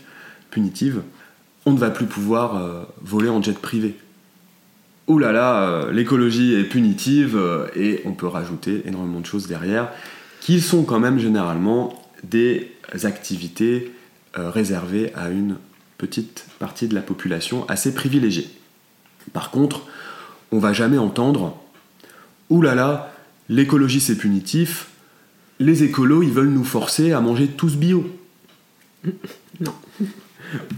punitive, 0.51 1.03
on 1.67 1.73
ne 1.73 1.79
va 1.79 1.91
plus 1.91 2.07
pouvoir 2.07 2.57
euh, 2.57 2.83
voler 3.03 3.29
en 3.29 3.43
jet 3.43 3.59
privé 3.59 3.97
ouh 5.11 5.19
là 5.19 5.33
là, 5.33 5.91
l'écologie 5.91 6.55
est 6.55 6.65
punitive, 6.65 7.37
euh, 7.37 7.67
et 7.75 8.01
on 8.05 8.13
peut 8.13 8.29
rajouter 8.29 8.83
énormément 8.87 9.19
de 9.19 9.27
choses 9.27 9.49
derrière, 9.49 9.89
qui 10.41 10.61
sont 10.61 10.85
quand 10.85 11.01
même 11.01 11.19
généralement 11.19 12.01
des 12.23 12.71
activités 13.03 13.93
euh, 14.39 14.51
réservées 14.51 15.13
à 15.17 15.29
une 15.31 15.57
petite 15.99 16.47
partie 16.61 16.87
de 16.87 16.95
la 16.95 17.01
population 17.01 17.69
assez 17.69 17.93
privilégiée. 17.93 18.49
Par 19.33 19.51
contre, 19.51 19.83
on 20.53 20.61
va 20.61 20.73
jamais 20.73 20.99
entendre 20.99 21.61
ouh 22.49 22.63
là 22.63 22.77
là, 22.77 23.13
l'écologie 23.49 24.01
c'est 24.01 24.17
punitif, 24.17 24.90
les 25.61 25.85
écolos 25.85 26.25
ils 26.25 26.33
veulent 26.33 26.51
nous 26.51 26.65
forcer 26.65 27.13
à 27.13 27.21
manger 27.21 27.47
tous 27.47 27.77
bio. 27.77 28.05
Non. 29.61 29.75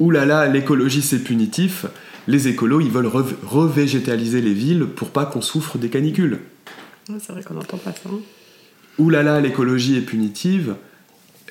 Ouh 0.00 0.10
là 0.10 0.24
là, 0.26 0.48
l'écologie 0.48 1.02
c'est 1.02 1.20
punitif, 1.20 1.86
les 2.28 2.48
écolos, 2.48 2.80
ils 2.80 2.90
veulent 2.90 3.10
revégétaliser 3.44 4.40
les 4.40 4.54
villes 4.54 4.86
pour 4.86 5.10
pas 5.10 5.26
qu'on 5.26 5.40
souffre 5.40 5.78
des 5.78 5.88
canicules. 5.88 6.38
c'est 7.06 7.32
vrai 7.32 7.42
qu'on 7.42 7.54
n'entend 7.54 7.78
pas 7.78 7.92
ça. 7.92 8.08
Hein. 8.08 8.20
Ouh 8.98 9.10
là 9.10 9.22
là, 9.22 9.40
l'écologie 9.40 9.96
est 9.96 10.02
punitive. 10.02 10.76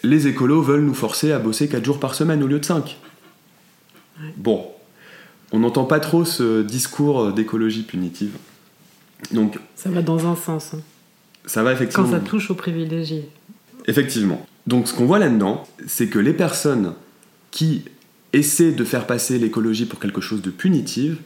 Les 0.03 0.27
écolos 0.27 0.61
veulent 0.61 0.84
nous 0.84 0.93
forcer 0.93 1.32
à 1.32 1.39
bosser 1.39 1.67
4 1.67 1.84
jours 1.84 1.99
par 1.99 2.15
semaine 2.15 2.41
au 2.41 2.47
lieu 2.47 2.59
de 2.59 2.65
5. 2.65 2.97
Bon, 4.38 4.65
on 5.51 5.59
n'entend 5.59 5.86
pas 5.86 5.99
trop 5.99 6.23
ce 6.23 6.61
discours 6.61 7.34
d'écologie 7.34 7.84
punitive. 7.84 8.38
Donc, 9.32 9.59
ça 9.75 9.89
va 9.89 10.01
dans 10.01 10.25
un 10.25 10.36
sens. 10.36 10.73
Hein. 10.73 10.82
Ça 11.45 11.63
va 11.63 11.73
effectivement. 11.73 12.05
Quand 12.05 12.11
ça 12.11 12.19
touche 12.19 12.51
aux 12.51 12.55
privilégiés. 12.55 13.29
Effectivement. 13.87 14.45
Donc 14.67 14.87
ce 14.87 14.93
qu'on 14.93 15.05
voit 15.05 15.19
là-dedans, 15.19 15.63
c'est 15.87 16.07
que 16.07 16.19
les 16.19 16.33
personnes 16.33 16.93
qui 17.49 17.83
essaient 18.33 18.71
de 18.71 18.83
faire 18.83 19.07
passer 19.07 19.39
l'écologie 19.39 19.85
pour 19.85 19.99
quelque 19.99 20.21
chose 20.21 20.41
de 20.41 20.51
punitif, 20.51 21.17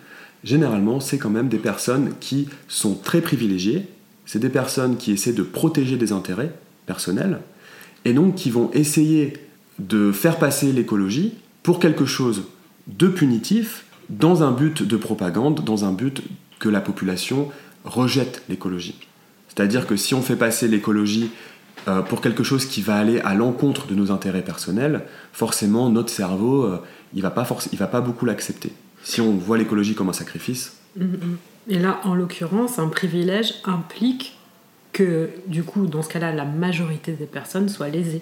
généralement, 0.44 1.00
c'est 1.00 1.18
quand 1.18 1.30
même 1.30 1.50
des 1.50 1.58
personnes 1.58 2.14
qui 2.20 2.48
sont 2.68 2.96
très 2.96 3.22
privilégiées, 3.22 3.88
c'est 4.26 4.40
des 4.40 4.50
personnes 4.50 4.98
qui 4.98 5.12
essaient 5.12 5.34
de 5.34 5.44
protéger 5.44 5.98
des 5.98 6.12
intérêts 6.12 6.52
personnels, 6.86 7.40
et 8.06 8.14
donc 8.14 8.36
qui 8.36 8.50
vont 8.50 8.72
essayer 8.72 9.34
de 9.80 10.12
faire 10.12 10.38
passer 10.38 10.72
l'écologie 10.72 11.34
pour 11.64 11.80
quelque 11.80 12.06
chose 12.06 12.44
de 12.88 13.08
punitif, 13.08 13.86
dans 14.10 14.44
un 14.44 14.52
but 14.52 14.84
de 14.84 14.98
propagande, 14.98 15.64
dans 15.64 15.86
un 15.86 15.92
but 15.92 16.22
que 16.60 16.70
la 16.70 16.82
population 16.82 17.50
rejette 17.84 18.44
l'écologie. 18.50 18.96
C'est-à-dire 19.56 19.88
que 19.88 19.96
si 19.96 20.14
on 20.14 20.22
fait 20.22 20.36
passer 20.36 20.68
l'écologie 20.68 21.32
euh, 21.88 22.02
pour 22.02 22.22
quelque 22.22 22.44
chose 22.44 22.66
qui 22.66 22.82
va 22.82 22.98
aller 22.98 23.20
à 23.22 23.36
l'encontre 23.36 23.88
de 23.88 23.96
nos 23.96 24.12
intérêts 24.12 24.42
personnels, 24.42 25.04
forcément 25.32 25.90
notre 25.90 26.10
cerveau, 26.10 26.64
euh, 26.64 26.82
il 27.14 27.22
va 27.22 27.30
pas 27.30 27.48
il 27.72 27.78
va 27.78 27.88
pas 27.88 28.02
beaucoup 28.02 28.26
l'accepter. 28.26 28.74
Si 29.04 29.22
on 29.22 29.32
voit 29.32 29.58
l'écologie 29.58 29.96
comme 29.96 30.10
un 30.10 30.14
sacrifice. 30.14 30.78
Mm, 30.98 31.04
mm. 31.04 31.38
Et 31.70 31.80
là, 31.80 32.00
en 32.04 32.14
l'occurrence, 32.14 32.80
un 32.80 32.90
privilège 32.90 33.56
implique 33.64 34.38
que, 34.94 35.30
du 35.48 35.64
coup, 35.64 35.88
dans 35.88 36.02
ce 36.02 36.10
cas-là, 36.10 36.32
la 36.32 36.46
majorité 36.46 37.14
des 37.14 37.26
personnes 37.26 37.70
soient 37.70 37.90
lésées. 37.90 38.22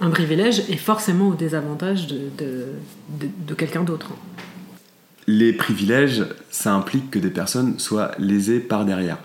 Un 0.00 0.10
privilège 0.10 0.60
est 0.70 0.76
forcément 0.76 1.28
au 1.28 1.34
désavantage 1.34 2.06
de, 2.06 2.20
de, 2.38 2.66
de 3.46 3.54
quelqu'un 3.54 3.84
d'autre. 3.84 4.10
Les 5.26 5.52
privilèges, 5.52 6.24
ça 6.50 6.72
implique 6.72 7.10
que 7.10 7.18
des 7.18 7.30
personnes 7.30 7.78
soient 7.78 8.12
lésées 8.18 8.60
par 8.60 8.84
derrière 8.84 9.18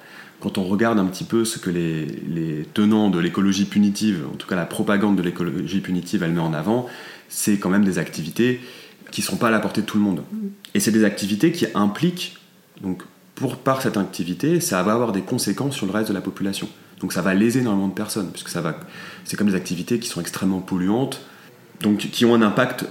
quand 0.46 0.60
on 0.60 0.64
regarde 0.64 1.00
un 1.00 1.06
petit 1.06 1.24
peu 1.24 1.43
ce 1.43 1.58
que 1.58 1.72
les, 1.72 2.68
tenants 2.76 3.10
de 3.10 3.18
l'écologie 3.18 3.66
punitive, 3.66 4.26
en 4.32 4.36
tout 4.36 4.46
cas 4.46 4.56
la 4.56 4.68
propagande 4.68 5.16
de 5.16 5.24
l'écologie 5.24 5.80
punitive, 5.80 6.22
elle 6.22 6.34
met 6.34 6.39
en 6.39 6.54
avant, 6.54 6.86
c'est 7.30 7.58
quand 7.58 7.72
même 7.72 7.84
des 7.84 7.98
activités 7.98 8.62
qui 9.10 9.22
ne 9.22 9.26
sont 9.26 9.38
pas 9.38 9.48
à 9.48 9.50
la 9.50 9.60
portée 9.60 9.82
de 9.82 9.88
tout 9.88 9.98
le 9.98 10.04
monde. 10.04 10.22
Et 10.76 10.80
c'est 10.80 10.91
des 10.91 11.04
activités 11.04 11.52
qui 11.52 11.66
impliquent, 11.74 12.38
donc 12.84 13.02
pour, 13.34 13.58
par 13.58 13.82
cette 13.82 13.98
activité, 13.98 14.60
ça 14.60 14.84
va 14.84 14.93
avoir 14.93 15.14
des 15.14 15.22
conséquences 15.22 15.74
sur 15.74 15.88
le 15.88 15.91
reste 15.91 16.10
de 16.10 16.14
la 16.14 16.22
population. 16.22 16.70
Donc 17.00 17.12
ça 17.12 17.24
va 17.24 17.34
léser 17.34 17.62
énormément 17.62 17.88
de 17.88 17.96
personnes, 17.96 18.30
puisque 18.32 18.50
ça 18.50 18.62
va, 18.62 18.80
c'est 19.24 19.38
comme 19.38 19.50
des 19.50 19.56
activités 19.56 19.98
qui 19.98 20.10
sont 20.10 20.22
extrêmement 20.22 20.60
polluantes, 20.60 21.22
donc 21.82 21.98
qui 21.98 22.24
ont 22.24 22.36
un 22.36 22.43
impact 22.43 22.86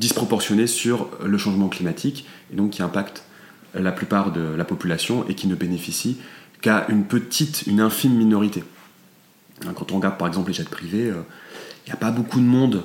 disproportionné 0.00 0.66
sur 0.66 1.08
le 1.24 1.38
changement 1.38 1.68
climatique, 1.68 2.26
et 2.52 2.56
donc 2.56 2.70
qui 2.70 2.82
impacte 2.82 3.22
la 3.74 3.92
plupart 3.92 4.32
de 4.32 4.40
la 4.40 4.64
population 4.64 5.24
et 5.28 5.34
qui 5.34 5.46
ne 5.46 5.54
bénéficie 5.54 6.16
qu'à 6.66 6.84
une 6.88 7.04
petite, 7.04 7.68
une 7.68 7.80
infime 7.80 8.16
minorité. 8.16 8.64
Hein, 9.64 9.70
quand 9.76 9.92
on 9.92 9.96
regarde 9.96 10.18
par 10.18 10.26
exemple 10.26 10.48
les 10.48 10.54
jets 10.54 10.64
privés, 10.64 11.12
il 11.86 11.90
n'y 11.90 11.92
a 11.92 11.96
pas 11.96 12.10
beaucoup 12.10 12.40
de 12.40 12.44
monde 12.44 12.82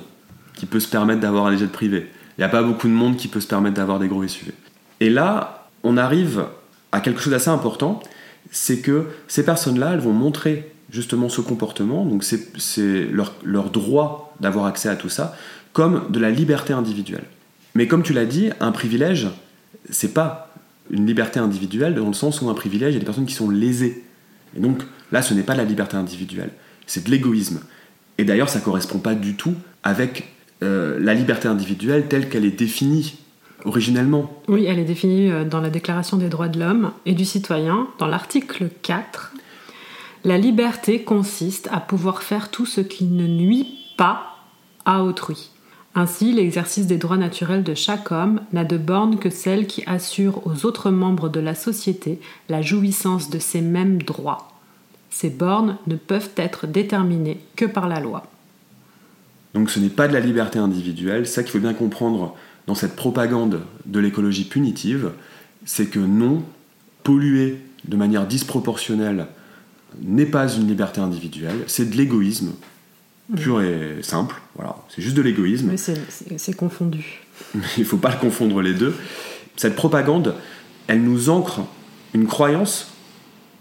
qui 0.54 0.66
peut 0.66 0.78
se 0.78 0.86
permettre 0.86 1.18
d'avoir 1.18 1.50
des 1.50 1.58
jets 1.58 1.66
privés. 1.66 2.06
Il 2.38 2.42
n'y 2.42 2.44
a 2.44 2.48
pas 2.48 2.62
beaucoup 2.62 2.86
de 2.86 2.92
monde 2.92 3.16
qui 3.16 3.26
peut 3.26 3.40
se 3.40 3.48
permettre 3.48 3.74
d'avoir 3.74 3.98
des 3.98 4.06
gros 4.06 4.24
SUV. 4.24 4.52
Et 5.00 5.10
là, 5.10 5.66
on 5.82 5.96
arrive 5.96 6.44
à 6.92 7.00
quelque 7.00 7.20
chose 7.20 7.32
d'assez 7.32 7.48
important, 7.48 8.00
c'est 8.52 8.78
que 8.78 9.08
ces 9.26 9.44
personnes-là, 9.44 9.94
elles 9.94 10.00
vont 10.00 10.12
montrer 10.12 10.72
justement 10.88 11.28
ce 11.28 11.40
comportement, 11.40 12.04
donc 12.04 12.22
c'est 12.22 13.08
leur, 13.10 13.32
leur 13.42 13.70
droit 13.70 14.32
d'avoir 14.38 14.66
accès 14.66 14.90
à 14.90 14.94
tout 14.94 15.08
ça, 15.08 15.36
comme 15.72 16.04
de 16.10 16.20
la 16.20 16.30
liberté 16.30 16.72
individuelle. 16.72 17.24
Mais 17.74 17.88
comme 17.88 18.04
tu 18.04 18.12
l'as 18.12 18.26
dit, 18.26 18.50
un 18.60 18.70
privilège, 18.70 19.26
c'est 19.90 20.14
pas 20.14 20.54
une 20.92 21.06
liberté 21.06 21.40
individuelle 21.40 21.94
dans 21.94 22.06
le 22.06 22.12
sens 22.12 22.40
où 22.42 22.48
un 22.48 22.54
privilège, 22.54 22.90
il 22.90 22.94
y 22.94 22.96
a 22.96 23.00
des 23.00 23.06
personnes 23.06 23.26
qui 23.26 23.34
sont 23.34 23.50
lésées. 23.50 24.04
Et 24.56 24.60
donc 24.60 24.82
là, 25.10 25.22
ce 25.22 25.34
n'est 25.34 25.42
pas 25.42 25.54
de 25.54 25.58
la 25.58 25.64
liberté 25.64 25.96
individuelle, 25.96 26.50
c'est 26.86 27.04
de 27.04 27.10
l'égoïsme. 27.10 27.60
Et 28.18 28.24
d'ailleurs, 28.24 28.48
ça 28.48 28.58
ne 28.58 28.64
correspond 28.64 28.98
pas 28.98 29.14
du 29.14 29.34
tout 29.34 29.54
avec 29.82 30.32
euh, 30.62 30.98
la 31.00 31.14
liberté 31.14 31.48
individuelle 31.48 32.06
telle 32.08 32.28
qu'elle 32.28 32.44
est 32.44 32.58
définie 32.58 33.16
originellement. 33.64 34.42
Oui, 34.48 34.66
elle 34.66 34.78
est 34.78 34.84
définie 34.84 35.30
euh, 35.30 35.44
dans 35.44 35.60
la 35.60 35.70
Déclaration 35.70 36.18
des 36.18 36.28
droits 36.28 36.48
de 36.48 36.60
l'homme 36.60 36.92
et 37.06 37.14
du 37.14 37.24
citoyen, 37.24 37.88
dans 37.98 38.06
l'article 38.06 38.68
4. 38.82 39.32
La 40.24 40.38
liberté 40.38 41.02
consiste 41.02 41.68
à 41.72 41.80
pouvoir 41.80 42.22
faire 42.22 42.50
tout 42.50 42.66
ce 42.66 42.80
qui 42.80 43.04
ne 43.04 43.26
nuit 43.26 43.66
pas 43.96 44.36
à 44.84 45.02
autrui. 45.02 45.51
Ainsi, 45.94 46.32
l'exercice 46.32 46.86
des 46.86 46.96
droits 46.96 47.18
naturels 47.18 47.64
de 47.64 47.74
chaque 47.74 48.12
homme 48.12 48.40
n'a 48.52 48.64
de 48.64 48.78
borne 48.78 49.18
que 49.18 49.28
celle 49.28 49.66
qui 49.66 49.82
assure 49.86 50.46
aux 50.46 50.64
autres 50.64 50.90
membres 50.90 51.28
de 51.28 51.40
la 51.40 51.54
société 51.54 52.18
la 52.48 52.62
jouissance 52.62 53.28
de 53.28 53.38
ces 53.38 53.60
mêmes 53.60 54.02
droits. 54.02 54.48
Ces 55.10 55.28
bornes 55.28 55.76
ne 55.86 55.96
peuvent 55.96 56.30
être 56.36 56.66
déterminées 56.66 57.40
que 57.56 57.66
par 57.66 57.88
la 57.88 58.00
loi. 58.00 58.26
Donc 59.52 59.70
ce 59.70 59.80
n'est 59.80 59.90
pas 59.90 60.08
de 60.08 60.14
la 60.14 60.20
liberté 60.20 60.58
individuelle, 60.58 61.26
ça 61.26 61.42
qu'il 61.42 61.52
faut 61.52 61.58
bien 61.58 61.74
comprendre 61.74 62.34
dans 62.66 62.74
cette 62.74 62.96
propagande 62.96 63.60
de 63.84 64.00
l'écologie 64.00 64.44
punitive, 64.44 65.12
c'est 65.66 65.86
que 65.86 65.98
non, 65.98 66.42
polluer 67.02 67.58
de 67.84 67.96
manière 67.96 68.26
disproportionnelle 68.26 69.26
n'est 70.00 70.24
pas 70.24 70.48
une 70.48 70.66
liberté 70.66 71.02
individuelle, 71.02 71.64
c'est 71.66 71.90
de 71.90 71.96
l'égoïsme 71.96 72.52
pur 73.36 73.62
et 73.62 73.98
simple, 74.02 74.36
voilà, 74.54 74.76
c'est 74.88 75.02
juste 75.02 75.16
de 75.16 75.22
l'égoïsme. 75.22 75.68
Mais 75.70 75.76
c'est 75.76 76.56
confondu. 76.56 77.20
Mais 77.54 77.62
il 77.76 77.80
ne 77.80 77.86
faut 77.86 77.96
pas 77.96 78.10
le 78.10 78.18
confondre 78.18 78.60
les 78.60 78.74
deux. 78.74 78.94
Cette 79.56 79.76
propagande, 79.76 80.34
elle 80.86 81.02
nous 81.02 81.30
ancre 81.30 81.60
une 82.14 82.26
croyance 82.26 82.92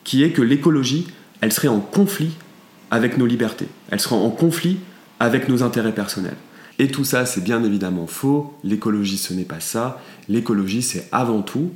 qui 0.03 0.23
est 0.23 0.31
que 0.31 0.41
l'écologie, 0.41 1.07
elle 1.41 1.51
serait 1.51 1.67
en 1.67 1.79
conflit 1.79 2.31
avec 2.89 3.17
nos 3.17 3.25
libertés, 3.25 3.67
elle 3.89 3.99
serait 3.99 4.15
en 4.15 4.29
conflit 4.29 4.79
avec 5.19 5.47
nos 5.47 5.63
intérêts 5.63 5.93
personnels. 5.93 6.35
Et 6.79 6.87
tout 6.87 7.03
ça, 7.03 7.25
c'est 7.25 7.43
bien 7.43 7.63
évidemment 7.63 8.07
faux. 8.07 8.57
L'écologie, 8.63 9.17
ce 9.17 9.33
n'est 9.33 9.45
pas 9.45 9.59
ça. 9.59 10.01
L'écologie, 10.27 10.81
c'est 10.81 11.07
avant 11.11 11.43
tout 11.43 11.71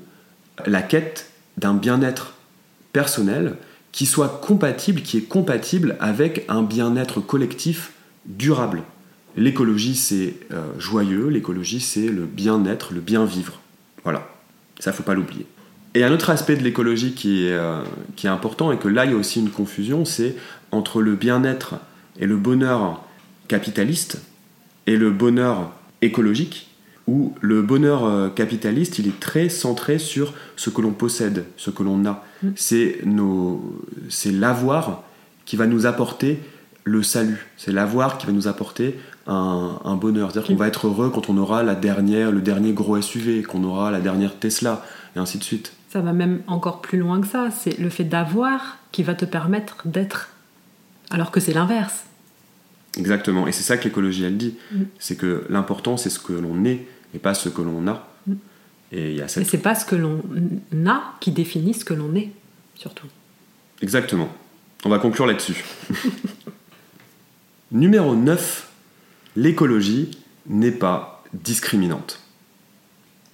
la 0.66 0.82
quête 0.82 1.30
d'un 1.58 1.76
bien-être 1.76 2.34
personnel 2.92 3.56
qui 3.96 4.06
soit 4.06 4.42
compatible, 4.42 5.02
qui 5.04 5.18
est 5.18 5.22
compatible 5.22 5.96
avec 6.02 6.44
un 6.50 6.64
bien-être 6.64 7.22
collectif 7.22 7.94
durable. 8.26 8.84
L'écologie, 9.38 9.96
c'est 9.96 10.36
euh, 10.52 10.66
joyeux, 10.78 11.30
l'écologie, 11.30 11.80
c'est 11.80 12.10
le 12.10 12.26
bien-être, 12.26 12.94
le 12.94 13.00
bien-vivre. 13.00 13.62
Voilà, 14.04 14.28
ça, 14.80 14.92
faut 14.92 15.04
pas 15.04 15.14
l'oublier. 15.14 15.46
Et 15.94 16.04
un 16.04 16.12
autre 16.12 16.30
aspect 16.30 16.58
de 16.58 16.64
l'écologie 16.64 17.16
euh, 17.24 17.84
qui 18.18 18.28
est 18.28 18.30
important, 18.30 18.74
et 18.74 18.78
que 18.78 18.90
là, 18.90 19.06
il 19.06 19.12
y 19.12 19.14
a 19.14 19.18
aussi 19.18 19.40
une 19.40 19.50
confusion, 19.50 20.04
c'est 20.04 20.36
entre 20.74 21.02
le 21.02 21.16
bien-être 21.16 21.76
et 22.20 22.26
le 22.26 22.36
bonheur 22.36 23.02
capitaliste 23.48 24.22
et 24.88 24.98
le 24.98 25.10
bonheur 25.10 25.72
écologique, 26.02 26.68
où 27.08 27.34
le 27.42 27.62
bonheur 27.62 28.06
euh, 28.06 28.30
capitaliste, 28.30 29.00
il 29.00 29.08
est 29.08 29.20
très 29.20 29.50
centré 29.50 30.00
sur 30.00 30.34
ce 30.56 30.70
que 30.70 30.82
l'on 30.82 30.92
possède, 30.92 31.46
ce 31.58 31.70
que 31.70 31.84
l'on 31.84 32.06
a. 32.06 32.24
Mm. 32.42 32.50
C'est, 32.56 33.02
c'est 34.10 34.32
l'avoir 34.32 35.04
qui 35.46 35.56
va 35.56 35.68
nous 35.68 35.86
apporter 35.86 36.40
le 36.84 37.04
salut. 37.04 37.48
C'est 37.58 37.72
l'avoir 37.72 38.18
qui 38.18 38.26
va 38.26 38.32
nous 38.32 38.48
apporter 38.48 38.98
un, 39.28 39.98
bonheur. 40.00 40.32
C'est-à-dire 40.32 40.50
qu'on 40.50 40.56
va 40.56 40.68
être 40.68 40.88
heureux 40.88 41.10
quand 41.10 41.30
on 41.30 41.38
aura 41.38 41.64
la 41.64 41.76
dernière, 41.76 42.32
le 42.32 42.42
dernier 42.42 42.74
gros 42.74 43.00
SUV, 43.02 43.44
qu'on 43.44 43.64
aura 43.64 43.90
la 43.92 44.00
dernière 44.00 44.38
Tesla, 44.38 44.86
et 45.16 45.20
ainsi 45.20 45.40
de 45.40 45.44
suite. 45.44 45.74
Ça 45.90 46.02
va 46.02 46.14
même 46.14 46.42
encore 46.48 46.82
plus 46.82 47.00
loin 47.00 47.22
que 47.22 47.28
ça. 47.28 47.50
C'est 47.52 47.80
le 47.80 47.90
fait 47.90 48.04
d'avoir 48.04 48.78
qui 48.92 49.02
va 49.02 49.16
te 49.16 49.26
permettre 49.26 49.78
d'être. 49.86 50.30
Alors 51.10 51.32
que 51.32 51.40
c'est 51.40 51.54
l'inverse. 51.54 52.04
Exactement. 52.98 53.48
Et 53.48 53.52
c'est 53.52 53.64
ça 53.64 53.78
que 53.78 53.86
l'écologie, 53.86 54.24
elle 54.24 54.38
dit. 54.38 54.56
Mm. 54.72 54.84
C'est 55.00 55.16
que 55.16 55.46
l'important, 55.50 55.98
c'est 55.98 56.10
ce 56.10 56.20
que 56.20 56.34
l'on 56.34 56.64
est 56.66 56.86
et 57.16 57.20
pas 57.20 57.34
ce 57.34 57.50
que 57.50 57.62
l'on 57.62 57.88
a. 57.88 58.08
Mm. 58.28 58.34
Et 58.92 59.12
il 59.12 59.18
y 59.18 59.22
a 59.22 59.28
cette... 59.28 59.48
c'est 59.48 59.58
pas 59.58 59.74
ce 59.74 59.86
que 59.86 59.96
l'on 59.96 60.22
a 60.88 61.16
qui 61.20 61.32
définit 61.32 61.74
ce 61.74 61.86
que 61.86 61.94
l'on 61.94 62.14
est, 62.16 62.32
surtout. 62.76 63.08
Exactement. 63.82 64.30
On 64.84 64.90
va 64.90 65.00
conclure 65.00 65.26
là-dessus. 65.26 65.64
Numéro 67.72 68.16
9. 68.16 68.70
L'écologie 69.36 70.12
n'est 70.48 70.72
pas 70.72 71.24
discriminante. 71.34 72.22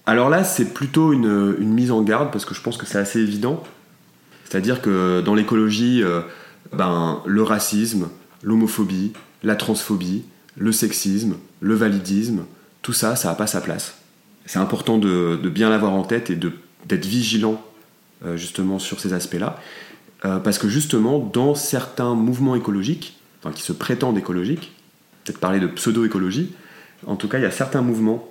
Alors 0.06 0.30
là, 0.30 0.42
c'est 0.42 0.72
plutôt 0.72 1.12
une, 1.12 1.54
mise 1.58 1.92
en 1.92 2.02
garde 2.02 2.32
parce 2.32 2.44
que 2.44 2.54
je 2.54 2.60
pense 2.60 2.76
que 2.76 2.86
c'est 2.86 2.98
assez 2.98 3.20
évident. 3.20 3.62
C'est-à-dire 4.44 4.82
que 4.82 5.20
dans 5.20 5.34
l'écologie, 5.34 6.02
euh, 6.02 6.22
ben, 6.72 7.22
le 7.24 7.42
racisme, 7.42 8.08
l'homophobie, 8.42 9.12
la 9.42 9.54
transphobie, 9.54 10.24
le 10.56 10.72
sexisme, 10.72 11.36
le 11.60 11.74
validisme, 11.74 12.44
tout 12.82 12.92
ça, 12.92 13.16
ça 13.16 13.28
n'a 13.28 13.34
pas 13.34 13.46
sa 13.46 13.60
place. 13.60 13.94
C'est 14.44 14.58
important 14.58 14.98
de, 14.98 15.36
bien 15.48 15.70
l'avoir 15.70 15.92
en 15.92 16.02
tête 16.02 16.30
et 16.30 16.36
d'être 16.36 17.06
vigilant 17.06 17.62
euh, 18.24 18.36
justement 18.36 18.78
sur 18.78 19.00
ces 19.00 19.12
aspects-là, 19.12 19.58
euh, 20.24 20.38
parce 20.38 20.58
que 20.58 20.68
justement, 20.68 21.18
dans 21.18 21.54
certains 21.54 22.14
mouvements 22.14 22.54
écologiques, 22.54 23.18
enfin, 23.40 23.52
qui 23.52 23.62
se 23.62 23.72
prétendent 23.72 24.18
écologiques, 24.18 24.72
peut-être 25.24 25.38
parler 25.38 25.60
de 25.60 25.68
pseudo-écologie, 25.68 26.52
en 27.06 27.16
tout 27.16 27.28
cas, 27.28 27.38
il 27.38 27.42
y 27.42 27.46
a 27.46 27.50
certains 27.50 27.82
mouvements, 27.82 28.28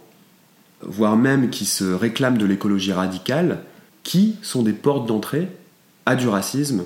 voire 0.81 1.17
même 1.17 1.49
qui 1.49 1.65
se 1.65 1.83
réclament 1.85 2.37
de 2.37 2.45
l'écologie 2.45 2.93
radicale, 2.93 3.63
qui 4.03 4.35
sont 4.41 4.63
des 4.63 4.73
portes 4.73 5.07
d'entrée 5.07 5.47
à 6.05 6.15
du 6.15 6.27
racisme, 6.27 6.83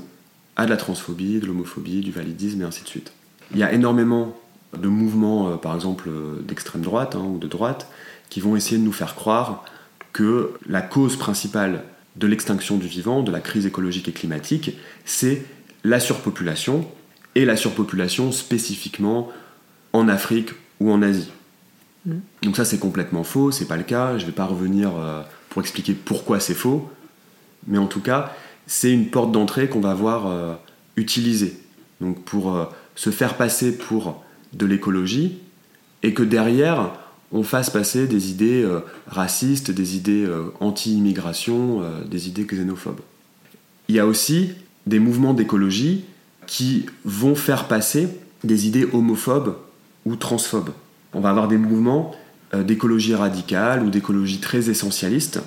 à 0.56 0.66
de 0.66 0.70
la 0.70 0.78
transphobie, 0.78 1.40
de 1.40 1.46
l'homophobie, 1.46 2.02
du 2.02 2.12
validisme 2.12 2.62
et 2.62 2.66
ainsi 2.66 2.84
de 2.84 2.88
suite. 2.88 3.12
Il 3.52 3.58
y 3.60 3.64
a 3.64 3.72
énormément 3.72 4.36
de 4.78 4.88
mouvements, 4.88 5.50
euh, 5.50 5.56
par 5.56 5.76
exemple 5.76 6.10
euh, 6.10 6.42
d'extrême 6.42 6.82
droite 6.82 7.16
hein, 7.16 7.24
ou 7.24 7.38
de 7.38 7.48
droite, 7.48 7.88
qui 8.30 8.40
vont 8.40 8.56
essayer 8.56 8.78
de 8.78 8.84
nous 8.84 8.92
faire 8.92 9.16
croire 9.16 9.66
que 10.14 10.54
la 10.68 10.82
cause 10.82 11.18
principale 11.18 11.84
de 12.16 12.28
l'extinction 12.28 12.78
du 12.78 12.88
vivant, 12.88 13.22
de 13.22 13.32
la 13.32 13.42
crise 13.42 13.66
écologique 13.66 14.08
et 14.08 14.12
climatique, 14.14 14.78
c'est 15.04 15.46
la 15.84 16.00
surpopulation, 16.00 16.88
et 17.36 17.44
la 17.44 17.58
surpopulation 17.58 18.32
spécifiquement 18.32 19.30
en 19.92 20.08
Afrique 20.08 20.52
ou 20.80 20.90
en 20.90 21.02
Asie. 21.02 21.32
Mm. 22.06 22.16
Donc 22.44 22.56
ça 22.56 22.64
c'est 22.64 22.80
complètement 22.80 23.24
faux, 23.24 23.52
c'est 23.52 23.68
pas 23.68 23.78
le 23.78 23.84
cas, 23.84 24.18
je 24.18 24.24
ne 24.24 24.28
vais 24.28 24.36
pas 24.36 24.46
revenir 24.46 24.92
euh, 24.98 25.22
pour 25.50 25.62
expliquer 25.62 25.94
pourquoi 25.94 26.40
c'est 26.40 26.54
faux, 26.54 26.90
mais 27.68 27.78
en 27.78 27.88
tout 27.88 28.02
cas 28.02 28.34
c'est 28.68 28.92
une 28.92 29.10
porte 29.10 29.32
d'entrée 29.32 29.68
qu'on 29.68 29.82
va 29.82 29.94
voir 29.94 30.58
utiliser. 30.96 31.60
Donc 32.02 32.24
pour 32.24 32.68
se 32.96 33.12
faire 33.12 33.36
passer 33.36 33.78
pour 33.78 34.25
de 34.56 34.66
l'écologie 34.66 35.38
et 36.04 36.14
que 36.14 36.24
derrière 36.24 36.94
on 37.32 37.44
fasse 37.44 37.70
passer 37.70 38.08
des 38.08 38.32
idées 38.32 38.64
euh, 38.64 38.80
racistes, 39.08 39.72
des 39.72 39.98
idées 39.98 40.26
euh, 40.26 40.46
anti-immigration, 40.60 41.82
euh, 41.82 42.04
des 42.06 42.28
idées 42.28 42.46
xénophobes. 42.46 43.02
Il 43.90 43.96
y 43.96 44.00
a 44.00 44.06
aussi 44.06 44.52
des 44.86 45.00
mouvements 45.00 45.34
d'écologie 45.34 46.06
qui 46.48 46.86
vont 47.04 47.36
faire 47.36 47.68
passer 47.68 48.08
des 48.44 48.68
idées 48.68 48.88
homophobes 48.94 49.58
ou 50.06 50.16
transphobes. 50.16 50.70
On 51.14 51.20
va 51.20 51.30
avoir 51.30 51.48
des 51.48 51.58
mouvements 51.58 52.12
d'écologie 52.54 53.16
radicale 53.16 53.84
ou 53.84 53.90
d'écologie 53.90 54.40
très 54.40 54.70
essentialiste, 54.70 55.42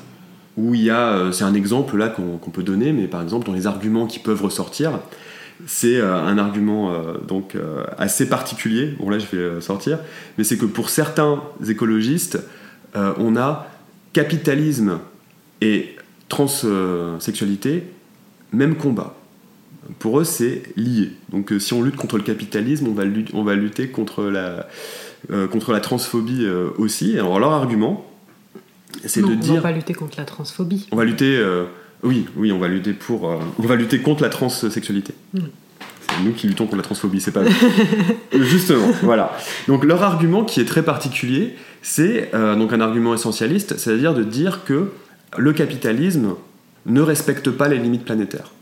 où 0.56 0.74
il 0.74 0.82
y 0.82 0.90
a, 0.90 1.30
c'est 1.32 1.44
un 1.44 1.54
exemple 1.54 1.96
là 1.96 2.08
qu'on 2.08 2.50
peut 2.50 2.64
donner, 2.64 2.92
mais 2.92 3.06
par 3.06 3.22
exemple 3.22 3.46
dans 3.46 3.52
les 3.52 3.66
arguments 3.66 4.06
qui 4.06 4.18
peuvent 4.18 4.42
ressortir, 4.42 4.98
c'est 5.66 5.96
euh, 5.96 6.14
un 6.14 6.38
argument 6.38 6.92
euh, 6.92 7.18
donc 7.26 7.54
euh, 7.54 7.84
assez 7.96 8.28
particulier. 8.28 8.94
Bon 8.98 9.10
là 9.10 9.18
je 9.18 9.36
vais 9.36 9.60
sortir, 9.60 9.98
mais 10.36 10.44
c'est 10.44 10.56
que 10.56 10.66
pour 10.66 10.90
certains 10.90 11.42
écologistes, 11.66 12.38
on 12.94 13.36
a 13.36 13.68
capitalisme 14.12 14.98
et 15.60 15.94
transsexualité 16.28 17.84
même 18.52 18.76
combat. 18.76 19.14
Pour 19.98 20.20
eux, 20.20 20.24
c'est 20.24 20.62
lié. 20.76 21.12
Donc 21.30 21.52
si 21.58 21.74
on 21.74 21.82
lutte 21.82 21.96
contre 21.96 22.16
le 22.16 22.24
capitalisme, 22.24 22.88
on 22.88 22.92
va, 22.92 23.04
on 23.34 23.44
va 23.44 23.54
lutter 23.54 23.88
contre 23.88 24.24
la, 24.24 24.68
contre 25.48 25.72
la 25.72 25.80
transphobie 25.80 26.46
aussi. 26.78 27.18
Alors 27.18 27.38
leur 27.38 27.52
argument, 27.52 28.10
c'est 29.04 29.22
de 29.22 29.34
dire... 29.34 29.56
On 29.56 29.60
va 29.60 29.72
lutter 29.72 29.94
contre 29.94 30.18
la 30.18 30.24
transphobie. 30.24 30.88
On 30.90 30.96
va 30.96 31.04
lutter... 31.04 31.40
oui, 32.02 32.26
oui, 32.36 32.52
on 32.52 32.58
va 32.58 32.68
lutter 32.68 32.92
pour... 32.92 33.24
on 33.24 33.66
va 33.66 33.76
lutter 33.76 34.00
contre 34.00 34.22
la 34.22 34.28
transsexualité. 34.28 35.14
Hmm 35.34 35.48
nous 36.24 36.32
qui 36.32 36.46
luttons 36.46 36.64
contre 36.64 36.76
la 36.76 36.82
transphobie, 36.82 37.20
c'est 37.20 37.32
pas 37.32 37.42
Justement, 38.32 38.90
voilà. 39.02 39.36
Donc 39.66 39.84
leur 39.84 40.02
argument 40.02 40.44
qui 40.44 40.60
est 40.60 40.64
très 40.64 40.82
particulier, 40.82 41.54
c'est 41.82 42.30
euh, 42.34 42.56
donc 42.56 42.72
un 42.72 42.80
argument 42.80 43.14
essentialiste, 43.14 43.76
c'est-à-dire 43.78 44.14
de 44.14 44.24
dire 44.24 44.64
que 44.64 44.90
le 45.36 45.52
capitalisme 45.52 46.34
ne 46.86 47.00
respecte 47.00 47.50
pas 47.50 47.68
les 47.68 47.78
limites 47.78 48.04
planétaires. 48.04 48.52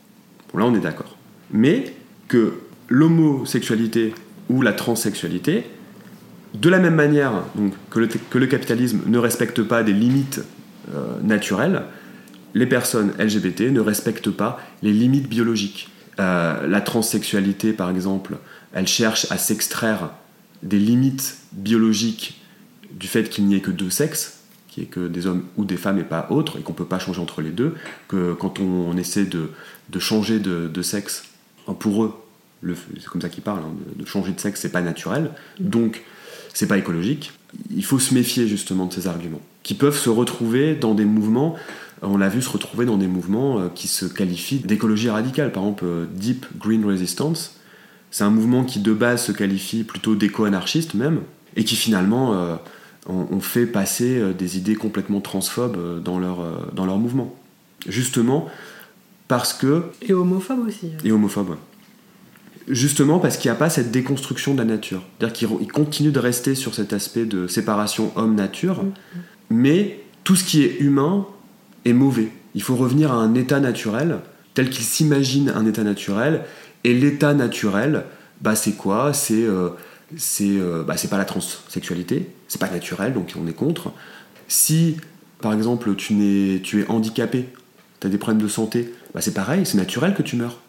Bon 0.53 0.59
là 0.59 0.66
on 0.66 0.74
est 0.74 0.80
d'accord. 0.80 1.16
Mais 1.51 1.95
que 2.28 2.55
l'homosexualité 2.89 4.14
ou 4.49 4.62
la 4.62 4.72
transsexualité, 4.72 5.64
de 6.55 6.68
la 6.68 6.78
même 6.78 6.95
manière 6.95 7.32
donc, 7.55 7.72
que, 7.91 8.01
le, 8.01 8.07
que, 8.07 8.39
le, 8.39 8.47
capitalisme 8.47 9.01
ne 9.07 9.18
respecte 9.18 9.62
pas 9.62 9.82
des 9.82 9.93
limites 9.93 10.41
euh, 10.95 11.18
naturelles, 11.22 11.82
les 12.55 12.66
personnes 12.66 13.12
LGBT 13.18 13.72
ne 13.72 13.80
respectent 13.80 14.30
pas 14.30 14.59
les 14.82 14.92
limites 14.92 15.28
biologiques. 15.28 15.90
Euh, 16.18 16.66
la 16.66 16.80
transsexualité, 16.80 17.72
par 17.72 17.90
exemple, 17.90 18.38
elle 18.72 18.86
cherche 18.86 19.30
à 19.30 19.38
s'extraire 19.38 20.11
des 20.62 20.78
limites 20.78 21.38
biologiques 21.53 22.40
du 22.90 23.07
fait 23.07 23.28
qu'il 23.28 23.47
n'y 23.47 23.57
ait 23.57 23.61
que 23.61 23.70
deux 23.70 23.90
sexes, 23.90 24.40
qui 24.68 24.82
est 24.82 24.86
que 24.86 25.09
des 25.09 25.26
hommes 25.26 25.44
ou 25.57 25.64
des 25.64 25.76
femmes 25.76 25.99
et 25.99 26.05
pas 26.05 26.26
autres, 26.30 26.59
et 26.59 26.62
qu'on 26.62 26.72
ne 26.72 26.78
peut 26.78 26.86
pas 26.86 26.99
changer 26.99 27.20
entre 27.20 27.42
les 27.42 27.51
deux, 27.51 27.74
que 28.09 28.32
quand 28.32 28.59
on, 28.61 28.97
essaie 28.97 29.24
de, 29.24 29.51
changer 29.99 30.38
de, 30.38 30.82
sexe, 30.82 31.24
pour 31.78 32.05
eux, 32.05 32.14
c'est 32.64 33.07
comme 33.07 33.20
ça 33.20 33.28
qu'ils 33.28 33.42
parlent, 33.42 33.61
hein, 33.61 33.74
de, 33.97 34.05
changer 34.07 34.32
de 34.32 34.40
sexe, 34.40 34.61
c'est 34.61 34.72
pas 34.72 34.80
naturel, 34.80 35.30
donc 35.61 36.03
c'est 36.55 36.66
pas 36.66 36.78
écologique. 36.78 37.32
Il 37.70 37.84
faut 37.84 37.99
se 37.99 38.14
méfier 38.14 38.49
justement 38.49 38.86
de 38.86 38.92
ces 38.92 39.07
arguments, 39.07 39.42
qui 39.62 39.74
peuvent 39.74 39.99
se 39.99 40.11
retrouver 40.11 40.74
dans 40.74 40.94
des 40.94 41.05
mouvements 41.05 41.57
on 42.03 42.18
l'a 42.18 42.28
vu 42.28 42.42
se 42.42 42.51
retrouver 42.51 42.86
dans 42.86 42.97
des 42.97 43.07
mouvements 43.07 43.59
euh, 43.59 43.68
qui 43.74 43.88
se 43.88 44.07
qualifient 44.07 44.59
d'écologie 44.59 45.09
radicale. 45.09 45.53
Par 45.53 45.62
exemple, 45.62 45.84
euh, 45.86 46.07
Deep 46.12 46.47
Green 46.59 46.84
Resistance, 46.84 47.59
c'est 48.11 48.24
un 48.24 48.30
mouvement 48.30 48.64
qui 48.64 48.80
de 48.80 48.92
base 48.92 49.24
se 49.24 49.32
qualifie 49.32 49.84
plutôt 49.84 50.14
d'éco-anarchiste 50.14 50.94
même, 50.94 51.20
et 51.57 51.64
qui 51.64 51.76
finalement 51.76 52.34
euh, 52.34 52.57
ont, 53.07 53.40
fait 53.40 53.66
passer 53.66 54.34
des 54.36 54.59
idées 54.59 54.74
complètement 54.74 55.20
transphobes 55.20 56.03
dans 56.03 56.18
leur, 56.18 56.72
dans 56.72 56.86
leur 56.86 56.99
mouvement. 56.99 57.34
Justement 57.88 58.49
parce 59.28 59.53
que... 59.53 59.84
Et 60.03 60.12
homophobes 60.12 60.66
aussi. 60.66 60.92
Et 61.05 61.12
homophobes, 61.12 61.51
ouais. 61.51 61.57
Justement 62.68 63.20
parce 63.20 63.36
qu'il 63.36 63.49
n'y 63.51 63.57
a 63.57 63.59
pas 63.59 63.70
cette 63.70 63.90
déconstruction 63.90 64.55
de 64.55 64.59
la 64.59 64.64
nature. 64.64 65.03
C'est-à-dire 65.18 65.34
qu'ils 65.59 65.72
continuent 65.72 66.12
de 66.12 66.18
rester 66.18 66.55
sur 66.55 66.74
cet 66.74 66.92
aspect 66.92 67.24
de 67.24 67.47
séparation 67.47 68.12
homme-nature, 68.16 68.82
mm, 68.82 68.86
mm. 68.86 69.20
mais 69.51 70.01
tout 70.24 70.34
ce 70.34 70.44
qui 70.44 70.62
est 70.62 70.80
humain 70.80 71.26
est 71.87 71.93
mauvais. 71.93 72.28
Il 72.55 72.62
faut 72.62 72.76
revenir 72.76 73.12
à 73.12 73.16
un 73.16 73.34
état 73.34 73.61
naturel, 73.61 74.18
tel 74.55 74.70
qu'il 74.70 74.84
s'imagine 74.84 75.53
un 75.55 75.66
état 75.66 75.84
naturel. 75.84 76.43
Et 76.84 76.95
l'état 76.95 77.34
naturel, 77.34 78.05
bah, 78.41 78.57
c'est 78.57 78.72
quoi? 78.72 79.12
C'est 79.12 79.45
euh, 79.45 79.70
euh, 80.41 80.82
bah, 80.82 80.95
pas 81.11 81.18
la 81.18 81.24
transsexualité, 81.24 82.30
c'est 82.49 82.61
pas 82.61 82.70
naturel, 82.70 83.12
donc 83.12 83.32
on 83.41 83.47
est 83.47 83.53
contre. 83.53 83.93
Si, 84.49 84.97
par 85.41 85.53
exemple, 85.53 85.95
tu, 85.97 86.14
es, 86.22 86.61
tu 86.61 86.82
es 86.82 86.89
handicapé, 86.89 87.49
tu 88.01 88.07
as 88.07 88.11
des 88.11 88.18
problèmes 88.18 88.43
de 88.43 88.49
santé, 88.49 88.93
bah, 89.14 89.20
c'est 89.20 89.34
pareil, 89.34 89.64
c'est 89.64 89.78
naturel 89.78 90.14
que 90.14 90.22
tu 90.22 90.37
meurs. 90.37 90.61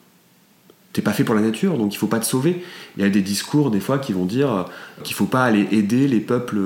T'es 0.94 1.02
pas 1.02 1.14
fait 1.14 1.24
pour 1.24 1.36
la 1.36 1.42
nature, 1.42 1.78
donc 1.78 1.94
il 1.94 1.98
faut 1.98 2.08
pas 2.08 2.20
te 2.20 2.26
sauver. 2.26 2.64
Il 2.96 3.04
y 3.04 3.06
a 3.06 3.10
des 3.10 3.22
discours, 3.22 3.70
des 3.70 3.80
fois, 3.80 4.00
qui 4.00 4.14
vont 4.14 4.26
dire 4.26 4.66
qu'il 5.04 5.16
faut 5.16 5.26
pas 5.26 5.44
aller 5.44 5.68
aider 5.72 6.08
les 6.08 6.20
peuples 6.20 6.60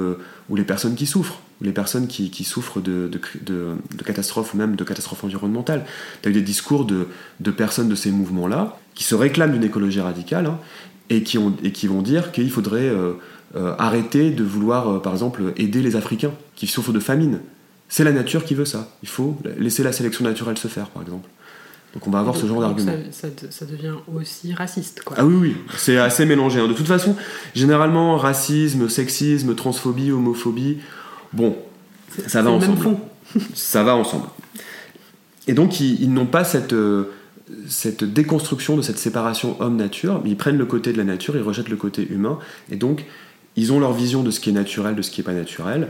ou 0.50 0.56
les 0.56 0.64
personnes 0.64 0.96
qui 0.96 1.06
souffrent 1.06 1.42
les 1.62 1.72
personnes 1.72 2.08
qui, 2.08 2.44
souffrent 2.44 2.82
de, 2.82 3.10
catastrophes 4.06 4.54
ou 4.54 4.58
même 4.58 4.76
de 4.76 4.84
catastrophes 4.84 5.24
environnementales. 5.24 5.86
Tu 6.22 6.28
as 6.28 6.32
eu 6.32 6.34
des 6.34 6.42
discours 6.42 6.86
de, 6.86 7.52
personnes 7.52 7.90
de 7.90 7.96
ces 7.96 8.12
mouvements-là 8.12 8.78
qui 8.96 9.04
se 9.04 9.16
réclament 9.16 9.54
d'une 9.54 9.64
écologie 9.64 10.02
radicale 10.02 10.48
hein, 10.48 10.60
et, 11.10 11.24
qui 11.24 11.38
ont, 11.38 11.54
et 11.64 11.72
qui 11.72 11.88
vont 11.88 12.02
dire 12.02 12.32
qu'il 12.32 12.50
faudrait 12.52 12.90
euh, 12.90 13.14
euh, 13.56 13.76
arrêter 13.78 14.32
de 14.32 14.44
vouloir, 14.44 14.90
euh, 14.90 15.00
par 15.00 15.14
exemple, 15.14 15.54
aider 15.58 15.82
les 15.82 15.96
Africains 15.96 16.34
qui 16.56 16.68
souffrent 16.68 16.94
de 16.94 17.00
famine. 17.00 17.40
C'est 17.90 18.04
la 18.04 18.12
nature 18.12 18.46
qui 18.46 18.56
veut 18.56 18.66
ça. 18.66 18.90
Il 19.04 19.10
faut 19.10 19.38
laisser 19.58 19.84
la 19.84 19.92
sélection 19.92 20.24
naturelle 20.24 20.58
se 20.58 20.68
faire, 20.68 20.90
par 20.90 21.04
exemple. 21.04 21.28
Donc 21.94 22.08
on 22.08 22.12
va 22.12 22.20
avoir 22.20 22.38
ce 22.38 22.46
genre 22.46 22.62
d'argument. 22.62 22.94
Ça, 23.12 23.66
devient 23.66 23.96
aussi 24.16 24.54
raciste. 24.54 25.02
Quoi. 25.04 25.18
Ah 25.20 25.26
oui, 25.26 25.36
oui, 25.36 25.58
c'est 25.76 25.98
assez 25.98 26.26
mélangé. 26.26 26.62
Hein. 26.62 26.70
De 26.70 26.74
toute 26.74 26.88
façon, 26.88 27.18
généralement, 27.54 28.16
racisme, 28.16 28.88
sexisme, 28.88 29.56
transphobie, 29.56 30.12
homophobie, 30.12 30.78
Bon, 31.34 31.56
ça 32.28 32.42
va 32.42 32.52
ensemble. 32.52 32.98
ça 33.54 33.84
va 33.84 33.96
ensemble. 33.96 34.26
Et 35.48 35.54
donc, 35.54 35.80
ils, 35.80 36.12
n'ont 36.14 36.26
pas 36.26 36.44
cette, 36.44 36.74
euh, 36.74 37.12
cette 37.68 38.04
déconstruction 38.04 38.78
de 38.78 38.82
cette 38.82 38.98
séparation 38.98 39.60
homme-nature, 39.60 40.22
ils 40.26 40.38
prennent 40.38 40.58
le 40.58 40.66
côté 40.66 40.94
de 40.94 40.98
la 40.98 41.04
nature, 41.04 41.36
ils 41.36 41.42
rejettent 41.42 41.70
le 41.70 41.78
côté 41.78 42.08
humain, 42.10 42.38
et 42.70 42.76
donc, 42.76 43.06
ils 43.56 43.74
ont 43.74 43.80
leur 43.80 43.94
vision 43.94 44.24
de 44.24 44.32
ce 44.32 44.40
qui 44.40 44.50
est 44.50 44.54
naturel, 44.54 44.96
de 44.96 45.02
ce 45.02 45.12
qui 45.12 45.22
n'est 45.22 45.26
pas 45.26 45.34
naturel. 45.34 45.90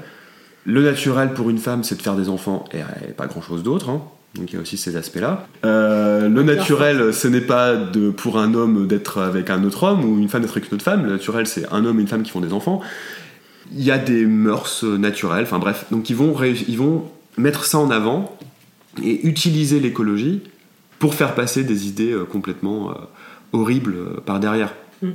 Le 0.66 0.84
naturel 0.84 1.34
pour 1.34 1.50
une 1.50 1.58
femme, 1.58 1.84
c'est 1.84 1.96
de 1.96 2.02
faire 2.02 2.16
des 2.16 2.30
enfants 2.30 2.66
et, 2.74 3.12
pas 3.14 3.28
grand-chose 3.28 3.64
d'autre. 3.64 3.90
Hein. 3.90 4.02
Donc 4.36 4.52
il 4.52 4.56
y 4.56 4.58
a 4.58 4.62
aussi 4.62 4.78
ces 4.78 4.96
aspects-là. 4.96 5.48
Euh, 5.66 6.30
le 6.30 6.44
naturel, 6.44 7.14
ce 7.14 7.28
n'est 7.28 7.42
pas 7.42 7.76
de, 7.76 8.12
pour 8.12 8.40
un 8.40 8.54
homme 8.54 8.88
d'être 8.88 9.20
avec 9.22 9.50
un 9.50 9.64
autre 9.64 9.84
homme 9.84 10.06
ou 10.06 10.20
une 10.20 10.30
femme 10.30 10.42
d'être 10.42 10.52
avec 10.52 10.70
une 10.70 10.76
autre 10.76 10.84
femme. 10.84 11.04
Le 11.04 11.12
naturel, 11.12 11.48
c'est 11.48 11.66
un 11.72 11.84
homme 11.84 12.00
et 12.00 12.02
une 12.02 12.08
femme 12.08 12.24
qui 12.24 12.32
font 12.32 12.40
des 12.40 12.54
enfants 12.54 12.82
il 13.74 13.84
y 13.84 13.92
a 13.92 13.98
des 13.98 14.26
mœurs 14.26 14.84
naturelles, 14.84 15.44
enfin 15.44 15.60
bref, 15.60 15.86
donc 15.92 16.10
ils 16.10 16.16
vont, 16.16 16.36
ils 16.44 16.78
vont 16.78 17.10
mettre 17.38 17.66
ça 17.66 17.80
en 17.80 17.90
avant 17.90 18.38
et 19.02 19.26
utiliser 19.26 19.80
l'écologie 19.80 20.42
pour 21.00 21.16
faire 21.16 21.34
passer 21.34 21.64
des 21.64 21.88
idées 21.88 22.12
euh, 22.12 22.26
complètement 22.26 22.92
euh, 22.92 22.96
horribles 23.54 23.96
euh, 23.96 24.22
par 24.26 24.40
derrière. 24.40 24.74
Mm. 25.02 25.10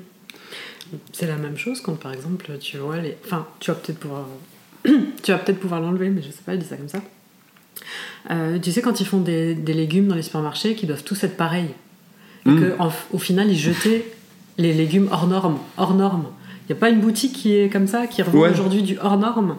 C'est 1.12 1.26
la 1.26 1.36
même 1.36 1.56
chose 1.56 1.80
quand 1.80 1.94
par 1.94 2.12
exemple 2.12 2.50
tu 2.60 2.78
vois 2.78 2.98
les. 2.98 3.16
Enfin, 3.24 3.46
tu 3.60 3.70
vas 3.70 3.76
peut-être 3.76 3.98
pouvoir. 3.98 4.26
tu 4.84 5.32
vas 5.32 5.38
peut-être 5.38 5.60
pouvoir 5.60 5.80
l'enlever, 5.80 6.10
mais 6.10 6.22
je 6.22 6.28
sais 6.28 6.42
pas, 6.44 6.54
je 6.54 6.58
dis 6.58 6.66
ça 6.66 6.76
comme 6.76 6.88
ça. 6.88 7.02
tu 8.62 8.72
sais, 8.72 8.82
quand 8.82 9.00
ils 9.00 9.06
font 9.06 9.20
des, 9.20 9.54
légumes 9.54 10.08
dans 10.08 10.14
les 10.14 10.22
supermarchés 10.22 10.74
qui 10.74 10.86
doivent 10.86 11.04
tous 11.04 11.22
être 11.24 11.36
pareils, 11.36 11.70
et 12.46 12.50
mm. 12.50 12.76
qu'au 13.10 13.18
final 13.18 13.50
ils 13.50 13.58
jetaient 13.58 14.06
les 14.58 14.72
légumes 14.72 15.08
hors 15.10 15.26
normes, 15.26 15.58
hors 15.76 15.94
normes. 15.94 16.26
Il 16.68 16.72
n'y 16.72 16.78
a 16.78 16.80
pas 16.80 16.90
une 16.90 17.00
boutique 17.00 17.32
qui 17.32 17.56
est 17.56 17.68
comme 17.68 17.86
ça, 17.86 18.06
qui 18.06 18.22
revend 18.22 18.50
aujourd'hui 18.50 18.82
du 18.82 18.98
hors 19.00 19.18
norme 19.18 19.56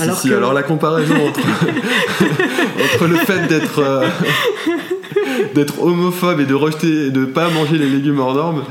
alors, 0.00 0.16
si, 0.16 0.32
alors 0.32 0.52
la 0.52 0.62
comparaison 0.62 1.14
entre, 1.28 1.40
entre 2.94 3.06
le 3.08 3.16
fait 3.16 3.48
d'être 3.48 3.80
euh, 3.80 4.08
d'être 5.54 5.82
homophobe 5.82 6.40
et 6.40 6.44
de 6.44 6.54
rejeter 6.54 7.10
de 7.10 7.24
pas 7.24 7.50
manger 7.50 7.78
les 7.78 7.88
légumes 7.88 8.20
hors 8.20 8.34
normes 8.34 8.62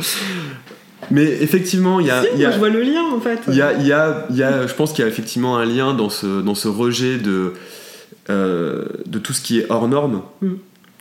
mais 1.10 1.26
effectivement 1.41 1.99
il 1.99 2.08
y 2.08 2.12
a, 2.12 2.24
je 2.24 2.58
vois 2.58 2.70
le 2.70 2.82
lien 2.82 3.03
en 3.14 3.20
fait. 3.20 3.40
Il 3.49 3.56
y 3.56 3.62
a, 3.62 3.74
y, 3.74 3.91
a, 3.91 4.26
y 4.30 4.44
a, 4.44 4.66
je 4.66 4.74
pense 4.74 4.94
qu'il 4.94 5.03
y 5.03 5.06
a 5.06 5.10
effectivement 5.10 5.58
un 5.58 5.66
lien 5.66 5.94
dans 5.94 6.10
ce, 6.10 6.41
dans 6.41 6.56
ce 6.56 6.70
rejet 6.70 7.18
de 7.18 7.53
euh, 8.30 8.86
de 9.06 9.20
tout 9.20 9.34
ce 9.34 9.41
qui 9.41 9.60
est 9.60 9.66
hors 9.70 9.88
norme 9.88 10.22
mm. 10.41 10.53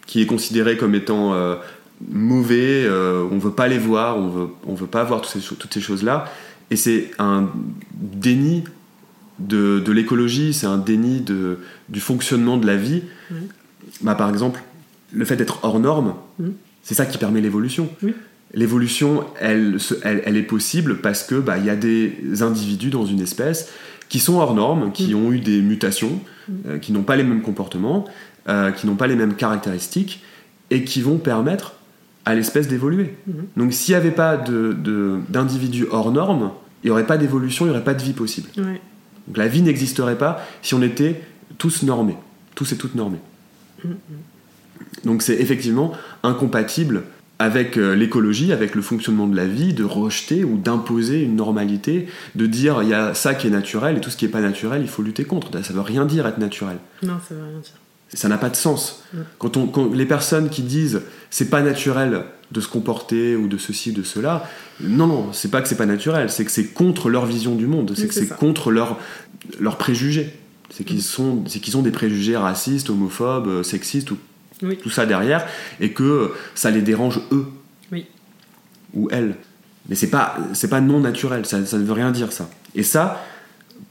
qui 0.06 0.22
est 0.22 0.26
considéré 0.26 0.76
comme 0.76 0.94
étant 0.94 1.34
euh, 1.34 1.56
mauvais, 2.08 2.84
euh, 2.84 3.26
on 3.30 3.38
veut 3.38 3.52
pas 3.52 3.68
les 3.68 3.78
voir, 3.78 4.16
on 4.16 4.28
veut, 4.28 4.48
on 4.66 4.74
veut 4.74 4.86
pas 4.86 5.04
voir 5.04 5.20
toutes 5.20 5.40
ces, 5.40 5.54
toutes 5.54 5.72
ces 5.72 5.80
choses-là. 5.80 6.24
Et 6.70 6.76
c'est 6.76 7.10
un 7.18 7.50
déni 7.94 8.64
de, 9.38 9.80
de 9.80 9.92
l'écologie, 9.92 10.52
c'est 10.52 10.66
un 10.66 10.78
déni 10.78 11.20
de, 11.20 11.58
du 11.88 12.00
fonctionnement 12.00 12.56
de 12.56 12.66
la 12.66 12.76
vie. 12.76 13.02
Bah, 14.02 14.14
par 14.14 14.28
exemple, 14.28 14.62
le 15.12 15.24
fait 15.24 15.36
d'être 15.36 15.60
hors 15.62 15.80
norme, 15.80 16.14
c'est 16.82 16.94
ça 16.94 17.06
qui 17.06 17.18
permet 17.18 17.40
l'évolution. 17.40 17.88
L'évolution, 18.52 19.24
elle, 19.38 19.78
elle, 20.02 20.22
elle, 20.24 20.36
est 20.36 20.42
possible 20.42 21.00
parce 21.00 21.22
que 21.22 21.36
bah, 21.36 21.58
y 21.58 21.70
a 21.70 21.76
des 21.76 22.42
individus 22.42 22.90
dans 22.90 23.06
une 23.06 23.20
espèce 23.20 23.70
qui 24.10 24.18
sont 24.18 24.38
hors 24.38 24.54
normes, 24.54 24.90
qui 24.92 25.14
ont 25.14 25.32
eu 25.32 25.38
des 25.38 25.62
mutations, 25.62 26.20
euh, 26.66 26.78
qui 26.78 26.92
n'ont 26.92 27.04
pas 27.04 27.16
les 27.16 27.22
mêmes 27.22 27.42
comportements, 27.42 28.04
euh, 28.48 28.72
qui 28.72 28.88
n'ont 28.88 28.96
pas 28.96 29.06
les 29.06 29.14
mêmes 29.14 29.34
caractéristiques, 29.34 30.22
et 30.70 30.84
qui 30.84 31.00
vont 31.00 31.18
permettre 31.18 31.76
à 32.30 32.34
l'espèce 32.34 32.68
d'évoluer. 32.68 33.14
Mhm. 33.26 33.34
Donc 33.56 33.72
s'il 33.72 33.94
n'y 33.94 34.00
avait 34.00 34.10
pas 34.10 34.36
d'individus 34.36 35.82
de, 35.82 35.88
hors 35.90 36.12
normes, 36.12 36.52
il 36.82 36.86
n'y 36.86 36.90
aurait 36.90 37.06
pas 37.06 37.18
d'évolution, 37.18 37.66
il 37.66 37.68
n'y 37.68 37.74
aurait 37.74 37.84
pas 37.84 37.94
de 37.94 38.02
vie 38.02 38.12
possible. 38.12 38.48
Donc 38.56 39.36
la 39.36 39.48
vie 39.48 39.62
n'existerait 39.62 40.18
pas 40.18 40.44
si 40.62 40.74
on 40.74 40.82
était 40.82 41.22
tous 41.58 41.82
normés, 41.82 42.16
tous 42.54 42.72
et 42.72 42.76
toutes 42.76 42.94
normés. 42.94 43.20
Mhm. 43.84 43.96
Donc 45.04 45.22
c'est 45.22 45.36
effectivement 45.36 45.92
incompatible 46.22 47.02
avec 47.38 47.78
euh, 47.78 47.94
l'écologie, 47.94 48.52
avec 48.52 48.74
le 48.74 48.82
fonctionnement 48.82 49.26
de 49.26 49.34
la 49.34 49.46
vie, 49.46 49.72
de 49.72 49.82
rejeter 49.82 50.44
ou 50.44 50.58
d'imposer 50.58 51.22
une 51.22 51.36
normalité, 51.36 52.06
de 52.34 52.46
dire 52.46 52.82
il 52.82 52.90
y 52.90 52.94
a 52.94 53.14
ça 53.14 53.34
qui 53.34 53.46
est 53.46 53.50
naturel 53.50 53.96
et 53.96 54.00
tout 54.00 54.10
ce 54.10 54.18
qui 54.18 54.26
n'est 54.26 54.30
pas 54.30 54.42
naturel, 54.42 54.82
il 54.82 54.88
faut 54.88 55.02
lutter 55.02 55.24
contre. 55.24 55.50
Ça 55.62 55.72
veut 55.72 55.80
rien 55.80 56.04
dire 56.04 56.26
être 56.26 56.38
naturel. 56.38 56.76
Non, 57.02 57.14
ça 57.26 57.34
veut 57.34 57.42
rien 57.42 57.60
dire. 57.60 57.72
Ça 58.14 58.28
n'a 58.28 58.38
pas 58.38 58.48
de 58.50 58.56
sens. 58.56 59.02
Mm. 59.12 59.18
Quand, 59.38 59.56
on, 59.56 59.66
quand 59.66 59.92
les 59.94 60.06
personnes 60.06 60.48
qui 60.50 60.62
disent 60.62 61.02
c'est 61.30 61.50
pas 61.50 61.62
naturel 61.62 62.24
de 62.50 62.60
se 62.60 62.68
comporter 62.68 63.36
ou 63.36 63.46
de 63.46 63.56
ceci, 63.58 63.92
de 63.92 64.02
cela, 64.02 64.44
non, 64.80 65.06
non, 65.06 65.32
c'est 65.32 65.50
pas 65.50 65.62
que 65.62 65.68
c'est 65.68 65.76
pas 65.76 65.86
naturel, 65.86 66.30
c'est 66.30 66.44
que 66.44 66.50
c'est 66.50 66.66
contre 66.66 67.08
leur 67.08 67.24
vision 67.26 67.54
du 67.54 67.66
monde, 67.66 67.92
c'est 67.94 68.02
Oui, 68.02 68.08
que 68.08 68.14
c'est 68.14 68.28
contre 68.36 68.70
leur- 68.72 68.98
leurs 69.60 69.76
préjugés. 69.78 70.34
C'est 70.70 70.82
Mm. 70.84 70.86
qu'ils 70.86 71.02
sont, 71.02 71.44
c'est 71.46 71.60
qu'ils 71.60 71.76
ont 71.76 71.82
des 71.82 71.90
préjugés 71.92 72.36
racistes, 72.36 72.90
homophobes, 72.90 73.46
euh, 73.48 73.62
sexistes, 73.62 74.10
ou 74.10 74.18
Oui. 74.62 74.76
tout 74.76 74.90
ça 74.90 75.06
derrière, 75.06 75.46
et 75.80 75.92
que 75.92 76.32
ça 76.54 76.70
les 76.70 76.82
dérange 76.82 77.20
eux 77.32 77.46
Oui. 77.92 78.06
ou 78.94 79.08
elles. 79.12 79.36
Mais 79.88 79.94
c'est 79.94 80.10
pas, 80.10 80.36
c'est 80.52 80.68
pas 80.68 80.80
non 80.80 81.00
naturel, 81.00 81.46
ça, 81.46 81.64
ça 81.64 81.78
ne 81.78 81.84
veut 81.84 81.92
rien 81.92 82.10
dire 82.10 82.32
ça. 82.32 82.48
Et 82.74 82.82
ça, 82.82 83.22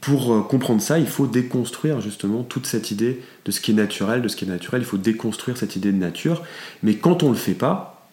pour 0.00 0.32
euh, 0.32 0.40
comprendre 0.40 0.80
ça, 0.80 0.98
il 0.98 1.06
faut 1.06 1.26
déconstruire 1.26 2.00
justement 2.00 2.42
toute 2.42 2.66
cette 2.66 2.90
idée 2.90 3.20
de 3.44 3.50
ce 3.50 3.60
qui 3.60 3.72
est 3.72 3.74
naturel, 3.74 4.22
de 4.22 4.28
ce 4.28 4.36
qui 4.36 4.44
est 4.44 4.48
naturel. 4.48 4.82
Il 4.82 4.86
faut 4.86 4.96
déconstruire 4.98 5.56
cette 5.56 5.76
idée 5.76 5.92
de 5.92 5.98
nature. 5.98 6.42
Mais 6.82 6.94
quand 6.96 7.22
on 7.22 7.30
le 7.30 7.36
fait 7.36 7.54
pas, 7.54 8.08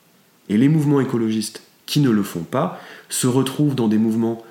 et 0.50 0.58
les 0.58 0.70
mouvements 0.70 1.00
écologistes 1.02 1.62
qui 1.86 2.00
ne 2.02 2.10
le 2.10 2.24
font 2.24 2.44
pas 2.44 2.80
se 3.10 3.28
retrouvent 3.28 3.76
dans 3.76 3.88
des 3.88 3.98
mouvements 3.98 4.44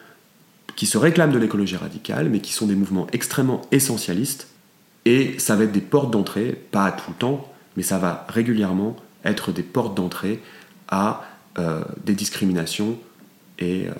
qui 0.76 0.86
se 0.86 0.98
réclament 0.98 1.32
de 1.32 1.38
l'écologie 1.38 1.76
radicale, 1.76 2.28
mais 2.28 2.40
qui 2.40 2.52
sont 2.52 2.66
des 2.66 2.74
mouvements 2.74 3.06
extrêmement 3.12 3.62
essentialistes. 3.72 4.48
Et 5.04 5.38
ça 5.38 5.56
va 5.56 5.64
être 5.64 5.72
des 5.72 5.80
portes 5.80 6.10
d'entrée, 6.10 6.60
pas 6.70 6.90
tout 6.92 7.10
le 7.10 7.16
temps, 7.16 7.52
mais 7.76 7.82
ça 7.82 7.98
va 7.98 8.26
régulièrement 8.28 8.96
être 9.24 9.52
des 9.52 9.62
portes 9.62 9.94
d'entrée 9.96 10.42
à 10.88 11.24
euh, 11.58 11.82
des 12.04 12.14
discriminations 12.14 12.98
et 13.58 13.88
euh, 13.88 13.92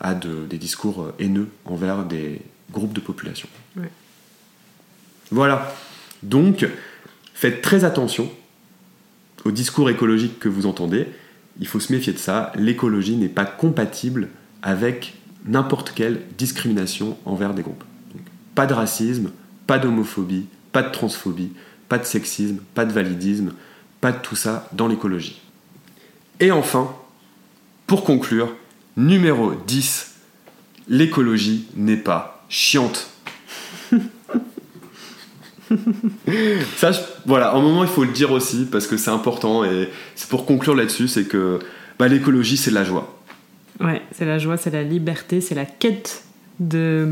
à 0.00 0.14
de- 0.14 0.46
des 0.48 0.58
discours 0.58 1.12
haineux 1.18 1.48
envers 1.64 2.04
des 2.04 2.40
groupes 2.72 2.92
de 2.92 3.00
population. 3.00 3.48
Ouais. 3.76 3.90
Voilà. 5.30 5.74
Donc, 6.22 6.66
faites 7.34 7.62
très 7.62 7.84
attention 7.84 8.30
au 9.44 9.50
discours 9.50 9.90
écologique 9.90 10.38
que 10.38 10.48
vous 10.48 10.66
entendez. 10.66 11.08
Il 11.60 11.66
faut 11.66 11.80
se 11.80 11.92
méfier 11.92 12.12
de 12.12 12.18
ça. 12.18 12.52
L'écologie 12.54 13.16
n'est 13.16 13.28
pas 13.28 13.44
compatible 13.44 14.28
avec 14.62 15.14
n'importe 15.44 15.92
quelle 15.94 16.22
discrimination 16.38 17.16
envers 17.24 17.54
des 17.54 17.62
groupes. 17.62 17.84
Donc, 18.14 18.22
pas 18.54 18.66
de 18.66 18.74
racisme, 18.74 19.30
pas 19.66 19.78
d'homophobie, 19.78 20.46
pas 20.72 20.82
de 20.82 20.92
transphobie, 20.92 21.52
pas 21.88 21.98
de 21.98 22.04
sexisme, 22.04 22.58
pas 22.74 22.84
de 22.84 22.92
validisme, 22.92 23.52
pas 24.00 24.12
de 24.12 24.18
tout 24.18 24.36
ça 24.36 24.68
dans 24.72 24.88
l'écologie. 24.88 25.40
Et 26.40 26.50
enfin, 26.50 26.94
pour 27.86 28.04
conclure, 28.04 28.54
numéro 28.96 29.54
10, 29.54 30.14
l'écologie 30.88 31.66
n'est 31.76 31.96
pas 31.96 32.41
chiante. 32.52 33.08
Ça, 36.76 36.92
je- 36.92 37.00
voilà, 37.26 37.48
à 37.50 37.56
un 37.56 37.60
moment, 37.62 37.82
il 37.82 37.88
faut 37.88 38.04
le 38.04 38.12
dire 38.12 38.30
aussi, 38.30 38.66
parce 38.70 38.86
que 38.86 38.96
c'est 38.98 39.10
important, 39.10 39.64
et 39.64 39.88
c'est 40.14 40.28
pour 40.28 40.44
conclure 40.44 40.74
là-dessus, 40.74 41.08
c'est 41.08 41.24
que 41.24 41.58
bah, 41.98 42.08
l'écologie, 42.08 42.56
c'est 42.58 42.70
de 42.70 42.74
la 42.74 42.84
joie. 42.84 43.18
Ouais, 43.80 44.02
c'est 44.16 44.26
la 44.26 44.38
joie, 44.38 44.56
c'est 44.58 44.70
la 44.70 44.82
liberté, 44.82 45.40
c'est 45.40 45.54
la 45.54 45.64
quête 45.64 46.24
de. 46.60 47.08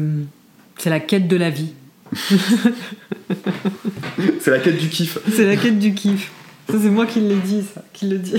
C'est 0.79 0.91
la 0.91 1.01
quête 1.01 1.27
de 1.27 1.37
la 1.37 1.51
vie. 1.51 1.73
C'est 4.41 4.51
la 4.51 4.59
quête 4.59 4.79
du 4.79 4.89
kiff. 4.89 5.19
C'est 5.33 5.45
la 5.47 5.57
quête 5.57 5.79
du 5.79 5.95
kiff. 5.95 6.31
Ça, 6.69 6.75
c'est 6.81 6.91
moi 6.91 7.07
qui 7.07 7.21
l'ai 7.21 7.37
dit, 7.37 7.63
ça. 7.75 7.83
Qui 7.93 8.07
le 8.09 8.19
dit. 8.19 8.35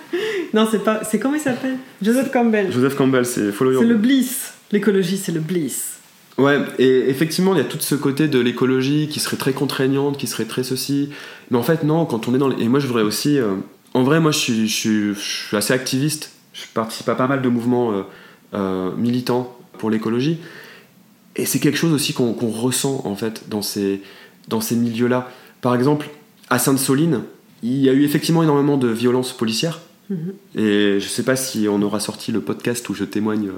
non, 0.54 0.66
c'est 0.70 0.82
pas. 0.84 1.02
C'est 1.04 1.18
comment 1.18 1.34
il 1.34 1.40
s'appelle? 1.40 1.76
Joseph 2.00 2.30
Campbell. 2.30 2.70
Joseph 2.72 2.94
Campbell, 2.94 3.26
c'est 3.26 3.50
Follow 3.52 3.80
C'est 3.80 3.86
le 3.86 3.96
bliss. 3.96 4.52
L'écologie, 4.70 5.16
c'est 5.18 5.32
le 5.32 5.40
bliss. 5.40 5.95
Ouais, 6.38 6.58
et 6.78 7.08
effectivement, 7.08 7.54
il 7.54 7.58
y 7.58 7.60
a 7.62 7.64
tout 7.64 7.78
ce 7.80 7.94
côté 7.94 8.28
de 8.28 8.38
l'écologie 8.38 9.08
qui 9.08 9.20
serait 9.20 9.38
très 9.38 9.54
contraignante, 9.54 10.18
qui 10.18 10.26
serait 10.26 10.44
très 10.44 10.64
ceci. 10.64 11.10
Mais 11.50 11.56
en 11.56 11.62
fait, 11.62 11.82
non, 11.82 12.04
quand 12.04 12.28
on 12.28 12.34
est 12.34 12.38
dans 12.38 12.48
les... 12.48 12.62
Et 12.62 12.68
moi, 12.68 12.78
je 12.78 12.86
voudrais 12.86 13.02
aussi... 13.02 13.38
euh, 13.38 13.54
En 13.94 14.02
vrai, 14.02 14.20
moi, 14.20 14.32
je 14.32 14.66
suis, 14.66 15.16
assez 15.52 15.72
activiste. 15.72 16.32
Je 16.52 16.64
participe 16.74 17.08
à 17.08 17.14
pas 17.14 17.26
mal 17.26 17.40
de 17.40 17.48
mouvements 17.48 17.92
euh, 17.92 18.02
euh, 18.54 18.90
militants 18.96 19.56
pour 19.78 19.88
l'écologie. 19.88 20.38
Et 21.36 21.46
c'est 21.46 21.58
quelque 21.58 21.78
chose 21.78 21.92
aussi 21.92 22.12
qu'on 22.12 22.32
qu'on 22.34 22.50
ressent, 22.50 23.02
en 23.04 23.16
fait, 23.16 23.48
dans 23.48 23.62
ces, 23.62 24.02
dans 24.48 24.60
ces 24.60 24.76
milieux-là. 24.76 25.30
Par 25.62 25.74
exemple, 25.74 26.08
à 26.50 26.58
Sainte-Soline, 26.58 27.22
il 27.62 27.78
y 27.78 27.88
a 27.88 27.92
eu 27.92 28.04
effectivement 28.04 28.42
énormément 28.42 28.76
de 28.76 28.88
violences 28.88 29.32
policières. 29.32 29.80
Mhm. 30.08 30.34
Et 30.54 31.00
je 31.00 31.08
sais 31.08 31.22
pas 31.22 31.36
si 31.36 31.66
on 31.68 31.82
aura 31.82 32.00
sorti 32.00 32.32
le 32.32 32.40
podcast 32.40 32.88
où 32.88 32.94
je 32.94 33.04
témoigne 33.04 33.50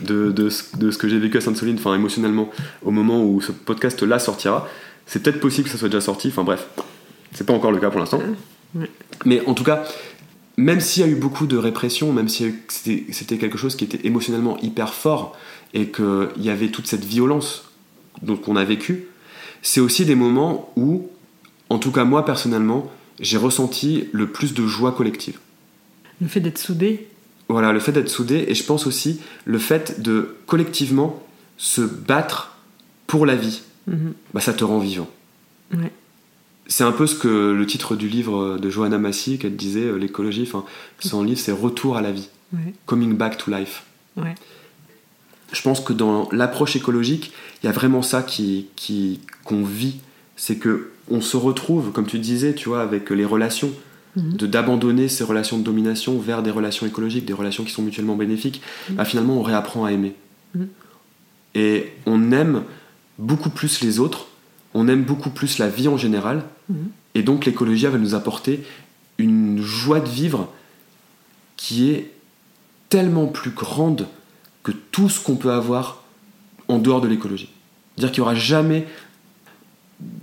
de, 0.00 0.30
de, 0.30 0.48
ce, 0.50 0.76
de 0.76 0.90
ce 0.90 0.98
que 0.98 1.08
j'ai 1.08 1.18
vécu 1.18 1.38
à 1.38 1.40
Sainte-Soline, 1.40 1.76
enfin 1.78 1.94
émotionnellement, 1.94 2.50
au 2.82 2.90
moment 2.90 3.24
où 3.24 3.40
ce 3.40 3.52
podcast-là 3.52 4.18
sortira. 4.18 4.68
C'est 5.06 5.22
peut-être 5.22 5.40
possible 5.40 5.64
que 5.64 5.70
ça 5.70 5.78
soit 5.78 5.88
déjà 5.88 6.00
sorti, 6.00 6.28
enfin 6.28 6.44
bref, 6.44 6.66
c'est 7.32 7.46
pas 7.46 7.52
encore 7.52 7.72
le 7.72 7.78
cas 7.78 7.90
pour 7.90 8.00
l'instant. 8.00 8.20
Ouais. 8.74 8.90
Mais 9.24 9.44
en 9.46 9.54
tout 9.54 9.64
cas, 9.64 9.84
même 10.56 10.80
s'il 10.80 11.04
y 11.04 11.08
a 11.08 11.10
eu 11.10 11.16
beaucoup 11.16 11.46
de 11.46 11.56
répression, 11.56 12.12
même 12.12 12.28
si 12.28 12.54
c'était 12.68 13.38
quelque 13.38 13.58
chose 13.58 13.76
qui 13.76 13.84
était 13.84 14.06
émotionnellement 14.06 14.58
hyper 14.60 14.94
fort 14.94 15.36
et 15.72 15.88
qu'il 15.88 16.28
y 16.38 16.50
avait 16.50 16.68
toute 16.68 16.86
cette 16.86 17.04
violence 17.04 17.70
qu'on 18.44 18.56
a 18.56 18.64
vécue, 18.64 19.08
c'est 19.62 19.80
aussi 19.80 20.04
des 20.04 20.14
moments 20.14 20.72
où, 20.76 21.08
en 21.70 21.78
tout 21.78 21.90
cas 21.90 22.04
moi 22.04 22.24
personnellement, 22.24 22.90
j'ai 23.20 23.38
ressenti 23.38 24.08
le 24.12 24.28
plus 24.28 24.54
de 24.54 24.66
joie 24.66 24.92
collective. 24.92 25.38
Le 26.20 26.28
fait 26.28 26.40
d'être 26.40 26.58
soudé. 26.58 27.08
Voilà, 27.48 27.72
le 27.72 27.80
fait 27.80 27.92
d'être 27.92 28.08
soudé, 28.08 28.44
et 28.48 28.54
je 28.54 28.64
pense 28.64 28.86
aussi 28.86 29.20
le 29.44 29.58
fait 29.58 30.00
de 30.00 30.36
collectivement 30.46 31.22
se 31.58 31.82
battre 31.82 32.56
pour 33.06 33.26
la 33.26 33.36
vie, 33.36 33.62
Mhm. 33.86 34.14
bah, 34.32 34.40
ça 34.40 34.54
te 34.54 34.64
rend 34.64 34.78
vivant. 34.78 35.08
Ouais. 35.76 35.92
C'est 36.66 36.84
un 36.84 36.92
peu 36.92 37.06
ce 37.06 37.14
que 37.14 37.52
le 37.52 37.66
titre 37.66 37.96
du 37.96 38.08
livre 38.08 38.56
de 38.58 38.70
Johanna 38.70 38.96
Massy, 38.96 39.38
qu'elle 39.38 39.56
disait, 39.56 39.82
euh, 39.84 39.96
l'écologie, 39.98 40.44
enfin, 40.46 40.64
son 41.00 41.22
livre 41.22 41.38
c'est 41.38 41.52
Retour 41.52 41.96
à 41.98 42.00
la 42.02 42.10
vie, 42.12 42.28
Ouais. 42.54 42.72
Coming 42.86 43.14
Back 43.16 43.36
to 43.36 43.50
Life. 43.50 43.82
Ouais. 44.16 44.34
Je 45.52 45.60
pense 45.60 45.80
que 45.80 45.92
dans 45.92 46.28
l'approche 46.32 46.76
écologique, 46.76 47.32
il 47.62 47.66
y 47.66 47.68
a 47.68 47.72
vraiment 47.72 48.00
ça 48.02 48.22
qui 48.22 48.66
qui- 48.76 49.20
qu'on 49.44 49.62
vit, 49.64 49.96
c'est 50.36 50.56
que 50.56 50.90
on 51.10 51.20
se 51.20 51.36
retrouve, 51.36 51.92
comme 51.92 52.06
tu 52.06 52.18
disais, 52.18 52.54
tu 52.54 52.68
vois, 52.70 52.80
avec 52.80 53.10
les 53.10 53.24
relations, 53.26 53.70
Mhm. 54.16 54.36
de 54.36 54.46
d'abandonner 54.46 55.08
ces 55.08 55.24
relations 55.24 55.58
de 55.58 55.64
domination 55.64 56.18
vers 56.18 56.42
des 56.42 56.50
relations 56.50 56.86
écologiques, 56.86 57.24
des 57.24 57.32
relations 57.32 57.64
qui 57.64 57.72
sont 57.72 57.82
mutuellement 57.82 58.16
bénéfiques, 58.16 58.62
Mhm. 58.90 58.96
bah, 58.96 59.04
finalement 59.04 59.38
on 59.38 59.42
réapprend 59.42 59.84
à 59.84 59.92
aimer. 59.92 60.14
Mhm. 60.54 60.68
Et 61.56 61.92
on 62.06 62.30
aime 62.32 62.62
beaucoup 63.18 63.50
plus 63.50 63.80
les 63.80 63.98
autres, 64.00 64.26
on 64.72 64.88
aime 64.88 65.02
beaucoup 65.04 65.30
plus 65.30 65.58
la 65.58 65.68
vie 65.68 65.88
en 65.88 65.96
général, 65.96 66.44
et 67.14 67.22
donc 67.22 67.44
l'écologie 67.44 67.86
va 67.86 67.98
nous 67.98 68.14
apporter 68.14 68.64
une 69.18 69.60
joie 69.62 70.00
de 70.00 70.08
vivre 70.08 70.48
qui 71.56 71.90
est 71.90 72.10
tellement 72.88 73.26
plus 73.26 73.50
grande 73.50 74.06
que 74.64 74.72
tout 74.72 75.08
ce 75.08 75.20
qu'on 75.20 75.36
peut 75.36 75.52
avoir 75.52 76.02
en 76.68 76.78
dehors 76.78 77.00
de 77.00 77.06
l'écologie. 77.08 77.50
Dire 77.98 78.10
qu'il 78.10 78.22
n'y 78.22 78.26
aura 78.26 78.34
jamais, 78.34 78.86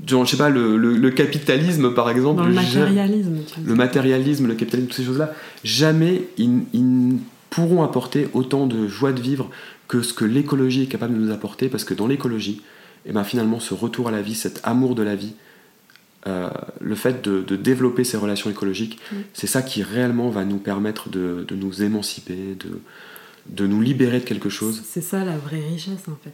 genre, 0.08 0.26
je 0.26 0.32
sais 0.32 0.38
pas, 0.38 0.50
le, 0.50 0.78
le- 0.78 0.98
le 0.98 1.10
capitalisme 1.12 1.94
par 1.94 2.10
exemple, 2.10 2.42
Dans 2.42 2.48
le 2.48 2.54
matérialisme. 2.54 3.38
tu 3.54 3.60
le 3.66 3.76
matérialisme, 3.76 4.48
le 4.48 4.56
capitalisme, 4.56 4.88
toutes 4.90 4.98
ces 4.98 5.04
choses-là, 5.06 5.34
jamais 5.64 6.24
ils, 6.38 6.62
ils 6.74 7.08
ne 7.10 7.18
pourront 7.50 7.84
apporter 7.84 8.28
autant 8.34 8.66
de 8.68 8.88
joie 8.88 9.12
de 9.12 9.22
vivre 9.22 9.50
que 9.88 10.02
ce 10.02 10.14
que 10.14 10.26
l'écologie 10.26 10.84
est 10.84 10.88
capable 10.88 11.14
de 11.16 11.20
nous 11.20 11.32
apporter, 11.32 11.68
parce 11.70 11.84
que 11.84 11.94
dans 11.94 12.08
l'écologie, 12.08 12.62
et 13.06 13.12
ben 13.12 13.24
finalement, 13.24 13.60
ce 13.60 13.74
retour 13.74 14.08
à 14.08 14.12
la 14.12 14.22
vie, 14.22 14.36
cet 14.36 14.62
amour 14.64 14.96
de 14.96 15.04
la 15.04 15.16
vie, 15.16 15.34
euh, 16.28 16.50
le 16.80 16.96
fait 16.96 17.24
de, 17.24 17.42
de 17.42 17.56
développer 17.56 18.04
ces 18.04 18.16
relations 18.18 18.50
écologiques, 18.50 19.00
Mm. 19.12 19.16
c'est 19.34 19.48
ça 19.48 19.62
qui 19.64 19.82
réellement 19.84 20.30
va 20.30 20.46
nous 20.46 20.60
permettre 20.60 21.10
de, 21.10 21.46
de 21.48 21.56
nous 21.56 21.82
émanciper, 21.84 22.56
de, 22.60 22.80
de 23.50 23.66
nous 23.68 23.82
libérer 23.82 24.20
de 24.20 24.24
quelque 24.26 24.50
chose. 24.50 24.82
C'est 24.86 25.02
ça 25.02 25.26
la 25.26 25.36
vraie 25.38 25.64
richesse 25.68 26.08
en 26.08 26.18
fait. 26.24 26.34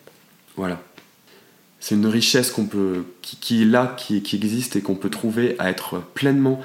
Voilà. 0.58 0.82
C'est 1.80 1.96
une 1.96 2.08
richesse 2.08 2.52
qu'on 2.52 2.66
peut, 2.66 3.06
qui, 3.22 3.38
qui 3.38 3.62
est 3.62 3.66
là, 3.66 3.96
qui, 3.98 4.22
qui 4.24 4.36
existe 4.36 4.76
et 4.76 4.82
qu'on 4.82 4.96
peut 4.96 5.10
trouver 5.10 5.56
à 5.60 5.70
être 5.70 6.02
pleinement 6.14 6.60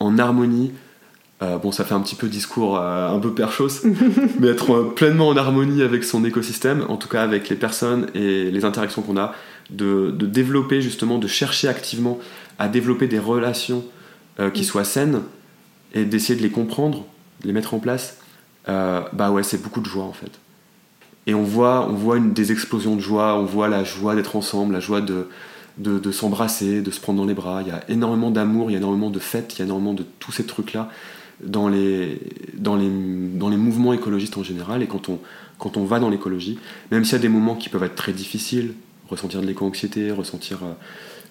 en 0.00 0.18
harmonie. 0.18 0.72
Euh, 1.42 1.58
bon, 1.58 1.70
ça 1.70 1.84
fait 1.84 1.92
un 1.92 2.00
petit 2.00 2.14
peu 2.14 2.28
discours 2.28 2.78
euh, 2.78 3.10
un 3.10 3.18
peu 3.18 3.34
perchos, 3.34 3.84
mais 4.40 4.48
être 4.48 4.72
euh, 4.72 4.94
pleinement 4.94 5.28
en 5.28 5.36
harmonie 5.36 5.82
avec 5.82 6.02
son 6.02 6.24
écosystème, 6.24 6.84
en 6.88 6.96
tout 6.96 7.08
cas 7.08 7.22
avec 7.22 7.50
les 7.50 7.56
personnes 7.56 8.06
et 8.14 8.50
les 8.50 8.64
interactions 8.64 9.02
qu'on 9.02 9.18
a, 9.18 9.34
de, 9.68 10.10
de 10.12 10.26
développer 10.26 10.80
justement, 10.80 11.18
de 11.18 11.26
chercher 11.26 11.68
activement 11.68 12.18
à 12.58 12.68
développer 12.68 13.06
des 13.06 13.18
relations 13.18 13.84
euh, 14.40 14.50
qui 14.50 14.62
Mm. 14.62 14.64
soient 14.64 14.84
saines 14.84 15.22
et 15.92 16.06
d'essayer 16.06 16.38
de 16.38 16.42
les 16.42 16.50
comprendre, 16.50 17.04
de 17.42 17.48
les 17.48 17.52
mettre 17.52 17.74
en 17.74 17.78
place. 17.78 18.18
Bah 18.66 19.30
ouais, 19.30 19.44
c'est 19.44 19.62
beaucoup 19.62 19.80
de 19.80 19.86
joie 19.86 20.04
en 20.04 20.12
fait. 20.12 20.32
Et 21.26 21.34
on 21.34 21.42
voit, 21.42 21.88
on 21.88 21.94
voit 21.94 22.16
une, 22.16 22.32
des 22.32 22.52
explosions 22.52 22.94
de 22.94 23.00
joie, 23.00 23.36
on 23.38 23.44
voit 23.44 23.68
la 23.68 23.84
joie 23.84 24.14
d'être 24.14 24.36
ensemble, 24.36 24.74
la 24.74 24.80
joie 24.80 25.00
de, 25.00 25.28
de, 25.78 25.98
de 25.98 26.12
s'embrasser, 26.12 26.82
de 26.82 26.90
se 26.90 27.00
prendre 27.00 27.18
dans 27.18 27.26
les 27.26 27.34
bras. 27.34 27.62
Il 27.62 27.68
y 27.68 27.72
a 27.72 27.82
énormément 27.90 28.30
d'amour, 28.30 28.70
il 28.70 28.74
y 28.74 28.76
a 28.76 28.78
énormément 28.78 29.10
de 29.10 29.18
fêtes, 29.18 29.54
il 29.54 29.58
y 29.58 29.62
a 29.62 29.64
énormément 29.64 29.94
de 29.94 30.04
tous 30.20 30.32
ces 30.32 30.44
trucs-là 30.44 30.88
dans 31.44 31.68
les, 31.68 32.20
dans, 32.54 32.76
les, 32.76 32.88
dans 32.88 33.48
les 33.48 33.56
mouvements 33.56 33.92
écologistes 33.92 34.38
en 34.38 34.42
général. 34.42 34.82
Et 34.82 34.86
quand 34.86 35.08
on, 35.08 35.18
quand 35.58 35.76
on 35.76 35.84
va 35.84 35.98
dans 35.98 36.10
l'écologie, 36.10 36.58
même 36.90 37.04
s'il 37.04 37.14
y 37.14 37.16
a 37.16 37.22
des 37.22 37.28
moments 37.28 37.56
qui 37.56 37.68
peuvent 37.68 37.82
être 37.82 37.96
très 37.96 38.12
difficiles, 38.12 38.74
ressentir 39.08 39.40
de 39.40 39.46
l'éco-anxiété, 39.46 40.10
ressentir 40.10 40.58
euh, 40.62 40.72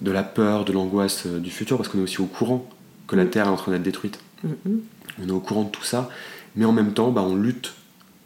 de 0.01 0.11
la 0.11 0.23
peur, 0.23 0.65
de 0.65 0.73
l'angoisse 0.73 1.25
euh, 1.25 1.39
du 1.39 1.51
futur, 1.51 1.77
parce 1.77 1.89
qu'on 1.89 1.99
est 1.99 2.03
aussi 2.03 2.21
au 2.21 2.25
courant 2.25 2.67
que 3.07 3.15
la 3.15 3.25
Terre 3.25 3.47
est 3.47 3.49
en 3.49 3.55
train 3.55 3.71
d'être 3.71 3.83
détruite. 3.83 4.19
Mhm. 4.43 4.81
On 5.23 5.27
est 5.27 5.31
au 5.31 5.39
courant 5.39 5.63
de 5.63 5.69
tout 5.69 5.83
ça, 5.83 6.09
mais 6.55 6.65
en 6.65 6.71
même 6.71 6.93
temps, 6.93 7.11
bah, 7.11 7.21
on 7.25 7.35
lutte 7.35 7.73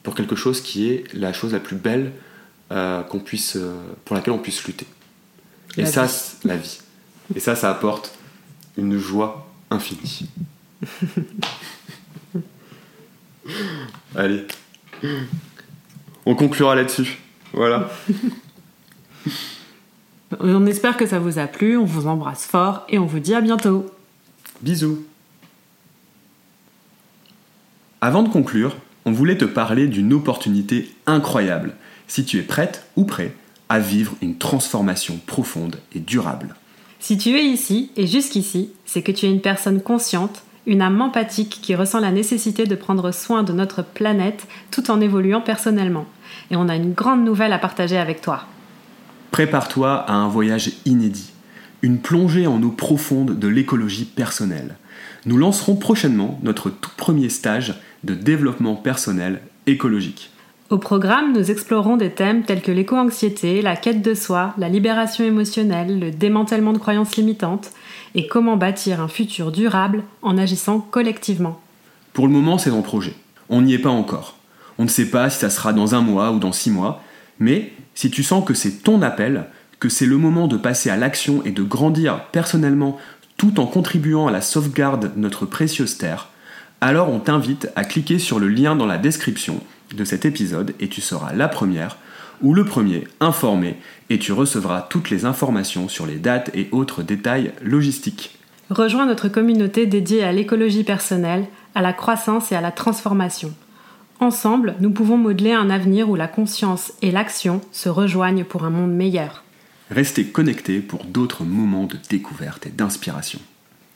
pour 0.04 0.16
quelque 0.16 0.36
chose 0.36 0.62
qui 0.62 0.90
est 0.90 1.04
la 1.14 1.34
chose 1.34 1.54
la 1.54 1.60
plus 1.60 1.76
belle 1.76 2.12
euh, 2.72 3.02
qu'on 3.04 3.20
puisse, 3.20 3.56
euh, 3.56 3.78
pour 4.06 4.16
laquelle 4.16 4.34
on 4.34 4.40
puisse 4.40 4.64
lutter. 4.66 4.88
Et 5.78 5.82
La 5.82 5.88
ça, 5.88 6.06
vie. 6.06 6.10
c'est 6.12 6.48
la 6.48 6.58
vie. 6.58 6.80
Et 7.36 7.40
ça, 7.40 7.56
ça 7.56 7.70
apporte 7.70 8.14
une 8.78 8.98
joie 8.98 9.48
infinie. 9.70 10.28
Allez. 14.16 14.46
On 16.26 16.36
conclura 16.36 16.76
là-dessus. 16.76 17.18
Voilà. 17.54 17.90
On 20.40 20.66
espère 20.68 20.96
que 20.96 21.08
ça 21.08 21.18
vous 21.18 21.40
a 21.40 21.48
plu, 21.48 21.76
on 21.76 21.86
vous 21.86 22.06
embrasse 22.06 22.46
fort 22.46 22.86
et 22.88 23.00
on 23.00 23.08
vous 23.08 23.20
dit 23.20 23.34
à 23.34 23.42
bientôt. 23.42 23.92
Bisous. 24.62 25.04
Avant 28.00 28.22
de 28.22 28.30
conclure, 28.30 28.76
on 29.06 29.12
voulait 29.12 29.38
te 29.38 29.46
parler 29.46 29.88
d'une 29.88 30.14
opportunité 30.14 30.90
incroyable, 31.06 31.74
si 32.08 32.26
tu 32.26 32.38
es 32.38 32.44
prête 32.44 32.86
ou 32.96 33.06
prêt 33.06 33.34
à 33.70 33.80
vivre 33.80 34.16
une 34.22 34.38
transformation 34.38 35.20
profonde 35.26 35.78
et 35.94 36.00
durable. 36.00 36.56
Si 37.00 37.18
tu 37.18 37.30
es 37.38 37.46
ici 37.46 37.92
et 37.96 38.08
jusqu'ici, 38.08 38.72
c'est 38.86 39.02
que 39.02 39.12
tu 39.12 39.26
es 39.26 39.32
une 39.32 39.42
personne 39.42 39.82
consciente, 39.82 40.44
une 40.66 40.82
âme 40.82 41.02
empathique 41.02 41.60
qui 41.62 41.76
ressent 41.76 42.00
la 42.00 42.12
nécessité 42.12 42.66
de 42.66 42.76
prendre 42.76 43.12
soin 43.12 43.44
de 43.44 43.54
notre 43.54 43.84
planète 43.84 44.48
tout 44.72 44.92
en 44.92 45.00
évoluant 45.00 45.42
personnellement. 45.42 46.06
Et 46.52 46.56
on 46.56 46.68
a 46.68 46.76
une 46.76 46.94
grande 46.94 47.24
nouvelle 47.24 47.54
à 47.54 47.60
partager 47.60 47.98
avec 47.98 48.22
toi. 48.22 48.46
Prépare-toi 49.32 49.94
à 49.94 50.14
un 50.14 50.28
voyage 50.28 50.72
inédit, 50.86 51.32
une 51.82 52.00
plongée 52.00 52.48
en 52.48 52.62
eau 52.62 52.72
profonde 52.72 53.40
de 53.40 53.48
l'écologie 53.48 54.06
personnelle. 54.06 54.76
Nous 55.26 55.38
lancerons 55.38 55.76
prochainement 55.76 56.40
notre 56.44 56.70
tout 56.70 56.92
premier 56.98 57.30
stage 57.30 57.76
de 58.04 58.14
développement 58.14 58.76
personnel 58.76 59.42
écologique. 59.68 60.32
Au 60.70 60.78
programme, 60.78 61.34
nous 61.34 61.50
explorerons 61.50 61.98
des 61.98 62.12
thèmes 62.12 62.44
tels 62.44 62.62
que 62.62 62.72
l'éco-anxiété, 62.72 63.64
la 63.64 63.76
quête 63.76 64.04
de 64.04 64.14
soi, 64.14 64.54
la 64.60 64.70
libération 64.70 65.26
émotionnelle, 65.26 66.00
le 66.00 66.12
démantèlement 66.12 66.74
de 66.74 66.78
croyances 66.78 67.16
limitantes 67.16 67.72
et 68.14 68.28
comment 68.28 68.56
bâtir 68.56 69.02
un 69.02 69.08
futur 69.08 69.52
durable 69.52 70.04
en 70.22 70.38
agissant 70.38 70.80
collectivement. 70.80 71.60
Pour 72.14 72.28
le 72.28 72.34
moment, 72.34 72.60
c'est 72.60 72.70
en 72.70 72.84
projet. 72.84 73.16
On 73.50 73.64
n'y 73.64 73.74
est 73.74 73.80
pas 73.80 73.90
encore. 73.90 74.38
On 74.78 74.84
ne 74.84 74.90
sait 74.90 75.10
pas 75.10 75.30
si 75.30 75.40
ça 75.40 75.50
sera 75.50 75.74
dans 75.74 75.96
un 75.96 76.02
mois 76.02 76.32
ou 76.32 76.40
dans 76.40 76.52
six 76.52 76.70
mois, 76.70 77.02
mais 77.40 77.74
si 77.96 78.12
tu 78.12 78.24
sens 78.24 78.46
que 78.46 78.54
c'est 78.54 78.84
ton 78.84 79.02
appel, 79.02 79.48
que 79.80 79.90
c'est 79.90 80.06
le 80.06 80.18
moment 80.18 80.48
de 80.48 80.58
passer 80.58 80.90
à 80.90 80.98
l'action 80.98 81.44
et 81.46 81.52
de 81.52 81.64
grandir 81.64 82.26
personnellement 82.32 82.98
tout 83.38 83.60
en 83.60 83.66
contribuant 83.66 84.28
à 84.28 84.32
la 84.32 84.42
sauvegarde 84.42 85.16
de 85.16 85.20
notre 85.20 85.46
précieuse 85.46 85.98
terre, 85.98 86.29
alors 86.82 87.10
on 87.10 87.20
t'invite 87.20 87.70
à 87.76 87.84
cliquer 87.84 88.20
sur 88.20 88.40
le 88.40 88.48
lien 88.48 88.76
dans 88.76 88.86
la 88.86 88.98
description 88.98 89.62
de 89.96 90.04
cet 90.04 90.26
épisode 90.26 90.74
et 90.80 90.88
tu 90.88 91.02
seras 91.02 91.34
la 91.34 91.48
première 91.48 91.98
ou 92.42 92.54
le 92.54 92.64
premier 92.64 93.06
informé 93.20 93.78
et 94.10 94.20
tu 94.20 94.32
recevras 94.32 94.82
toutes 94.90 95.10
les 95.10 95.26
informations 95.26 95.90
sur 95.90 96.06
les 96.06 96.18
dates 96.18 96.52
et 96.54 96.70
autres 96.72 97.04
détails 97.04 97.52
logistiques. 97.62 98.38
Rejoins 98.70 99.06
notre 99.06 99.30
communauté 99.30 99.88
dédiée 99.88 100.24
à 100.24 100.32
l'écologie 100.32 100.84
personnelle, 100.84 101.48
à 101.76 101.82
la 101.82 101.92
croissance 101.92 102.52
et 102.52 102.56
à 102.56 102.62
la 102.62 102.72
transformation. 102.72 103.54
Ensemble, 104.20 104.76
nous 104.80 104.92
pouvons 104.92 105.18
modeler 105.18 105.54
un 105.54 105.70
avenir 105.70 106.10
où 106.10 106.16
la 106.16 106.28
conscience 106.28 106.94
et 107.02 107.12
l'action 107.12 107.62
se 107.72 107.90
rejoignent 107.90 108.44
pour 108.44 108.66
un 108.66 108.70
monde 108.70 108.94
meilleur. 108.94 109.44
Restez 109.90 110.26
connectés 110.26 110.80
pour 110.80 111.06
d'autres 111.06 111.44
moments 111.44 111.86
de 111.86 111.98
découverte 112.10 112.68
et 112.68 112.70
d'inspiration. 112.70 113.40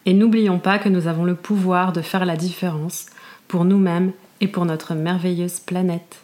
Et 0.05 0.13
n'oublions 0.13 0.59
pas 0.59 0.79
que 0.79 0.89
nous 0.89 1.07
avons 1.07 1.23
le 1.23 1.35
pouvoir 1.35 1.93
de 1.93 2.01
faire 2.01 2.25
la 2.25 2.35
différence 2.35 3.05
pour 3.47 3.65
nous-mêmes 3.65 4.11
et 4.41 4.47
pour 4.47 4.65
notre 4.65 4.93
merveilleuse 4.95 5.59
planète. 5.59 6.22